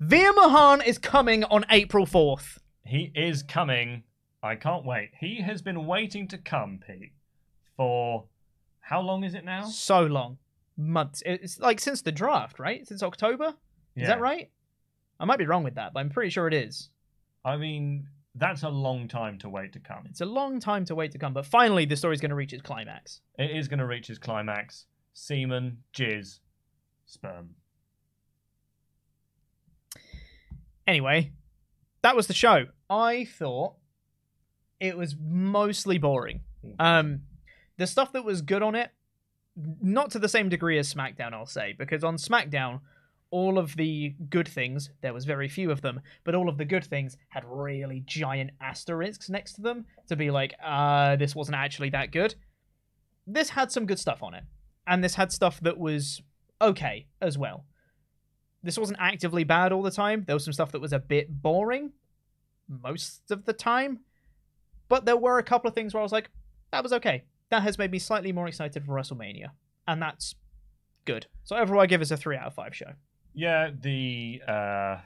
Veer 0.00 0.32
Mahaan 0.32 0.84
is 0.84 0.98
coming 0.98 1.44
on 1.44 1.64
April 1.70 2.04
4th. 2.04 2.58
He 2.84 3.12
is 3.14 3.44
coming. 3.44 4.02
I 4.42 4.56
can't 4.56 4.84
wait. 4.84 5.10
He 5.20 5.40
has 5.40 5.62
been 5.62 5.86
waiting 5.86 6.26
to 6.28 6.38
come, 6.38 6.80
Pete, 6.86 7.12
for 7.76 8.24
how 8.80 9.00
long 9.00 9.22
is 9.24 9.34
it 9.34 9.44
now? 9.44 9.64
So 9.64 10.02
long. 10.06 10.38
Months. 10.76 11.22
It's 11.24 11.60
like 11.60 11.78
since 11.80 12.02
the 12.02 12.10
draft, 12.12 12.58
right? 12.58 12.86
Since 12.86 13.02
October? 13.02 13.54
Is 13.94 14.02
Yeah. 14.02 14.06
that 14.08 14.20
right? 14.20 14.50
I 15.20 15.24
might 15.24 15.38
be 15.38 15.46
wrong 15.46 15.62
with 15.62 15.74
that, 15.76 15.92
but 15.92 16.00
I'm 16.00 16.10
pretty 16.10 16.30
sure 16.30 16.48
it 16.48 16.54
is. 16.54 16.90
I 17.44 17.56
mean, 17.56 18.08
that's 18.34 18.62
a 18.64 18.68
long 18.68 19.06
time 19.06 19.38
to 19.38 19.48
wait 19.48 19.72
to 19.74 19.80
come. 19.80 20.06
It's 20.06 20.20
a 20.22 20.26
long 20.26 20.58
time 20.58 20.84
to 20.86 20.94
wait 20.94 21.12
to 21.12 21.18
come, 21.18 21.34
but 21.34 21.46
finally 21.46 21.84
the 21.84 21.96
story's 21.96 22.20
going 22.20 22.30
to 22.30 22.34
reach 22.36 22.52
its 22.52 22.62
climax. 22.62 23.20
It 23.38 23.50
is 23.56 23.68
going 23.68 23.78
to 23.78 23.86
reach 23.86 24.10
its 24.10 24.18
climax. 24.18 24.86
Semen, 25.12 25.78
jizz, 25.94 26.40
sperm. 27.06 27.50
Anyway, 30.86 31.32
that 32.02 32.16
was 32.16 32.26
the 32.26 32.34
show. 32.34 32.66
I 32.90 33.24
thought 33.24 33.74
it 34.82 34.98
was 34.98 35.14
mostly 35.16 35.96
boring. 35.96 36.40
Um, 36.80 37.20
the 37.78 37.86
stuff 37.86 38.12
that 38.12 38.24
was 38.24 38.42
good 38.42 38.62
on 38.62 38.74
it, 38.74 38.90
not 39.80 40.10
to 40.10 40.18
the 40.18 40.28
same 40.28 40.48
degree 40.48 40.76
as 40.76 40.92
SmackDown, 40.92 41.32
I'll 41.32 41.46
say, 41.46 41.74
because 41.78 42.02
on 42.02 42.16
SmackDown, 42.16 42.80
all 43.30 43.58
of 43.58 43.76
the 43.76 44.14
good 44.28 44.48
things, 44.48 44.90
there 45.00 45.14
was 45.14 45.24
very 45.24 45.48
few 45.48 45.70
of 45.70 45.82
them, 45.82 46.00
but 46.24 46.34
all 46.34 46.48
of 46.48 46.58
the 46.58 46.64
good 46.64 46.84
things 46.84 47.16
had 47.28 47.44
really 47.46 48.02
giant 48.06 48.50
asterisks 48.60 49.30
next 49.30 49.52
to 49.54 49.62
them 49.62 49.86
to 50.08 50.16
be 50.16 50.32
like, 50.32 50.52
uh, 50.62 51.14
this 51.14 51.36
wasn't 51.36 51.56
actually 51.56 51.90
that 51.90 52.10
good. 52.10 52.34
This 53.24 53.50
had 53.50 53.70
some 53.70 53.86
good 53.86 54.00
stuff 54.00 54.20
on 54.20 54.34
it. 54.34 54.42
And 54.88 55.02
this 55.02 55.14
had 55.14 55.30
stuff 55.30 55.60
that 55.60 55.78
was 55.78 56.20
okay 56.60 57.06
as 57.20 57.38
well. 57.38 57.66
This 58.64 58.78
wasn't 58.78 58.98
actively 59.00 59.44
bad 59.44 59.70
all 59.70 59.82
the 59.82 59.92
time. 59.92 60.24
There 60.26 60.34
was 60.34 60.44
some 60.44 60.52
stuff 60.52 60.72
that 60.72 60.80
was 60.80 60.92
a 60.92 60.98
bit 60.98 61.40
boring 61.40 61.92
most 62.68 63.30
of 63.30 63.44
the 63.44 63.52
time. 63.52 64.00
But 64.92 65.06
there 65.06 65.16
were 65.16 65.38
a 65.38 65.42
couple 65.42 65.68
of 65.68 65.74
things 65.74 65.94
where 65.94 66.02
I 66.02 66.04
was 66.04 66.12
like, 66.12 66.28
that 66.70 66.82
was 66.82 66.92
okay. 66.92 67.24
That 67.48 67.62
has 67.62 67.78
made 67.78 67.90
me 67.90 67.98
slightly 67.98 68.30
more 68.30 68.46
excited 68.46 68.84
for 68.84 68.92
WrestleMania. 68.92 69.46
And 69.88 70.02
that's 70.02 70.34
good. 71.06 71.26
So 71.44 71.56
overall, 71.56 71.80
I 71.80 71.86
give 71.86 72.02
us 72.02 72.10
a 72.10 72.16
3 72.18 72.36
out 72.36 72.48
of 72.48 72.54
5 72.54 72.76
show. 72.76 72.92
Yeah, 73.32 73.70
the 73.80 74.42
uh, 74.46 74.98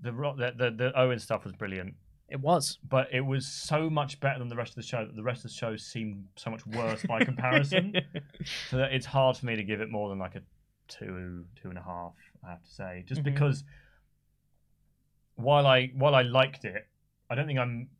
the 0.00 0.14
ro- 0.14 0.34
the 0.34 0.54
the, 0.56 0.70
the 0.70 0.98
Owen 0.98 1.18
stuff 1.18 1.44
was 1.44 1.52
brilliant, 1.52 1.92
It 2.30 2.40
was. 2.40 2.78
but 2.88 3.08
it 3.12 3.20
was 3.20 3.46
so 3.46 3.90
much 3.90 4.18
better 4.20 4.38
than 4.38 4.48
the 4.48 4.56
rest 4.56 4.70
of 4.72 4.76
the 4.76 4.82
show 4.82 5.04
that 5.04 5.14
the 5.14 5.22
rest 5.22 5.44
of 5.44 5.50
the 5.50 5.56
show 5.56 5.76
seemed 5.76 6.24
so 6.36 6.48
much 6.50 6.66
worse 6.66 7.02
by 7.06 7.22
comparison. 7.22 7.96
so 8.70 8.78
that 8.78 8.94
it's 8.94 9.04
hard 9.04 9.36
for 9.36 9.44
me 9.44 9.56
to 9.56 9.62
give 9.62 9.82
it 9.82 9.90
more 9.90 10.08
than 10.08 10.18
like 10.18 10.36
a 10.36 10.42
two, 10.88 11.44
two 11.60 11.68
and 11.68 11.76
a 11.76 11.82
half. 11.82 12.14
I 12.42 12.48
have 12.52 12.62
to 12.64 12.70
say, 12.70 13.04
just 13.06 13.20
Mhm. 13.20 13.24
because 13.24 13.62
while 15.34 15.66
I 15.66 15.88
while 15.88 16.14
I 16.14 16.22
liked 16.22 16.64
it, 16.64 16.86
I 17.28 17.34
don't 17.34 17.46
think 17.46 17.58
I'm 17.58 17.90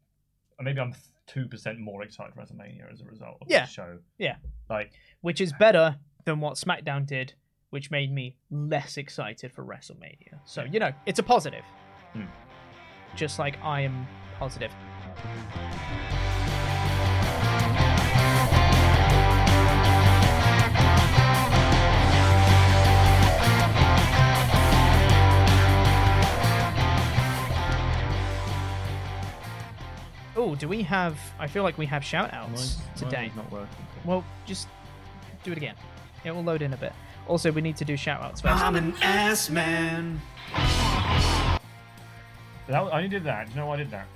maybe 0.61 0.81
I'm 0.81 0.95
two 1.27 1.47
percent 1.47 1.79
more 1.79 2.03
excited 2.03 2.35
for 2.35 2.41
WrestleMania 2.43 2.91
as 2.93 3.01
a 3.01 3.05
result 3.05 3.39
of 3.41 3.49
Yeah. 3.51 3.65
the 3.67 3.71
show. 3.71 3.99
Yeah. 4.19 4.37
Like 4.71 4.93
Which 5.21 5.41
is 5.41 5.53
better 5.59 5.97
than 6.25 6.41
what 6.41 6.55
SmackDown 6.55 7.07
did, 7.07 7.35
which 7.71 7.91
made 7.91 8.13
me 8.13 8.37
less 8.51 8.97
excited 8.97 9.53
for 9.53 9.65
WrestleMania. 9.65 10.41
So, 10.45 10.63
you 10.65 10.81
know, 10.81 10.93
it's 11.07 11.19
a 11.19 11.23
positive. 11.23 11.65
Hmm. 12.13 12.25
Just 13.17 13.39
like 13.39 13.59
I 13.63 13.83
am 13.83 14.07
positive. 14.39 14.73
Oh, 30.49 30.55
do 30.55 30.67
we 30.67 30.83
have? 30.85 31.19
I 31.39 31.47
feel 31.47 31.63
like 31.63 31.77
we 31.77 31.85
have 31.85 32.03
shout 32.03 32.33
outs 32.33 32.79
today. 32.97 33.31
not 33.37 33.53
working. 33.53 33.69
Well, 34.07 34.25
just 34.47 34.67
do 35.45 35.53
it 35.53 35.59
again. 35.59 35.75
It 36.25 36.31
will 36.31 36.43
load 36.43 36.63
in 36.63 36.73
a 36.73 36.77
bit. 36.79 36.95
Also, 37.27 37.53
we 37.53 37.61
need 37.61 37.77
to 37.77 37.85
do 37.85 37.99
shout 37.99 38.23
outs 38.23 38.41
first. 38.41 38.63
an 38.65 38.95
ass 39.03 39.51
man. 39.51 40.19
That, 42.67 42.83
I 42.83 42.97
only 42.97 43.09
did 43.09 43.25
that. 43.25 43.49
Do 43.49 43.51
you 43.53 43.57
know 43.61 43.67
why 43.67 43.75
I 43.75 43.77
did 43.77 43.91
that? 43.91 44.07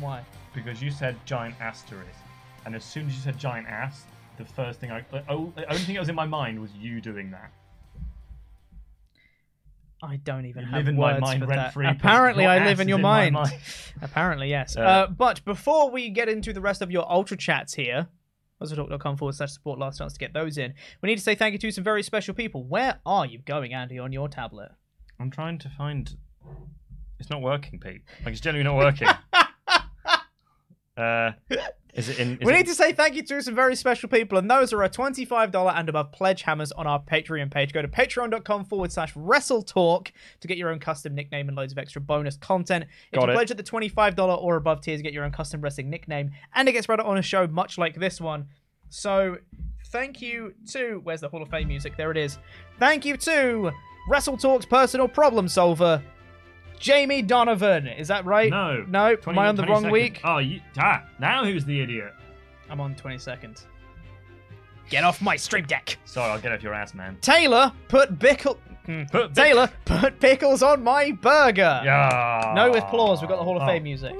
Why? 0.00 0.22
Because 0.54 0.80
you 0.80 0.90
said 0.90 1.16
giant 1.26 1.54
asterisk, 1.60 2.18
and 2.64 2.74
as 2.74 2.82
soon 2.82 3.06
as 3.06 3.14
you 3.14 3.20
said 3.20 3.36
giant 3.38 3.68
ass, 3.68 4.06
the 4.38 4.44
first 4.46 4.80
thing 4.80 4.90
I, 4.90 5.04
the 5.10 5.20
the 5.28 5.68
only 5.68 5.82
thing 5.82 5.96
that 5.96 6.00
was 6.00 6.08
in 6.08 6.14
my 6.14 6.24
mind 6.26 6.58
was 6.62 6.72
you 6.72 7.02
doing 7.02 7.30
that. 7.32 7.50
I 10.02 10.16
don't 10.16 10.44
even 10.46 10.62
You 10.64 10.68
have 10.70 10.78
live 10.80 10.88
in 10.88 10.96
my 10.96 11.18
mind 11.18 11.40
for 11.42 11.46
that. 11.48 11.56
rent-free, 11.76 11.86
Apparently, 11.88 12.44
I 12.46 12.64
live 12.64 12.80
in 12.80 12.88
your 12.88 12.98
in 12.98 13.02
mind. 13.02 13.34
mind. 13.34 13.52
Apparently, 14.02 14.50
yes. 14.50 14.76
Uh, 14.76 14.80
Uh, 14.80 15.06
but 15.06 15.42
before 15.44 15.90
we 15.90 16.10
get 16.10 16.28
into 16.28 16.52
the 16.52 16.60
rest 16.60 16.82
of 16.82 16.90
your 16.90 17.10
ultra 17.10 17.36
chats 17.36 17.74
here, 17.74 18.08
talk.com 18.60 19.16
forward 19.16 19.34
slash 19.34 19.52
support, 19.52 19.78
last 19.78 19.98
chance 19.98 20.12
to 20.14 20.18
get 20.18 20.32
those 20.32 20.58
in. 20.58 20.74
We 21.02 21.08
need 21.08 21.16
to 21.16 21.22
say 21.22 21.34
thank 21.34 21.52
you 21.52 21.58
to 21.58 21.70
some 21.70 21.84
very 21.84 22.02
special 22.02 22.34
people. 22.34 22.64
Where 22.64 22.98
are 23.06 23.24
you 23.26 23.38
going, 23.38 23.72
Andy, 23.74 23.98
on 23.98 24.12
your 24.12 24.28
tablet? 24.28 24.70
I'm 25.20 25.30
trying 25.30 25.58
to 25.60 25.68
find. 25.70 26.14
It's 27.20 27.30
not 27.30 27.40
working, 27.42 27.78
Pete. 27.78 28.02
Like 28.24 28.32
it's 28.32 28.40
generally 28.40 28.64
not 28.64 28.76
working. 28.76 29.08
uh, 30.96 31.32
is 31.94 32.08
it 32.08 32.18
in? 32.18 32.32
Is 32.38 32.44
we 32.46 32.52
it- 32.52 32.56
need 32.56 32.66
to 32.66 32.74
say 32.74 32.92
thank 32.92 33.14
you 33.14 33.22
to 33.22 33.42
some 33.42 33.54
very 33.54 33.74
special 33.76 34.08
people, 34.08 34.36
and 34.38 34.50
those 34.50 34.72
are 34.72 34.82
our 34.82 34.88
$25 34.88 35.72
and 35.78 35.88
above 35.88 36.12
pledge 36.12 36.42
hammers 36.42 36.72
on 36.72 36.86
our 36.86 37.00
Patreon 37.00 37.50
page. 37.50 37.72
Go 37.72 37.82
to 37.82 37.88
patreon.com 37.88 38.64
forward 38.64 38.92
slash 38.92 39.14
WrestleTalk 39.14 40.10
to 40.40 40.48
get 40.48 40.58
your 40.58 40.70
own 40.70 40.78
custom 40.80 41.14
nickname 41.14 41.48
and 41.48 41.56
loads 41.56 41.72
of 41.72 41.78
extra 41.78 42.00
bonus 42.00 42.36
content. 42.36 42.84
If 43.12 43.18
Got 43.18 43.26
you 43.26 43.30
it. 43.32 43.34
pledge 43.34 43.50
at 43.50 43.56
the 43.56 43.62
$25 43.62 44.42
or 44.42 44.56
above 44.56 44.80
tiers, 44.80 45.02
get 45.02 45.12
your 45.12 45.24
own 45.24 45.32
custom 45.32 45.60
wrestling 45.60 45.90
nickname, 45.90 46.30
and 46.54 46.68
it 46.68 46.72
gets 46.72 46.88
read 46.88 47.00
out 47.00 47.06
on 47.06 47.16
a 47.18 47.22
show 47.22 47.46
much 47.46 47.78
like 47.78 47.94
this 47.94 48.20
one. 48.20 48.46
So, 48.88 49.38
thank 49.86 50.20
you 50.22 50.54
to. 50.72 51.00
Where's 51.04 51.20
the 51.20 51.28
Hall 51.28 51.42
of 51.42 51.48
Fame 51.48 51.68
music? 51.68 51.96
There 51.96 52.10
it 52.10 52.16
is. 52.16 52.38
Thank 52.78 53.04
you 53.04 53.16
to 53.18 53.70
WrestleTalk's 54.10 54.66
personal 54.66 55.08
problem 55.08 55.48
solver, 55.48 56.02
Jamie 56.78 57.22
Donovan. 57.22 57.86
Is 57.86 58.08
that 58.08 58.24
right? 58.24 58.50
No. 58.50 58.84
No? 58.88 59.16
Am 59.26 59.38
I 59.38 59.48
on 59.48 59.56
the 59.56 59.64
wrong 59.64 59.90
week? 59.90 60.20
Oh, 60.24 60.38
you, 60.38 60.60
ah, 60.78 61.02
now 61.18 61.44
who's 61.44 61.64
the 61.64 61.80
idiot? 61.80 62.12
I'm 62.70 62.80
on 62.80 62.94
22nd. 62.94 63.64
Get 64.90 65.02
off 65.04 65.22
my 65.22 65.36
stream 65.36 65.64
deck. 65.64 65.96
Sorry, 66.04 66.30
I'll 66.30 66.38
get 66.40 66.52
off 66.52 66.62
your 66.62 66.74
ass, 66.74 66.94
man. 66.94 67.16
Taylor 67.20 67.72
put 67.88 68.18
pickle. 68.18 68.58
Hmm. 68.86 69.04
Put 69.10 69.28
Bic- 69.34 69.44
Taylor 69.44 69.70
put 69.86 70.20
pickles 70.20 70.62
on 70.62 70.84
my 70.84 71.12
burger. 71.12 71.80
Yeah. 71.84 72.52
No 72.54 72.70
with 72.70 72.82
applause. 72.84 73.22
We've 73.22 73.30
got 73.30 73.38
the 73.38 73.44
Hall 73.44 73.56
of 73.56 73.62
Oh. 73.62 73.66
Fame 73.66 73.82
music. 73.84 74.14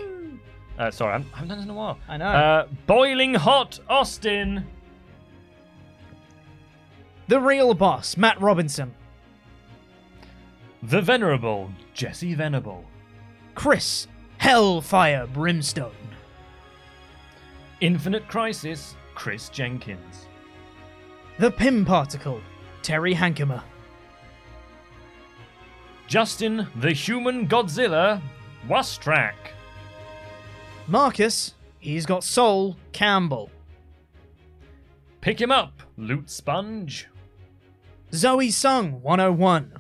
Uh, 0.79 0.91
sorry, 0.91 1.13
I'm, 1.15 1.27
I 1.33 1.37
haven't 1.37 1.49
done 1.51 1.59
this 1.59 1.65
in 1.67 1.71
a 1.71 1.75
while. 1.75 1.99
I 2.09 2.17
know. 2.17 2.27
Uh, 2.27 2.67
boiling 2.87 3.35
hot 3.35 3.79
Austin. 3.89 4.67
the 7.29 7.41
real 7.41 7.75
boss, 7.75 8.17
Matt 8.17 8.41
Robinson. 8.41 8.95
The 10.89 11.01
venerable 11.01 11.71
Jesse 11.95 12.35
Venable. 12.35 12.85
Chris 13.55 14.07
Hellfire 14.37 15.27
Brimstone. 15.27 15.93
Infinite 17.81 18.29
Crisis 18.29 18.95
Chris 19.15 19.49
Jenkins. 19.49 20.27
The 21.39 21.51
Pym 21.51 21.87
Particle, 21.87 22.39
Terry 22.83 23.15
Hankemer. 23.15 23.63
Justin 26.07 26.69
the 26.77 26.93
Human 26.93 27.49
Godzilla 27.49 28.21
Wastrak. 28.69 29.55
Marcus, 30.87 31.55
he's 31.79 32.05
got 32.05 32.23
soul, 32.23 32.77
Campbell. 32.93 33.51
Pick 35.23 35.41
him 35.41 35.51
up, 35.51 35.83
Loot 35.97 36.29
Sponge. 36.29 37.09
Zoe 38.13 38.51
Sung, 38.51 39.01
101. 39.01 39.73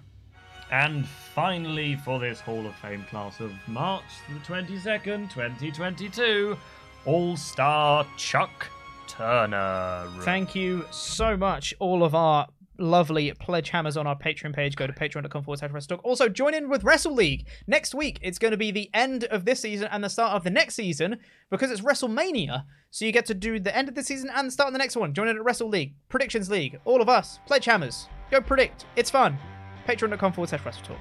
And 0.75 1.07
finally, 1.07 1.95
for 1.95 2.19
this 2.19 2.41
Hall 2.41 2.67
of 2.67 2.75
Fame 2.75 3.05
class 3.05 3.39
of 3.39 3.53
March 3.69 4.03
the 4.29 4.41
22nd, 4.41 5.31
2022, 5.31 6.57
All 7.07 7.37
Star 7.37 8.05
Chuck 8.17 8.67
Turner. 9.07 10.09
Thank 10.23 10.57
you 10.57 10.85
so 10.91 11.37
much, 11.37 11.75
all 11.79 12.03
of 12.03 12.17
our 12.17 12.49
lovely 12.77 13.33
pledge 13.35 13.71
hammers 13.71 13.97
on 13.97 14.09
our 14.09 14.19
Patreon 14.19 14.53
page. 14.53 14.75
Go 14.75 14.89
to 14.89 14.93
patreon.com 14.93 15.45
forward 15.45 15.61
slash 15.61 15.71
WrestleTalk. 15.71 16.01
Also, 16.03 16.29
join 16.29 16.55
in 16.55 16.69
with 16.69 16.83
Wrestle 16.83 17.15
League. 17.15 17.47
Next 17.69 17.95
week, 17.95 18.19
it's 18.21 18.41
going 18.41 18.51
to 18.51 18.57
be 18.57 18.73
the 18.73 18.91
end 18.93 19.23
of 19.27 19.45
this 19.45 19.61
season 19.61 19.87
and 19.93 20.03
the 20.03 20.11
start 20.11 20.33
of 20.33 20.43
the 20.43 20.51
next 20.51 20.75
season 20.75 21.21
because 21.51 21.71
it's 21.71 21.83
WrestleMania. 21.83 22.65
So 22.91 23.05
you 23.05 23.13
get 23.13 23.27
to 23.27 23.35
do 23.35 23.61
the 23.61 23.77
end 23.77 23.89
of 23.89 23.95
the 23.95 24.03
season 24.03 24.29
and 24.35 24.49
the 24.49 24.53
start 24.53 24.67
of 24.67 24.73
the 24.73 24.79
next 24.79 24.97
one. 24.97 25.15
Join 25.15 25.29
in 25.29 25.37
at 25.37 25.45
Wrestle 25.45 25.69
League, 25.69 25.95
Predictions 26.09 26.51
League, 26.51 26.81
all 26.85 27.01
of 27.01 27.09
us, 27.09 27.39
pledge 27.47 27.67
hammers. 27.67 28.09
Go 28.33 28.41
predict. 28.41 28.87
It's 28.97 29.11
fun. 29.11 29.39
Patreon.com 29.87 30.33
forward 30.33 30.49
slash 30.49 30.63
WrestleTalk. 30.63 30.99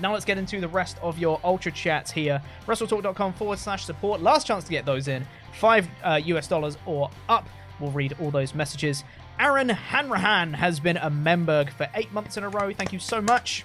Now 0.00 0.12
let's 0.12 0.24
get 0.24 0.38
into 0.38 0.60
the 0.60 0.68
rest 0.68 0.96
of 1.02 1.18
your 1.18 1.40
ultra 1.42 1.72
chats 1.72 2.10
here. 2.10 2.40
WrestleTalk.com 2.66 3.32
forward 3.32 3.58
slash 3.58 3.84
support. 3.84 4.22
Last 4.22 4.46
chance 4.46 4.64
to 4.64 4.70
get 4.70 4.86
those 4.86 5.08
in. 5.08 5.26
Five 5.54 5.88
uh, 6.04 6.20
US 6.24 6.46
dollars 6.46 6.78
or 6.86 7.10
up. 7.28 7.48
We'll 7.80 7.90
read 7.90 8.14
all 8.20 8.30
those 8.30 8.54
messages. 8.54 9.04
Aaron 9.40 9.68
Hanrahan 9.68 10.52
has 10.54 10.80
been 10.80 10.96
a 10.96 11.10
member 11.10 11.64
for 11.76 11.88
eight 11.94 12.12
months 12.12 12.36
in 12.36 12.44
a 12.44 12.48
row. 12.48 12.72
Thank 12.72 12.92
you 12.92 12.98
so 12.98 13.20
much. 13.20 13.64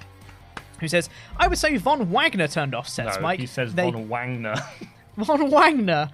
Who 0.79 0.87
says, 0.87 1.09
I 1.37 1.47
would 1.47 1.57
say 1.57 1.77
Von 1.77 2.09
Wagner 2.11 2.47
turned 2.47 2.75
off 2.75 2.87
Seth's 2.89 3.17
No, 3.19 3.27
mic. 3.27 3.39
he 3.39 3.45
says 3.47 3.73
They- 3.73 3.89
Von 3.89 4.07
Wagner. 4.09 4.55
Von 5.15 5.51
Wagner 5.51 6.09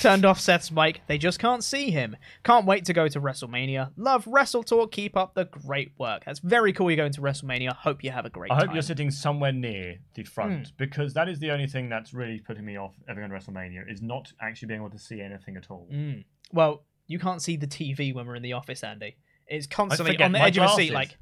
turned 0.00 0.24
off 0.24 0.40
Seth's 0.40 0.70
mic. 0.70 1.02
They 1.06 1.18
just 1.18 1.38
can't 1.38 1.62
see 1.62 1.90
him. 1.90 2.16
Can't 2.44 2.64
wait 2.64 2.86
to 2.86 2.94
go 2.94 3.06
to 3.06 3.20
WrestleMania. 3.20 3.92
Love 3.98 4.24
WrestleTalk. 4.24 4.90
Keep 4.90 5.18
up 5.18 5.34
the 5.34 5.44
great 5.44 5.92
work. 5.98 6.24
That's 6.24 6.38
very 6.38 6.72
cool 6.72 6.90
you're 6.90 6.96
going 6.96 7.12
to 7.12 7.20
WrestleMania. 7.20 7.74
Hope 7.76 8.02
you 8.02 8.10
have 8.10 8.24
a 8.24 8.30
great 8.30 8.50
I 8.50 8.54
hope 8.54 8.66
time. 8.68 8.74
you're 8.74 8.82
sitting 8.82 9.10
somewhere 9.10 9.52
near 9.52 9.96
the 10.14 10.24
front 10.24 10.68
Hmm. 10.68 10.72
because 10.78 11.12
that 11.12 11.28
is 11.28 11.38
the 11.40 11.50
only 11.50 11.66
thing 11.66 11.90
that's 11.90 12.14
really 12.14 12.40
putting 12.40 12.64
me 12.64 12.78
off 12.78 12.94
ever 13.06 13.20
going 13.20 13.30
to 13.30 13.36
WrestleMania 13.36 13.90
is 13.90 14.00
not 14.00 14.32
actually 14.40 14.68
being 14.68 14.80
able 14.80 14.90
to 14.90 14.98
see 14.98 15.20
anything 15.20 15.56
at 15.58 15.70
all. 15.70 15.86
Mm. 15.92 16.24
Well, 16.50 16.84
you 17.08 17.18
can't 17.18 17.42
see 17.42 17.56
the 17.56 17.66
TV 17.66 18.14
when 18.14 18.26
we're 18.26 18.36
in 18.36 18.42
the 18.42 18.52
office, 18.52 18.84
Andy. 18.84 19.16
It's 19.48 19.66
constantly 19.66 20.16
on 20.22 20.32
the 20.32 20.38
my 20.38 20.46
edge 20.46 20.58
of 20.58 20.70
a 20.70 20.74
seat, 20.74 20.92
like. 20.92 21.16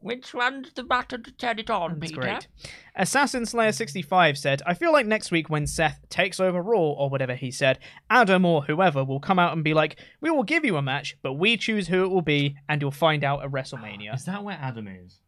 Which 0.00 0.32
one's 0.32 0.72
the 0.74 0.84
button 0.84 1.24
to 1.24 1.32
turn 1.32 1.58
it 1.58 1.68
on, 1.68 1.98
That's 1.98 2.12
Peter? 2.12 2.20
great. 2.20 2.46
Assassin 2.94 3.44
Slayer 3.44 3.72
65 3.72 4.38
said, 4.38 4.62
I 4.64 4.74
feel 4.74 4.92
like 4.92 5.06
next 5.06 5.32
week 5.32 5.50
when 5.50 5.66
Seth 5.66 6.00
takes 6.08 6.38
over 6.38 6.62
Raw, 6.62 6.78
or 6.78 7.10
whatever 7.10 7.34
he 7.34 7.50
said, 7.50 7.80
Adam 8.08 8.44
or 8.44 8.62
whoever 8.62 9.02
will 9.04 9.18
come 9.18 9.40
out 9.40 9.54
and 9.54 9.64
be 9.64 9.74
like, 9.74 9.98
We 10.20 10.30
will 10.30 10.44
give 10.44 10.64
you 10.64 10.76
a 10.76 10.82
match, 10.82 11.16
but 11.20 11.32
we 11.32 11.56
choose 11.56 11.88
who 11.88 12.04
it 12.04 12.10
will 12.10 12.22
be, 12.22 12.54
and 12.68 12.80
you'll 12.80 12.92
find 12.92 13.24
out 13.24 13.42
at 13.42 13.50
WrestleMania. 13.50 14.14
Is 14.14 14.24
that 14.26 14.44
where 14.44 14.56
Adam 14.60 14.86
is? 14.86 15.18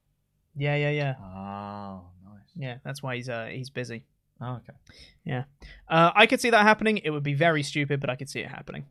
Yeah, 0.56 0.76
yeah, 0.76 0.90
yeah. 0.90 1.14
Oh, 1.20 2.04
nice. 2.24 2.52
Yeah, 2.54 2.76
that's 2.84 3.02
why 3.02 3.16
he's 3.16 3.28
uh, 3.28 3.46
he's 3.46 3.70
busy. 3.70 4.04
Oh, 4.40 4.52
okay. 4.56 4.72
Yeah. 5.24 5.44
Uh, 5.88 6.10
I 6.14 6.26
could 6.26 6.40
see 6.40 6.50
that 6.50 6.62
happening. 6.62 6.98
It 6.98 7.10
would 7.10 7.22
be 7.22 7.34
very 7.34 7.62
stupid, 7.62 8.00
but 8.00 8.08
I 8.10 8.16
could 8.16 8.28
see 8.30 8.40
it 8.40 8.48
happening. 8.48 8.86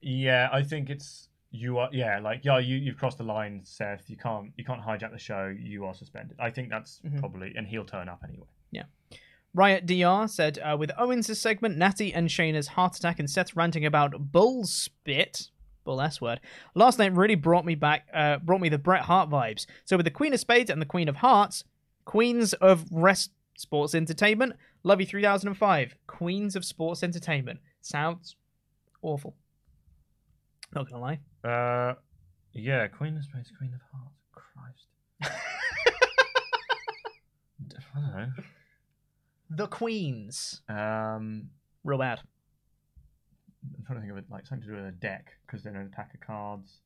Yeah, 0.00 0.48
I 0.52 0.62
think 0.62 0.90
it's 0.90 1.28
you 1.50 1.78
are. 1.78 1.88
Yeah, 1.92 2.20
like 2.20 2.44
yeah, 2.44 2.58
you 2.58 2.76
you've 2.76 2.96
crossed 2.98 3.18
the 3.18 3.24
line, 3.24 3.62
Seth. 3.64 4.08
You 4.08 4.16
can't 4.16 4.52
you 4.56 4.64
can't 4.64 4.82
hijack 4.82 5.12
the 5.12 5.18
show. 5.18 5.54
You 5.58 5.84
are 5.86 5.94
suspended. 5.94 6.36
I 6.38 6.50
think 6.50 6.68
that's 6.68 7.00
Mhm. 7.04 7.18
probably, 7.18 7.54
and 7.56 7.66
he'll 7.66 7.84
turn 7.84 8.08
up 8.08 8.22
anyway. 8.28 8.46
Yeah. 8.70 8.84
Riot 9.54 9.86
DR 9.86 10.26
said, 10.28 10.58
uh, 10.58 10.76
with 10.78 10.90
Owens' 10.98 11.38
segment, 11.40 11.76
Natty 11.78 12.12
and 12.12 12.28
Shayna's 12.28 12.68
heart 12.68 12.96
attack, 12.96 13.20
and 13.20 13.30
Seth 13.30 13.54
ranting 13.54 13.86
about 13.86 14.32
bull 14.32 14.64
spit, 14.64 15.50
bull 15.84 16.00
S 16.00 16.20
word, 16.20 16.40
last 16.74 16.98
night 16.98 17.12
really 17.12 17.36
brought 17.36 17.64
me 17.64 17.76
back, 17.76 18.08
uh, 18.12 18.38
brought 18.38 18.60
me 18.60 18.68
the 18.68 18.78
Bret 18.78 19.02
Hart 19.02 19.30
vibes. 19.30 19.64
So 19.84 19.96
with 19.96 20.04
the 20.06 20.10
Queen 20.10 20.34
of 20.34 20.40
Spades 20.40 20.70
and 20.70 20.82
the 20.82 20.86
Queen 20.86 21.08
of 21.08 21.16
Hearts, 21.16 21.62
Queens 22.04 22.52
of 22.54 22.84
Rest 22.90 23.30
Sports 23.56 23.94
Entertainment, 23.94 24.54
love 24.82 25.00
you 25.00 25.06
3005, 25.06 25.94
Queens 26.06 26.56
of 26.56 26.64
Sports 26.64 27.02
Entertainment. 27.02 27.60
Sounds 27.80 28.36
awful. 29.02 29.34
Not 30.74 30.90
gonna 30.90 31.00
lie. 31.02 31.18
Uh, 31.48 31.94
yeah, 32.52 32.86
Queen 32.88 33.16
of 33.16 33.24
Spades, 33.24 33.52
Queen 33.56 33.72
of 33.74 33.80
Hearts. 33.92 34.10
Christ. 34.32 35.32
I 37.96 38.00
don't 38.00 38.12
know. 38.16 38.28
The 39.50 39.66
Queens. 39.68 40.62
Um, 40.68 41.50
Real 41.84 41.98
bad. 41.98 42.20
I'm 43.78 43.84
trying 43.84 43.98
to 43.98 44.00
think 44.00 44.12
of 44.12 44.18
it 44.18 44.24
like 44.30 44.46
something 44.46 44.66
to 44.66 44.74
do 44.74 44.76
with 44.82 44.86
a 44.88 44.96
deck 44.96 45.26
because 45.46 45.62
they're 45.62 45.74
in 45.80 45.86
a 45.86 45.90
pack 45.90 46.12
of 46.14 46.20
cards. 46.20 46.80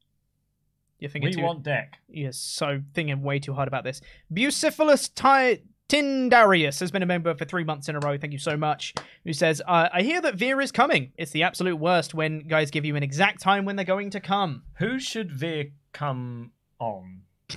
You're 0.99 1.11
thinking 1.11 1.31
we 1.31 1.37
too- 1.37 1.43
want 1.43 1.63
deck. 1.63 1.99
Yes, 2.09 2.37
so 2.37 2.81
thinking 2.95 3.23
way 3.23 3.39
too 3.39 3.55
hard 3.55 3.69
about 3.69 3.85
this. 3.85 4.01
Bucephalus 4.33 5.11
Ty- 5.15 5.61
Tindarius 5.89 6.81
has 6.81 6.91
been 6.91 7.03
a 7.03 7.07
member 7.07 7.35
for 7.35 7.47
three 7.47 7.65
months 7.65 7.89
in 7.89 7.97
a 7.97 8.01
row. 8.01 8.19
Thank 8.19 8.35
you 8.35 8.39
so 8.39 8.59
much. 8.59 8.93
Who 9.25 9.33
says, 9.33 9.63
uh, 9.67 9.89
I 9.91 10.03
hear 10.03 10.21
that 10.21 10.35
Veer 10.35 10.61
is 10.61 10.71
coming. 10.71 11.13
It's 11.17 11.31
the 11.31 11.43
absolute 11.45 11.77
worst 11.77 12.13
when 12.13 12.41
guys 12.41 12.71
give 12.71 12.85
you 12.85 12.95
an 12.95 13.03
exact 13.03 13.41
time 13.41 13.65
when 13.65 13.77
they're 13.77 13.87
going 13.87 14.11
to 14.11 14.21
come. 14.21 14.65
Who 14.75 15.01
should 15.01 15.33
Veer 15.33 15.71
come 15.93 16.53
on 16.79 17.23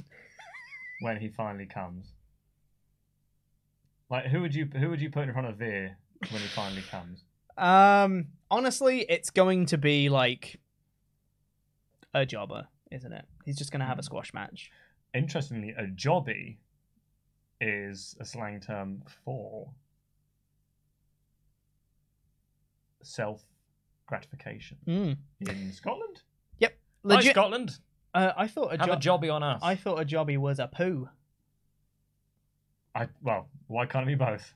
when 1.01 1.17
he 1.17 1.27
finally 1.27 1.65
comes? 1.65 2.13
Like 4.09 4.25
who 4.27 4.41
would 4.41 4.55
you 4.55 4.65
who 4.65 4.89
would 4.89 5.01
you 5.01 5.09
put 5.09 5.23
in 5.23 5.33
front 5.33 5.47
of 5.47 5.57
Veer 5.57 5.97
when 6.29 6.41
he 6.41 6.47
finally 6.49 6.83
comes? 6.89 7.23
Um, 7.57 8.27
honestly, 8.49 9.05
it's 9.09 9.29
going 9.29 9.65
to 9.67 9.77
be 9.77 10.09
like 10.09 10.59
a 12.13 12.25
jobber, 12.25 12.67
isn't 12.91 13.11
it? 13.11 13.25
He's 13.45 13.57
just 13.57 13.71
going 13.71 13.81
to 13.81 13.85
have 13.85 13.99
a 13.99 14.03
squash 14.03 14.33
match. 14.33 14.69
Interestingly, 15.13 15.71
a 15.77 15.83
jobby 15.83 16.57
is 17.61 18.15
a 18.19 18.25
slang 18.25 18.59
term 18.59 19.03
for 19.23 19.69
self 23.03 23.41
gratification 24.07 24.77
Mm. 24.85 25.17
in 25.41 25.71
Scotland. 25.71 26.21
Yep. 26.59 26.77
Hi, 27.09 27.21
Scotland. 27.21 27.79
Uh, 28.13 28.33
I 28.35 28.47
thought 28.47 28.73
a, 28.73 28.77
Have 28.77 28.89
a 28.89 28.97
jobby 28.97 29.33
on 29.33 29.41
us. 29.41 29.61
I 29.63 29.75
thought 29.75 29.99
a 30.01 30.05
jobby 30.05 30.37
was 30.37 30.59
a 30.59 30.67
poo. 30.67 31.07
I 32.93 33.07
well, 33.21 33.47
why 33.67 33.85
can't 33.85 34.03
it 34.03 34.07
be 34.07 34.15
both? 34.15 34.53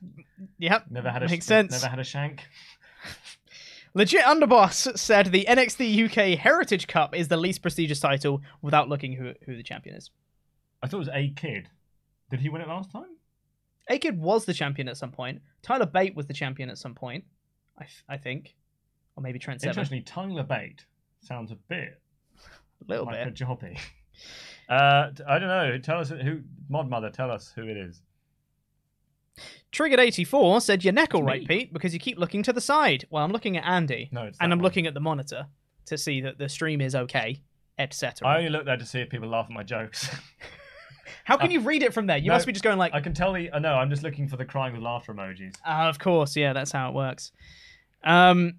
Yep. 0.58 0.90
Never 0.90 1.10
had 1.10 1.22
a 1.22 1.28
Makes 1.28 1.46
sense. 1.46 1.72
Never 1.72 1.88
had 1.88 1.98
a 1.98 2.04
shank. 2.04 2.42
Legit 3.94 4.20
Underboss 4.24 4.98
said 4.98 5.26
the 5.32 5.46
NXT 5.48 6.04
UK 6.10 6.38
Heritage 6.38 6.86
Cup 6.86 7.14
is 7.16 7.28
the 7.28 7.38
least 7.38 7.62
prestigious 7.62 7.98
title 7.98 8.42
without 8.60 8.90
looking 8.90 9.14
who 9.14 9.32
who 9.46 9.56
the 9.56 9.62
champion 9.62 9.96
is. 9.96 10.10
I 10.82 10.86
thought 10.88 10.96
it 10.98 11.00
was 11.00 11.08
A-Kid. 11.14 11.70
Did 12.30 12.40
he 12.40 12.48
win 12.48 12.60
it 12.62 12.68
last 12.68 12.90
time? 12.90 13.16
A-Kid 13.88 14.20
was 14.20 14.44
the 14.44 14.52
champion 14.54 14.88
at 14.88 14.96
some 14.96 15.12
point. 15.12 15.40
Tyler 15.62 15.86
Bate 15.86 16.16
was 16.16 16.26
the 16.26 16.34
champion 16.34 16.70
at 16.70 16.78
some 16.78 16.94
point. 16.94 17.24
I, 17.78 17.84
th- 17.84 18.04
I 18.08 18.16
think. 18.16 18.56
Or 19.16 19.22
maybe 19.22 19.38
Trent 19.38 19.60
Seven. 19.60 19.70
Interestingly, 19.70 20.02
Tyler 20.02 20.42
Bate 20.42 20.84
sounds 21.20 21.52
a 21.52 21.54
bit 21.54 22.00
A 22.36 22.90
little 22.90 23.06
like 23.06 23.24
bit. 23.24 23.40
a 23.40 23.44
jobby. 23.44 23.78
Uh, 24.68 25.12
I 25.28 25.38
don't 25.38 25.46
know. 25.48 25.78
Tell 25.78 26.00
us 26.00 26.08
who 26.08 26.40
Mod 26.68 26.88
Mother. 26.90 27.08
Tell 27.10 27.30
us 27.30 27.52
who 27.54 27.68
it 27.68 27.76
is. 27.76 28.00
Triggered84 29.72 30.62
said 30.62 30.82
your 30.84 30.92
neck 30.92 31.14
all 31.14 31.22
right, 31.22 31.42
me. 31.42 31.46
Pete, 31.46 31.72
because 31.72 31.92
you 31.92 32.00
keep 32.00 32.18
looking 32.18 32.42
to 32.42 32.52
the 32.52 32.60
side. 32.60 33.04
Well, 33.10 33.22
I'm 33.22 33.30
looking 33.30 33.56
at 33.56 33.64
Andy. 33.64 34.08
No, 34.10 34.22
it's 34.24 34.38
and 34.40 34.52
I'm 34.52 34.58
one. 34.58 34.64
looking 34.64 34.86
at 34.86 34.94
the 34.94 35.00
monitor 35.00 35.46
to 35.84 35.98
see 35.98 36.20
that 36.22 36.38
the 36.38 36.48
stream 36.48 36.80
is 36.80 36.94
okay, 36.94 37.42
etc. 37.78 38.26
I 38.26 38.38
only 38.38 38.50
look 38.50 38.64
there 38.64 38.76
to 38.76 38.86
see 38.86 39.00
if 39.00 39.10
people 39.10 39.28
laugh 39.28 39.46
at 39.46 39.52
my 39.52 39.62
jokes. 39.62 40.08
How 41.24 41.36
can 41.36 41.50
you 41.50 41.60
read 41.60 41.82
it 41.82 41.92
from 41.94 42.06
there? 42.06 42.16
You 42.16 42.28
No, 42.28 42.34
must 42.34 42.46
be 42.46 42.52
just 42.52 42.64
going 42.64 42.78
like, 42.78 42.94
I 42.94 43.00
can 43.00 43.14
tell 43.14 43.32
the. 43.32 43.50
Uh, 43.50 43.58
no, 43.58 43.74
I'm 43.74 43.90
just 43.90 44.02
looking 44.02 44.28
for 44.28 44.36
the 44.36 44.44
crying 44.44 44.72
with 44.72 44.82
laughter 44.82 45.12
emojis. 45.14 45.54
Ah, 45.64 45.88
of 45.88 45.98
course, 45.98 46.36
yeah, 46.36 46.52
that's 46.52 46.72
how 46.72 46.88
it 46.88 46.94
works. 46.94 47.32
Um, 48.04 48.54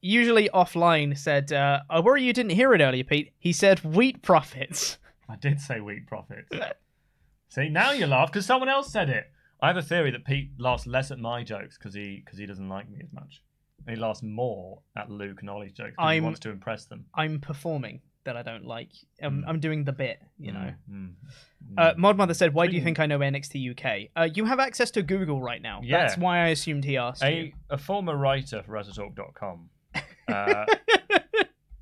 usually 0.00 0.48
offline 0.54 1.16
said, 1.16 1.52
uh, 1.52 1.80
"I 1.90 2.00
worry 2.00 2.22
you 2.22 2.32
didn't 2.32 2.52
hear 2.52 2.74
it 2.74 2.80
earlier, 2.80 3.04
Pete." 3.04 3.32
He 3.38 3.52
said, 3.52 3.80
"Wheat 3.84 4.22
profits." 4.22 4.98
I 5.28 5.36
did 5.36 5.60
say 5.60 5.80
wheat 5.80 6.06
profits. 6.06 6.50
See, 7.48 7.68
now 7.68 7.92
you 7.92 8.06
laugh 8.06 8.30
because 8.30 8.46
someone 8.46 8.68
else 8.68 8.90
said 8.90 9.08
it. 9.08 9.30
I 9.62 9.68
have 9.68 9.76
a 9.76 9.82
theory 9.82 10.10
that 10.10 10.24
Pete 10.24 10.50
laughs 10.58 10.86
less 10.86 11.10
at 11.10 11.18
my 11.18 11.42
jokes 11.42 11.78
because 11.78 11.94
he 11.94 12.20
because 12.24 12.38
he 12.38 12.46
doesn't 12.46 12.68
like 12.68 12.90
me 12.90 12.98
as 13.02 13.12
much. 13.12 13.42
And 13.86 13.96
he 13.96 14.00
laughs 14.02 14.22
more 14.22 14.80
at 14.96 15.10
Luke 15.10 15.40
and 15.40 15.50
Ollie's 15.50 15.72
jokes 15.72 15.92
because 15.96 16.12
he 16.12 16.20
wants 16.20 16.40
to 16.40 16.50
impress 16.50 16.86
them. 16.86 17.06
I'm 17.14 17.40
performing 17.40 18.00
that 18.24 18.36
I 18.36 18.42
don't 18.42 18.64
like. 18.64 18.88
Um, 19.22 19.44
I'm 19.46 19.60
doing 19.60 19.84
the 19.84 19.92
bit, 19.92 20.20
you 20.38 20.52
know. 20.52 20.72
Mm, 20.90 21.12
mm. 21.12 21.74
Uh, 21.78 21.94
Mod 21.96 22.16
Mother 22.16 22.34
said, 22.34 22.54
"Why 22.54 22.66
do 22.66 22.74
you 22.74 22.82
think 22.82 22.98
I 23.00 23.06
know 23.06 23.18
NXT 23.18 23.70
UK?" 23.70 24.10
Uh, 24.16 24.28
you 24.34 24.44
have 24.46 24.58
access 24.60 24.90
to 24.92 25.02
Google 25.02 25.40
right 25.40 25.60
now. 25.62 25.80
Yeah. 25.82 25.98
That's 26.00 26.16
why 26.18 26.38
I 26.40 26.48
assumed 26.48 26.84
he 26.84 26.96
asked 26.96 27.22
you. 27.22 27.28
A, 27.28 27.54
a 27.74 27.78
former 27.78 28.16
writer 28.16 28.62
for 28.62 28.72
WrestleTalk.com 28.72 29.68
uh, 30.28 30.64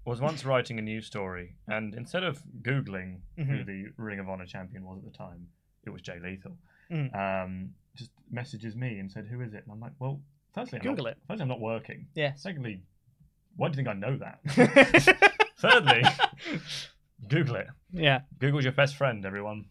was 0.05 0.21
once 0.21 0.45
writing 0.45 0.79
a 0.79 0.83
news 0.83 1.07
story, 1.07 1.55
and 1.69 1.95
instead 1.95 2.25
of 2.25 2.43
Googling 2.63 3.19
who 3.37 3.43
Mhm. 3.45 3.67
the 3.67 3.85
Ring 3.97 4.19
of 4.19 4.29
Honor 4.29 4.47
champion 4.47 4.85
was 4.85 4.99
at 4.99 5.05
the 5.05 5.17
time, 5.17 5.49
it 5.85 5.91
was 5.91 6.03
Jay 6.03 6.19
Lethal. 6.23 6.57
Mm. 6.91 7.15
Um, 7.45 7.75
just 7.95 8.11
messages 8.31 8.75
me 8.75 8.99
and 8.99 9.11
said, 9.11 9.27
"Who 9.31 9.41
is 9.41 9.55
it?" 9.55 9.63
And 9.65 9.73
I'm 9.73 9.81
like, 9.81 9.93
"Well, 9.99 10.21
firstly, 10.55 10.79
I'm 10.81 10.85
Google 10.87 11.05
not, 11.05 11.13
it. 11.13 11.19
Firstly, 11.29 11.43
I'm 11.43 11.49
not 11.49 11.61
working. 11.61 12.07
Yeah. 12.15 12.35
Secondly, 12.35 12.83
why 13.57 13.69
do 13.69 13.73
you 13.73 13.77
think 13.77 13.89
I 13.89 13.93
know 13.93 14.17
that? 14.19 15.32
Thirdly, 15.63 16.03
Google 17.29 17.55
it. 17.55 17.69
Yeah. 17.93 18.23
Google's 18.41 18.65
your 18.65 18.73
best 18.73 18.97
friend, 18.97 19.25
everyone. 19.25 19.67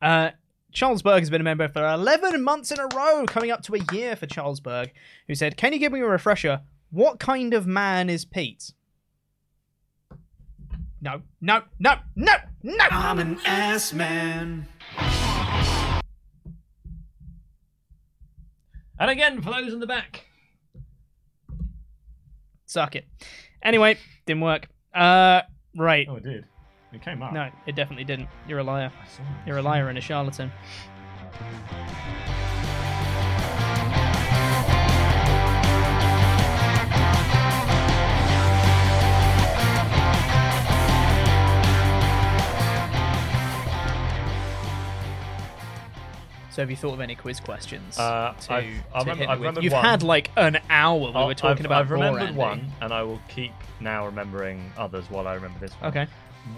Uh, 0.00 0.30
Charles 0.72 1.02
Berg 1.02 1.20
has 1.20 1.28
been 1.28 1.42
a 1.42 1.44
member 1.44 1.68
for 1.68 1.86
11 1.86 2.42
months 2.42 2.72
in 2.72 2.80
a 2.80 2.86
row, 2.94 3.26
coming 3.26 3.50
up 3.50 3.62
to 3.64 3.74
a 3.74 3.80
year 3.92 4.16
for 4.16 4.24
Charles 4.24 4.60
Berg, 4.60 4.92
who 5.26 5.34
said, 5.34 5.58
Can 5.58 5.74
you 5.74 5.78
give 5.78 5.92
me 5.92 6.00
a 6.00 6.06
refresher? 6.06 6.62
What 6.90 7.20
kind 7.20 7.52
of 7.52 7.66
man 7.66 8.08
is 8.08 8.24
Pete? 8.24 8.72
No, 11.02 11.20
no, 11.42 11.64
no, 11.78 11.96
no, 12.16 12.32
no! 12.62 12.84
I'm 12.90 13.18
an 13.18 13.38
ass 13.44 13.92
man. 13.92 14.66
And 18.98 19.10
again, 19.10 19.42
for 19.42 19.50
those 19.50 19.72
in 19.72 19.80
the 19.80 19.86
back. 19.86 20.26
Suck 22.64 22.96
it. 22.96 23.06
Anyway, 23.62 23.98
didn't 24.24 24.42
work. 24.42 24.68
Uh, 24.94 25.42
right. 25.76 26.06
Oh, 26.08 26.16
it 26.16 26.24
did. 26.24 26.44
It 26.92 27.02
came 27.02 27.22
up. 27.22 27.32
No, 27.32 27.50
it 27.66 27.76
definitely 27.76 28.04
didn't. 28.04 28.28
You're 28.48 28.58
a 28.58 28.64
liar. 28.64 28.90
I 29.00 29.06
saw 29.08 29.22
it. 29.22 29.28
You're 29.46 29.58
a 29.58 29.62
liar 29.62 29.88
and 29.88 29.98
a 29.98 30.00
charlatan. 30.00 30.50
So 46.50 46.62
have 46.62 46.70
you 46.70 46.76
thought 46.76 46.94
of 46.94 47.00
any 47.00 47.14
quiz 47.14 47.38
questions? 47.40 47.96
Uh, 47.98 48.34
to, 48.40 48.52
I've- 48.52 48.80
I 48.94 48.98
remember- 49.00 49.28
I've 49.28 49.38
remembered 49.38 49.64
You've 49.64 49.72
one. 49.72 49.84
had 49.84 50.02
like 50.02 50.30
an 50.36 50.58
hour. 50.68 50.98
We 50.98 51.06
I'll- 51.14 51.26
were 51.28 51.34
talking 51.34 51.64
I've, 51.64 51.66
about 51.66 51.80
I've 51.82 51.90
remembered 51.92 52.34
one, 52.34 52.72
and 52.80 52.92
I 52.92 53.02
will 53.02 53.20
keep 53.28 53.52
now 53.80 54.04
remembering 54.06 54.72
others 54.76 55.08
while 55.10 55.28
I 55.28 55.34
remember 55.34 55.58
this 55.60 55.72
one. 55.74 55.90
Okay. 55.90 56.06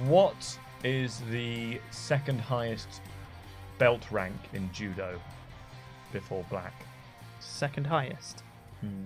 What 0.05 0.59
is 0.83 1.21
the 1.31 1.81
second 1.91 2.41
highest 2.41 2.89
belt 3.79 4.11
rank 4.11 4.37
in 4.55 4.73
judo 4.73 5.21
before 6.13 6.45
black? 6.49 6.73
Second 7.41 7.87
highest. 7.87 8.43
Hmm. 8.81 9.05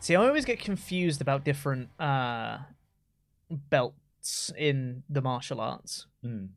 See, 0.00 0.14
I 0.14 0.24
always 0.26 0.44
get 0.44 0.60
confused 0.60 1.20
about 1.20 1.44
different 1.44 1.90
uh, 2.00 2.58
belt 3.50 3.94
s- 4.22 4.52
in 4.56 5.02
the 5.08 5.20
martial 5.20 5.60
arts 5.60 6.06
Mm. 6.24 6.48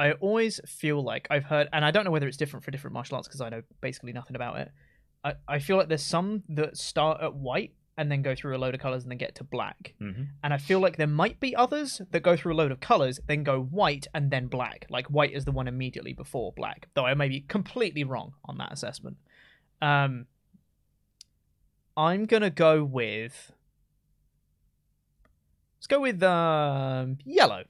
I 0.00 0.12
always 0.12 0.60
feel 0.66 1.02
like 1.04 1.28
I've 1.30 1.44
heard, 1.44 1.68
and 1.74 1.84
I 1.84 1.90
don't 1.90 2.04
know 2.06 2.10
whether 2.10 2.26
it's 2.26 2.38
different 2.38 2.64
for 2.64 2.70
different 2.70 2.94
martial 2.94 3.16
arts 3.16 3.28
because 3.28 3.42
I 3.42 3.50
know 3.50 3.62
basically 3.82 4.14
nothing 4.14 4.34
about 4.34 4.58
it. 4.58 4.72
I, 5.22 5.34
I 5.46 5.58
feel 5.58 5.76
like 5.76 5.88
there's 5.88 6.02
some 6.02 6.42
that 6.48 6.78
start 6.78 7.20
at 7.20 7.34
white 7.34 7.74
and 7.98 8.10
then 8.10 8.22
go 8.22 8.34
through 8.34 8.56
a 8.56 8.58
load 8.58 8.74
of 8.74 8.80
colors 8.80 9.02
and 9.02 9.10
then 9.10 9.18
get 9.18 9.34
to 9.34 9.44
black. 9.44 9.92
Mhm. 10.00 10.28
And 10.42 10.54
I 10.54 10.56
feel 10.56 10.80
like 10.80 10.96
there 10.96 11.06
might 11.06 11.38
be 11.38 11.54
others 11.54 12.00
that 12.12 12.22
go 12.22 12.34
through 12.34 12.54
a 12.54 12.58
load 12.60 12.72
of 12.72 12.80
colors, 12.80 13.20
then 13.26 13.42
go 13.44 13.60
white 13.60 14.06
and 14.14 14.30
then 14.30 14.46
black. 14.46 14.86
Like 14.88 15.06
white 15.08 15.32
is 15.34 15.44
the 15.44 15.52
one 15.52 15.68
immediately 15.68 16.14
before 16.14 16.54
black, 16.56 16.88
though 16.94 17.04
I 17.04 17.12
may 17.12 17.28
be 17.28 17.40
completely 17.42 18.02
wrong 18.02 18.32
on 18.46 18.56
that 18.56 18.72
assessment. 18.72 19.18
Um, 19.82 20.26
I'm 21.94 22.24
gonna 22.24 22.48
go 22.48 22.82
with. 22.82 23.52
Let's 25.76 25.86
go 25.88 26.00
with 26.00 26.22
um, 26.22 27.18
yellow. 27.24 27.64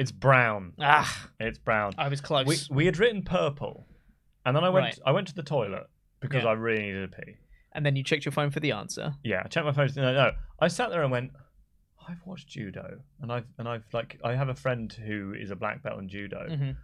It's 0.00 0.12
brown. 0.12 0.72
Ah, 0.80 1.28
It's 1.38 1.58
brown. 1.58 1.92
I 1.98 2.08
was 2.08 2.20
close. 2.20 2.46
We 2.46 2.56
we 2.78 2.86
had 2.86 2.98
written 2.98 3.22
purple, 3.22 3.86
and 4.44 4.56
then 4.56 4.64
I 4.64 4.70
went 4.70 4.84
Right. 4.84 4.98
I 5.06 5.12
went 5.12 5.28
to 5.28 5.34
the 5.34 5.42
toilet 5.42 5.86
because 6.20 6.44
Yeah. 6.44 6.50
I 6.50 6.52
really 6.54 6.82
needed 6.82 7.04
a 7.04 7.08
pee. 7.16 7.34
and 7.72 7.84
then 7.86 7.94
you 7.96 8.02
checked 8.02 8.24
your 8.24 8.32
phone 8.32 8.50
for 8.50 8.60
the 8.60 8.72
answer. 8.72 9.14
Yeah, 9.22 9.42
I 9.44 9.48
checked 9.48 9.66
my 9.66 9.72
phone. 9.72 9.90
No, 9.96 10.12
no. 10.12 10.32
I 10.58 10.68
sat 10.68 10.90
there 10.90 11.02
and 11.02 11.12
went. 11.12 11.30
I've 12.08 12.22
watched 12.26 12.48
judo, 12.48 13.00
and 13.20 13.30
I've 13.30 13.46
and 13.58 13.68
I've 13.68 13.84
like 13.92 14.18
I 14.24 14.34
have 14.34 14.48
a 14.48 14.54
friend 14.54 14.90
who 14.92 15.34
is 15.34 15.50
a 15.50 15.56
black 15.56 15.82
belt 15.82 15.98
in 16.00 16.08
judo. 16.08 16.48
Mhm. 16.48 16.76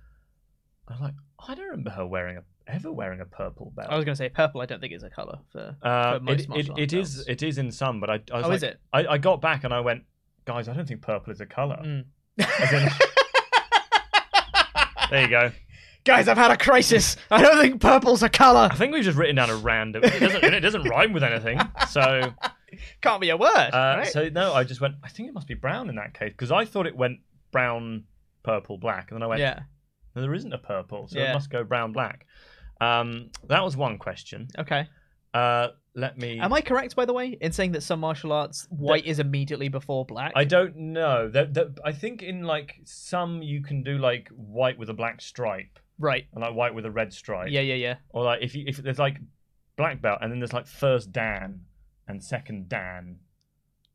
I'm 0.88 1.00
like, 1.00 1.14
I 1.48 1.54
don't 1.56 1.64
remember 1.66 1.90
her 1.90 2.06
wearing 2.06 2.36
a 2.36 2.44
ever 2.68 2.92
wearing 2.92 3.20
a 3.20 3.24
purple 3.24 3.72
belt. 3.74 3.88
I 3.90 3.96
was 3.96 4.04
going 4.04 4.14
to 4.14 4.22
say 4.24 4.28
purple. 4.28 4.60
I 4.60 4.66
don't 4.66 4.80
think 4.80 4.92
is 4.92 5.02
a 5.04 5.10
color 5.10 5.38
for, 5.52 5.76
Uh, 5.82 6.14
for 6.18 6.20
most 6.20 6.40
it, 6.40 6.42
it, 6.42 6.48
martial 6.48 6.76
it 6.76 6.80
arts 6.82 6.92
is 6.94 7.14
belts. 7.16 7.28
it 7.30 7.42
is 7.42 7.58
in 7.58 7.70
some, 7.72 7.98
but 8.00 8.10
I, 8.10 8.14
I 8.14 8.36
was 8.36 8.44
Oh, 8.44 8.48
like, 8.48 8.56
is 8.56 8.62
it? 8.64 8.80
I, 8.92 9.06
I 9.06 9.18
got 9.18 9.40
back 9.40 9.62
and 9.64 9.72
I 9.72 9.80
went, 9.80 10.02
guys, 10.44 10.68
I 10.68 10.74
don't 10.74 10.86
think 10.86 11.00
purple 11.02 11.32
is 11.32 11.40
a 11.40 11.46
color. 11.46 11.80
Mm. 11.82 12.04
In- 12.38 12.46
there 15.10 15.22
you 15.22 15.28
go. 15.28 15.50
Guys, 16.04 16.28
I've 16.28 16.36
had 16.38 16.50
a 16.52 16.56
crisis. 16.56 17.16
I 17.30 17.42
don't 17.42 17.60
think 17.60 17.80
purple's 17.80 18.22
a 18.22 18.28
color. 18.28 18.68
I 18.70 18.76
think 18.76 18.92
we've 18.94 19.02
just 19.02 19.18
written 19.18 19.36
down 19.36 19.50
a 19.50 19.56
random. 19.56 20.04
It 20.04 20.20
doesn't, 20.20 20.44
it 20.44 20.60
doesn't 20.60 20.84
rhyme 20.84 21.12
with 21.12 21.24
anything. 21.24 21.58
So, 21.88 22.32
Can't 23.00 23.20
be 23.20 23.30
a 23.30 23.36
word. 23.36 23.50
uh, 23.72 23.96
right? 23.98 24.06
so 24.06 24.28
no, 24.28 24.52
I 24.52 24.62
just 24.64 24.80
went. 24.80 24.94
I 25.02 25.08
think 25.08 25.28
it 25.28 25.34
must 25.34 25.48
be 25.48 25.54
brown 25.54 25.88
in 25.88 25.96
that 25.96 26.14
case 26.14 26.30
because 26.32 26.52
I 26.52 26.64
thought 26.64 26.86
it 26.86 26.96
went 26.96 27.18
brown, 27.50 28.04
purple, 28.44 28.78
black, 28.78 29.10
and 29.10 29.16
then 29.16 29.22
I 29.24 29.26
went. 29.26 29.40
yeah. 29.40 29.60
No, 30.14 30.22
there 30.22 30.34
isn't 30.34 30.52
a 30.52 30.58
purple, 30.58 31.08
so 31.08 31.18
Yeah. 31.18 31.30
it 31.30 31.34
must 31.34 31.50
go 31.50 31.64
brown, 31.64 31.92
black. 31.92 32.26
Um, 32.80 33.30
that 33.48 33.64
was 33.64 33.76
one 33.76 33.98
question. 33.98 34.48
Okay. 34.58 34.88
Uh, 35.34 35.68
let 35.96 36.16
me. 36.18 36.38
Am 36.38 36.52
I 36.52 36.60
correct, 36.60 36.94
by 36.94 37.04
the 37.04 37.12
way, 37.12 37.36
in 37.40 37.50
saying 37.50 37.72
that 37.72 37.82
some 37.82 37.98
martial 38.00 38.30
arts 38.32 38.68
white 38.70 39.04
is 39.06 39.18
immediately 39.18 39.68
before 39.68 40.04
black? 40.04 40.32
I 40.36 40.44
don't 40.44 40.76
know. 40.76 41.28
That, 41.28 41.54
that, 41.54 41.78
I 41.84 41.90
think 41.92 42.22
in 42.22 42.42
like 42.44 42.76
some 42.84 43.42
you 43.42 43.62
can 43.62 43.82
do 43.82 43.98
like 43.98 44.28
white 44.28 44.78
with 44.78 44.90
a 44.90 44.94
black 44.94 45.20
stripe, 45.20 45.78
Right. 45.98 46.26
and 46.32 46.42
like 46.42 46.54
white 46.54 46.74
with 46.74 46.84
a 46.86 46.90
red 46.90 47.12
stripe. 47.12 47.48
Yeah, 47.50 47.62
yeah, 47.62 47.74
yeah. 47.74 47.96
Or 48.10 48.22
like 48.24 48.42
if 48.42 48.54
you 48.54 48.64
if 48.68 48.76
there's 48.76 48.98
like 48.98 49.18
black 49.76 50.00
belt 50.00 50.18
and 50.22 50.30
then 50.30 50.38
there's 50.38 50.52
like 50.52 50.66
first 50.66 51.10
Dan 51.12 51.62
and 52.06 52.22
second 52.22 52.68
Dan. 52.68 53.16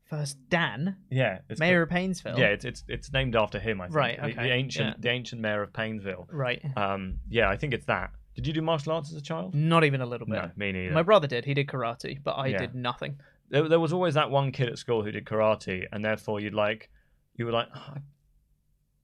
First, 0.04 0.36
Dan, 0.50 0.96
Yeah, 1.10 1.38
it's 1.48 1.58
Mayor 1.58 1.80
of 1.82 1.88
Painesville. 1.88 2.38
Yeah, 2.38 2.48
it's 2.48 2.66
it's 2.66 2.84
it's 2.86 3.10
named 3.14 3.34
after 3.34 3.58
him. 3.58 3.80
I 3.80 3.86
think. 3.86 3.96
Right, 3.96 4.20
The- 4.20 4.34
The, 4.34 4.50
ancient 4.50 4.88
yeah. 4.88 4.94
the 5.00 5.08
ancient 5.08 5.40
mayor 5.40 5.62
of 5.62 5.72
Painesville. 5.72 6.28
Right. 6.30 6.62
Um, 6.76 7.20
yeah, 7.30 7.48
I 7.48 7.56
think 7.56 7.72
it's 7.72 7.86
that. 7.86 8.10
Did 8.34 8.46
you 8.46 8.52
do 8.52 8.62
martial 8.62 8.92
arts 8.92 9.10
as 9.10 9.16
a 9.16 9.20
child? 9.22 9.54
Not 9.54 9.84
even 9.84 10.00
a 10.00 10.06
little 10.06 10.26
bit. 10.26 10.34
No, 10.36 10.50
me 10.56 10.72
neither. 10.72 10.94
My 10.94 11.02
brother 11.02 11.26
did. 11.26 11.44
He 11.44 11.52
did 11.54 11.66
karate, 11.66 12.18
but 12.22 12.32
I 12.32 12.46
Yeah. 12.48 12.58
did 12.58 12.74
nothing. 12.74 13.18
there, 13.50 13.68
there 13.68 13.80
was 13.80 13.92
always 13.92 14.14
that 14.14 14.30
one 14.30 14.50
kid 14.50 14.70
at 14.70 14.78
school 14.78 15.02
who 15.02 15.10
did 15.12 15.26
karate, 15.26 15.86
and 15.92 16.02
therefore 16.02 16.40
you'd 16.40 16.54
like, 16.54 16.88
you 17.36 17.44
were 17.44 17.52
like, 17.52 17.68
"Oh, 17.74 17.96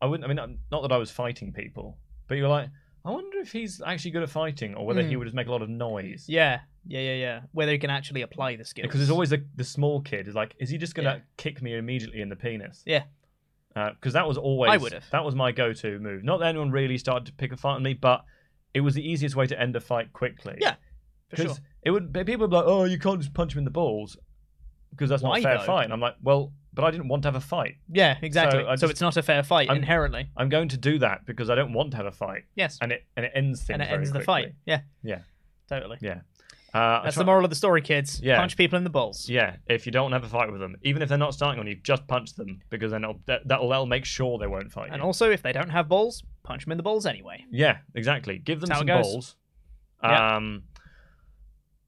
I 0.01 0.07
wouldn't. 0.07 0.25
I 0.25 0.29
mean, 0.35 0.59
not- 0.71 0.81
that 0.83 0.93
I 0.93 0.97
was 0.97 1.11
fighting 1.11 1.53
people, 1.53 1.99
but 2.29 2.37
you 2.37 2.45
were 2.45 2.49
like, 2.49 2.71
I 3.05 3.11
wonder 3.11 3.39
if 3.41 3.53
he's 3.53 3.83
actually 3.83 4.13
good 4.13 4.23
at 4.23 4.31
fighting, 4.31 4.75
or 4.75 4.87
whether 4.87 5.03
he 5.03 5.15
Mm. 5.15 5.19
would 5.19 5.25
just 5.27 5.35
make 5.35 5.49
a 5.49 5.51
lot 5.51 5.61
of 5.61 5.69
noise. 5.69 6.27
Yeah, 6.29 6.61
yeah, 6.87 7.01
yeah, 7.01 7.15
yeah. 7.15 7.41
Whether 7.53 7.73
you 7.73 7.79
can 7.79 7.91
actually 7.91 8.23
apply 8.23 8.57
the 8.57 8.65
skills. 8.65 8.87
Because 8.87 9.01
there's 9.01 9.11
always 9.11 9.29
the, 9.31 9.45
the 9.57 9.65
small 9.65 10.01
kid 10.01 10.29
is 10.29 10.35
like, 10.35 10.55
is 10.59 10.71
he 10.71 10.79
just 10.79 10.95
gonna 10.95 11.17
Yeah. 11.17 11.21
kick 11.37 11.61
me 11.61 11.75
immediately 11.75 12.21
in 12.23 12.29
the 12.31 12.37
penis? 12.37 12.83
Yeah. 12.87 13.05
Because 13.75 14.15
that 14.15 14.27
was 14.27 14.37
always 14.39 14.71
I 14.73 14.77
would've. 14.79 15.05
that 15.13 15.25
was 15.25 15.35
my 15.35 15.53
go-to 15.53 15.99
move. 16.01 16.25
Not 16.25 16.39
that 16.41 16.49
anyone 16.49 16.71
really 16.71 16.97
started 16.99 17.27
to 17.27 17.33
pick 17.35 17.53
a 17.53 17.57
fight 17.57 17.75
on 17.75 17.83
me, 17.83 17.93
but 17.95 18.25
it 18.75 18.81
was 18.81 18.95
the 18.95 19.07
easiest 19.09 19.35
way 19.37 19.47
to 19.47 19.59
end 19.61 19.75
a 19.77 19.81
fight 19.81 20.13
quickly. 20.13 20.57
Yeah, 20.61 20.75
for 21.31 21.37
sure. 21.37 21.45
Because 21.47 21.61
it 21.83 21.91
would 21.91 22.13
people 22.13 22.39
would 22.43 22.51
be 22.51 22.57
like, 22.57 22.67
oh, 22.67 22.85
you 22.85 22.99
can't 22.99 23.19
just 23.21 23.33
punch 23.35 23.53
him 23.53 23.59
in 23.59 23.65
the 23.65 23.71
balls 23.71 24.17
because 24.91 25.11
that's 25.11 25.23
Why, 25.23 25.31
not 25.31 25.39
a 25.39 25.43
fair 25.43 25.59
though? 25.59 25.65
fight. 25.65 25.85
And 25.85 25.93
I'm 25.93 26.01
like, 26.01 26.17
well, 26.23 26.53
but 26.75 26.85
I 26.85 26.91
didn't 26.91 27.09
want 27.09 27.23
to 27.23 27.29
have 27.29 27.35
a 27.37 27.41
fight. 27.41 27.77
Yeah, 27.91 28.17
exactly. 28.23 28.61
So 28.61 28.65
So, 28.65 28.71
I 28.71 28.77
just- 28.77 28.91
it's 28.91 29.01
not 29.01 29.17
a 29.17 29.23
fair 29.23 29.43
fight 29.43 29.69
I'm- 29.69 29.79
inherently. 29.79 30.29
I'm 30.37 30.49
going 30.49 30.69
to 30.69 30.77
do 30.77 30.99
that 31.01 31.27
because 31.27 31.51
I 31.51 31.55
don't 31.55 31.73
want 31.73 31.91
to 31.93 31.97
have 31.97 32.07
a 32.07 32.13
fight. 32.13 32.45
Yes. 32.55 32.79
And 32.81 32.93
it 32.93 33.05
and 33.17 33.25
it 33.27 33.33
ends 33.35 33.61
things 33.63 33.75
and 33.75 33.83
it 33.83 33.87
very 33.87 33.97
ends 33.99 34.11
the 34.11 34.19
quickly. 34.19 34.25
fight. 34.45 34.55
Yeah, 34.67 34.81
Yeah. 35.03 35.21
totally. 35.69 35.99
Yeah. 36.01 36.21
Uh, 36.75 37.03
That's 37.03 37.15
try- 37.15 37.23
the 37.23 37.27
moral 37.27 37.45
of 37.45 37.51
the 37.51 37.57
story, 37.57 37.81
kids. 37.81 38.21
Yeah. 38.23 38.37
Punch 38.39 38.57
people 38.57 38.77
in 38.77 38.85
the 38.85 38.91
balls. 38.91 39.29
Yeah, 39.29 39.57
if 39.69 39.87
you 39.87 39.93
don't 39.93 40.13
have 40.13 40.23
a 40.25 40.29
fight 40.29 40.53
with 40.53 40.61
them, 40.61 40.77
even 40.83 41.01
if 41.01 41.09
they're 41.09 41.17
not 41.17 41.33
starting 41.33 41.59
on 41.61 41.67
you, 41.67 41.77
just 41.77 42.07
punch 42.07 42.35
them 42.35 42.61
because 42.69 42.91
then 42.91 43.05
it'll, 43.05 43.21
that, 43.27 43.49
that'll, 43.49 43.69
that'll 43.71 43.87
make 43.87 44.05
sure 44.05 44.39
they 44.39 44.47
won't 44.47 44.71
fight 44.71 44.91
And 44.93 44.99
you. 45.01 45.07
also, 45.07 45.31
if 45.31 45.41
they 45.43 45.53
don't 45.53 45.71
have 45.71 45.89
balls, 45.89 46.23
punch 46.43 46.65
them 46.65 46.73
in 46.73 46.77
the 46.77 46.83
balls 46.85 47.07
anyway. 47.07 47.45
yeah, 47.51 47.79
exactly. 47.95 48.39
Give 48.39 48.61
them 48.61 48.69
That's 48.69 48.81
how 48.81 48.87
some 48.87 48.89
it 48.91 49.03
goes. 49.03 49.13
balls. 49.13 49.37
Yeah. 50.03 50.37
Um, 50.37 50.63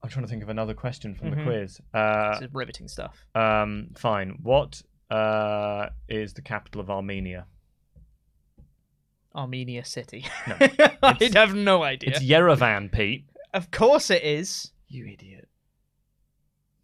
I'm 0.03 0.09
trying 0.09 0.25
to 0.25 0.29
think 0.31 0.41
of 0.41 0.49
another 0.49 0.73
question 0.73 1.13
from 1.13 1.29
Mhm. 1.31 1.35
the 1.37 1.43
quiz. 1.43 1.81
Uh, 1.93 2.31
This 2.39 2.49
is 2.49 2.53
riveting 2.55 2.87
stuff. 2.87 3.23
um, 3.35 3.89
fine. 3.95 4.39
What 4.41 4.81
uh, 5.11 5.89
is 6.09 6.33
the 6.33 6.41
capital 6.41 6.81
of 6.81 6.89
Armenia? 6.89 7.45
Armenia 9.35 9.85
City. 9.85 10.25
No, 10.47 10.55
I 11.03 11.29
have 11.35 11.53
no 11.55 11.83
idea. 11.83 12.09
It's 12.11 12.23
Yerevan, 12.23 12.91
Pete. 12.91 13.25
Of 13.53 13.71
course 13.71 14.09
it 14.09 14.23
is. 14.23 14.71
You 14.87 15.05
idiot. 15.05 15.47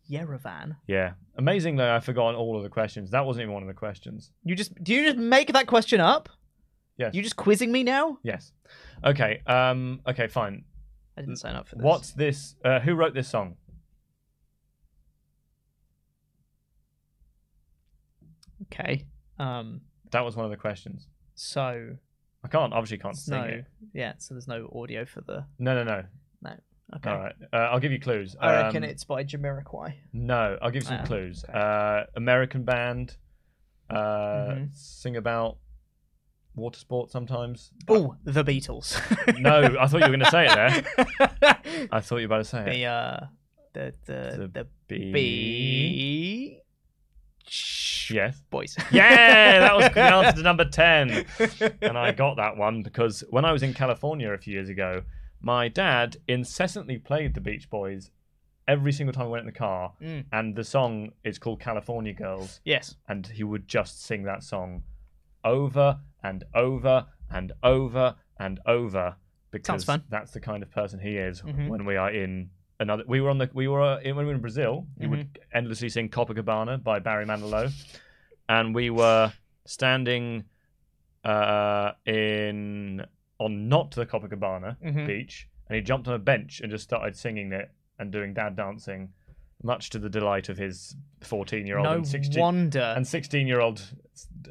Yerevan. 0.09 0.77
Yeah. 0.87 1.13
Amazingly, 1.37 1.83
I've 1.83 2.05
forgotten 2.05 2.35
all 2.35 2.57
of 2.57 2.63
the 2.63 2.69
questions. 2.69 3.11
That 3.11 3.25
wasn't 3.25 3.43
even 3.43 3.53
one 3.53 3.63
of 3.63 3.67
the 3.67 3.73
questions. 3.73 4.31
You 4.43 4.55
just 4.55 4.81
do 4.83 4.93
you 4.93 5.05
just 5.05 5.17
make 5.17 5.53
that 5.53 5.67
question 5.67 5.99
up? 5.99 6.29
Yes. 6.97 7.13
You 7.13 7.21
just 7.21 7.35
quizzing 7.35 7.71
me 7.71 7.83
now? 7.83 8.17
Yes. 8.23 8.51
Okay. 9.03 9.41
Um. 9.45 10.01
Okay. 10.07 10.27
Fine. 10.27 10.63
I 11.17 11.21
didn't 11.21 11.37
sign 11.37 11.55
up 11.55 11.67
for 11.67 11.75
this. 11.75 11.83
What's 11.83 12.11
this? 12.11 12.55
Uh, 12.63 12.79
who 12.79 12.93
wrote 12.95 13.13
this 13.13 13.27
song? 13.27 13.55
Okay. 18.63 19.05
Um. 19.37 19.81
That 20.11 20.23
was 20.23 20.35
one 20.35 20.45
of 20.45 20.51
the 20.51 20.57
questions. 20.57 21.07
So 21.35 21.89
I 22.43 22.47
can't. 22.47 22.73
Obviously, 22.73 22.97
can't 22.97 23.15
sing 23.17 23.37
no. 23.37 23.43
it. 23.43 23.65
Yeah. 23.93 24.13
So 24.17 24.33
there's 24.33 24.47
no 24.47 24.71
audio 24.73 25.05
for 25.05 25.21
the 25.21 25.45
No, 25.59 25.75
no, 25.75 25.83
no. 25.83 26.03
No. 26.41 26.51
Okay. 26.95 27.09
All 27.09 27.17
right. 27.19 27.35
Uh, 27.51 27.55
I'll 27.57 27.79
give 27.81 27.91
you 27.91 27.99
clues. 27.99 28.35
I 28.39 28.63
reckon 28.63 28.83
Um, 28.85 28.89
it's 28.89 29.03
by 29.03 29.23
Jamiroquai. 29.25 29.93
No, 30.13 30.57
I'll 30.61 30.71
give 30.71 30.83
you 30.83 30.87
some 30.87 30.99
Ah, 31.01 31.05
clues. 31.05 31.43
okay. 31.43 31.57
Uh, 31.57 32.05
American 32.15 32.63
band. 32.63 33.17
Uh, 33.89 33.95
Mhm. 34.55 34.73
Sing 34.73 35.17
about 35.17 35.57
water 36.55 36.79
sport 36.79 37.11
sometimes. 37.11 37.71
Oh, 37.89 38.15
the 38.23 38.43
Beatles. 38.43 38.97
No, 39.39 39.77
I 39.79 39.87
thought 39.87 39.97
you 39.99 40.09
were 40.09 40.17
going 40.17 40.19
to 40.21 40.31
say 40.31 40.45
it 40.49 40.55
there. 40.55 41.87
I 41.91 41.99
thought 41.99 42.17
you 42.17 42.27
were 42.27 42.35
about 42.35 42.37
to 42.37 42.43
say 42.45 42.61
it. 42.61 42.69
the 42.73 42.85
uh, 42.85 43.25
the 43.73 43.93
the 44.05 44.49
The 44.53 44.67
bee- 44.87 45.11
B. 45.11 46.59
Yes. 48.09 48.41
Boys. 48.49 48.75
Yeah, 48.91 49.59
that 49.59 49.75
was 49.75 49.89
the 49.93 50.01
answer 50.13 50.37
to 50.37 50.41
number 50.43 50.65
10. 50.65 51.25
And 51.81 51.97
I 51.97 52.11
got 52.11 52.37
that 52.37 52.57
one 52.57 52.81
because 52.83 53.23
when 53.29 53.45
I 53.45 53.51
was 53.51 53.63
in 53.63 53.73
California 53.73 54.31
a 54.31 54.37
few 54.37 54.53
years 54.53 54.69
ago, 54.69 55.03
my 55.53 55.67
dad 55.69 56.17
incessantly 56.27 56.97
played 56.97 57.33
the 57.33 57.41
Beach 57.41 57.69
Boys 57.69 58.11
every 58.67 58.91
single 58.91 59.13
time 59.13 59.27
we 59.27 59.31
went 59.31 59.41
in 59.47 59.53
the 59.53 59.59
car. 59.67 59.93
Mm. 60.01 60.25
And 60.37 60.55
the 60.55 60.63
song 60.65 61.11
is 61.23 61.39
called 61.39 61.59
California 61.61 62.11
Girls. 62.13 62.59
Yes. 62.65 62.95
And 63.07 63.25
he 63.27 63.43
would 63.45 63.65
just 63.67 64.03
sing 64.03 64.23
that 64.23 64.43
song 64.43 64.83
over 65.45 65.99
and 66.21 66.43
over 66.53 67.05
and 67.31 67.53
over 67.63 68.15
and 68.37 68.59
over 68.65 69.15
because 69.51 69.85
fun. 69.85 70.03
that's 70.09 70.31
the 70.31 70.41
kind 70.41 70.61
of 70.63 70.69
person 70.69 70.99
he 70.99 71.15
is 71.17 71.41
Mhm. 71.41 71.69
when 71.69 71.85
we 71.85 71.95
are 71.95 72.11
in 72.11 72.49
another 72.79 73.03
we 73.07 73.21
were 73.21 73.29
on 73.29 73.37
the 73.37 73.49
we 73.53 73.67
were 73.69 73.81
uh, 73.81 73.99
in, 74.01 74.15
when 74.17 74.25
we 74.25 74.31
were 74.31 74.35
in 74.35 74.41
Brazil 74.41 74.85
he 74.97 75.03
Mm-hmm. 75.05 75.11
would 75.11 75.39
endlessly 75.53 75.89
sing 75.89 76.09
Copacabana 76.09 76.83
by 76.83 76.99
Barry 76.99 77.25
Manilow 77.25 77.71
and 78.49 78.75
we 78.75 78.89
were 78.89 79.31
standing 79.65 80.43
uh, 81.23 81.91
in 82.05 83.05
on 83.39 83.67
not 83.69 83.91
the 83.91 84.05
Copacabana 84.05 84.77
Mhm. 84.83 85.05
beach 85.07 85.47
and 85.67 85.75
he 85.75 85.81
jumped 85.81 86.07
on 86.07 86.13
a 86.13 86.19
bench 86.19 86.61
and 86.61 86.71
just 86.71 86.83
started 86.83 87.15
singing 87.15 87.51
it 87.51 87.71
and 87.99 88.11
doing 88.11 88.33
dad 88.33 88.55
dancing 88.55 89.13
much 89.63 89.89
to 89.89 89.97
the 89.99 90.09
delight 90.09 90.49
of 90.49 90.57
his 90.57 90.95
14 91.21 91.65
year 91.65 91.77
old 91.79 91.85
No 91.85 91.93
and 91.95 92.07
16 92.07 92.39
wonder. 92.41 92.93
and 92.95 93.07
16 93.07 93.47
year 93.47 93.59
old 93.59 93.81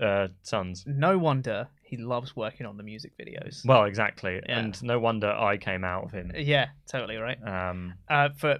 uh, 0.01 0.29
sons. 0.43 0.85
No 0.87 1.17
wonder 1.19 1.69
he 1.83 1.97
loves 1.97 2.35
working 2.35 2.67
on 2.67 2.77
the 2.77 2.83
music 2.83 3.13
videos. 3.17 3.65
Well, 3.65 3.85
exactly. 3.85 4.41
Yeah. 4.49 4.59
And 4.59 4.83
no 4.83 4.99
wonder 4.99 5.29
I 5.31 5.57
came 5.57 5.85
out 5.85 6.03
of 6.05 6.11
him. 6.13 6.33
yeah, 6.37 6.71
totally 6.89 7.17
right. 7.17 7.39
Um, 7.47 7.95
Uh, 8.09 8.31
for 8.37 8.59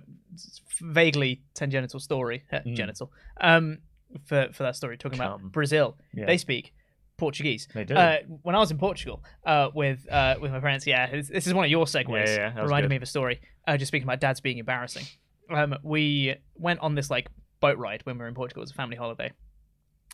vaguely 0.81 1.43
tangential 1.55 2.01
story, 2.01 2.44
uh, 2.53 2.61
Mm. 2.61 2.74
genital. 2.77 3.12
Um, 3.40 3.78
for 4.24 4.48
for 4.53 4.62
that 4.62 4.77
story 4.77 4.97
talking 4.97 5.19
about 5.19 5.43
Brazil. 5.43 5.97
Yeah. 6.15 6.27
They 6.27 6.39
speak 6.39 6.73
Portuguese. 7.16 7.68
They 7.74 7.84
do. 7.84 7.94
Uh, 7.94 8.18
when 8.43 8.55
I 8.55 8.59
was 8.59 8.70
in 8.70 8.78
Portugal 8.78 9.22
uh, 9.44 9.70
with 9.74 10.06
uh, 10.10 10.36
with 10.40 10.52
my 10.52 10.60
parents, 10.60 10.86
yeah, 10.86 11.10
this 11.10 11.28
this 11.28 11.47
is 11.47 11.55
one 11.55 11.64
of 11.64 11.70
your 11.70 11.86
segues. 11.86 12.26
Yeah, 12.26 12.36
yeah, 12.36 12.55
was 12.62 12.64
reminded 12.70 12.90
me 12.90 12.97
of 12.97 13.02
a 13.02 13.06
story. 13.06 13.40
Uh, 13.66 13.76
just 13.76 13.88
speaking 13.88 14.06
about 14.06 14.20
dads 14.20 14.40
being 14.40 14.59
embarrassing. 14.59 15.05
Um, 15.51 15.76
we 15.82 16.34
went 16.55 16.80
on 16.80 16.94
this 16.94 17.10
like 17.10 17.28
boat 17.60 17.78
ride 17.78 18.01
when 18.05 18.16
we 18.16 18.22
were 18.22 18.28
in 18.28 18.34
Portugal. 18.34 18.60
It 18.62 18.64
was 18.64 18.70
a 18.72 18.74
family 18.74 18.97
holiday, 18.97 19.32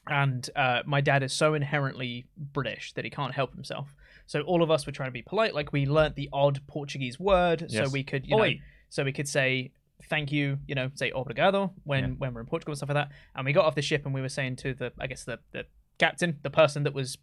and 0.06 0.48
uh, 0.56 0.82
my 0.84 1.00
dad 1.00 1.22
is 1.22 1.32
so 1.32 1.54
inherently 1.54 2.26
British 2.36 2.92
that 2.94 3.04
he 3.04 3.10
can't 3.10 3.34
help 3.34 3.54
himself. 3.54 3.94
So 4.26 4.42
all 4.42 4.62
of 4.62 4.70
us 4.70 4.86
were 4.86 4.92
trying 4.92 5.08
to 5.08 5.12
be 5.12 5.22
polite. 5.22 5.54
Like 5.54 5.72
we 5.72 5.86
learnt 5.86 6.16
the 6.16 6.28
odd 6.32 6.60
Portuguese 6.66 7.18
word, 7.20 7.70
so 7.70 7.88
we 7.88 8.02
could 8.04 8.26
you 8.26 8.36
know, 8.36 8.42
Oi. 8.42 8.60
so 8.88 9.04
we 9.04 9.12
could 9.12 9.28
say 9.28 9.72
thank 10.08 10.32
you, 10.32 10.58
you 10.66 10.74
know, 10.74 10.90
say 10.94 11.10
obrigado 11.12 11.72
when 11.84 12.02
Yeah. 12.04 12.10
when 12.18 12.34
we're 12.34 12.40
in 12.40 12.46
Portugal 12.46 12.72
and 12.72 12.78
stuff 12.78 12.88
like 12.88 12.96
that. 13.08 13.10
And 13.34 13.44
we 13.44 13.52
got 13.52 13.64
off 13.64 13.74
the 13.74 13.82
ship 13.82 14.04
and 14.04 14.12
we 14.14 14.20
were 14.20 14.28
saying 14.28 14.56
to 14.56 14.74
the 14.74 14.92
I 15.00 15.06
guess 15.06 15.24
the 15.24 15.38
the 15.52 15.64
captain, 16.06 16.38
the 16.42 16.50
person 16.50 16.82
that 16.84 16.94
was 16.94 17.18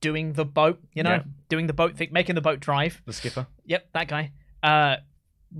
doing 0.00 0.32
the 0.34 0.44
boat, 0.44 0.76
you 0.92 1.02
know, 1.02 1.16
Yeah. 1.16 1.22
doing 1.48 1.66
the 1.66 1.72
boat 1.82 1.96
thing, 1.96 2.08
making 2.12 2.34
the 2.34 2.40
boat 2.48 2.60
drive. 2.60 3.02
The 3.06 3.12
skipper. 3.12 3.46
Yep, 3.66 3.82
that 3.92 4.08
guy. 4.08 4.32
Uh, 4.62 4.96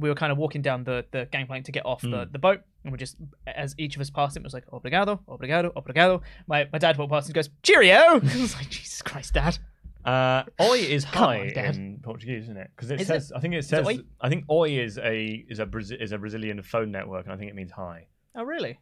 we 0.03 0.09
were 0.11 0.15
kind 0.23 0.33
of 0.33 0.39
walking 0.39 0.63
down 0.63 0.85
the, 0.85 1.05
the 1.15 1.27
gangplank 1.33 1.65
to 1.67 1.73
get 1.73 1.85
off 1.87 2.01
the, 2.03 2.25
Hmm. 2.27 2.33
the 2.33 2.39
boat, 2.39 2.61
and 2.83 2.93
we 2.93 2.99
just, 2.99 3.17
as 3.47 3.75
each 3.79 3.95
of 3.97 4.01
us 4.03 4.11
passed 4.11 4.37
him, 4.37 4.43
it 4.43 4.49
was 4.51 4.53
like, 4.55 4.67
obrigado, 4.73 5.21
obrigado, 5.27 5.73
obrigado. 5.75 6.23
My, 6.47 6.69
my 6.73 6.79
dad 6.79 6.97
walked 6.99 7.13
past 7.13 7.29
and 7.29 7.35
goes, 7.35 7.49
cheerio! 7.63 7.97
I 8.35 8.41
was 8.45 8.55
like, 8.55 8.69
Jesus 8.69 9.01
Christ, 9.03 9.35
Dad. 9.35 9.59
Uh, 10.05 10.45
oi 10.61 10.79
is 10.79 11.03
hi 11.19 11.53
on, 11.57 11.65
in 11.75 12.01
Portuguese, 12.03 12.45
isn't 12.45 12.57
it? 12.57 12.71
Because 12.77 12.91
it 12.93 13.01
Is 13.01 13.07
says. 13.09 13.31
it? 13.31 13.37
I 13.37 13.41
think 13.41 13.55
it 13.55 13.59
it 13.59 13.65
says. 13.65 13.87
oi? 13.87 13.99
I 14.21 14.29
think 14.29 14.45
oi 14.49 14.71
is 14.79 14.99
a 14.99 15.45
is 15.49 15.59
a 15.59 15.67
is 16.05 16.13
a 16.13 16.19
Brazilian 16.19 16.63
phone 16.63 16.93
network, 16.93 17.25
and 17.27 17.33
I 17.35 17.37
think 17.37 17.51
it 17.51 17.55
means 17.57 17.73
hi. 17.73 18.07
Oh, 18.37 18.45
really? 18.45 18.79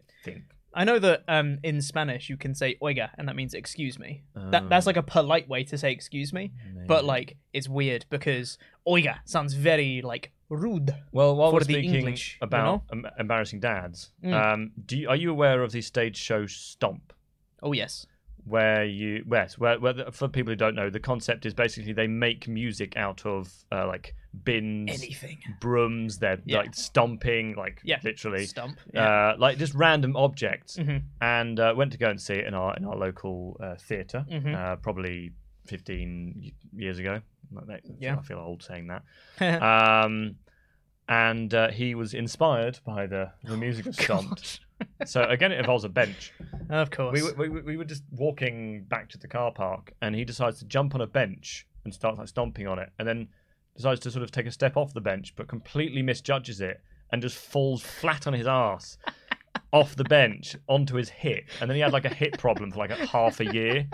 I 0.00 0.12
think. 0.24 0.42
I 0.72 0.84
know 0.84 0.98
that 1.00 1.24
um, 1.26 1.58
in 1.62 1.82
Spanish 1.82 2.28
you 2.28 2.36
can 2.36 2.54
say 2.54 2.76
oiga, 2.82 3.10
and 3.18 3.26
that 3.28 3.36
means 3.36 3.54
excuse 3.54 3.98
me. 3.98 4.22
That. 4.34 4.68
That's 4.68 4.86
like 4.86 4.96
a 4.96 5.02
polite 5.02 5.48
way 5.48 5.64
to 5.64 5.76
say 5.78 5.90
excuse 5.92 6.32
me, 6.32 6.52
but 6.86 7.04
like 7.04 7.36
it's 7.52 7.68
weird 7.68 8.06
because 8.10 8.56
oiga 8.86 9.16
sounds 9.24 9.54
very 9.54 10.00
like 10.02 10.30
rude. 10.48 10.94
Well, 11.12 11.34
while 11.36 11.50
for 11.50 11.54
we're 11.54 11.60
the 11.60 11.74
speaking 11.74 11.94
English, 11.94 12.38
you 12.40 12.44
about 12.46 12.82
em- 12.92 13.06
embarrassing 13.18 13.60
dads, 13.60 14.10
Mm. 14.24 14.32
um, 14.54 14.70
do 14.86 14.96
you, 14.98 15.08
are 15.08 15.16
you 15.16 15.30
aware 15.30 15.62
of 15.62 15.72
the 15.72 15.80
stage 15.80 16.16
show 16.16 16.46
Stomp? 16.46 17.12
Oh, 17.62 17.72
yes. 17.72 18.06
Where 18.44 18.84
you, 18.84 19.24
yes, 19.30 19.58
where, 19.58 19.78
where 19.78 19.92
the, 19.92 20.12
for 20.12 20.26
people 20.28 20.50
who 20.52 20.56
don't 20.56 20.74
know, 20.74 20.90
the 20.90 21.00
concept 21.00 21.46
is 21.46 21.54
basically 21.54 21.92
they 21.92 22.06
make 22.06 22.48
music 22.48 22.96
out 22.96 23.24
of 23.26 23.52
uh, 23.70 23.86
like 23.86 24.14
bins, 24.44 24.90
Anything. 25.02 25.38
brooms. 25.60 26.18
They're 26.18 26.40
Yeah. 26.44 26.58
like 26.58 26.74
stomping, 26.74 27.54
like 27.56 27.80
Yeah, 27.84 27.98
literally 28.02 28.46
stomp, 28.46 28.78
yeah. 28.94 29.30
uh, 29.32 29.36
like 29.38 29.58
just 29.58 29.74
random 29.74 30.16
objects. 30.16 30.76
Mhm. 30.78 31.02
And 31.20 31.60
uh, 31.60 31.74
went 31.76 31.92
to 31.92 31.98
go 31.98 32.08
and 32.10 32.20
see 32.20 32.34
it 32.34 32.46
in 32.46 32.54
our 32.54 32.74
in 32.76 32.84
our 32.84 32.96
local 32.96 33.56
uh, 33.60 33.74
theater 33.76 34.24
Mhm. 34.30 34.54
uh, 34.54 34.76
probably 34.76 35.32
fifteen 35.66 36.52
years 36.74 36.98
ago. 36.98 37.20
Yeah. 37.98 38.16
I 38.18 38.22
feel 38.22 38.38
old 38.38 38.62
saying 38.62 38.88
that. 38.88 39.02
um, 39.62 40.36
and 41.08 41.52
uh, 41.52 41.70
he 41.70 41.94
was 41.94 42.14
inspired 42.14 42.78
by 42.84 43.06
the 43.06 43.32
the 43.44 43.56
music 43.56 43.86
of 43.90 43.94
Stomp. 43.96 44.38
So 45.04 45.22
again, 45.24 45.52
it 45.52 45.58
involves 45.58 45.84
a 45.84 45.88
bench. 45.88 46.32
Of 46.68 46.90
course. 46.90 47.14
We, 47.14 47.22
were- 47.22 47.34
we, 47.34 47.48
were- 47.48 47.62
we 47.62 47.76
were 47.76 47.84
just 47.84 48.02
walking 48.12 48.84
back 48.88 49.08
to 49.10 49.18
the 49.18 49.28
car 49.28 49.52
park, 49.52 49.92
and 50.02 50.14
he 50.14 50.24
decides 50.24 50.58
to 50.60 50.64
jump 50.66 50.94
on 50.94 51.00
a 51.00 51.06
bench 51.06 51.66
and 51.84 51.92
start 51.94 52.18
like 52.18 52.28
stomping 52.28 52.66
on 52.66 52.78
it, 52.78 52.90
and 52.98 53.06
then 53.08 53.28
decides 53.76 54.00
to 54.00 54.10
sort 54.10 54.22
of 54.22 54.30
take 54.30 54.46
a 54.46 54.50
step 54.50 54.76
off 54.76 54.92
the 54.94 55.00
bench, 55.00 55.34
but 55.36 55.48
completely 55.48 56.02
misjudges 56.02 56.60
it 56.60 56.80
and 57.12 57.22
just 57.22 57.36
falls 57.36 57.82
flat 57.82 58.26
on 58.26 58.32
his 58.32 58.46
ass 58.46 58.98
off 59.72 59.96
the 59.96 60.04
bench 60.04 60.54
onto 60.68 60.94
his 60.96 61.08
hip, 61.08 61.44
and 61.60 61.68
then 61.70 61.74
he 61.76 61.80
had 61.82 61.92
like 61.92 62.04
a 62.04 62.14
hip 62.14 62.36
problem 62.38 62.70
for 62.70 62.78
like 62.78 62.90
a 62.90 63.06
half 63.06 63.40
a 63.40 63.46
year, 63.52 63.88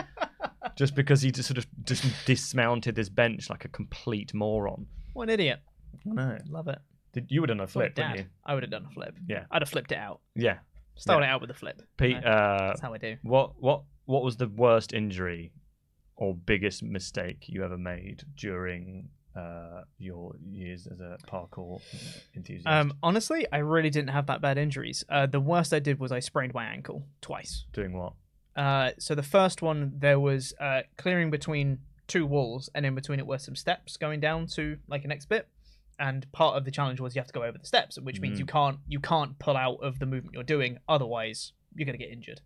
just 0.77 0.95
because 0.95 1.23
he 1.23 1.31
just 1.31 1.49
sort 1.49 1.59
of 1.59 1.67
just 1.85 2.05
dismounted 2.27 2.95
this 2.95 3.09
bench 3.09 3.49
like 3.49 3.65
a 3.65 3.69
complete 3.69 4.35
moron. 4.35 4.87
What 5.13 5.25
an 5.25 5.31
idiot. 5.31 5.61
I 6.11 6.15
know. 6.15 6.39
Love 6.51 6.69
it. 6.69 6.79
Did 7.13 7.31
you 7.31 7.41
would 7.41 7.49
have 7.49 7.57
done 7.59 7.65
a 7.65 7.69
flip, 7.69 7.95
wouldn't 7.97 8.19
you? 8.19 8.25
I 8.45 8.53
would 8.55 8.63
have 8.63 8.71
done 8.71 8.87
a 8.91 8.93
flip. 8.93 9.17
Yeah. 9.27 9.45
I'd 9.51 9.63
have 9.63 9.69
flipped 9.71 9.93
it 9.93 9.99
out. 9.99 10.21
Yeah. 10.35 10.59
Started 10.97 11.25
Yeah. 11.27 11.31
it 11.31 11.35
out 11.35 11.41
with 11.41 11.51
a 11.51 11.55
flip. 11.55 11.83
Pete, 11.97 12.17
uh, 12.17 12.69
That's 12.69 12.81
how 12.81 12.93
I 12.95 12.99
do. 12.99 13.17
What 13.23 13.61
what 13.61 13.83
what 14.07 14.23
was 14.23 14.37
the 14.37 14.49
worst 14.49 14.93
injury 14.93 15.53
or 16.17 16.35
biggest 16.35 16.83
mistake 16.83 17.49
you 17.49 17.63
ever 17.65 17.77
made 17.79 18.25
during 18.37 19.09
uh, 19.35 19.83
your 19.99 20.35
years 20.43 20.87
as 20.87 20.99
a 21.01 21.19
parkour 21.27 21.81
enthusiast? 22.35 22.67
Um, 22.67 22.95
honestly, 23.03 23.47
I 23.53 23.59
really 23.59 23.91
didn't 23.91 24.09
have 24.11 24.27
that 24.29 24.41
bad 24.41 24.57
injuries. 24.57 25.05
Uh, 25.09 25.27
the 25.27 25.41
worst 25.41 25.75
I 25.75 25.79
did 25.79 26.01
was 26.01 26.11
I 26.13 26.21
sprained 26.21 26.55
my 26.55 26.65
ankle 26.65 27.07
twice. 27.21 27.67
Doing 27.73 27.93
what? 27.93 28.15
Uh, 28.57 28.93
so 28.99 29.15
the 29.15 29.23
first 29.23 29.61
one 29.61 29.93
there 29.99 30.19
was 30.19 30.55
uh, 30.59 30.83
clearing 30.97 31.31
between 31.31 31.81
two 32.07 32.25
walls, 32.25 32.71
and 32.75 32.87
in 32.87 32.95
between 32.95 33.19
it 33.19 33.27
were 33.27 33.37
some 33.39 33.55
steps 33.57 33.99
going 33.99 34.21
down 34.21 34.47
to 34.47 34.79
like 34.89 35.05
a 35.05 35.09
next 35.09 35.27
bit. 35.27 35.49
And 35.99 36.31
part 36.33 36.57
of 36.57 36.65
the 36.65 36.71
challenge 36.71 37.01
was 37.01 37.15
you 37.17 37.21
have 37.21 37.27
to 37.29 37.33
go 37.33 37.43
over 37.43 37.57
the 37.59 37.67
steps, 37.67 37.99
which 37.99 38.21
means 38.21 38.37
Mm. 38.37 38.41
you 38.41 38.47
can't 38.47 38.79
you 38.87 39.01
can't 39.01 39.39
pull 39.39 39.57
out 39.57 39.79
of 39.83 39.99
the 39.99 40.07
movement 40.07 40.35
you're 40.35 40.43
doing, 40.43 40.79
otherwise 40.89 41.53
you're 41.75 41.87
gonna 41.87 41.97
get 41.99 42.11
injured. 42.11 42.41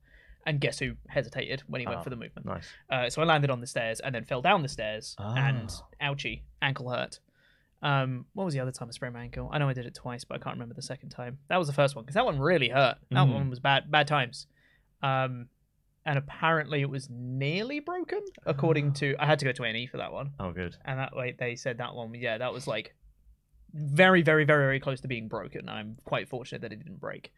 And 0.46 0.60
guess 0.60 0.78
who 0.78 0.96
hesitated 1.08 1.62
when 1.66 1.80
he 1.80 1.86
Ah, 1.86 1.90
went 1.90 2.04
for 2.04 2.10
the 2.10 2.16
movement? 2.16 2.46
Nice. 2.46 2.72
Uh, 2.88 3.10
so 3.10 3.20
I 3.22 3.24
landed 3.24 3.50
on 3.50 3.60
the 3.60 3.66
stairs 3.66 4.00
and 4.00 4.14
then 4.14 4.24
fell 4.24 4.40
down 4.40 4.62
the 4.62 4.68
stairs, 4.68 5.14
and 5.18 5.70
Ah. 6.00 6.10
ouchie, 6.12 6.42
ankle 6.62 6.90
hurt. 6.90 7.18
Um, 7.82 8.26
what 8.34 8.44
was 8.44 8.54
the 8.54 8.60
other 8.60 8.72
time 8.72 8.88
I 8.88 8.92
sprained 8.92 9.14
my 9.14 9.22
ankle? 9.22 9.48
I 9.52 9.58
know 9.58 9.68
I 9.68 9.72
did 9.72 9.86
it 9.86 9.94
twice, 9.94 10.22
but 10.24 10.34
I 10.36 10.38
can't 10.38 10.54
remember 10.54 10.74
the 10.74 10.82
second 10.82 11.10
time. 11.10 11.38
That 11.48 11.56
was 11.56 11.66
the 11.66 11.72
first 11.74 11.96
one 11.96 12.04
because 12.04 12.14
that 12.14 12.24
one 12.24 12.38
really 12.38 12.68
hurt. 12.68 12.98
That 13.10 13.26
Mhm. 13.26 13.32
one 13.34 13.50
was 13.50 13.58
bad, 13.60 13.90
bad 13.90 14.06
times. 14.06 14.46
Um, 15.02 15.48
and 16.04 16.18
apparently 16.18 16.80
it 16.82 16.90
was 16.90 17.08
nearly 17.10 17.80
broken, 17.80 18.22
according 18.46 18.92
to. 18.94 19.16
I 19.18 19.26
had 19.26 19.38
to 19.40 19.44
go 19.44 19.52
to 19.52 19.64
A&E 19.64 19.86
for 19.86 19.96
that 19.98 20.12
one, 20.12 20.32
Oh, 20.38 20.52
good. 20.52 20.76
and 20.84 20.98
that 20.98 21.14
way 21.16 21.32
they 21.32 21.56
said 21.56 21.78
that 21.78 21.94
one. 21.94 22.14
Yeah, 22.14 22.38
that 22.38 22.52
was 22.52 22.66
like 22.66 22.94
very, 23.72 24.22
very, 24.22 24.44
very, 24.44 24.64
very 24.64 24.80
close 24.80 25.00
to 25.02 25.08
being 25.08 25.28
broken. 25.28 25.68
I'm 25.68 25.96
quite 26.04 26.28
fortunate 26.28 26.62
that 26.62 26.72
it 26.72 26.76
didn't 26.82 27.00
break. 27.00 27.32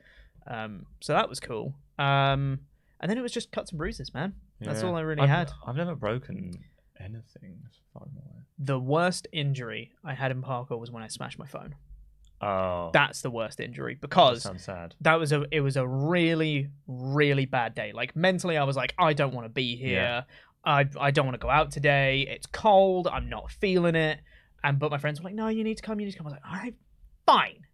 Um, 0.46 0.86
so 1.00 1.12
that 1.12 1.28
was 1.28 1.40
cool. 1.40 1.74
Um, 1.98 2.60
and 3.00 3.10
then 3.10 3.18
it 3.18 3.22
was 3.22 3.32
just 3.32 3.52
cuts 3.52 3.70
and 3.70 3.78
bruises, 3.78 4.12
man. 4.14 4.34
That's 4.60 4.82
Yeah. 4.82 4.88
all 4.88 4.96
I 4.96 5.00
really 5.00 5.22
I've, 5.22 5.28
had. 5.28 5.52
I've 5.66 5.76
never 5.76 5.94
broken 5.94 6.52
anything. 6.98 7.58
as 7.68 7.78
far 7.92 8.02
as 8.06 8.10
I'm 8.12 8.16
aware. 8.22 8.44
The 8.58 8.78
worst 8.78 9.26
injury 9.32 9.92
I 10.04 10.14
had 10.14 10.30
in 10.30 10.42
parkour 10.42 10.78
was 10.78 10.90
when 10.90 11.02
I 11.02 11.08
smashed 11.08 11.38
my 11.38 11.46
phone. 11.46 11.74
Oh, 12.40 12.90
That's 12.92 13.22
the 13.22 13.30
worst 13.30 13.60
injury 13.60 13.96
because 14.00 14.42
sounds 14.42 14.64
sad. 14.64 14.96
that 15.00 15.14
was 15.20 15.30
a 15.30 15.44
it 15.52 15.60
was 15.60 15.76
a 15.76 15.86
really 15.86 16.70
really 16.88 17.44
bad 17.46 17.72
day. 17.76 17.92
Like 17.92 18.16
mentally, 18.16 18.56
I 18.56 18.64
was 18.64 18.74
like, 18.76 18.94
I 18.98 19.12
don't 19.12 19.32
want 19.32 19.44
to 19.44 19.48
be 19.48 19.76
here. 19.76 20.24
I 20.64 20.88
I 20.98 21.12
don't 21.12 21.24
want 21.24 21.40
to 21.40 21.44
go 21.44 21.50
out 21.50 21.70
today. 21.70 22.26
It's 22.28 22.46
cold. 22.46 23.06
I'm 23.06 23.28
not 23.28 23.52
feeling 23.52 23.94
it. 23.94 24.18
And 24.64 24.78
but 24.78 24.90
my 24.90 24.98
friends 24.98 25.20
were 25.20 25.24
like, 25.24 25.34
No, 25.34 25.48
you 25.48 25.64
need 25.64 25.76
to 25.78 25.82
come. 25.82 25.98
You 26.00 26.06
need 26.06 26.12
to 26.12 26.18
come. 26.18 26.26
I 26.26 26.30
was 26.30 26.38
like, 26.42 26.52
All 26.52 26.58
right, 26.58 26.74
fine. 27.26 27.66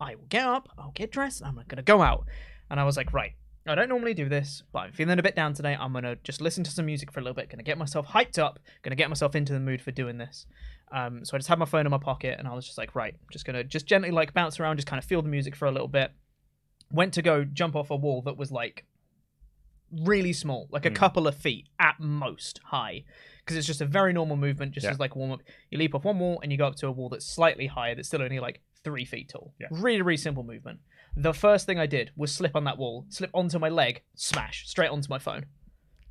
I 0.00 0.14
will 0.14 0.26
get 0.28 0.44
up. 0.46 0.68
I'll 0.78 0.92
get 0.92 1.10
dressed. 1.10 1.40
And 1.40 1.48
I'm 1.48 1.64
gonna 1.66 1.82
go 1.82 2.00
out. 2.02 2.26
And 2.70 2.78
I 2.78 2.84
was 2.84 2.96
like, 2.96 3.12
Right. 3.12 3.32
I 3.66 3.74
don't 3.74 3.90
normally 3.90 4.14
do 4.14 4.30
this, 4.30 4.62
but 4.72 4.78
I'm 4.78 4.92
feeling 4.92 5.18
a 5.18 5.22
bit 5.22 5.36
down 5.36 5.52
today. 5.52 5.76
I'm 5.78 5.92
gonna 5.92 6.16
just 6.24 6.40
listen 6.40 6.64
to 6.64 6.70
some 6.70 6.86
music 6.86 7.12
for 7.12 7.20
a 7.20 7.22
little 7.22 7.34
bit. 7.34 7.50
Gonna 7.50 7.62
get 7.62 7.76
myself 7.76 8.06
hyped 8.06 8.38
up. 8.38 8.58
Gonna 8.82 8.96
get 8.96 9.10
myself 9.10 9.34
into 9.34 9.52
the 9.52 9.60
mood 9.60 9.82
for 9.82 9.90
doing 9.90 10.16
this. 10.16 10.46
Um, 10.90 11.22
so 11.22 11.36
I 11.36 11.38
just 11.38 11.48
had 11.50 11.58
my 11.58 11.66
phone 11.66 11.84
in 11.84 11.90
my 11.90 11.98
pocket, 11.98 12.36
and 12.38 12.48
I 12.48 12.54
was 12.54 12.64
just 12.64 12.78
like, 12.78 12.94
right, 12.94 13.14
just 13.30 13.44
gonna 13.44 13.62
just 13.64 13.84
gently 13.84 14.10
like 14.10 14.32
bounce 14.32 14.58
around, 14.58 14.76
just 14.76 14.86
kind 14.88 14.98
of 14.98 15.04
feel 15.04 15.20
the 15.20 15.28
music 15.28 15.54
for 15.54 15.66
a 15.66 15.70
little 15.70 15.88
bit. 15.88 16.12
Went 16.90 17.12
to 17.14 17.20
go 17.22 17.44
jump 17.44 17.76
off 17.76 17.90
a 17.90 17.96
wall 17.96 18.22
that 18.22 18.38
was 18.38 18.50
like 18.50 18.86
really 19.90 20.32
small, 20.32 20.68
like 20.70 20.86
a 20.86 20.90
Hmm. 20.90 20.94
couple 20.94 21.26
of 21.26 21.34
feet 21.34 21.68
at 21.78 21.98
most 21.98 22.60
high, 22.64 23.04
because 23.48 23.56
it's 23.56 23.66
just 23.66 23.80
a 23.80 23.86
very 23.86 24.12
normal 24.12 24.36
movement, 24.36 24.72
just 24.72 24.84
Yeah. 24.84 24.90
as 24.90 24.98
like 25.00 25.16
warm 25.16 25.32
up. 25.32 25.40
You 25.70 25.78
leap 25.78 25.94
off 25.94 26.04
one 26.04 26.18
wall 26.18 26.38
and 26.42 26.52
you 26.52 26.58
go 26.58 26.66
up 26.66 26.76
to 26.76 26.86
a 26.86 26.92
wall 26.92 27.08
that's 27.08 27.24
slightly 27.26 27.66
higher, 27.66 27.94
that's 27.94 28.08
still 28.08 28.20
only 28.22 28.38
like 28.40 28.60
three 28.84 29.04
feet 29.06 29.30
tall. 29.30 29.54
Yeah. 29.58 29.68
Really, 29.70 30.02
really 30.02 30.18
simple 30.18 30.42
movement. 30.44 30.80
The 31.16 31.32
first 31.32 31.64
thing 31.64 31.78
I 31.78 31.86
did 31.86 32.10
was 32.14 32.30
slip 32.30 32.54
on 32.54 32.64
that 32.64 32.76
wall, 32.76 33.06
slip 33.08 33.30
onto 33.32 33.58
my 33.58 33.70
leg, 33.70 34.02
smash 34.14 34.68
straight 34.68 34.90
onto 34.90 35.08
my 35.08 35.18
phone. 35.18 35.46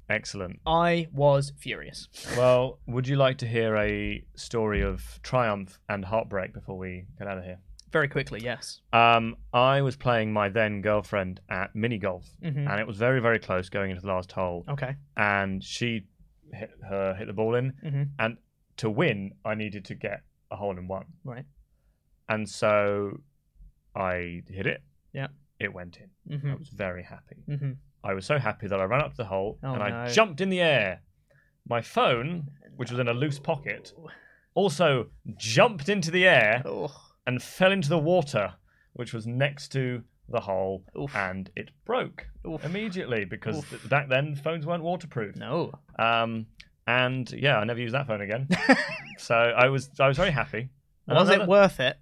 Excellent. 0.09 0.59
I 0.65 1.07
was 1.11 1.53
furious. 1.57 2.07
Well, 2.37 2.79
would 2.87 3.07
you 3.07 3.15
like 3.17 3.37
to 3.39 3.47
hear 3.47 3.75
a 3.77 4.23
story 4.35 4.81
of 4.81 5.19
triumph 5.21 5.79
and 5.89 6.03
heartbreak 6.05 6.53
before 6.53 6.77
we 6.77 7.05
get 7.19 7.27
out 7.27 7.37
of 7.37 7.43
here? 7.43 7.59
Very 7.91 8.07
quickly, 8.09 8.41
yes. 8.43 8.81
Um, 8.91 9.37
I 9.53 9.81
was 9.81 9.95
playing 9.95 10.33
my 10.33 10.49
then 10.49 10.81
girlfriend 10.81 11.39
at 11.49 11.73
mini 11.73 11.97
golf, 11.97 12.25
Mhm. 12.43 12.69
and 12.69 12.79
it 12.81 12.87
was 12.87 12.97
very, 12.97 13.21
very 13.21 13.39
close 13.39 13.69
going 13.69 13.91
into 13.91 14.01
the 14.01 14.07
last 14.09 14.31
hole. 14.33 14.65
Okay. 14.67 14.95
And 15.15 15.63
she 15.63 16.05
hit 16.53 16.71
her 16.87 17.15
hit 17.15 17.27
the 17.27 17.33
ball 17.33 17.55
in, 17.55 17.73
Mhm. 17.83 18.09
and 18.19 18.37
to 18.77 18.89
win, 18.89 19.33
I 19.45 19.55
needed 19.55 19.85
to 19.85 19.95
get 19.95 20.23
a 20.51 20.55
hole 20.55 20.77
in 20.77 20.87
one. 20.87 21.05
Right. 21.23 21.45
And 22.29 22.47
so 22.47 23.21
I 23.95 24.43
hit 24.47 24.67
it. 24.67 24.83
Yeah. 25.13 25.27
It 25.59 25.73
went 25.73 25.97
in. 25.97 26.09
Mhm. 26.37 26.51
I 26.51 26.55
was 26.55 26.69
very 26.69 27.03
happy. 27.03 27.43
Mm-hmm. 27.47 27.71
I 28.03 28.13
was 28.13 28.25
so 28.25 28.37
happy 28.37 28.67
that 28.67 28.79
I 28.79 28.83
ran 28.83 29.01
up 29.01 29.11
to 29.11 29.17
the 29.17 29.25
hole 29.25 29.57
Oh, 29.63 29.73
and 29.73 29.81
I 29.83 30.05
no. 30.05 30.11
jumped 30.13 30.39
in 30.41 30.49
the 30.49 30.61
air. 30.61 31.01
My 31.67 31.81
phone, 31.81 32.51
which 32.75 32.91
was 32.91 32.99
in 32.99 33.07
a 33.07 33.13
loose 33.13 33.39
pocket, 33.39 33.93
also 34.53 35.09
jumped 35.35 35.89
into 35.89 36.11
the 36.11 36.27
air 36.27 36.61
Oh. 36.65 36.93
and 37.25 37.41
fell 37.41 37.71
into 37.71 37.89
the 37.89 37.97
water, 37.99 38.55
which 38.93 39.13
was 39.13 39.25
next 39.25 39.69
to 39.69 40.03
the 40.29 40.39
hole, 40.39 40.83
Oof. 40.99 41.15
and 41.15 41.49
it 41.55 41.69
broke 41.85 42.27
Oof. 42.47 42.63
immediately 42.65 43.25
because 43.25 43.57
Oof. 43.59 43.69
th- 43.69 43.89
back 43.89 44.09
then 44.09 44.35
phones 44.35 44.65
weren't 44.65 44.83
waterproof. 44.83 45.35
No. 45.35 45.71
Um, 45.97 46.47
and 46.85 47.29
yeah, 47.31 47.57
I 47.57 47.63
never 47.63 47.79
used 47.79 47.93
that 47.93 48.07
phone 48.07 48.21
again. 48.21 48.47
so 49.17 49.35
I 49.35 49.69
was 49.69 49.89
I 49.99 50.07
was 50.07 50.17
very 50.17 50.31
happy. 50.31 50.69
And 51.07 51.15
Was 51.17 51.29
it 51.29 51.47
worth 51.47 51.79
it? 51.79 51.97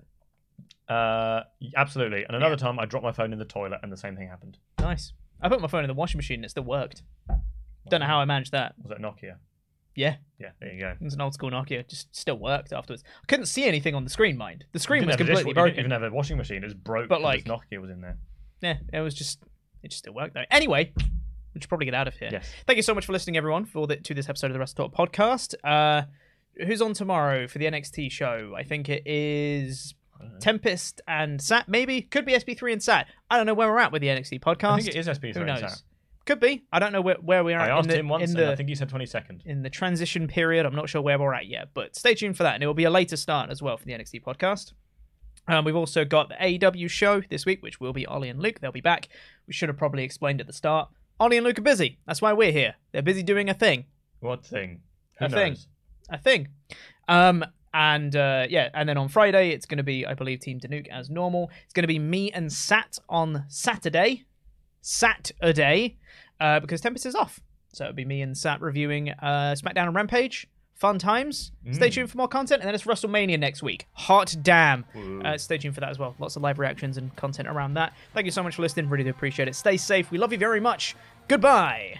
Uh, 0.89 1.41
absolutely. 1.75 2.23
And 2.25 2.35
another 2.35 2.53
Yeah. 2.53 2.57
time, 2.57 2.79
I 2.79 2.85
dropped 2.85 3.03
my 3.03 3.11
phone 3.11 3.33
in 3.33 3.39
the 3.39 3.45
toilet, 3.45 3.79
and 3.83 3.91
the 3.91 3.97
same 3.97 4.15
thing 4.15 4.27
happened. 4.27 4.57
Nice. 4.79 5.13
I 5.41 5.49
put 5.49 5.61
my 5.61 5.67
phone 5.67 5.83
in 5.83 5.87
the 5.87 5.93
washing 5.93 6.17
machine 6.17 6.35
and 6.39 6.45
it 6.45 6.49
still 6.49 6.63
worked. 6.63 7.03
Don't 7.89 7.99
know 7.99 8.05
how 8.07 8.17
I 8.19 8.25
managed 8.25 8.51
that. 8.53 8.73
Was 8.81 8.91
it 8.91 8.99
Nokia? 8.99 9.35
Yeah, 9.95 10.17
Yeah, 10.39 10.49
there 10.59 10.73
you 10.73 10.79
go. 10.79 10.89
it 10.89 11.01
was 11.03 11.13
an 11.13 11.21
old 11.21 11.33
school 11.33 11.49
Nokia. 11.51 11.87
Just 11.87 12.13
still 12.15 12.37
worked 12.37 12.73
afterwards. 12.73 13.03
I 13.23 13.25
couldn't 13.27 13.45
see 13.45 13.63
anything 13.65 13.95
on 13.95 14.03
the 14.03 14.09
screen, 14.09 14.37
mind. 14.37 14.65
The 14.73 14.79
screen 14.79 15.05
was 15.05 15.15
didn't 15.15 15.27
have 15.29 15.37
a 15.37 15.43
completely 15.43 15.53
dish- 15.53 15.57
you 15.57 15.63
didn't 15.63 15.75
broken. 15.75 15.79
even 15.79 15.91
have 15.91 16.03
a 16.03 16.15
washing 16.15 16.37
machine. 16.37 16.57
It 16.57 16.65
was 16.65 16.73
broke. 16.73 17.07
But, 17.09 17.21
like- 17.21 17.45
Nokia 17.45 17.79
was 17.79 17.89
in 17.89 18.01
there. 18.01 18.17
Yeah, 18.61 18.77
it 18.93 18.99
was 19.01 19.13
just 19.13 19.39
it 19.83 19.89
just 19.89 19.99
still 19.99 20.13
worked 20.13 20.33
though. 20.33 20.43
Anyway, 20.51 20.91
we 20.97 21.61
should 21.61 21.69
probably 21.69 21.85
get 21.85 21.93
out 21.93 22.07
of 22.07 22.15
here. 22.15 22.29
Yes. 22.31 22.51
Thank 22.67 22.77
you 22.77 22.83
so 22.83 22.93
much 22.93 23.05
for 23.05 23.13
listening, 23.13 23.37
everyone, 23.37 23.65
for 23.65 23.87
the, 23.87 23.95
to 23.97 24.13
this 24.13 24.27
episode 24.27 24.51
of 24.51 24.53
the 24.57 24.59
WrestleTalk 24.59 24.93
podcast. 24.93 25.55
Uh, 25.63 26.05
who's 26.65 26.81
on 26.81 26.93
tomorrow 26.93 27.47
for 27.47 27.59
the 27.59 27.65
NXT 27.65 28.11
show? 28.11 28.53
I 28.57 28.63
think 28.63 28.89
it 28.89 29.03
is 29.05 29.93
Tempest 30.39 31.01
and 31.07 31.41
Sat. 31.41 31.67
Maybe 31.69 32.01
could 32.01 32.25
be 32.25 32.33
SB3 32.33 32.73
and 32.73 32.83
Sat. 32.83 33.07
I 33.29 33.37
don't 33.37 33.45
know 33.45 33.53
where 33.53 33.69
we're 33.71 33.79
at 33.79 33.91
with 33.91 34.01
the 34.01 34.07
NXT 34.07 34.39
podcast. 34.41 34.71
I 34.71 34.75
think 34.81 34.89
it 34.89 34.95
is 34.95 35.07
SB3 35.07 35.33
Who 35.33 35.39
and 35.41 35.47
knows? 35.47 35.59
Sat. 35.59 35.81
Could 36.25 36.39
be. 36.39 36.63
I 36.71 36.79
don't 36.79 36.91
know 36.91 37.01
where, 37.01 37.17
where 37.21 37.43
we 37.43 37.53
are. 37.53 37.59
I 37.59 37.69
asked 37.69 37.87
the, 37.87 37.97
him 37.97 38.09
once, 38.09 38.23
in 38.23 38.29
and 38.31 38.47
the, 38.47 38.51
I 38.51 38.55
think 38.55 38.69
he 38.69 38.75
said 38.75 38.89
22nd. 38.89 39.45
in 39.45 39.61
the 39.61 39.69
transition 39.69 40.27
period. 40.27 40.65
I'm 40.65 40.75
not 40.75 40.89
sure 40.89 41.01
where 41.01 41.19
we're 41.19 41.33
at 41.33 41.45
yet, 41.45 41.69
but 41.73 41.95
stay 41.95 42.15
tuned 42.15 42.35
for 42.35 42.43
that. 42.43 42.55
And 42.55 42.63
it 42.63 42.67
will 42.67 42.73
be 42.73 42.85
a 42.85 42.89
later 42.89 43.15
start 43.15 43.51
as 43.51 43.61
well 43.61 43.77
for 43.77 43.85
the 43.85 43.93
NXT 43.93 44.23
podcast. 44.23 44.73
Um, 45.47 45.63
we've 45.65 45.75
also 45.75 46.03
got 46.03 46.29
the 46.29 46.35
AEW 46.35 46.89
show 46.89 47.21
this 47.21 47.45
week, 47.45 47.61
which 47.61 47.79
will 47.79 47.93
be 47.93 48.07
Ollie 48.07 48.29
and 48.29 48.39
Luke. 48.39 48.59
They'll 48.59 48.71
be 48.71 48.81
back. 48.81 49.09
We 49.45 49.53
should 49.53 49.69
have 49.69 49.77
probably 49.77 50.03
explained 50.03 50.41
at 50.41 50.47
the 50.47 50.53
start. 50.53 50.89
Ollie 51.19 51.37
and 51.37 51.45
Luke 51.45 51.59
are 51.59 51.63
busy. 51.63 51.99
That's 52.07 52.21
why 52.21 52.33
we're 52.33 52.51
here. 52.51 52.75
They're 52.91 53.03
busy 53.03 53.21
doing 53.21 53.49
a 53.49 53.53
thing. 53.53 53.85
What 54.19 54.43
thing? 54.43 54.81
Who 55.19 55.25
A 55.25 55.29
thing. 55.29 55.57
A 56.09 56.17
thing. 56.17 56.47
Um, 57.07 57.45
and 57.73 58.15
uh, 58.15 58.47
yeah, 58.49 58.69
and 58.73 58.89
then 58.89 58.97
on 58.97 59.09
Friday, 59.09 59.51
it's 59.51 59.65
going 59.65 59.77
to 59.77 59.83
be, 59.83 60.05
I 60.05 60.13
believe, 60.13 60.39
Team 60.39 60.59
Danuke 60.59 60.87
as 60.89 61.09
normal. 61.09 61.51
It's 61.65 61.73
going 61.73 61.83
to 61.83 61.87
be 61.87 61.99
me 61.99 62.31
and 62.31 62.51
Sat 62.51 62.97
on 63.07 63.45
Saturday. 63.47 64.25
Saturday. 64.85 65.97
Uh, 66.39 66.59
because 66.59 66.81
Tempest 66.81 67.05
is 67.05 67.15
off. 67.15 67.39
So 67.73 67.85
it'll 67.85 67.95
be 67.95 68.05
me 68.05 68.21
and 68.21 68.37
Sat 68.37 68.61
reviewing 68.61 69.09
uh, 69.09 69.55
SmackDown 69.57 69.87
and 69.87 69.95
Rampage. 69.95 70.47
Fun 70.73 70.99
times. 70.99 71.51
Stay 71.71 71.89
tuned 71.89 72.11
for 72.11 72.17
more 72.17 72.27
content. 72.27 72.61
And 72.61 72.67
then 72.67 72.75
it's 72.75 72.83
WrestleMania 72.83 73.39
next 73.39 73.63
week. 73.63 73.87
Hot 73.93 74.35
damn. 74.41 74.83
Uh, 75.25 75.37
stay 75.37 75.57
tuned 75.57 75.73
for 75.73 75.79
that 75.81 75.89
as 75.89 75.97
well. 75.97 76.15
Lots 76.19 76.35
of 76.35 76.41
live 76.41 76.59
reactions 76.59 76.97
and 76.97 77.15
content 77.15 77.47
around 77.47 77.75
that. 77.75 77.93
Thank 78.13 78.25
you 78.25 78.31
so 78.31 78.43
much 78.43 78.55
for 78.57 78.61
listening. 78.61 78.89
Really 78.89 79.05
do 79.05 79.09
appreciate 79.09 79.47
it. 79.47 79.55
Stay 79.55 79.77
safe. 79.77 80.11
We 80.11 80.17
love 80.17 80.33
you 80.33 80.37
very 80.37 80.59
much. 80.59 80.95
Goodbye. 81.29 81.99